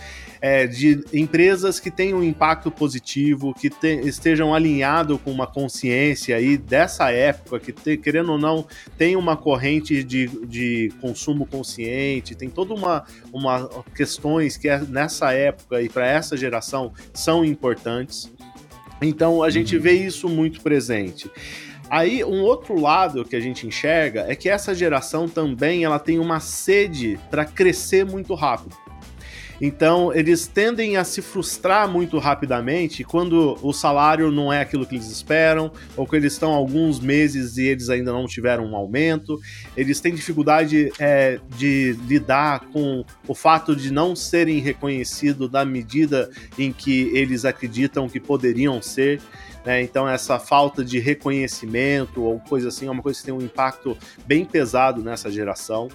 é, 0.42 0.66
de 0.66 1.04
empresas 1.12 1.78
que 1.78 1.88
tenham 1.88 2.18
um 2.18 2.24
impacto 2.24 2.68
positivo, 2.68 3.54
que 3.54 3.70
te, 3.70 4.00
estejam 4.00 4.52
alinhados 4.52 5.20
com 5.22 5.30
uma 5.30 5.46
consciência 5.46 6.34
aí 6.34 6.58
dessa 6.58 7.12
época, 7.12 7.60
que 7.60 7.70
te, 7.70 7.96
querendo 7.96 8.32
ou 8.32 8.38
não, 8.38 8.66
tem 8.98 9.14
uma 9.14 9.36
corrente 9.36 10.02
de, 10.02 10.26
de 10.44 10.92
consumo 11.00 11.46
consciente, 11.46 12.34
tem 12.34 12.50
toda 12.50 12.74
uma, 12.74 13.04
uma 13.32 13.70
questões 13.94 14.56
que 14.56 14.68
é 14.68 14.80
nessa 14.80 15.32
época 15.32 15.80
e 15.80 15.88
para 15.88 16.08
essa 16.08 16.36
geração 16.36 16.92
são 17.14 17.44
importantes. 17.44 18.28
Então 19.00 19.44
a 19.44 19.50
gente 19.50 19.76
uhum. 19.76 19.82
vê 19.82 19.92
isso 19.92 20.28
muito 20.28 20.60
presente. 20.60 21.30
Aí, 21.88 22.24
um 22.24 22.40
outro 22.40 22.80
lado 22.80 23.24
que 23.24 23.36
a 23.36 23.40
gente 23.40 23.66
enxerga 23.66 24.24
é 24.26 24.34
que 24.34 24.48
essa 24.48 24.74
geração 24.74 25.28
também 25.28 25.84
ela 25.84 25.98
tem 25.98 26.18
uma 26.18 26.40
sede 26.40 27.20
para 27.30 27.44
crescer 27.44 28.04
muito 28.04 28.34
rápido. 28.34 28.74
Então, 29.64 30.12
eles 30.12 30.48
tendem 30.48 30.96
a 30.96 31.04
se 31.04 31.22
frustrar 31.22 31.88
muito 31.88 32.18
rapidamente 32.18 33.04
quando 33.04 33.56
o 33.62 33.72
salário 33.72 34.32
não 34.32 34.52
é 34.52 34.60
aquilo 34.60 34.84
que 34.84 34.96
eles 34.96 35.08
esperam, 35.08 35.70
ou 35.96 36.04
que 36.04 36.16
eles 36.16 36.32
estão 36.32 36.52
alguns 36.52 36.98
meses 36.98 37.56
e 37.56 37.66
eles 37.66 37.88
ainda 37.88 38.10
não 38.10 38.26
tiveram 38.26 38.66
um 38.66 38.74
aumento. 38.74 39.38
Eles 39.76 40.00
têm 40.00 40.12
dificuldade 40.12 40.90
é, 40.98 41.38
de 41.56 41.96
lidar 42.08 42.62
com 42.72 43.04
o 43.28 43.36
fato 43.36 43.76
de 43.76 43.92
não 43.92 44.16
serem 44.16 44.58
reconhecidos 44.58 45.48
da 45.48 45.64
medida 45.64 46.28
em 46.58 46.72
que 46.72 47.12
eles 47.16 47.44
acreditam 47.44 48.08
que 48.08 48.18
poderiam 48.18 48.82
ser. 48.82 49.20
Né? 49.64 49.82
Então, 49.82 50.08
essa 50.08 50.38
falta 50.38 50.84
de 50.84 50.98
reconhecimento 50.98 52.22
ou 52.22 52.40
coisa 52.40 52.68
assim 52.68 52.86
é 52.86 52.90
uma 52.90 53.02
coisa 53.02 53.18
que 53.18 53.24
tem 53.24 53.34
um 53.34 53.40
impacto 53.40 53.96
bem 54.26 54.44
pesado 54.44 55.02
nessa 55.02 55.30
geração. 55.30 55.88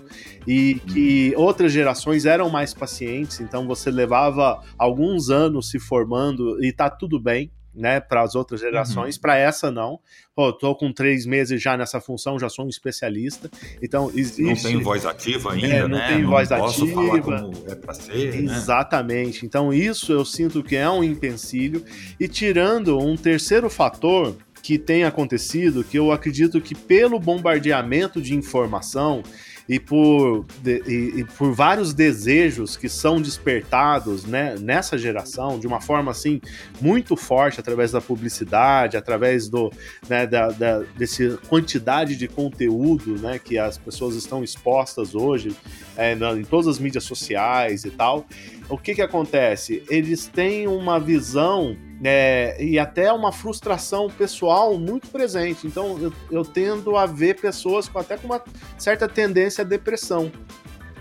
E 0.47 0.75
que 0.87 1.33
outras 1.35 1.71
gerações 1.71 2.25
eram 2.25 2.49
mais 2.49 2.73
pacientes, 2.73 3.39
então 3.41 3.67
você 3.67 3.91
levava 3.91 4.61
alguns 4.77 5.29
anos 5.29 5.69
se 5.69 5.79
formando 5.79 6.63
e 6.63 6.71
tá 6.71 6.89
tudo 6.89 7.19
bem 7.19 7.51
né, 7.77 7.99
para 7.99 8.23
as 8.23 8.33
outras 8.35 8.59
gerações, 8.59 9.15
uhum. 9.15 9.21
para 9.21 9.37
essa 9.37 9.71
não. 9.71 9.99
Pô, 10.35 10.51
tô 10.51 10.75
com 10.75 10.91
três 10.91 11.25
meses 11.25 11.61
já 11.61 11.77
nessa 11.77 12.01
função, 12.01 12.39
já 12.39 12.49
sou 12.49 12.65
um 12.65 12.69
especialista. 12.69 13.49
Então 13.81 14.11
existe. 14.13 14.63
Não 14.63 14.71
tem 14.71 14.81
voz 14.81 15.05
ativa 15.05 15.53
ainda, 15.53 15.67
é, 15.67 15.81
não 15.81 15.97
né? 15.97 16.07
Tem 16.07 16.21
não 16.23 16.29
voz 16.29 16.49
posso 16.49 16.83
ativa. 16.83 17.01
Falar 17.05 17.21
como 17.21 17.53
é 17.67 17.75
para 17.75 17.93
ser. 17.93 18.41
Né? 18.41 18.53
Exatamente. 18.53 19.43
Né? 19.43 19.47
Então 19.47 19.71
isso 19.71 20.11
eu 20.11 20.25
sinto 20.25 20.63
que 20.63 20.75
é 20.75 20.89
um 20.89 21.03
empecilho. 21.03 21.83
E 22.19 22.27
tirando 22.27 22.97
um 22.97 23.15
terceiro 23.15 23.69
fator 23.69 24.35
que 24.61 24.77
tem 24.77 25.03
acontecido, 25.03 25.83
que 25.83 25.97
eu 25.97 26.11
acredito 26.11 26.59
que 26.59 26.75
pelo 26.75 27.19
bombardeamento 27.19 28.21
de 28.21 28.35
informação 28.35 29.23
e 29.67 29.79
por, 29.79 30.45
de, 30.61 30.81
e, 30.87 31.19
e, 31.19 31.23
por 31.23 31.53
vários 31.53 31.93
desejos 31.93 32.77
que 32.77 32.87
são 32.87 33.21
despertados 33.21 34.25
né, 34.25 34.55
nessa 34.59 34.97
geração 34.97 35.59
de 35.59 35.67
uma 35.67 35.81
forma 35.81 36.11
assim 36.11 36.41
muito 36.79 37.15
forte 37.15 37.59
através 37.59 37.91
da 37.91 37.99
publicidade, 37.99 38.95
através 38.95 39.49
do 39.49 39.71
né, 40.07 40.25
da, 40.25 40.49
da 40.49 40.79
desse 40.97 41.37
quantidade 41.49 42.15
de 42.15 42.27
conteúdo 42.27 43.19
né, 43.19 43.39
que 43.39 43.57
as 43.57 43.77
pessoas 43.77 44.15
estão 44.15 44.43
expostas 44.43 45.15
hoje 45.15 45.55
é, 45.97 46.13
em 46.13 46.43
todas 46.43 46.67
as 46.67 46.79
mídias 46.79 47.03
sociais 47.03 47.83
e 47.83 47.91
tal. 47.91 48.25
O 48.69 48.77
que 48.77 48.95
que 48.95 49.01
acontece? 49.01 49.83
Eles 49.89 50.27
têm 50.27 50.67
uma 50.67 50.99
visão 50.99 51.77
é, 52.03 52.57
e 52.63 52.77
até 52.77 53.11
uma 53.11 53.31
frustração 53.31 54.07
pessoal 54.07 54.77
muito 54.77 55.07
presente. 55.09 55.65
Então 55.65 55.97
eu, 55.99 56.13
eu 56.29 56.45
tendo 56.45 56.95
a 56.95 57.05
ver 57.05 57.39
pessoas 57.39 57.87
com, 57.87 57.99
até 57.99 58.17
com 58.17 58.27
uma 58.27 58.41
certa 58.77 59.07
tendência 59.07 59.63
à 59.63 59.65
depressão 59.65 60.31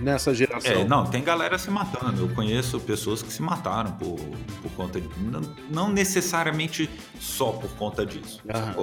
nessa 0.00 0.34
geração. 0.34 0.72
É, 0.72 0.84
não, 0.84 1.06
tem 1.06 1.22
galera 1.22 1.58
se 1.58 1.70
matando. 1.70 2.22
Eu 2.22 2.28
conheço 2.28 2.78
pessoas 2.80 3.22
que 3.22 3.32
se 3.32 3.42
mataram 3.42 3.92
por, 3.92 4.18
por 4.62 4.72
conta 4.76 5.00
de. 5.00 5.08
Não, 5.20 5.40
não 5.70 5.92
necessariamente 5.92 6.88
só 7.18 7.52
por 7.52 7.70
conta 7.70 8.04
disso. 8.04 8.42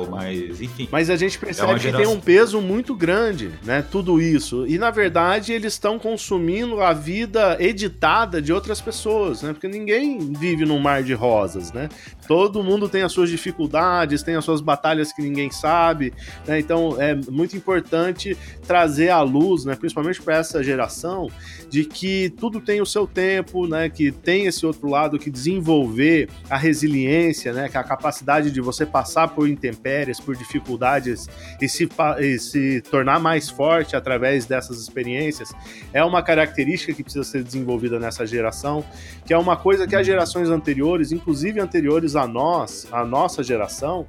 Mas, 0.09 0.61
enfim. 0.61 0.87
Mas 0.91 1.09
a 1.09 1.15
gente 1.15 1.37
percebe 1.37 1.71
é 1.71 1.75
que 1.75 1.81
geração... 1.81 2.05
tem 2.05 2.15
um 2.15 2.19
peso 2.19 2.61
muito 2.61 2.95
grande, 2.95 3.51
né? 3.63 3.83
Tudo 3.89 4.21
isso. 4.21 4.65
E 4.67 4.77
na 4.77 4.91
verdade 4.91 5.53
eles 5.53 5.73
estão 5.73 5.99
consumindo 5.99 6.81
a 6.81 6.93
vida 6.93 7.57
editada 7.59 8.41
de 8.41 8.51
outras 8.51 8.81
pessoas, 8.81 9.41
né? 9.43 9.53
Porque 9.53 9.67
ninguém 9.67 10.33
vive 10.33 10.65
num 10.65 10.79
mar 10.79 11.03
de 11.03 11.13
rosas, 11.13 11.71
né? 11.71 11.89
Todo 12.27 12.63
mundo 12.63 12.89
tem 12.89 13.03
as 13.03 13.11
suas 13.11 13.29
dificuldades, 13.29 14.23
tem 14.23 14.35
as 14.35 14.43
suas 14.43 14.61
batalhas 14.61 15.13
que 15.13 15.21
ninguém 15.21 15.51
sabe, 15.51 16.13
né? 16.47 16.59
Então 16.59 16.99
é 16.99 17.15
muito 17.29 17.55
importante 17.55 18.37
trazer 18.65 19.09
à 19.09 19.21
luz, 19.21 19.65
né? 19.65 19.75
Principalmente 19.75 20.21
para 20.21 20.37
essa 20.37 20.63
geração 20.63 21.02
de 21.69 21.85
que 21.85 22.29
tudo 22.37 22.59
tem 22.59 22.81
o 22.81 22.85
seu 22.85 23.05
tempo, 23.07 23.67
né? 23.67 23.89
Que 23.89 24.11
tem 24.11 24.45
esse 24.45 24.65
outro 24.65 24.89
lado 24.89 25.19
que 25.19 25.29
desenvolver 25.29 26.29
a 26.49 26.57
resiliência, 26.57 27.53
né? 27.53 27.69
Que 27.69 27.77
é 27.77 27.79
a 27.79 27.83
capacidade 27.83 28.51
de 28.51 28.61
você 28.61 28.85
passar 28.85 29.29
por 29.29 29.47
intempéries, 29.49 30.19
por 30.19 30.35
dificuldades 30.35 31.27
e 31.61 31.67
se, 31.67 31.89
e 32.19 32.39
se 32.39 32.81
tornar 32.81 33.19
mais 33.19 33.49
forte 33.49 33.95
através 33.95 34.45
dessas 34.45 34.79
experiências 34.79 35.53
é 35.93 36.03
uma 36.03 36.21
característica 36.21 36.93
que 36.93 37.03
precisa 37.03 37.23
ser 37.23 37.43
desenvolvida 37.43 37.99
nessa 37.99 38.25
geração, 38.25 38.83
que 39.25 39.33
é 39.33 39.37
uma 39.37 39.57
coisa 39.57 39.87
que 39.87 39.95
as 39.95 40.05
gerações 40.05 40.49
anteriores, 40.49 41.11
inclusive 41.11 41.59
anteriores 41.59 42.15
a 42.15 42.27
nós, 42.27 42.87
a 42.91 43.05
nossa 43.05 43.43
geração, 43.43 44.05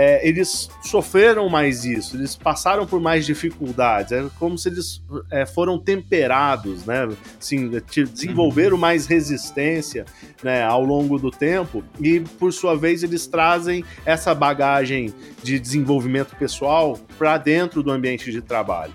é, 0.00 0.24
eles 0.28 0.70
sofreram 0.80 1.48
mais 1.48 1.84
isso, 1.84 2.16
eles 2.16 2.36
passaram 2.36 2.86
por 2.86 3.00
mais 3.00 3.26
dificuldades, 3.26 4.12
é 4.12 4.24
como 4.38 4.56
se 4.56 4.68
eles 4.68 5.02
é, 5.28 5.44
foram 5.44 5.76
temperados, 5.76 6.86
né? 6.86 7.08
Assim, 7.36 7.68
desenvolveram 7.68 8.76
uhum. 8.76 8.80
mais 8.80 9.06
resistência 9.06 10.06
né, 10.40 10.62
ao 10.62 10.84
longo 10.84 11.18
do 11.18 11.32
tempo 11.32 11.82
e, 11.98 12.20
por 12.20 12.52
sua 12.52 12.76
vez, 12.76 13.02
eles 13.02 13.26
trazem 13.26 13.84
essa 14.06 14.32
bagagem 14.36 15.12
de 15.42 15.58
desenvolvimento 15.58 16.36
pessoal 16.36 16.96
para 17.18 17.36
dentro 17.36 17.82
do 17.82 17.90
ambiente 17.90 18.30
de 18.30 18.40
trabalho. 18.40 18.94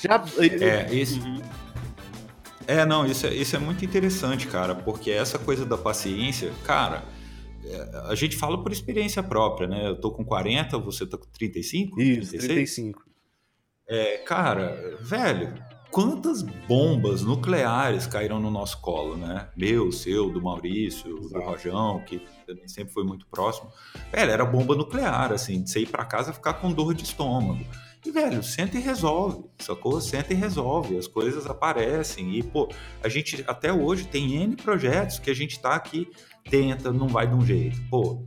Já... 0.00 0.20
É, 0.40 0.92
isso. 0.92 1.20
Uhum. 1.20 1.40
É, 2.66 2.84
não, 2.84 3.06
isso 3.06 3.24
é, 3.24 3.32
isso 3.32 3.54
é 3.54 3.60
muito 3.60 3.84
interessante, 3.84 4.48
cara, 4.48 4.74
porque 4.74 5.12
essa 5.12 5.38
coisa 5.38 5.64
da 5.64 5.78
paciência, 5.78 6.50
cara 6.64 7.04
a 8.08 8.14
gente 8.14 8.36
fala 8.36 8.62
por 8.62 8.72
experiência 8.72 9.22
própria, 9.22 9.66
né? 9.66 9.88
Eu 9.88 9.96
tô 9.96 10.10
com 10.10 10.24
40, 10.24 10.78
você 10.78 11.06
tá 11.06 11.16
com 11.16 11.26
35? 11.26 12.00
Isso, 12.00 12.30
36? 12.30 12.46
35. 12.46 13.04
É, 13.88 14.18
cara, 14.18 14.96
velho, 15.00 15.54
quantas 15.90 16.42
bombas 16.42 17.22
nucleares 17.22 18.06
caíram 18.06 18.40
no 18.40 18.50
nosso 18.50 18.80
colo, 18.80 19.16
né? 19.16 19.48
Meu, 19.56 19.92
seu, 19.92 20.30
do 20.30 20.42
Maurício, 20.42 21.18
Exato. 21.18 21.28
do 21.28 21.40
Rojão, 21.40 22.02
que 22.04 22.20
sempre 22.66 22.92
foi 22.92 23.04
muito 23.04 23.26
próximo. 23.26 23.70
Velho, 24.12 24.30
era 24.30 24.44
bomba 24.44 24.74
nuclear, 24.74 25.32
assim, 25.32 25.62
de 25.62 25.70
você 25.70 25.80
ir 25.80 25.88
para 25.88 26.04
casa 26.04 26.32
ficar 26.32 26.54
com 26.54 26.72
dor 26.72 26.94
de 26.94 27.04
estômago. 27.04 27.64
E, 28.04 28.10
velho, 28.10 28.42
senta 28.42 28.76
e 28.76 28.80
resolve, 28.80 29.44
sacou? 29.58 30.00
Senta 30.00 30.32
e 30.32 30.36
resolve, 30.36 30.96
as 30.96 31.08
coisas 31.08 31.46
aparecem. 31.46 32.36
E, 32.36 32.42
pô, 32.42 32.68
a 33.02 33.08
gente 33.08 33.44
até 33.48 33.72
hoje 33.72 34.06
tem 34.06 34.34
N 34.34 34.54
projetos 34.54 35.18
que 35.18 35.30
a 35.30 35.34
gente 35.34 35.58
tá 35.58 35.74
aqui 35.74 36.08
tenta, 36.50 36.92
não 36.92 37.08
vai 37.08 37.26
de 37.26 37.34
um 37.34 37.44
jeito. 37.44 37.80
Pô, 37.90 38.26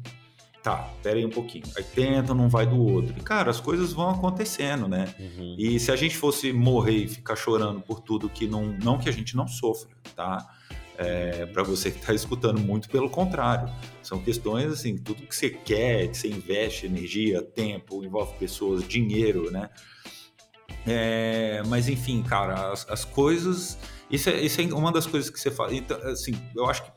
tá, 0.64 0.90
pera 1.02 1.18
aí 1.18 1.26
um 1.26 1.30
pouquinho. 1.30 1.66
Aí 1.76 1.84
tenta, 1.84 2.34
não 2.34 2.50
vai 2.50 2.66
do 2.66 2.78
outro. 2.78 3.14
E, 3.18 3.22
cara, 3.22 3.50
as 3.50 3.60
coisas 3.60 3.94
vão 3.94 4.10
acontecendo, 4.10 4.88
né? 4.88 5.14
Uhum. 5.20 5.56
E 5.58 5.80
se 5.80 5.92
a 5.92 5.96
gente 5.96 6.16
fosse 6.16 6.52
morrer 6.54 6.98
e 6.98 7.08
ficar 7.08 7.36
chorando 7.36 7.82
por 7.82 8.00
tudo 8.02 8.30
que 8.30 8.48
não. 8.48 8.78
Não 8.84 8.98
que 8.98 9.10
a 9.10 9.12
gente 9.12 9.36
não 9.36 9.48
sofra, 9.48 9.90
tá? 10.16 10.48
É, 10.98 11.46
para 11.46 11.64
você 11.64 11.90
que 11.90 12.00
está 12.00 12.14
escutando, 12.14 12.60
muito 12.60 12.90
pelo 12.90 13.10
contrário. 13.10 13.74
São 14.04 14.20
questões 14.20 14.72
assim, 14.72 14.98
tudo 14.98 15.24
que 15.24 15.36
você 15.36 15.50
quer, 15.50 16.10
que 16.10 16.18
você 16.18 16.28
investe 16.28 16.86
energia, 16.86 17.42
tempo, 17.42 18.04
envolve 18.04 18.34
pessoas, 18.38 18.86
dinheiro, 18.86 19.50
né? 19.50 19.70
É, 20.86 21.62
mas 21.68 21.88
enfim, 21.88 22.22
cara, 22.22 22.72
as, 22.72 22.86
as 22.90 23.06
coisas. 23.06 23.78
Isso 24.12 24.30
é, 24.30 24.42
isso 24.42 24.60
é 24.60 24.66
uma 24.66 24.92
das 24.92 25.06
coisas 25.06 25.30
que 25.30 25.40
você 25.40 25.52
fala. 25.52 25.74
Então, 25.74 25.98
assim, 26.10 26.34
eu 26.56 26.66
acho 26.70 26.84
que 26.84 26.92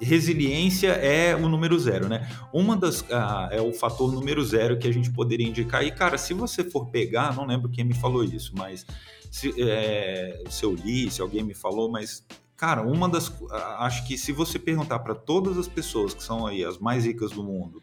resiliência 0.00 0.88
é 0.88 1.34
o 1.34 1.48
número 1.48 1.78
zero, 1.78 2.08
né? 2.08 2.28
Uma 2.52 2.76
das 2.76 3.04
ah, 3.10 3.48
é 3.50 3.60
o 3.60 3.72
fator 3.72 4.12
número 4.12 4.44
zero 4.44 4.78
que 4.78 4.88
a 4.88 4.92
gente 4.92 5.10
poderia 5.10 5.46
indicar. 5.46 5.84
E 5.84 5.90
cara, 5.90 6.18
se 6.18 6.34
você 6.34 6.64
for 6.64 6.86
pegar, 6.86 7.34
não 7.34 7.46
lembro 7.46 7.70
quem 7.70 7.84
me 7.84 7.94
falou 7.94 8.24
isso, 8.24 8.52
mas 8.56 8.84
se, 9.30 9.54
é, 9.62 10.42
se 10.48 10.64
eu 10.64 10.74
li, 10.74 11.10
se 11.10 11.20
alguém 11.20 11.42
me 11.42 11.54
falou, 11.54 11.90
mas 11.90 12.24
cara, 12.56 12.82
uma 12.82 13.08
das 13.08 13.32
acho 13.78 14.06
que 14.06 14.16
se 14.16 14.32
você 14.32 14.58
perguntar 14.58 14.98
para 15.00 15.14
todas 15.14 15.58
as 15.58 15.68
pessoas 15.68 16.14
que 16.14 16.22
são 16.22 16.46
aí 16.46 16.64
as 16.64 16.78
mais 16.78 17.04
ricas 17.04 17.30
do 17.30 17.42
mundo, 17.42 17.82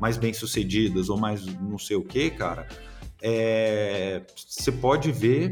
mais 0.00 0.16
bem 0.16 0.32
sucedidas 0.32 1.08
ou 1.08 1.16
mais 1.16 1.44
não 1.46 1.78
sei 1.78 1.96
o 1.96 2.02
que, 2.02 2.30
cara, 2.30 2.68
é, 3.20 4.22
você 4.34 4.70
pode 4.70 5.10
ver 5.10 5.50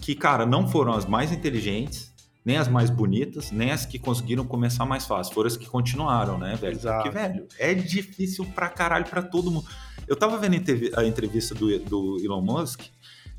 que 0.00 0.14
cara 0.14 0.44
não 0.44 0.68
foram 0.68 0.92
as 0.92 1.06
mais 1.06 1.32
inteligentes 1.32 2.11
nem 2.44 2.56
as 2.56 2.68
mais 2.68 2.90
bonitas, 2.90 3.50
nem 3.50 3.70
as 3.70 3.86
que 3.86 3.98
conseguiram 3.98 4.44
começar 4.44 4.84
mais 4.84 5.06
fácil. 5.06 5.32
Foram 5.32 5.46
as 5.46 5.56
que 5.56 5.66
continuaram, 5.66 6.38
né, 6.38 6.56
velho? 6.56 6.76
Exato. 6.76 7.04
Porque, 7.04 7.18
velho, 7.18 7.46
é 7.58 7.72
difícil 7.74 8.44
pra 8.46 8.68
caralho 8.68 9.04
pra 9.04 9.22
todo 9.22 9.50
mundo. 9.50 9.66
Eu 10.08 10.16
tava 10.16 10.36
vendo 10.38 10.56
a 10.96 11.04
entrevista 11.04 11.54
do, 11.54 11.78
do 11.78 12.18
Elon 12.22 12.42
Musk. 12.42 12.82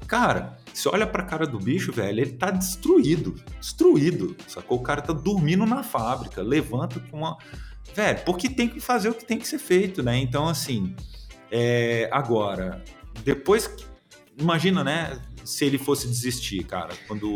Cara, 0.08 0.58
você 0.74 0.90
olha 0.90 1.08
pra 1.08 1.24
cara 1.24 1.46
do 1.46 1.60
bicho, 1.60 1.92
velho, 1.92 2.20
ele 2.20 2.32
tá 2.34 2.52
destruído. 2.52 3.36
Destruído. 3.60 4.36
Sacou? 4.48 4.80
O 4.80 4.84
cara 4.84 5.02
tá 5.02 5.14
dormindo 5.14 5.66
na 5.66 5.84
fábrica, 5.84 6.42
levanta 6.42 7.00
com 7.00 7.18
uma. 7.18 7.38
Velho, 7.94 8.20
porque 8.26 8.50
tem 8.50 8.68
que 8.68 8.80
fazer 8.80 9.10
o 9.10 9.14
que 9.14 9.26
tem 9.26 9.38
que 9.38 9.48
ser 9.48 9.60
feito, 9.60 10.02
né? 10.02 10.18
Então, 10.18 10.48
assim. 10.48 10.96
É... 11.52 12.10
Agora, 12.12 12.84
depois. 13.24 13.70
Imagina, 14.38 14.84
né? 14.84 15.22
Se 15.44 15.66
ele 15.66 15.78
fosse 15.78 16.08
desistir, 16.08 16.64
cara, 16.64 16.94
quando. 17.08 17.30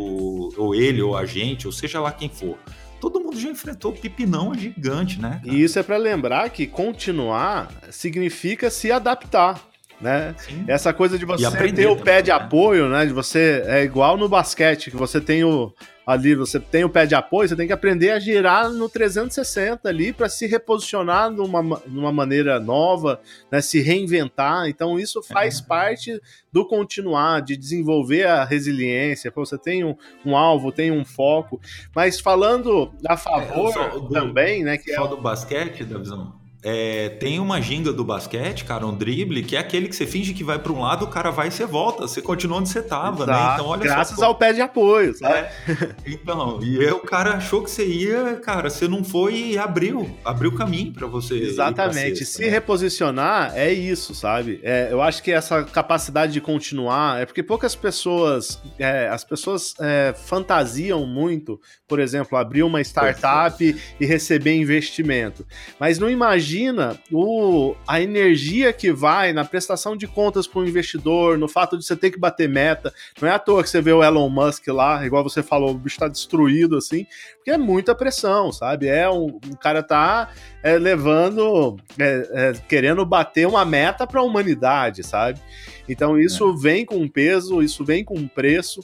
Ou 0.56 0.74
ele, 0.74 1.02
ou 1.02 1.16
a 1.16 1.26
gente, 1.26 1.66
ou 1.66 1.72
seja 1.72 2.00
lá 2.00 2.12
quem 2.12 2.28
for 2.28 2.58
todo 3.00 3.20
mundo 3.20 3.38
já 3.38 3.48
enfrentou 3.48 3.92
pipinão 3.92 4.52
gigante, 4.54 5.20
né? 5.20 5.40
Cara? 5.44 5.54
E 5.54 5.62
isso 5.62 5.78
é 5.78 5.82
para 5.82 5.96
lembrar 5.96 6.50
que 6.50 6.66
continuar 6.66 7.70
significa 7.90 8.70
se 8.70 8.90
adaptar. 8.90 9.68
Né? 10.00 10.34
Essa 10.68 10.92
coisa 10.92 11.18
de 11.18 11.24
você 11.24 11.50
ter 11.72 11.86
o 11.88 11.96
pé 11.96 12.22
de 12.22 12.30
né? 12.30 12.36
apoio, 12.36 12.88
né? 12.88 13.04
De 13.04 13.12
você 13.12 13.64
é 13.66 13.82
igual 13.82 14.16
no 14.16 14.28
basquete, 14.28 14.90
que 14.90 14.96
você 14.96 15.20
tem 15.20 15.42
o 15.42 15.72
ali, 16.06 16.34
você 16.34 16.58
tem 16.58 16.84
o 16.84 16.88
pé 16.88 17.04
de 17.04 17.14
apoio, 17.14 17.48
você 17.48 17.54
tem 17.54 17.66
que 17.66 17.72
aprender 17.72 18.12
a 18.12 18.18
girar 18.18 18.70
no 18.70 18.88
360 18.88 19.86
ali 19.86 20.10
para 20.10 20.26
se 20.26 20.46
reposicionar 20.46 21.30
numa, 21.30 21.62
numa 21.86 22.10
maneira 22.10 22.58
nova, 22.58 23.20
né? 23.50 23.60
Se 23.60 23.80
reinventar. 23.80 24.68
Então 24.68 24.98
isso 24.98 25.22
faz 25.22 25.60
é. 25.60 25.64
parte 25.64 26.22
do 26.50 26.64
continuar, 26.64 27.42
de 27.42 27.56
desenvolver 27.56 28.24
a 28.26 28.44
resiliência. 28.44 29.32
Você 29.34 29.58
tem 29.58 29.84
um, 29.84 29.94
um 30.24 30.36
alvo, 30.36 30.72
tem 30.72 30.90
um 30.90 31.04
foco. 31.04 31.60
Mas 31.94 32.18
falando 32.18 32.90
a 33.06 33.16
favor 33.16 33.76
é, 33.76 33.90
do, 33.90 34.08
também, 34.08 34.62
né? 34.64 34.78
Que 34.78 34.92
é 34.92 34.94
só 34.94 35.06
é... 35.06 35.08
do 35.08 35.16
basquete, 35.18 35.84
da 35.84 35.98
visão 35.98 36.37
é, 36.62 37.10
tem 37.20 37.38
uma 37.38 37.60
ginga 37.60 37.92
do 37.92 38.04
basquete, 38.04 38.64
cara, 38.64 38.84
um 38.84 38.94
drible, 38.94 39.44
que 39.44 39.54
é 39.54 39.60
aquele 39.60 39.88
que 39.88 39.94
você 39.94 40.06
finge 40.06 40.34
que 40.34 40.42
vai 40.42 40.58
para 40.58 40.72
um 40.72 40.80
lado, 40.80 41.04
o 41.04 41.08
cara 41.08 41.30
vai 41.30 41.48
e 41.48 41.50
você 41.52 41.64
volta, 41.64 42.02
você 42.02 42.20
continua 42.20 42.58
onde 42.58 42.68
você 42.68 42.82
tava, 42.82 43.26
né? 43.26 43.50
Então, 43.54 43.66
olha 43.66 43.82
Graças 43.82 44.16
só, 44.16 44.26
ao 44.26 44.34
pé 44.34 44.52
de 44.52 44.60
apoio, 44.60 45.14
sabe? 45.16 45.34
É, 45.34 45.94
então, 46.04 46.58
e 46.62 46.80
aí 46.80 46.90
o 46.90 47.00
cara 47.00 47.34
achou 47.34 47.62
que 47.62 47.70
você 47.70 47.86
ia, 47.86 48.36
cara, 48.36 48.68
você 48.68 48.88
não 48.88 49.04
foi 49.04 49.34
e 49.34 49.58
abriu, 49.58 50.10
abriu 50.24 50.50
o 50.50 50.54
caminho 50.54 50.92
para 50.92 51.06
você. 51.06 51.34
Exatamente. 51.34 52.18
Cesta, 52.18 52.38
Se 52.38 52.42
né? 52.42 52.48
reposicionar 52.48 53.52
é 53.54 53.72
isso, 53.72 54.14
sabe? 54.14 54.58
É, 54.64 54.88
eu 54.90 55.00
acho 55.00 55.22
que 55.22 55.30
essa 55.30 55.62
capacidade 55.62 56.32
de 56.32 56.40
continuar 56.40 57.20
é 57.20 57.26
porque 57.26 57.42
poucas 57.42 57.76
pessoas, 57.76 58.60
é, 58.78 59.08
as 59.08 59.22
pessoas 59.22 59.74
é, 59.80 60.12
fantasiam 60.12 61.06
muito, 61.06 61.60
por 61.86 62.00
exemplo, 62.00 62.36
abrir 62.36 62.64
uma 62.64 62.80
startup 62.80 63.62
e 64.00 64.06
receber 64.06 64.56
investimento, 64.56 65.46
mas 65.78 66.00
não 66.00 66.10
imagina 66.10 66.47
imagina 66.48 66.98
o, 67.12 67.74
a 67.86 68.00
energia 68.00 68.72
que 68.72 68.90
vai 68.90 69.32
na 69.32 69.44
prestação 69.44 69.96
de 69.96 70.06
contas 70.06 70.46
para 70.46 70.60
o 70.60 70.66
investidor, 70.66 71.36
no 71.36 71.46
fato 71.46 71.76
de 71.76 71.84
você 71.84 71.94
ter 71.94 72.10
que 72.10 72.18
bater 72.18 72.48
meta. 72.48 72.92
Não 73.20 73.28
é 73.28 73.32
à 73.32 73.38
toa 73.38 73.62
que 73.62 73.68
você 73.68 73.82
vê 73.82 73.92
o 73.92 74.02
Elon 74.02 74.28
Musk 74.30 74.66
lá, 74.68 75.04
igual 75.04 75.22
você 75.22 75.42
falou, 75.42 75.70
o 75.70 75.74
bicho 75.74 75.96
está 75.96 76.08
destruído 76.08 76.76
assim, 76.76 77.06
porque 77.36 77.50
é 77.50 77.58
muita 77.58 77.94
pressão, 77.94 78.50
sabe? 78.50 78.86
É 78.86 79.08
um, 79.10 79.38
um 79.46 79.54
cara 79.60 79.82
tá 79.82 80.30
é, 80.62 80.78
levando, 80.78 81.76
é, 81.98 82.28
é, 82.32 82.52
querendo 82.66 83.04
bater 83.04 83.46
uma 83.46 83.64
meta 83.64 84.06
para 84.06 84.20
a 84.20 84.24
humanidade, 84.24 85.02
sabe? 85.02 85.40
Então 85.88 86.18
isso 86.18 86.50
é. 86.50 86.62
vem 86.62 86.84
com 86.86 86.96
um 86.96 87.08
peso, 87.08 87.62
isso 87.62 87.84
vem 87.84 88.02
com 88.02 88.14
um 88.14 88.28
preço. 88.28 88.80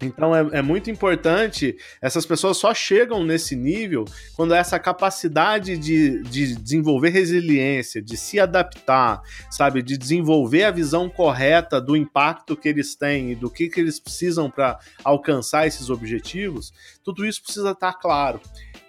Então 0.00 0.34
é, 0.36 0.58
é, 0.58 0.62
muito 0.62 0.90
importante, 0.90 1.76
essas 2.02 2.26
pessoas 2.26 2.58
só 2.58 2.74
chegam 2.74 3.24
nesse 3.24 3.56
nível 3.56 4.04
quando 4.34 4.54
essa 4.54 4.78
capacidade 4.78 5.78
de, 5.78 6.22
de 6.22 6.54
desenvolver 6.54 7.08
resiliência, 7.10 8.02
de 8.02 8.16
se 8.16 8.38
adaptar, 8.38 9.22
sabe, 9.50 9.82
de 9.82 9.96
desenvolver 9.96 10.64
a 10.64 10.70
visão 10.70 11.08
correta 11.08 11.80
do 11.80 11.96
impacto 11.96 12.56
que 12.56 12.68
eles 12.68 12.94
têm 12.94 13.32
e 13.32 13.34
do 13.34 13.50
que, 13.50 13.68
que 13.68 13.80
eles 13.80 13.98
precisam 13.98 14.50
para 14.50 14.78
alcançar 15.02 15.66
esses 15.66 15.88
objetivos, 15.88 16.72
tudo 17.02 17.24
isso 17.24 17.42
precisa 17.42 17.70
estar 17.70 17.94
claro. 17.94 18.40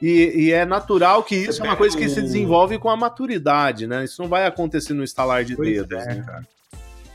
E, 0.01 0.34
e 0.36 0.51
é 0.51 0.66
natural 0.66 1.24
que 1.24 1.36
isso 1.36 1.62
é 1.62 1.66
uma 1.66 1.78
coisa 1.78 1.97
que 1.97 2.08
se 2.10 2.22
desenvolve 2.22 2.78
com 2.78 2.89
a 2.89 2.97
maturidade, 2.97 3.88
né? 3.88 4.03
Isso 4.03 4.22
não 4.22 4.30
vai 4.30 4.45
acontecer 4.45 4.93
no 4.93 5.03
estalar 5.03 5.43
de 5.43 5.55
pois 5.55 5.70
dedos. 5.70 6.05
É, 6.05 6.16
né? 6.16 6.24
cara. 6.26 6.57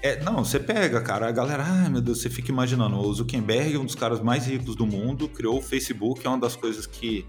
É, 0.02 0.20
não, 0.20 0.44
você 0.44 0.58
pega, 0.58 1.00
cara, 1.00 1.28
a 1.28 1.30
galera, 1.30 1.64
ai 1.64 1.88
meu 1.88 2.00
Deus, 2.00 2.20
você 2.20 2.28
fica 2.28 2.50
imaginando, 2.50 2.98
o 2.98 3.14
Zuckerberg, 3.14 3.78
um 3.78 3.84
dos 3.84 3.94
caras 3.94 4.20
mais 4.20 4.46
ricos 4.46 4.74
do 4.74 4.84
mundo, 4.84 5.28
criou 5.28 5.58
o 5.58 5.62
Facebook, 5.62 6.26
é 6.26 6.28
uma 6.28 6.40
das 6.40 6.56
coisas 6.56 6.86
que, 6.86 7.24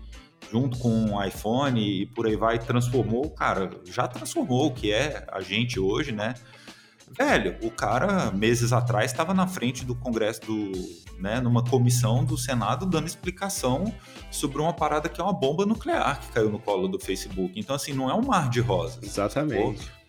junto 0.51 0.79
com 0.79 1.13
o 1.13 1.23
iPhone 1.23 1.79
e 1.79 2.07
por 2.07 2.25
aí 2.25 2.35
vai, 2.35 2.57
transformou, 2.57 3.29
cara, 3.29 3.69
já 3.85 4.07
transformou 4.07 4.67
o 4.67 4.71
que 4.73 4.91
é 4.91 5.23
a 5.31 5.39
gente 5.39 5.79
hoje, 5.79 6.11
né? 6.11 6.33
Velho, 7.15 7.55
o 7.61 7.69
cara, 7.69 8.31
meses 8.31 8.73
atrás, 8.73 9.11
estava 9.11 9.35
na 9.35 9.45
frente 9.45 9.85
do 9.85 9.93
Congresso 9.93 10.41
do. 10.41 11.03
Né, 11.19 11.39
numa 11.39 11.63
comissão 11.63 12.25
do 12.25 12.35
Senado 12.35 12.87
dando 12.87 13.05
explicação 13.05 13.93
sobre 14.31 14.59
uma 14.59 14.73
parada 14.73 15.07
que 15.07 15.21
é 15.21 15.23
uma 15.23 15.31
bomba 15.31 15.63
nuclear 15.63 16.19
que 16.19 16.27
caiu 16.33 16.49
no 16.49 16.59
colo 16.59 16.87
do 16.87 16.99
Facebook. 16.99 17.57
Então, 17.57 17.75
assim, 17.75 17.93
não 17.93 18.09
é 18.09 18.13
um 18.15 18.23
mar 18.23 18.49
de 18.49 18.59
rosas. 18.59 19.01
Exatamente. 19.03 19.85
Pô, 19.85 20.02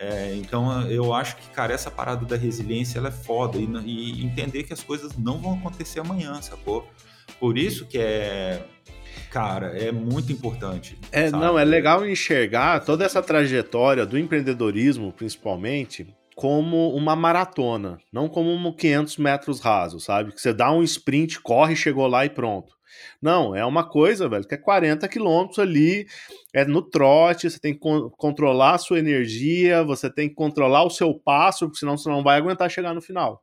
é, 0.00 0.34
então 0.34 0.90
eu 0.90 1.12
acho 1.12 1.36
que, 1.36 1.50
cara, 1.50 1.74
essa 1.74 1.90
parada 1.90 2.24
da 2.24 2.34
resiliência 2.34 2.98
ela 2.98 3.08
é 3.08 3.12
foda 3.12 3.58
e, 3.58 3.66
e, 3.84 4.24
entender 4.24 4.62
que 4.62 4.72
as 4.72 4.82
coisas 4.82 5.14
não 5.18 5.36
vão 5.38 5.52
acontecer 5.52 6.00
amanhã, 6.00 6.40
sacou? 6.40 6.88
Por 7.38 7.58
isso 7.58 7.86
que 7.86 7.98
é. 7.98 8.64
Cara, 9.30 9.78
é 9.78 9.92
muito 9.92 10.32
importante. 10.32 10.98
É, 11.12 11.28
sabe? 11.28 11.44
não, 11.44 11.58
é 11.58 11.64
legal 11.64 12.08
enxergar 12.08 12.80
toda 12.80 13.04
essa 13.04 13.22
trajetória 13.22 14.06
do 14.06 14.18
empreendedorismo, 14.18 15.12
principalmente, 15.12 16.06
como 16.34 16.94
uma 16.94 17.14
maratona, 17.14 17.98
não 18.10 18.26
como 18.26 18.74
500 18.74 19.18
metros 19.18 19.60
rasos, 19.60 20.04
sabe? 20.04 20.32
Que 20.32 20.40
você 20.40 20.54
dá 20.54 20.72
um 20.72 20.82
sprint, 20.82 21.40
corre, 21.40 21.76
chegou 21.76 22.06
lá 22.06 22.24
e 22.24 22.30
pronto. 22.30 22.74
Não, 23.20 23.54
é 23.54 23.64
uma 23.64 23.84
coisa, 23.84 24.28
velho, 24.28 24.46
que 24.46 24.54
é 24.54 24.58
40 24.58 25.06
quilômetros 25.08 25.58
ali, 25.58 26.06
é 26.54 26.64
no 26.64 26.82
trote, 26.82 27.50
você 27.50 27.58
tem 27.58 27.74
que 27.74 27.80
controlar 28.16 28.74
a 28.74 28.78
sua 28.78 28.98
energia, 28.98 29.84
você 29.84 30.10
tem 30.10 30.28
que 30.28 30.34
controlar 30.34 30.84
o 30.84 30.90
seu 30.90 31.14
passo, 31.14 31.66
porque 31.66 31.78
senão 31.78 31.96
você 31.96 32.08
não 32.08 32.22
vai 32.22 32.36
aguentar 32.38 32.70
chegar 32.70 32.94
no 32.94 33.00
final. 33.00 33.42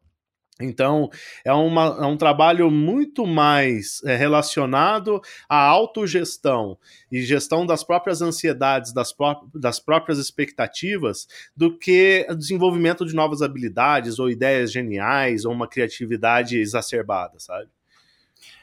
Então, 0.59 1.09
é, 1.45 1.53
uma, 1.53 1.97
é 1.99 2.05
um 2.05 2.17
trabalho 2.17 2.71
muito 2.71 3.27
mais 3.27 4.01
é, 4.03 4.15
relacionado 4.15 5.21
à 5.47 5.57
autogestão 5.57 6.77
e 7.11 7.21
gestão 7.21 7.65
das 7.65 7.83
próprias 7.83 8.21
ansiedades, 8.21 8.91
das, 8.91 9.13
pró 9.13 9.39
das 9.53 9.79
próprias 9.79 10.17
expectativas, 10.17 11.27
do 11.55 11.77
que 11.77 12.25
desenvolvimento 12.35 13.05
de 13.05 13.13
novas 13.13 13.41
habilidades 13.41 14.17
ou 14.17 14.29
ideias 14.29 14.71
geniais 14.71 15.45
ou 15.45 15.53
uma 15.53 15.67
criatividade 15.67 16.57
exacerbada, 16.57 17.39
sabe? 17.39 17.69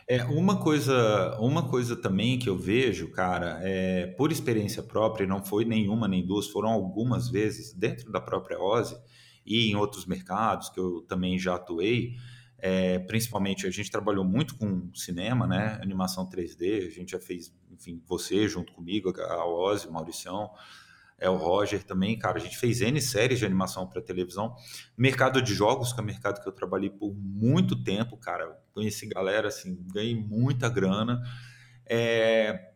É, 0.07 0.23
uma 0.25 0.61
coisa, 0.61 1.39
uma 1.41 1.67
coisa 1.67 1.97
também 1.97 2.39
que 2.39 2.49
eu 2.49 2.59
vejo, 2.59 3.11
cara, 3.11 3.59
é, 3.63 4.07
por 4.09 4.31
experiência 4.31 4.83
própria, 4.83 5.27
não 5.27 5.43
foi 5.43 5.65
nenhuma 5.65 6.07
nem 6.07 6.27
duas, 6.27 6.47
foram 6.49 6.69
algumas 6.69 7.31
vezes 7.31 7.73
dentro 7.73 8.12
da 8.12 8.20
própria 8.20 8.61
OSE 8.61 8.97
e 9.47 9.70
em 9.70 9.77
outros 9.77 10.05
mercados 10.05 10.69
que 10.69 10.78
eu 10.78 11.01
também 11.09 11.39
já 11.39 11.55
atuei, 11.55 12.16
é, 12.59 12.99
principalmente 12.99 13.66
a 13.66 13.70
gente 13.70 13.91
trabalhou 13.91 14.24
muito 14.24 14.57
com 14.57 14.91
cinema, 14.95 15.47
né, 15.47 15.78
animação 15.83 16.28
3D, 16.28 16.87
a 16.87 16.91
gente 16.91 17.12
já 17.12 17.20
fez, 17.20 17.55
enfim, 17.70 18.03
você 18.07 18.47
junto 18.47 18.74
comigo, 18.74 19.11
a 19.19 19.47
OSE, 19.47 19.91
Mauricião, 19.91 20.51
é 21.19 21.28
o 21.28 21.36
Roger 21.36 21.82
também, 21.82 22.19
cara. 22.19 22.39
A 22.39 22.41
gente 22.41 22.59
fez 22.59 22.81
N 22.81 23.01
séries 23.01 23.39
de 23.39 23.47
animação 23.47 23.89
para 23.89 24.03
televisão. 24.03 24.55
Mercado 24.97 25.41
de 25.41 25.55
jogos, 25.55 25.93
que 25.93 26.01
é 26.01 26.03
um 26.03 26.07
mercado 26.07 26.43
que 26.43 26.49
eu 26.49 26.53
trabalhei 26.53 26.91
por 26.91 27.15
muito 27.15 27.82
tempo, 27.82 28.16
cara. 28.16 28.47
Conheci 28.73 29.07
galera, 29.07 29.49
assim, 29.49 29.85
ganhei 29.93 30.15
muita 30.15 30.69
grana. 30.69 31.23
É... 31.86 32.73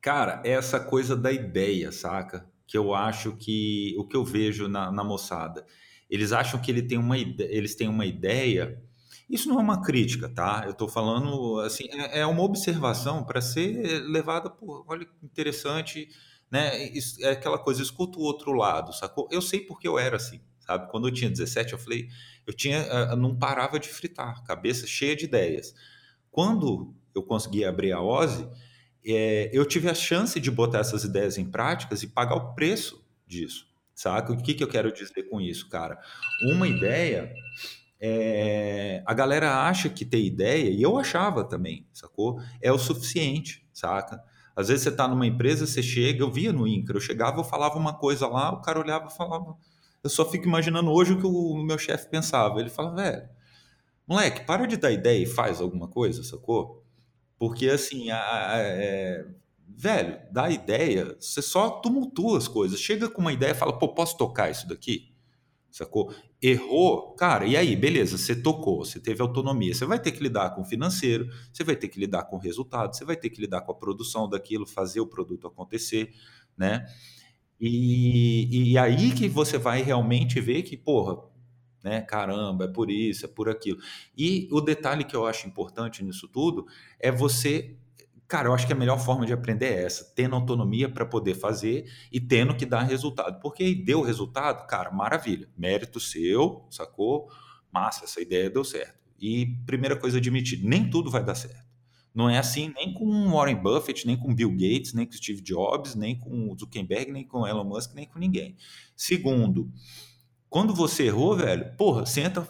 Cara, 0.00 0.42
essa 0.44 0.80
coisa 0.80 1.16
da 1.16 1.30
ideia, 1.30 1.92
saca? 1.92 2.50
Que 2.66 2.76
eu 2.76 2.92
acho 2.94 3.36
que 3.36 3.94
o 3.96 4.06
que 4.06 4.16
eu 4.16 4.24
vejo 4.24 4.66
na, 4.66 4.90
na 4.90 5.04
moçada. 5.04 5.64
Eles 6.10 6.32
acham 6.32 6.60
que 6.60 6.70
ele 6.70 6.82
tem 6.82 6.98
uma 6.98 7.16
eles 7.16 7.74
têm 7.74 7.88
uma 7.88 8.04
ideia. 8.04 8.82
Isso 9.30 9.48
não 9.48 9.58
é 9.58 9.62
uma 9.62 9.80
crítica, 9.80 10.28
tá? 10.28 10.62
Eu 10.66 10.72
estou 10.72 10.88
falando 10.88 11.60
assim, 11.60 11.84
é, 11.90 12.20
é 12.20 12.26
uma 12.26 12.42
observação 12.42 13.24
para 13.24 13.40
ser 13.40 14.02
levada 14.02 14.50
por, 14.50 14.84
olha 14.88 15.06
interessante 15.22 16.08
né? 16.52 16.90
É 17.22 17.30
aquela 17.30 17.58
coisa, 17.58 17.82
escuta 17.82 18.18
o 18.18 18.22
outro 18.22 18.52
lado, 18.52 18.92
sacou? 18.92 19.26
Eu 19.32 19.40
sei 19.40 19.60
porque 19.60 19.88
eu 19.88 19.98
era 19.98 20.16
assim, 20.16 20.38
sabe? 20.60 20.90
Quando 20.90 21.08
eu 21.08 21.12
tinha 21.12 21.30
17, 21.30 21.72
eu 21.72 21.78
falei, 21.78 22.08
eu 22.46 22.52
tinha, 22.52 22.76
eu 23.10 23.16
não 23.16 23.34
parava 23.34 23.80
de 23.80 23.88
fritar, 23.88 24.44
cabeça 24.44 24.86
cheia 24.86 25.16
de 25.16 25.24
ideias. 25.24 25.74
Quando 26.30 26.94
eu 27.14 27.22
consegui 27.22 27.64
abrir 27.64 27.92
a 27.92 28.02
OSE, 28.02 28.46
é, 29.04 29.48
eu 29.50 29.64
tive 29.64 29.88
a 29.88 29.94
chance 29.94 30.38
de 30.38 30.50
botar 30.50 30.80
essas 30.80 31.04
ideias 31.04 31.38
em 31.38 31.50
práticas 31.50 32.02
e 32.02 32.06
pagar 32.06 32.34
o 32.34 32.54
preço 32.54 33.02
disso, 33.26 33.66
saca? 33.94 34.30
O 34.30 34.36
que, 34.36 34.52
que 34.52 34.62
eu 34.62 34.68
quero 34.68 34.92
dizer 34.92 35.22
com 35.30 35.40
isso, 35.40 35.70
cara? 35.70 35.98
Uma 36.42 36.68
ideia 36.68 37.32
é, 37.98 39.02
a 39.06 39.14
galera 39.14 39.64
acha 39.66 39.88
que 39.88 40.04
ter 40.04 40.20
ideia, 40.20 40.68
e 40.68 40.82
eu 40.82 40.98
achava 40.98 41.44
também, 41.44 41.86
sacou? 41.94 42.42
É 42.60 42.70
o 42.70 42.78
suficiente, 42.78 43.66
saca? 43.72 44.20
Às 44.54 44.68
vezes 44.68 44.82
você 44.82 44.90
está 44.90 45.08
numa 45.08 45.26
empresa, 45.26 45.66
você 45.66 45.82
chega, 45.82 46.22
eu 46.22 46.30
via 46.30 46.52
no 46.52 46.66
INCRA, 46.66 46.96
eu 46.96 47.00
chegava, 47.00 47.40
eu 47.40 47.44
falava 47.44 47.78
uma 47.78 47.94
coisa 47.94 48.26
lá, 48.26 48.52
o 48.52 48.60
cara 48.60 48.78
olhava 48.78 49.08
e 49.08 49.16
falava. 49.16 49.56
Eu 50.02 50.10
só 50.10 50.28
fico 50.28 50.46
imaginando 50.46 50.90
hoje 50.90 51.12
o 51.12 51.18
que 51.18 51.26
o 51.26 51.56
meu 51.62 51.78
chefe 51.78 52.08
pensava. 52.08 52.60
Ele 52.60 52.68
fala, 52.68 52.94
velho, 52.94 53.28
moleque, 54.06 54.44
para 54.44 54.66
de 54.66 54.76
dar 54.76 54.90
ideia 54.90 55.22
e 55.22 55.26
faz 55.26 55.60
alguma 55.60 55.88
coisa, 55.88 56.22
sacou? 56.22 56.84
Porque 57.38 57.68
assim, 57.68 58.10
a, 58.10 58.52
a, 58.52 58.58
é, 58.58 59.26
velho, 59.68 60.20
dá 60.30 60.50
ideia, 60.50 61.16
você 61.18 61.40
só 61.40 61.70
tumultua 61.70 62.38
as 62.38 62.48
coisas. 62.48 62.80
Chega 62.80 63.08
com 63.08 63.20
uma 63.20 63.32
ideia 63.32 63.52
e 63.52 63.54
fala, 63.54 63.78
pô, 63.78 63.88
posso 63.88 64.16
tocar 64.16 64.50
isso 64.50 64.68
daqui? 64.68 65.12
Sacou? 65.70 66.12
Errou, 66.42 67.14
cara, 67.14 67.46
e 67.46 67.56
aí, 67.56 67.76
beleza, 67.76 68.18
você 68.18 68.34
tocou, 68.34 68.84
você 68.84 68.98
teve 68.98 69.22
autonomia. 69.22 69.72
Você 69.72 69.86
vai 69.86 70.00
ter 70.00 70.10
que 70.10 70.20
lidar 70.20 70.50
com 70.50 70.62
o 70.62 70.64
financeiro, 70.64 71.28
você 71.52 71.62
vai 71.62 71.76
ter 71.76 71.86
que 71.86 72.00
lidar 72.00 72.24
com 72.24 72.34
o 72.34 72.38
resultado, 72.40 72.96
você 72.96 73.04
vai 73.04 73.14
ter 73.14 73.30
que 73.30 73.40
lidar 73.40 73.60
com 73.60 73.70
a 73.70 73.74
produção 73.76 74.28
daquilo, 74.28 74.66
fazer 74.66 75.00
o 75.00 75.06
produto 75.06 75.46
acontecer, 75.46 76.12
né? 76.58 76.84
E, 77.60 78.72
e 78.72 78.76
aí 78.76 79.12
que 79.12 79.28
você 79.28 79.56
vai 79.56 79.82
realmente 79.82 80.40
ver 80.40 80.62
que, 80.64 80.76
porra, 80.76 81.22
né? 81.84 82.00
Caramba, 82.00 82.64
é 82.64 82.68
por 82.68 82.90
isso, 82.90 83.24
é 83.24 83.28
por 83.28 83.48
aquilo. 83.48 83.78
E 84.18 84.48
o 84.50 84.60
detalhe 84.60 85.04
que 85.04 85.14
eu 85.14 85.24
acho 85.24 85.46
importante 85.46 86.02
nisso 86.02 86.26
tudo 86.26 86.66
é 86.98 87.12
você 87.12 87.76
Cara, 88.32 88.48
eu 88.48 88.54
acho 88.54 88.66
que 88.66 88.72
a 88.72 88.76
melhor 88.76 88.98
forma 88.98 89.26
de 89.26 89.32
aprender 89.34 89.66
é 89.66 89.84
essa, 89.84 90.10
tendo 90.16 90.34
autonomia 90.34 90.88
para 90.88 91.04
poder 91.04 91.34
fazer 91.34 91.84
e 92.10 92.18
tendo 92.18 92.56
que 92.56 92.64
dar 92.64 92.80
resultado. 92.80 93.38
Porque 93.40 93.62
aí 93.62 93.74
deu 93.74 94.00
resultado, 94.00 94.66
cara, 94.66 94.90
maravilha. 94.90 95.50
Mérito 95.54 96.00
seu, 96.00 96.66
sacou? 96.70 97.28
Massa, 97.70 98.06
essa 98.06 98.22
ideia 98.22 98.48
deu 98.48 98.64
certo. 98.64 98.94
E 99.20 99.58
primeira 99.66 99.94
coisa 99.96 100.16
admitir, 100.16 100.64
nem 100.64 100.88
tudo 100.88 101.10
vai 101.10 101.22
dar 101.22 101.34
certo. 101.34 101.66
Não 102.14 102.30
é 102.30 102.38
assim 102.38 102.72
nem 102.74 102.94
com 102.94 103.32
Warren 103.32 103.56
Buffett, 103.56 104.06
nem 104.06 104.16
com 104.16 104.34
Bill 104.34 104.52
Gates, 104.52 104.94
nem 104.94 105.04
com 105.04 105.12
Steve 105.12 105.42
Jobs, 105.42 105.94
nem 105.94 106.18
com 106.18 106.56
Zuckerberg, 106.58 107.12
nem 107.12 107.28
com 107.28 107.46
Elon 107.46 107.64
Musk, 107.64 107.92
nem 107.94 108.06
com 108.06 108.18
ninguém. 108.18 108.56
Segundo, 108.96 109.70
quando 110.48 110.74
você 110.74 111.04
errou, 111.04 111.36
velho, 111.36 111.76
porra, 111.76 112.06
senta 112.06 112.48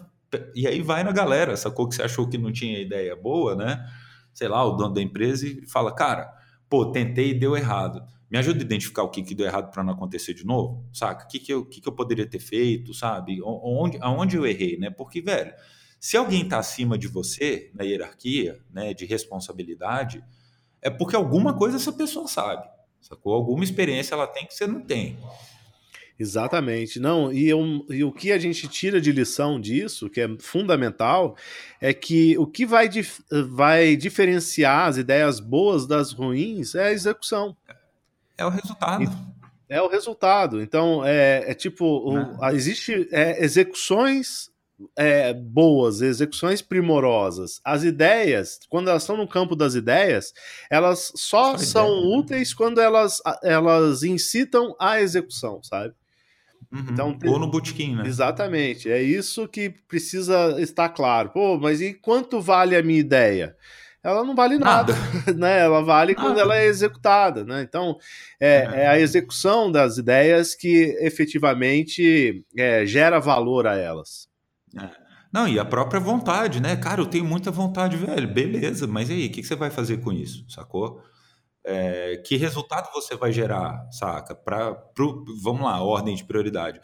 e 0.55 0.65
aí 0.65 0.81
vai 0.81 1.03
na 1.03 1.11
galera, 1.11 1.57
sacou 1.57 1.89
que 1.89 1.97
você 1.97 2.03
achou 2.03 2.29
que 2.29 2.39
não 2.39 2.53
tinha 2.53 2.81
ideia 2.81 3.17
boa, 3.17 3.57
né? 3.57 3.85
Sei 4.33 4.49
lá, 4.49 4.65
o 4.65 4.73
dono 4.73 4.95
da 4.95 5.03
empresa 5.03 5.47
e 5.47 5.67
fala, 5.67 5.95
cara, 5.95 6.33
pô, 6.69 6.87
tentei 6.87 7.31
e 7.31 7.35
deu 7.35 7.57
errado. 7.57 8.03
Me 8.31 8.39
ajuda 8.39 8.61
a 8.61 8.63
identificar 8.63 9.03
o 9.03 9.11
que, 9.11 9.23
que 9.23 9.35
deu 9.35 9.47
errado 9.47 9.71
para 9.71 9.85
não 9.85 9.93
acontecer 9.93 10.33
de 10.33 10.45
novo, 10.45 10.89
saca? 10.93 11.25
O 11.25 11.29
que, 11.29 11.39
que, 11.39 11.53
eu, 11.53 11.67
que, 11.67 11.81
que 11.81 11.89
eu 11.89 11.93
poderia 11.93 12.27
ter 12.27 12.39
feito, 12.39 12.95
sabe? 12.95 13.41
Onde, 13.43 13.99
aonde 14.01 14.37
eu 14.37 14.47
errei, 14.47 14.79
né? 14.79 14.89
Porque, 14.89 15.21
velho, 15.21 15.53
se 16.01 16.17
alguém 16.17 16.43
está 16.43 16.59
acima 16.59 16.99
de 16.99 17.07
você 17.07 17.71
na 17.75 17.85
hierarquia, 17.85 18.59
né, 18.73 18.95
de 18.95 19.05
responsabilidade, 19.05 20.25
é 20.81 20.91
porque 20.91 21.15
alguma 21.15 21.55
coisa 21.55 21.77
essa 21.77 21.93
pessoa 21.93 22.27
sabe, 22.27 22.67
sacou? 23.01 23.35
Alguma 23.35 23.63
experiência 23.63 24.15
ela 24.15 24.27
tem 24.27 24.47
que 24.47 24.55
você 24.55 24.67
não 24.67 24.81
tem. 24.81 25.17
Exatamente. 26.23 27.01
Não, 27.01 27.33
e, 27.33 27.49
eu, 27.49 27.85
e, 27.91 28.05
o 28.05 28.13
que 28.13 28.31
a 28.31 28.39
gente 28.39 28.69
tira 28.69 29.01
de 29.01 29.11
lição 29.11 29.61
disso, 29.61 30.09
que 30.09 30.21
é 30.21 30.29
fundamental, 30.39 31.37
é 31.81 31.93
que 31.93 32.39
o 32.39 32.47
que 32.47 32.65
vai, 32.65 32.89
dif 32.89 33.21
vai 33.51 33.97
diferenciar 33.97 34.87
as 34.87 34.99
ideias 34.99 35.41
boas 35.41 35.85
das 35.85 36.13
ruins 36.13 36.77
é 36.77 36.85
a 36.85 36.93
execução. 36.93 37.57
É 38.39 38.47
o 38.47 38.51
resultado. 38.51 39.03
E, 39.03 39.09
é 39.69 39.83
o 39.83 39.89
resultado. 39.89 40.63
Então, 40.63 41.05
é, 41.05 41.51
é 41.51 41.55
tipo, 41.55 41.85
o, 41.85 42.47
existe 42.51 43.09
é, 43.11 43.45
execuções 43.45 44.53
é, 44.97 45.33
boas, 45.35 46.01
execuções 46.01 46.63
primorosas. 46.63 47.61
As 47.65 47.85
ideias, 47.85 48.61
quando 48.69 48.89
elas 48.89 49.03
estão 49.03 49.17
no 49.17 49.29
campo 49.29 49.55
das 49.55 49.75
ideias, 49.75 50.33
elas 50.71 51.13
só, 51.15 51.57
só 51.57 51.59
são 51.59 51.99
ideia. 51.99 52.17
úteis 52.17 52.55
quando 52.55 52.81
elas, 52.81 53.21
elas 53.43 54.03
incitam 54.03 54.75
a 54.79 55.01
execução, 55.01 55.63
sabe? 55.63 55.95
Uhum. 56.73 56.87
Então, 56.91 57.19
Ou 57.27 57.39
no 57.39 57.47
botequim, 57.47 57.97
né? 57.97 58.05
Exatamente. 58.07 58.91
É 58.91 59.03
isso 59.03 59.47
que 59.47 59.71
precisa 59.87 60.57
estar 60.59 60.89
claro. 60.89 61.29
Pô, 61.31 61.59
mas 61.59 61.83
e 61.83 61.93
quanto 61.93 62.41
vale 62.41 62.75
a 62.75 62.83
minha 62.83 62.99
ideia? 62.99 63.55
Ela 64.03 64.25
não 64.25 64.35
vale 64.35 64.59
nada, 64.59 64.95
nada. 64.95 65.33
né? 65.39 65.61
Ela 65.61 65.83
vale 65.83 66.15
nada. 66.15 66.27
quando 66.27 66.41
ela 66.41 66.57
é 66.57 66.65
executada, 66.65 67.45
né? 67.45 67.63
Então, 67.63 67.97
é, 68.41 68.69
é. 68.73 68.81
é 68.81 68.87
a 68.89 68.99
execução 68.99 69.71
das 69.71 69.99
ideias 69.99 70.55
que 70.55 70.97
efetivamente 71.01 72.45
é, 72.57 72.87
gera 72.87 73.21
valor 73.21 73.67
a 73.67 73.77
elas. 73.77 74.29
É. 74.77 75.03
Não, 75.33 75.47
e 75.47 75.59
a 75.59 75.65
própria 75.65 76.01
vontade, 76.01 76.61
né? 76.61 76.77
Cara, 76.77 77.01
eu 77.01 77.07
tenho 77.07 77.25
muita 77.25 77.51
vontade, 77.51 77.97
velho. 77.97 78.29
Beleza, 78.29 78.87
mas 78.87 79.09
e 79.09 79.13
aí, 79.13 79.27
o 79.27 79.31
que, 79.31 79.41
que 79.41 79.47
você 79.47 79.57
vai 79.57 79.71
fazer 79.71 79.99
com 79.99 80.13
isso? 80.13 80.45
Sacou? 80.49 81.01
É, 81.65 82.17
que 82.27 82.37
resultado 82.37 82.93
você 82.93 83.15
vai 83.15 83.33
gerar, 83.33 83.89
saca? 83.93 84.35
Pra, 84.35 84.75
pro, 84.75 85.25
vamos 85.43 85.63
lá, 85.63 85.81
ordem 85.83 86.15
de 86.15 86.25
prioridade. 86.25 86.81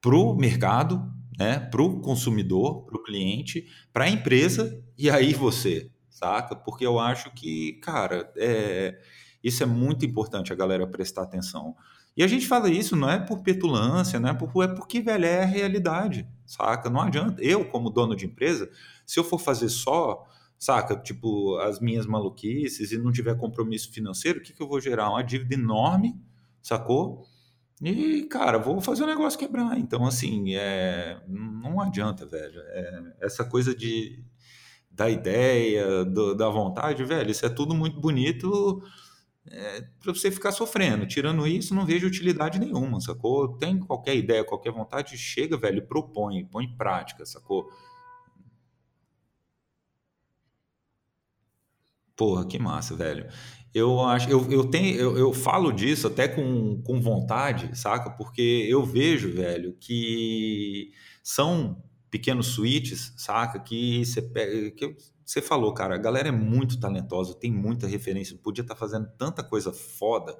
Para 0.00 0.14
o 0.14 0.34
mercado, 0.34 1.02
né? 1.38 1.58
para 1.58 1.82
o 1.82 2.00
consumidor, 2.00 2.84
para 2.84 2.96
o 2.96 3.02
cliente, 3.02 3.66
para 3.92 4.04
a 4.04 4.10
empresa 4.10 4.82
e 4.98 5.08
aí 5.08 5.32
você, 5.32 5.90
saca? 6.10 6.54
Porque 6.54 6.86
eu 6.86 6.98
acho 6.98 7.30
que, 7.32 7.74
cara, 7.74 8.30
é, 8.36 8.98
isso 9.42 9.62
é 9.62 9.66
muito 9.66 10.04
importante 10.04 10.52
a 10.52 10.56
galera 10.56 10.86
prestar 10.86 11.22
atenção. 11.22 11.74
E 12.16 12.22
a 12.22 12.26
gente 12.28 12.46
fala 12.46 12.70
isso 12.70 12.94
não 12.94 13.10
é 13.10 13.18
por 13.18 13.42
petulância, 13.42 14.20
não 14.20 14.28
é, 14.28 14.34
por, 14.34 14.62
é 14.62 14.68
porque, 14.68 15.00
velho, 15.00 15.24
é 15.24 15.42
a 15.42 15.46
realidade, 15.46 16.28
saca? 16.46 16.88
Não 16.88 17.00
adianta. 17.00 17.42
Eu, 17.42 17.64
como 17.64 17.90
dono 17.90 18.14
de 18.14 18.26
empresa, 18.26 18.70
se 19.04 19.18
eu 19.18 19.24
for 19.24 19.38
fazer 19.38 19.68
só 19.68 20.24
saca? 20.64 20.96
Tipo, 20.96 21.58
as 21.58 21.78
minhas 21.78 22.06
maluquices 22.06 22.90
e 22.90 22.98
não 22.98 23.12
tiver 23.12 23.36
compromisso 23.36 23.92
financeiro, 23.92 24.38
o 24.38 24.42
que, 24.42 24.52
que 24.52 24.62
eu 24.62 24.68
vou 24.68 24.80
gerar? 24.80 25.10
Uma 25.10 25.22
dívida 25.22 25.54
enorme, 25.54 26.18
sacou? 26.62 27.26
E, 27.82 28.22
cara, 28.24 28.58
vou 28.58 28.80
fazer 28.80 29.02
o 29.02 29.06
negócio 29.06 29.38
quebrar. 29.38 29.78
Então, 29.78 30.06
assim, 30.06 30.54
é, 30.54 31.20
não 31.28 31.80
adianta, 31.80 32.24
velho. 32.24 32.60
É, 32.60 33.16
essa 33.20 33.44
coisa 33.44 33.74
de 33.74 34.24
da 34.90 35.10
ideia, 35.10 36.04
do, 36.04 36.36
da 36.36 36.48
vontade, 36.48 37.02
velho, 37.04 37.28
isso 37.28 37.44
é 37.44 37.48
tudo 37.48 37.74
muito 37.74 38.00
bonito 38.00 38.80
é, 39.50 39.82
para 40.00 40.14
você 40.14 40.30
ficar 40.30 40.52
sofrendo. 40.52 41.04
Tirando 41.04 41.46
isso, 41.46 41.74
não 41.74 41.84
vejo 41.84 42.06
utilidade 42.06 42.60
nenhuma, 42.60 43.00
sacou? 43.00 43.58
Tem 43.58 43.78
qualquer 43.78 44.14
ideia, 44.14 44.44
qualquer 44.44 44.72
vontade, 44.72 45.18
chega, 45.18 45.58
velho, 45.58 45.84
propõe, 45.86 46.44
põe 46.44 46.64
em 46.64 46.76
prática, 46.76 47.26
sacou? 47.26 47.68
Porra, 52.16 52.46
que 52.46 52.58
massa, 52.58 52.94
velho. 52.94 53.28
Eu 53.74 54.00
acho, 54.00 54.30
eu, 54.30 54.50
eu 54.52 54.64
tenho, 54.70 54.96
eu, 54.96 55.18
eu 55.18 55.32
falo 55.32 55.72
disso 55.72 56.06
até 56.06 56.28
com, 56.28 56.80
com 56.82 57.00
vontade, 57.00 57.76
saca? 57.76 58.10
Porque 58.10 58.66
eu 58.68 58.84
vejo, 58.84 59.32
velho, 59.32 59.76
que 59.80 60.92
são 61.22 61.82
pequenos 62.08 62.46
suítes, 62.48 63.12
saca? 63.16 63.58
Que 63.58 64.04
você 64.04 64.22
pega, 64.22 64.70
que 64.70 64.96
você 65.24 65.42
falou, 65.42 65.74
cara, 65.74 65.96
a 65.96 65.98
galera 65.98 66.28
é 66.28 66.32
muito 66.32 66.78
talentosa, 66.78 67.34
tem 67.34 67.50
muita 67.50 67.88
referência, 67.88 68.38
podia 68.40 68.62
estar 68.62 68.74
tá 68.74 68.80
fazendo 68.80 69.08
tanta 69.18 69.42
coisa 69.42 69.72
foda 69.72 70.38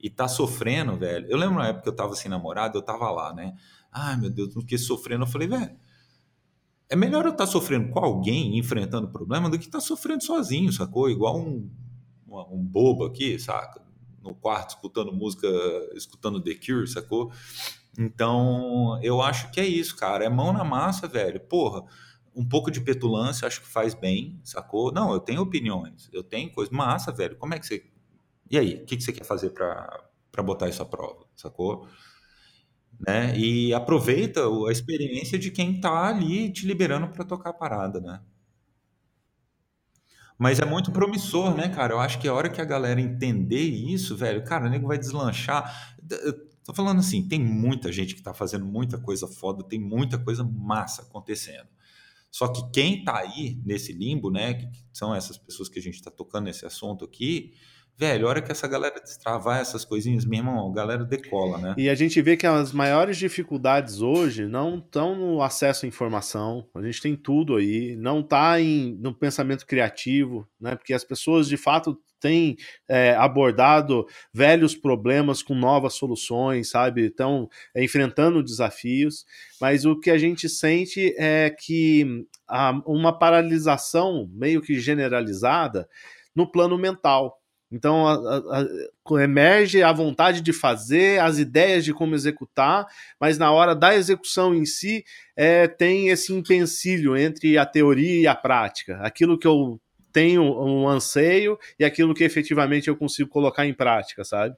e 0.00 0.08
tá 0.08 0.26
sofrendo, 0.26 0.96
velho. 0.96 1.26
Eu 1.28 1.36
lembro 1.36 1.56
na 1.56 1.68
época 1.68 1.82
que 1.82 1.88
eu 1.90 1.96
tava 1.96 2.14
sem 2.14 2.30
namorado, 2.30 2.78
eu 2.78 2.82
tava 2.82 3.10
lá, 3.10 3.34
né? 3.34 3.54
Ai, 3.92 4.16
meu 4.16 4.30
Deus, 4.30 4.54
não 4.54 4.64
que 4.64 4.78
sofrendo. 4.78 5.24
Eu 5.24 5.28
falei, 5.28 5.48
velho, 5.48 5.76
é 6.90 6.96
melhor 6.96 7.24
eu 7.24 7.30
estar 7.30 7.46
tá 7.46 7.50
sofrendo 7.50 7.88
com 7.90 8.00
alguém, 8.00 8.58
enfrentando 8.58 9.08
problema, 9.08 9.48
do 9.48 9.56
que 9.56 9.66
estar 9.66 9.78
tá 9.78 9.84
sofrendo 9.84 10.24
sozinho, 10.24 10.72
sacou? 10.72 11.08
Igual 11.08 11.38
um, 11.38 11.70
um 12.26 12.58
bobo 12.62 13.04
aqui, 13.04 13.38
saca? 13.38 13.80
No 14.20 14.34
quarto, 14.34 14.70
escutando 14.70 15.12
música, 15.12 15.46
escutando 15.94 16.42
The 16.42 16.54
Cure, 16.54 16.88
sacou? 16.88 17.32
Então, 17.96 18.98
eu 19.02 19.22
acho 19.22 19.52
que 19.52 19.60
é 19.60 19.66
isso, 19.66 19.96
cara. 19.96 20.24
É 20.24 20.28
mão 20.28 20.52
na 20.52 20.64
massa, 20.64 21.06
velho. 21.06 21.38
Porra, 21.40 21.84
um 22.34 22.46
pouco 22.46 22.72
de 22.72 22.80
petulância 22.80 23.46
acho 23.46 23.60
que 23.60 23.68
faz 23.68 23.94
bem, 23.94 24.40
sacou? 24.42 24.92
Não, 24.92 25.12
eu 25.12 25.20
tenho 25.20 25.42
opiniões, 25.42 26.10
eu 26.12 26.24
tenho 26.24 26.52
coisa. 26.52 26.72
Massa, 26.74 27.12
velho. 27.12 27.36
Como 27.36 27.54
é 27.54 27.58
que 27.58 27.66
você. 27.66 27.84
E 28.50 28.58
aí, 28.58 28.82
o 28.82 28.84
que, 28.84 28.96
que 28.96 29.02
você 29.02 29.12
quer 29.12 29.24
fazer 29.24 29.50
para 29.50 30.42
botar 30.42 30.68
isso 30.68 30.82
à 30.82 30.84
prova, 30.84 31.24
sacou? 31.36 31.86
Né? 33.00 33.36
E 33.36 33.72
aproveita 33.72 34.40
a 34.40 34.72
experiência 34.72 35.38
de 35.38 35.50
quem 35.50 35.76
está 35.76 36.08
ali 36.08 36.52
te 36.52 36.66
liberando 36.66 37.08
para 37.08 37.24
tocar 37.24 37.50
a 37.50 37.54
parada, 37.54 38.00
né? 38.00 38.20
Mas 40.38 40.58
é 40.58 40.64
muito 40.64 40.90
promissor, 40.90 41.54
né, 41.54 41.68
cara? 41.68 41.92
Eu 41.94 42.00
acho 42.00 42.18
que 42.18 42.26
a 42.26 42.32
hora 42.32 42.48
que 42.48 42.60
a 42.60 42.64
galera 42.64 43.00
entender 43.00 43.60
isso, 43.60 44.16
velho, 44.16 44.42
cara, 44.42 44.66
o 44.66 44.70
nego 44.70 44.86
vai 44.88 44.98
deslanchar. 44.98 45.98
tô 46.64 46.72
falando 46.72 47.00
assim, 47.00 47.26
tem 47.28 47.38
muita 47.38 47.92
gente 47.92 48.14
que 48.14 48.22
tá 48.22 48.32
fazendo 48.32 48.64
muita 48.64 48.98
coisa 48.98 49.26
foda, 49.28 49.62
tem 49.62 49.78
muita 49.78 50.18
coisa 50.18 50.42
massa 50.42 51.02
acontecendo. 51.02 51.68
Só 52.30 52.48
que 52.48 52.70
quem 52.70 53.04
tá 53.04 53.18
aí 53.18 53.60
nesse 53.66 53.92
limbo, 53.92 54.30
né, 54.30 54.54
que 54.54 54.68
são 54.92 55.14
essas 55.14 55.36
pessoas 55.36 55.68
que 55.68 55.78
a 55.78 55.82
gente 55.82 56.02
tá 56.02 56.10
tocando 56.10 56.44
nesse 56.44 56.64
assunto 56.64 57.04
aqui, 57.04 57.52
velho, 58.00 58.26
a 58.26 58.30
hora 58.30 58.40
que 58.40 58.50
essa 58.50 58.66
galera 58.66 58.98
destravar 58.98 59.60
essas 59.60 59.84
coisinhas, 59.84 60.24
meu 60.24 60.38
irmão, 60.38 60.70
a 60.70 60.74
galera 60.74 61.04
decola, 61.04 61.58
né? 61.58 61.74
E 61.76 61.86
a 61.90 61.94
gente 61.94 62.22
vê 62.22 62.34
que 62.34 62.46
as 62.46 62.72
maiores 62.72 63.18
dificuldades 63.18 64.00
hoje 64.00 64.46
não 64.46 64.78
estão 64.78 65.14
no 65.14 65.42
acesso 65.42 65.84
à 65.84 65.88
informação, 65.88 66.66
a 66.74 66.80
gente 66.80 67.02
tem 67.02 67.14
tudo 67.14 67.56
aí, 67.56 67.94
não 67.96 68.20
está 68.20 68.54
no 68.98 69.14
pensamento 69.14 69.66
criativo, 69.66 70.48
né? 70.58 70.74
Porque 70.74 70.94
as 70.94 71.04
pessoas 71.04 71.46
de 71.46 71.58
fato 71.58 71.94
têm 72.18 72.56
é, 72.88 73.14
abordado 73.16 74.06
velhos 74.32 74.74
problemas 74.74 75.42
com 75.42 75.54
novas 75.54 75.92
soluções, 75.92 76.70
sabe? 76.70 77.06
Estão 77.06 77.50
é, 77.74 77.84
enfrentando 77.84 78.42
desafios, 78.42 79.26
mas 79.60 79.84
o 79.84 80.00
que 80.00 80.10
a 80.10 80.16
gente 80.16 80.48
sente 80.48 81.14
é 81.18 81.50
que 81.50 82.24
há 82.48 82.72
uma 82.86 83.12
paralisação 83.18 84.26
meio 84.32 84.62
que 84.62 84.80
generalizada 84.80 85.86
no 86.34 86.50
plano 86.50 86.78
mental. 86.78 87.39
Então 87.70 88.06
a, 88.06 88.38
a, 88.58 89.22
emerge 89.22 89.82
a 89.82 89.92
vontade 89.92 90.40
de 90.40 90.52
fazer, 90.52 91.20
as 91.20 91.38
ideias 91.38 91.84
de 91.84 91.94
como 91.94 92.14
executar, 92.14 92.86
mas 93.20 93.38
na 93.38 93.52
hora 93.52 93.74
da 93.74 93.94
execução 93.94 94.54
em 94.54 94.64
si 94.64 95.04
é, 95.36 95.68
tem 95.68 96.08
esse 96.08 96.32
empecilho 96.32 97.16
entre 97.16 97.56
a 97.56 97.64
teoria 97.64 98.20
e 98.22 98.26
a 98.26 98.34
prática. 98.34 98.98
Aquilo 99.02 99.38
que 99.38 99.46
eu 99.46 99.80
tenho 100.12 100.42
um 100.42 100.88
anseio 100.88 101.58
e 101.78 101.84
aquilo 101.84 102.14
que 102.14 102.24
efetivamente 102.24 102.88
eu 102.88 102.96
consigo 102.96 103.30
colocar 103.30 103.66
em 103.66 103.74
prática, 103.74 104.24
sabe? 104.24 104.56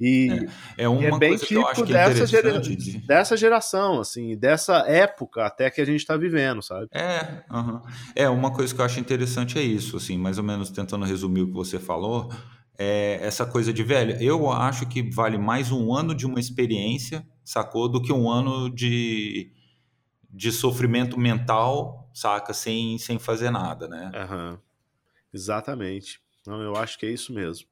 E 0.00 0.30
é, 0.78 0.84
é 0.84 0.88
uma 0.88 1.16
é 1.16 1.18
bem 1.18 1.36
típico 1.36 1.84
que 1.84 1.92
dessa, 1.92 2.26
gera, 2.26 2.58
de... 2.58 2.98
dessa 3.00 3.36
geração, 3.36 4.00
assim, 4.00 4.34
dessa 4.34 4.78
época 4.88 5.44
até 5.44 5.70
que 5.70 5.78
a 5.78 5.84
gente 5.84 6.00
está 6.00 6.16
vivendo, 6.16 6.62
sabe? 6.62 6.88
É, 6.90 7.44
uhum. 7.52 7.82
é, 8.16 8.28
uma 8.30 8.50
coisa 8.50 8.74
que 8.74 8.80
eu 8.80 8.84
acho 8.84 8.98
interessante 8.98 9.58
é 9.58 9.62
isso, 9.62 9.98
assim, 9.98 10.16
mais 10.16 10.38
ou 10.38 10.44
menos 10.44 10.70
tentando 10.70 11.04
resumir 11.04 11.42
o 11.42 11.48
que 11.48 11.52
você 11.52 11.78
falou, 11.78 12.32
é 12.78 13.18
essa 13.20 13.44
coisa 13.44 13.74
de, 13.74 13.82
velho, 13.82 14.16
eu 14.22 14.50
acho 14.50 14.86
que 14.86 15.02
vale 15.02 15.36
mais 15.36 15.70
um 15.70 15.94
ano 15.94 16.14
de 16.14 16.24
uma 16.24 16.40
experiência, 16.40 17.22
sacou, 17.44 17.86
do 17.86 18.00
que 18.00 18.10
um 18.10 18.30
ano 18.30 18.70
de, 18.70 19.52
de 20.30 20.50
sofrimento 20.50 21.20
mental, 21.20 22.08
saca, 22.14 22.54
sem, 22.54 22.96
sem 22.96 23.18
fazer 23.18 23.50
nada, 23.50 23.86
né? 23.86 24.10
Uhum. 24.14 24.58
Exatamente. 25.32 26.22
Não, 26.50 26.60
eu 26.60 26.74
acho 26.76 26.98
que 26.98 27.06
é 27.06 27.10
isso 27.10 27.32
mesmo. 27.32 27.66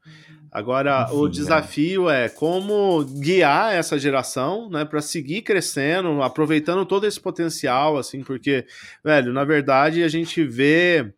Agora, 0.52 1.06
Enfim, 1.08 1.16
o 1.16 1.24
né? 1.24 1.30
desafio 1.30 2.08
é. 2.08 2.24
é 2.26 2.28
como 2.28 3.04
guiar 3.04 3.74
essa 3.74 3.98
geração, 3.98 4.70
né, 4.70 4.84
para 4.84 5.00
seguir 5.00 5.42
crescendo, 5.42 6.22
aproveitando 6.22 6.86
todo 6.86 7.06
esse 7.06 7.20
potencial, 7.20 7.98
assim, 7.98 8.22
porque, 8.22 8.64
velho, 9.04 9.32
na 9.32 9.44
verdade 9.44 10.02
a 10.02 10.08
gente 10.08 10.44
vê 10.44 11.12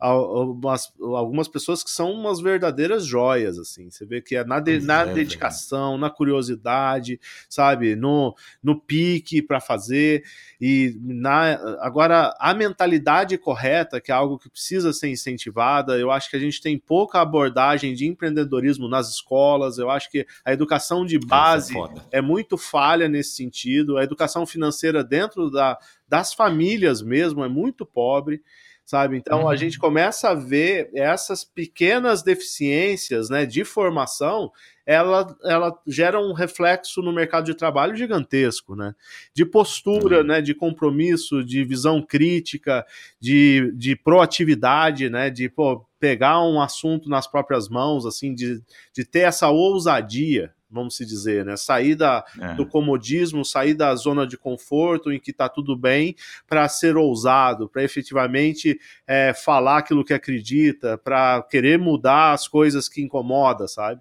algumas, 0.00 0.90
algumas 0.98 1.46
pessoas 1.46 1.84
que 1.84 1.90
são 1.90 2.10
umas 2.10 2.40
verdadeiras 2.40 3.04
joias, 3.04 3.58
assim. 3.58 3.90
Você 3.90 4.06
vê 4.06 4.22
que 4.22 4.34
é 4.34 4.44
na, 4.44 4.58
de, 4.58 4.80
na 4.80 5.02
é, 5.02 5.12
dedicação, 5.12 5.98
na 5.98 6.08
curiosidade, 6.08 7.20
sabe? 7.48 7.94
No, 7.94 8.34
no 8.62 8.80
pique 8.80 9.42
para 9.42 9.60
fazer. 9.60 10.24
E 10.58 10.96
na, 11.02 11.52
agora, 11.80 12.34
a 12.40 12.54
mentalidade 12.54 13.36
correta, 13.36 14.00
que 14.00 14.10
é 14.10 14.14
algo 14.14 14.38
que 14.38 14.48
precisa 14.48 14.90
ser 14.92 15.10
incentivada, 15.10 15.98
eu 15.98 16.10
acho 16.10 16.30
que 16.30 16.36
a 16.36 16.40
gente 16.40 16.62
tem 16.62 16.78
pouca 16.78 17.20
abordagem 17.20 17.92
de 17.92 18.06
empreendedorismo 18.06 18.88
nas 18.88 19.10
escolas. 19.10 19.76
Eu 19.76 19.90
acho 19.90 20.10
que 20.10 20.26
a 20.44 20.52
educação 20.52 21.04
de 21.04 21.16
é 21.16 21.18
base 21.18 21.74
é, 22.10 22.18
é 22.18 22.22
muito 22.22 22.56
falha 22.56 23.06
nesse 23.06 23.36
sentido. 23.36 23.98
A 23.98 24.02
educação 24.02 24.46
financeira 24.46 25.04
dentro 25.04 25.50
da, 25.50 25.78
das 26.08 26.32
famílias 26.32 27.02
mesmo 27.02 27.44
é 27.44 27.48
muito 27.48 27.84
pobre 27.84 28.42
sabe? 28.90 29.16
Então 29.16 29.42
uhum. 29.42 29.48
a 29.48 29.54
gente 29.54 29.78
começa 29.78 30.30
a 30.30 30.34
ver 30.34 30.90
essas 30.92 31.44
pequenas 31.44 32.24
deficiências, 32.24 33.30
né, 33.30 33.46
de 33.46 33.64
formação, 33.64 34.50
ela, 34.84 35.32
ela 35.44 35.78
gera 35.86 36.18
um 36.20 36.32
reflexo 36.32 37.00
no 37.00 37.12
mercado 37.12 37.44
de 37.44 37.54
trabalho 37.54 37.94
gigantesco, 37.94 38.74
né? 38.74 38.92
De 39.32 39.46
postura, 39.46 40.18
uhum. 40.18 40.26
né, 40.26 40.42
de 40.42 40.52
compromisso, 40.54 41.44
de 41.44 41.62
visão 41.62 42.02
crítica, 42.02 42.84
de, 43.20 43.72
de 43.76 43.94
proatividade, 43.94 45.08
né, 45.08 45.30
de 45.30 45.48
pô, 45.48 45.86
pegar 46.00 46.42
um 46.42 46.60
assunto 46.60 47.08
nas 47.08 47.28
próprias 47.28 47.68
mãos, 47.68 48.04
assim, 48.04 48.34
de, 48.34 48.60
de 48.92 49.04
ter 49.04 49.20
essa 49.20 49.48
ousadia, 49.50 50.52
vamos 50.70 50.96
se 50.96 51.04
dizer, 51.04 51.44
né? 51.44 51.56
Sair 51.56 51.94
da, 51.94 52.24
é. 52.40 52.54
do 52.54 52.66
comodismo, 52.66 53.44
sair 53.44 53.74
da 53.74 53.94
zona 53.94 54.26
de 54.26 54.38
conforto 54.38 55.12
em 55.12 55.18
que 55.18 55.30
está 55.30 55.48
tudo 55.48 55.76
bem, 55.76 56.14
para 56.46 56.68
ser 56.68 56.96
ousado, 56.96 57.68
para 57.68 57.82
efetivamente 57.82 58.78
é, 59.06 59.34
falar 59.34 59.78
aquilo 59.78 60.04
que 60.04 60.14
acredita, 60.14 60.96
para 60.96 61.42
querer 61.42 61.78
mudar 61.78 62.32
as 62.32 62.46
coisas 62.46 62.88
que 62.88 63.02
incomoda, 63.02 63.66
sabe? 63.66 64.00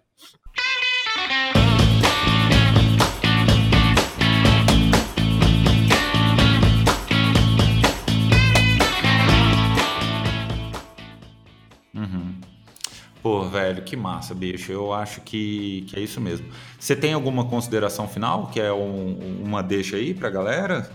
Pô, 13.29 13.43
velho, 13.43 13.83
que 13.83 13.95
massa, 13.95 14.33
bicho. 14.33 14.71
Eu 14.71 14.91
acho 14.91 15.21
que, 15.21 15.85
que 15.87 15.95
é 15.95 15.99
isso 15.99 16.19
mesmo. 16.19 16.47
Você 16.79 16.95
tem 16.95 17.13
alguma 17.13 17.45
consideração 17.45 18.07
final, 18.07 18.47
que 18.47 18.59
é 18.59 18.73
um, 18.73 19.43
uma 19.43 19.61
deixa 19.61 19.97
aí 19.97 20.15
pra 20.15 20.31
galera? 20.31 20.89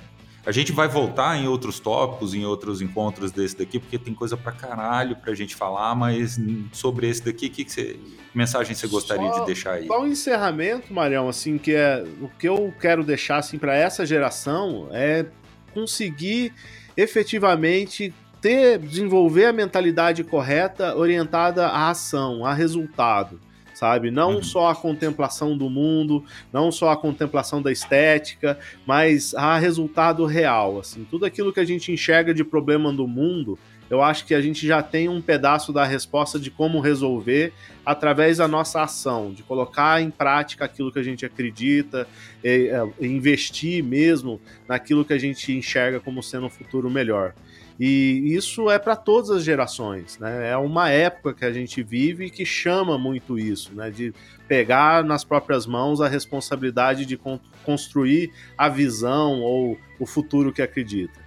A 0.45 0.51
gente 0.51 0.73
vai 0.73 0.89
voltar 0.89 1.39
em 1.39 1.47
outros 1.47 1.79
tópicos, 1.79 2.35
em 2.35 2.45
outros 2.45 2.83
encontros 2.83 3.31
desse 3.31 3.57
daqui, 3.57 3.79
porque 3.79 4.01
tem 4.01 4.13
coisa 4.13 4.37
pra 4.37 4.51
caralho 4.51 5.15
pra 5.15 5.33
gente 5.33 5.55
falar, 5.55 5.95
mas 5.95 6.37
sobre 6.73 7.09
esse 7.09 7.25
daqui, 7.25 7.49
que, 7.49 7.65
que, 7.65 7.71
você, 7.71 7.85
que 7.93 8.37
mensagem 8.37 8.75
você 8.75 8.89
gostaria 8.89 9.33
só, 9.33 9.39
de 9.39 9.47
deixar 9.47 9.75
aí? 9.75 9.87
Só 9.87 10.03
um 10.03 10.07
encerramento, 10.09 10.93
Marião, 10.93 11.29
assim, 11.29 11.57
que 11.57 11.73
é 11.73 12.05
o 12.21 12.29
que 12.37 12.49
eu 12.49 12.75
quero 12.81 13.05
deixar 13.05 13.37
assim 13.37 13.59
para 13.59 13.77
essa 13.77 14.05
geração 14.05 14.89
é 14.91 15.25
conseguir 15.73 16.53
efetivamente 16.97 18.13
ter, 18.45 18.79
desenvolver 18.79 19.47
a 19.47 19.55
mentalidade 19.55 20.23
correta 20.23 20.95
orientada 20.95 21.67
à 21.67 21.89
ação, 21.89 22.45
a 22.45 22.53
resultado, 22.53 23.41
sabe? 23.73 24.11
Não 24.11 24.35
uhum. 24.35 24.43
só 24.43 24.69
a 24.69 24.77
contemplação 24.77 25.57
do 25.57 25.71
mundo, 25.71 26.23
não 26.53 26.71
só 26.71 26.91
a 26.91 26.97
contemplação 26.97 27.63
da 27.63 27.73
estética, 27.73 28.59
mas 28.87 29.35
a 29.35 29.57
resultado 29.57 30.27
real, 30.27 30.79
assim. 30.79 31.07
Tudo 31.11 31.25
aquilo 31.25 31.55
que 31.55 31.61
a 31.61 31.65
gente 31.65 31.91
enxerga 31.91 32.35
de 32.35 32.45
problema 32.45 32.93
no 32.93 33.09
mundo, 33.09 33.59
eu 33.89 34.03
acho 34.03 34.27
que 34.27 34.35
a 34.35 34.43
gente 34.43 34.67
já 34.67 34.83
tem 34.83 35.09
um 35.09 35.23
pedaço 35.23 35.73
da 35.73 35.87
resposta 35.87 36.39
de 36.39 36.51
como 36.51 36.81
resolver 36.81 37.51
através 37.85 38.37
da 38.37 38.47
nossa 38.47 38.83
ação, 38.83 39.33
de 39.33 39.43
colocar 39.43 40.03
em 40.03 40.11
prática 40.11 40.67
aquilo 40.67 40.93
que 40.93 40.99
a 40.99 41.03
gente 41.03 41.25
acredita, 41.25 42.07
e, 42.45 42.71
e 43.01 43.07
investir 43.07 43.83
mesmo 43.83 44.39
naquilo 44.69 45.03
que 45.03 45.15
a 45.15 45.19
gente 45.19 45.51
enxerga 45.51 45.99
como 45.99 46.23
sendo 46.23 46.45
um 46.45 46.51
futuro 46.51 46.91
melhor. 46.91 47.33
E 47.79 48.23
isso 48.27 48.71
é 48.71 48.79
para 48.79 48.95
todas 48.95 49.31
as 49.31 49.43
gerações, 49.43 50.19
né? 50.19 50.51
É 50.51 50.57
uma 50.57 50.91
época 50.91 51.35
que 51.35 51.45
a 51.45 51.53
gente 51.53 51.83
vive 51.83 52.31
que 52.31 52.45
chama 52.45 52.97
muito 52.97 53.37
isso, 53.39 53.75
né? 53.75 53.91
De 53.91 54.15
pegar 54.47 55.03
nas 55.03 55.25
próprias 55.25 55.67
mãos 55.67 56.01
a 56.01 56.09
responsabilidade 56.09 57.05
de 57.05 57.17
con 57.17 57.41
construir 57.65 58.31
a 58.57 58.69
visão 58.69 59.41
ou 59.41 59.79
o 59.99 60.07
futuro 60.07 60.53
que 60.53 60.63
acredita. 60.63 61.25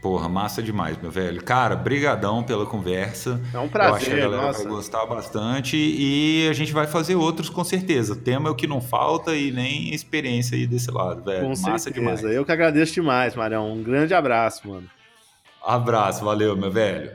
Porra, 0.00 0.28
massa 0.28 0.62
demais, 0.62 0.98
meu 1.00 1.10
velho. 1.10 1.42
Cara, 1.42 1.74
brigadão 1.74 2.42
pela 2.42 2.66
conversa. 2.66 3.40
É 3.54 3.58
um 3.58 3.70
prazer, 3.70 3.90
Eu 3.90 3.94
acho 3.96 4.04
que 4.04 4.12
a 4.12 4.16
galera 4.16 4.42
nossa. 4.42 4.58
vai 4.58 4.68
gostar 4.68 5.06
bastante 5.06 5.76
e 5.78 6.46
a 6.46 6.52
gente 6.52 6.74
vai 6.74 6.86
fazer 6.86 7.14
outros 7.14 7.48
com 7.48 7.64
certeza. 7.64 8.12
O 8.12 8.16
tema 8.16 8.50
é 8.50 8.52
o 8.52 8.54
que 8.54 8.66
não 8.66 8.82
falta 8.82 9.34
e 9.34 9.50
nem 9.50 9.94
experiência 9.94 10.58
aí 10.58 10.66
desse 10.66 10.90
lado, 10.90 11.24
velho. 11.24 11.40
Com 11.40 11.48
massa 11.48 11.78
certeza. 11.78 11.92
demais. 11.94 12.22
Eu 12.22 12.44
que 12.44 12.52
agradeço 12.52 12.92
demais, 12.92 13.34
Marião. 13.34 13.72
Um 13.72 13.82
grande 13.82 14.12
abraço, 14.12 14.68
mano. 14.68 14.86
Abraço, 15.64 16.22
valeu, 16.24 16.54
meu 16.56 16.70
velho. 16.70 17.10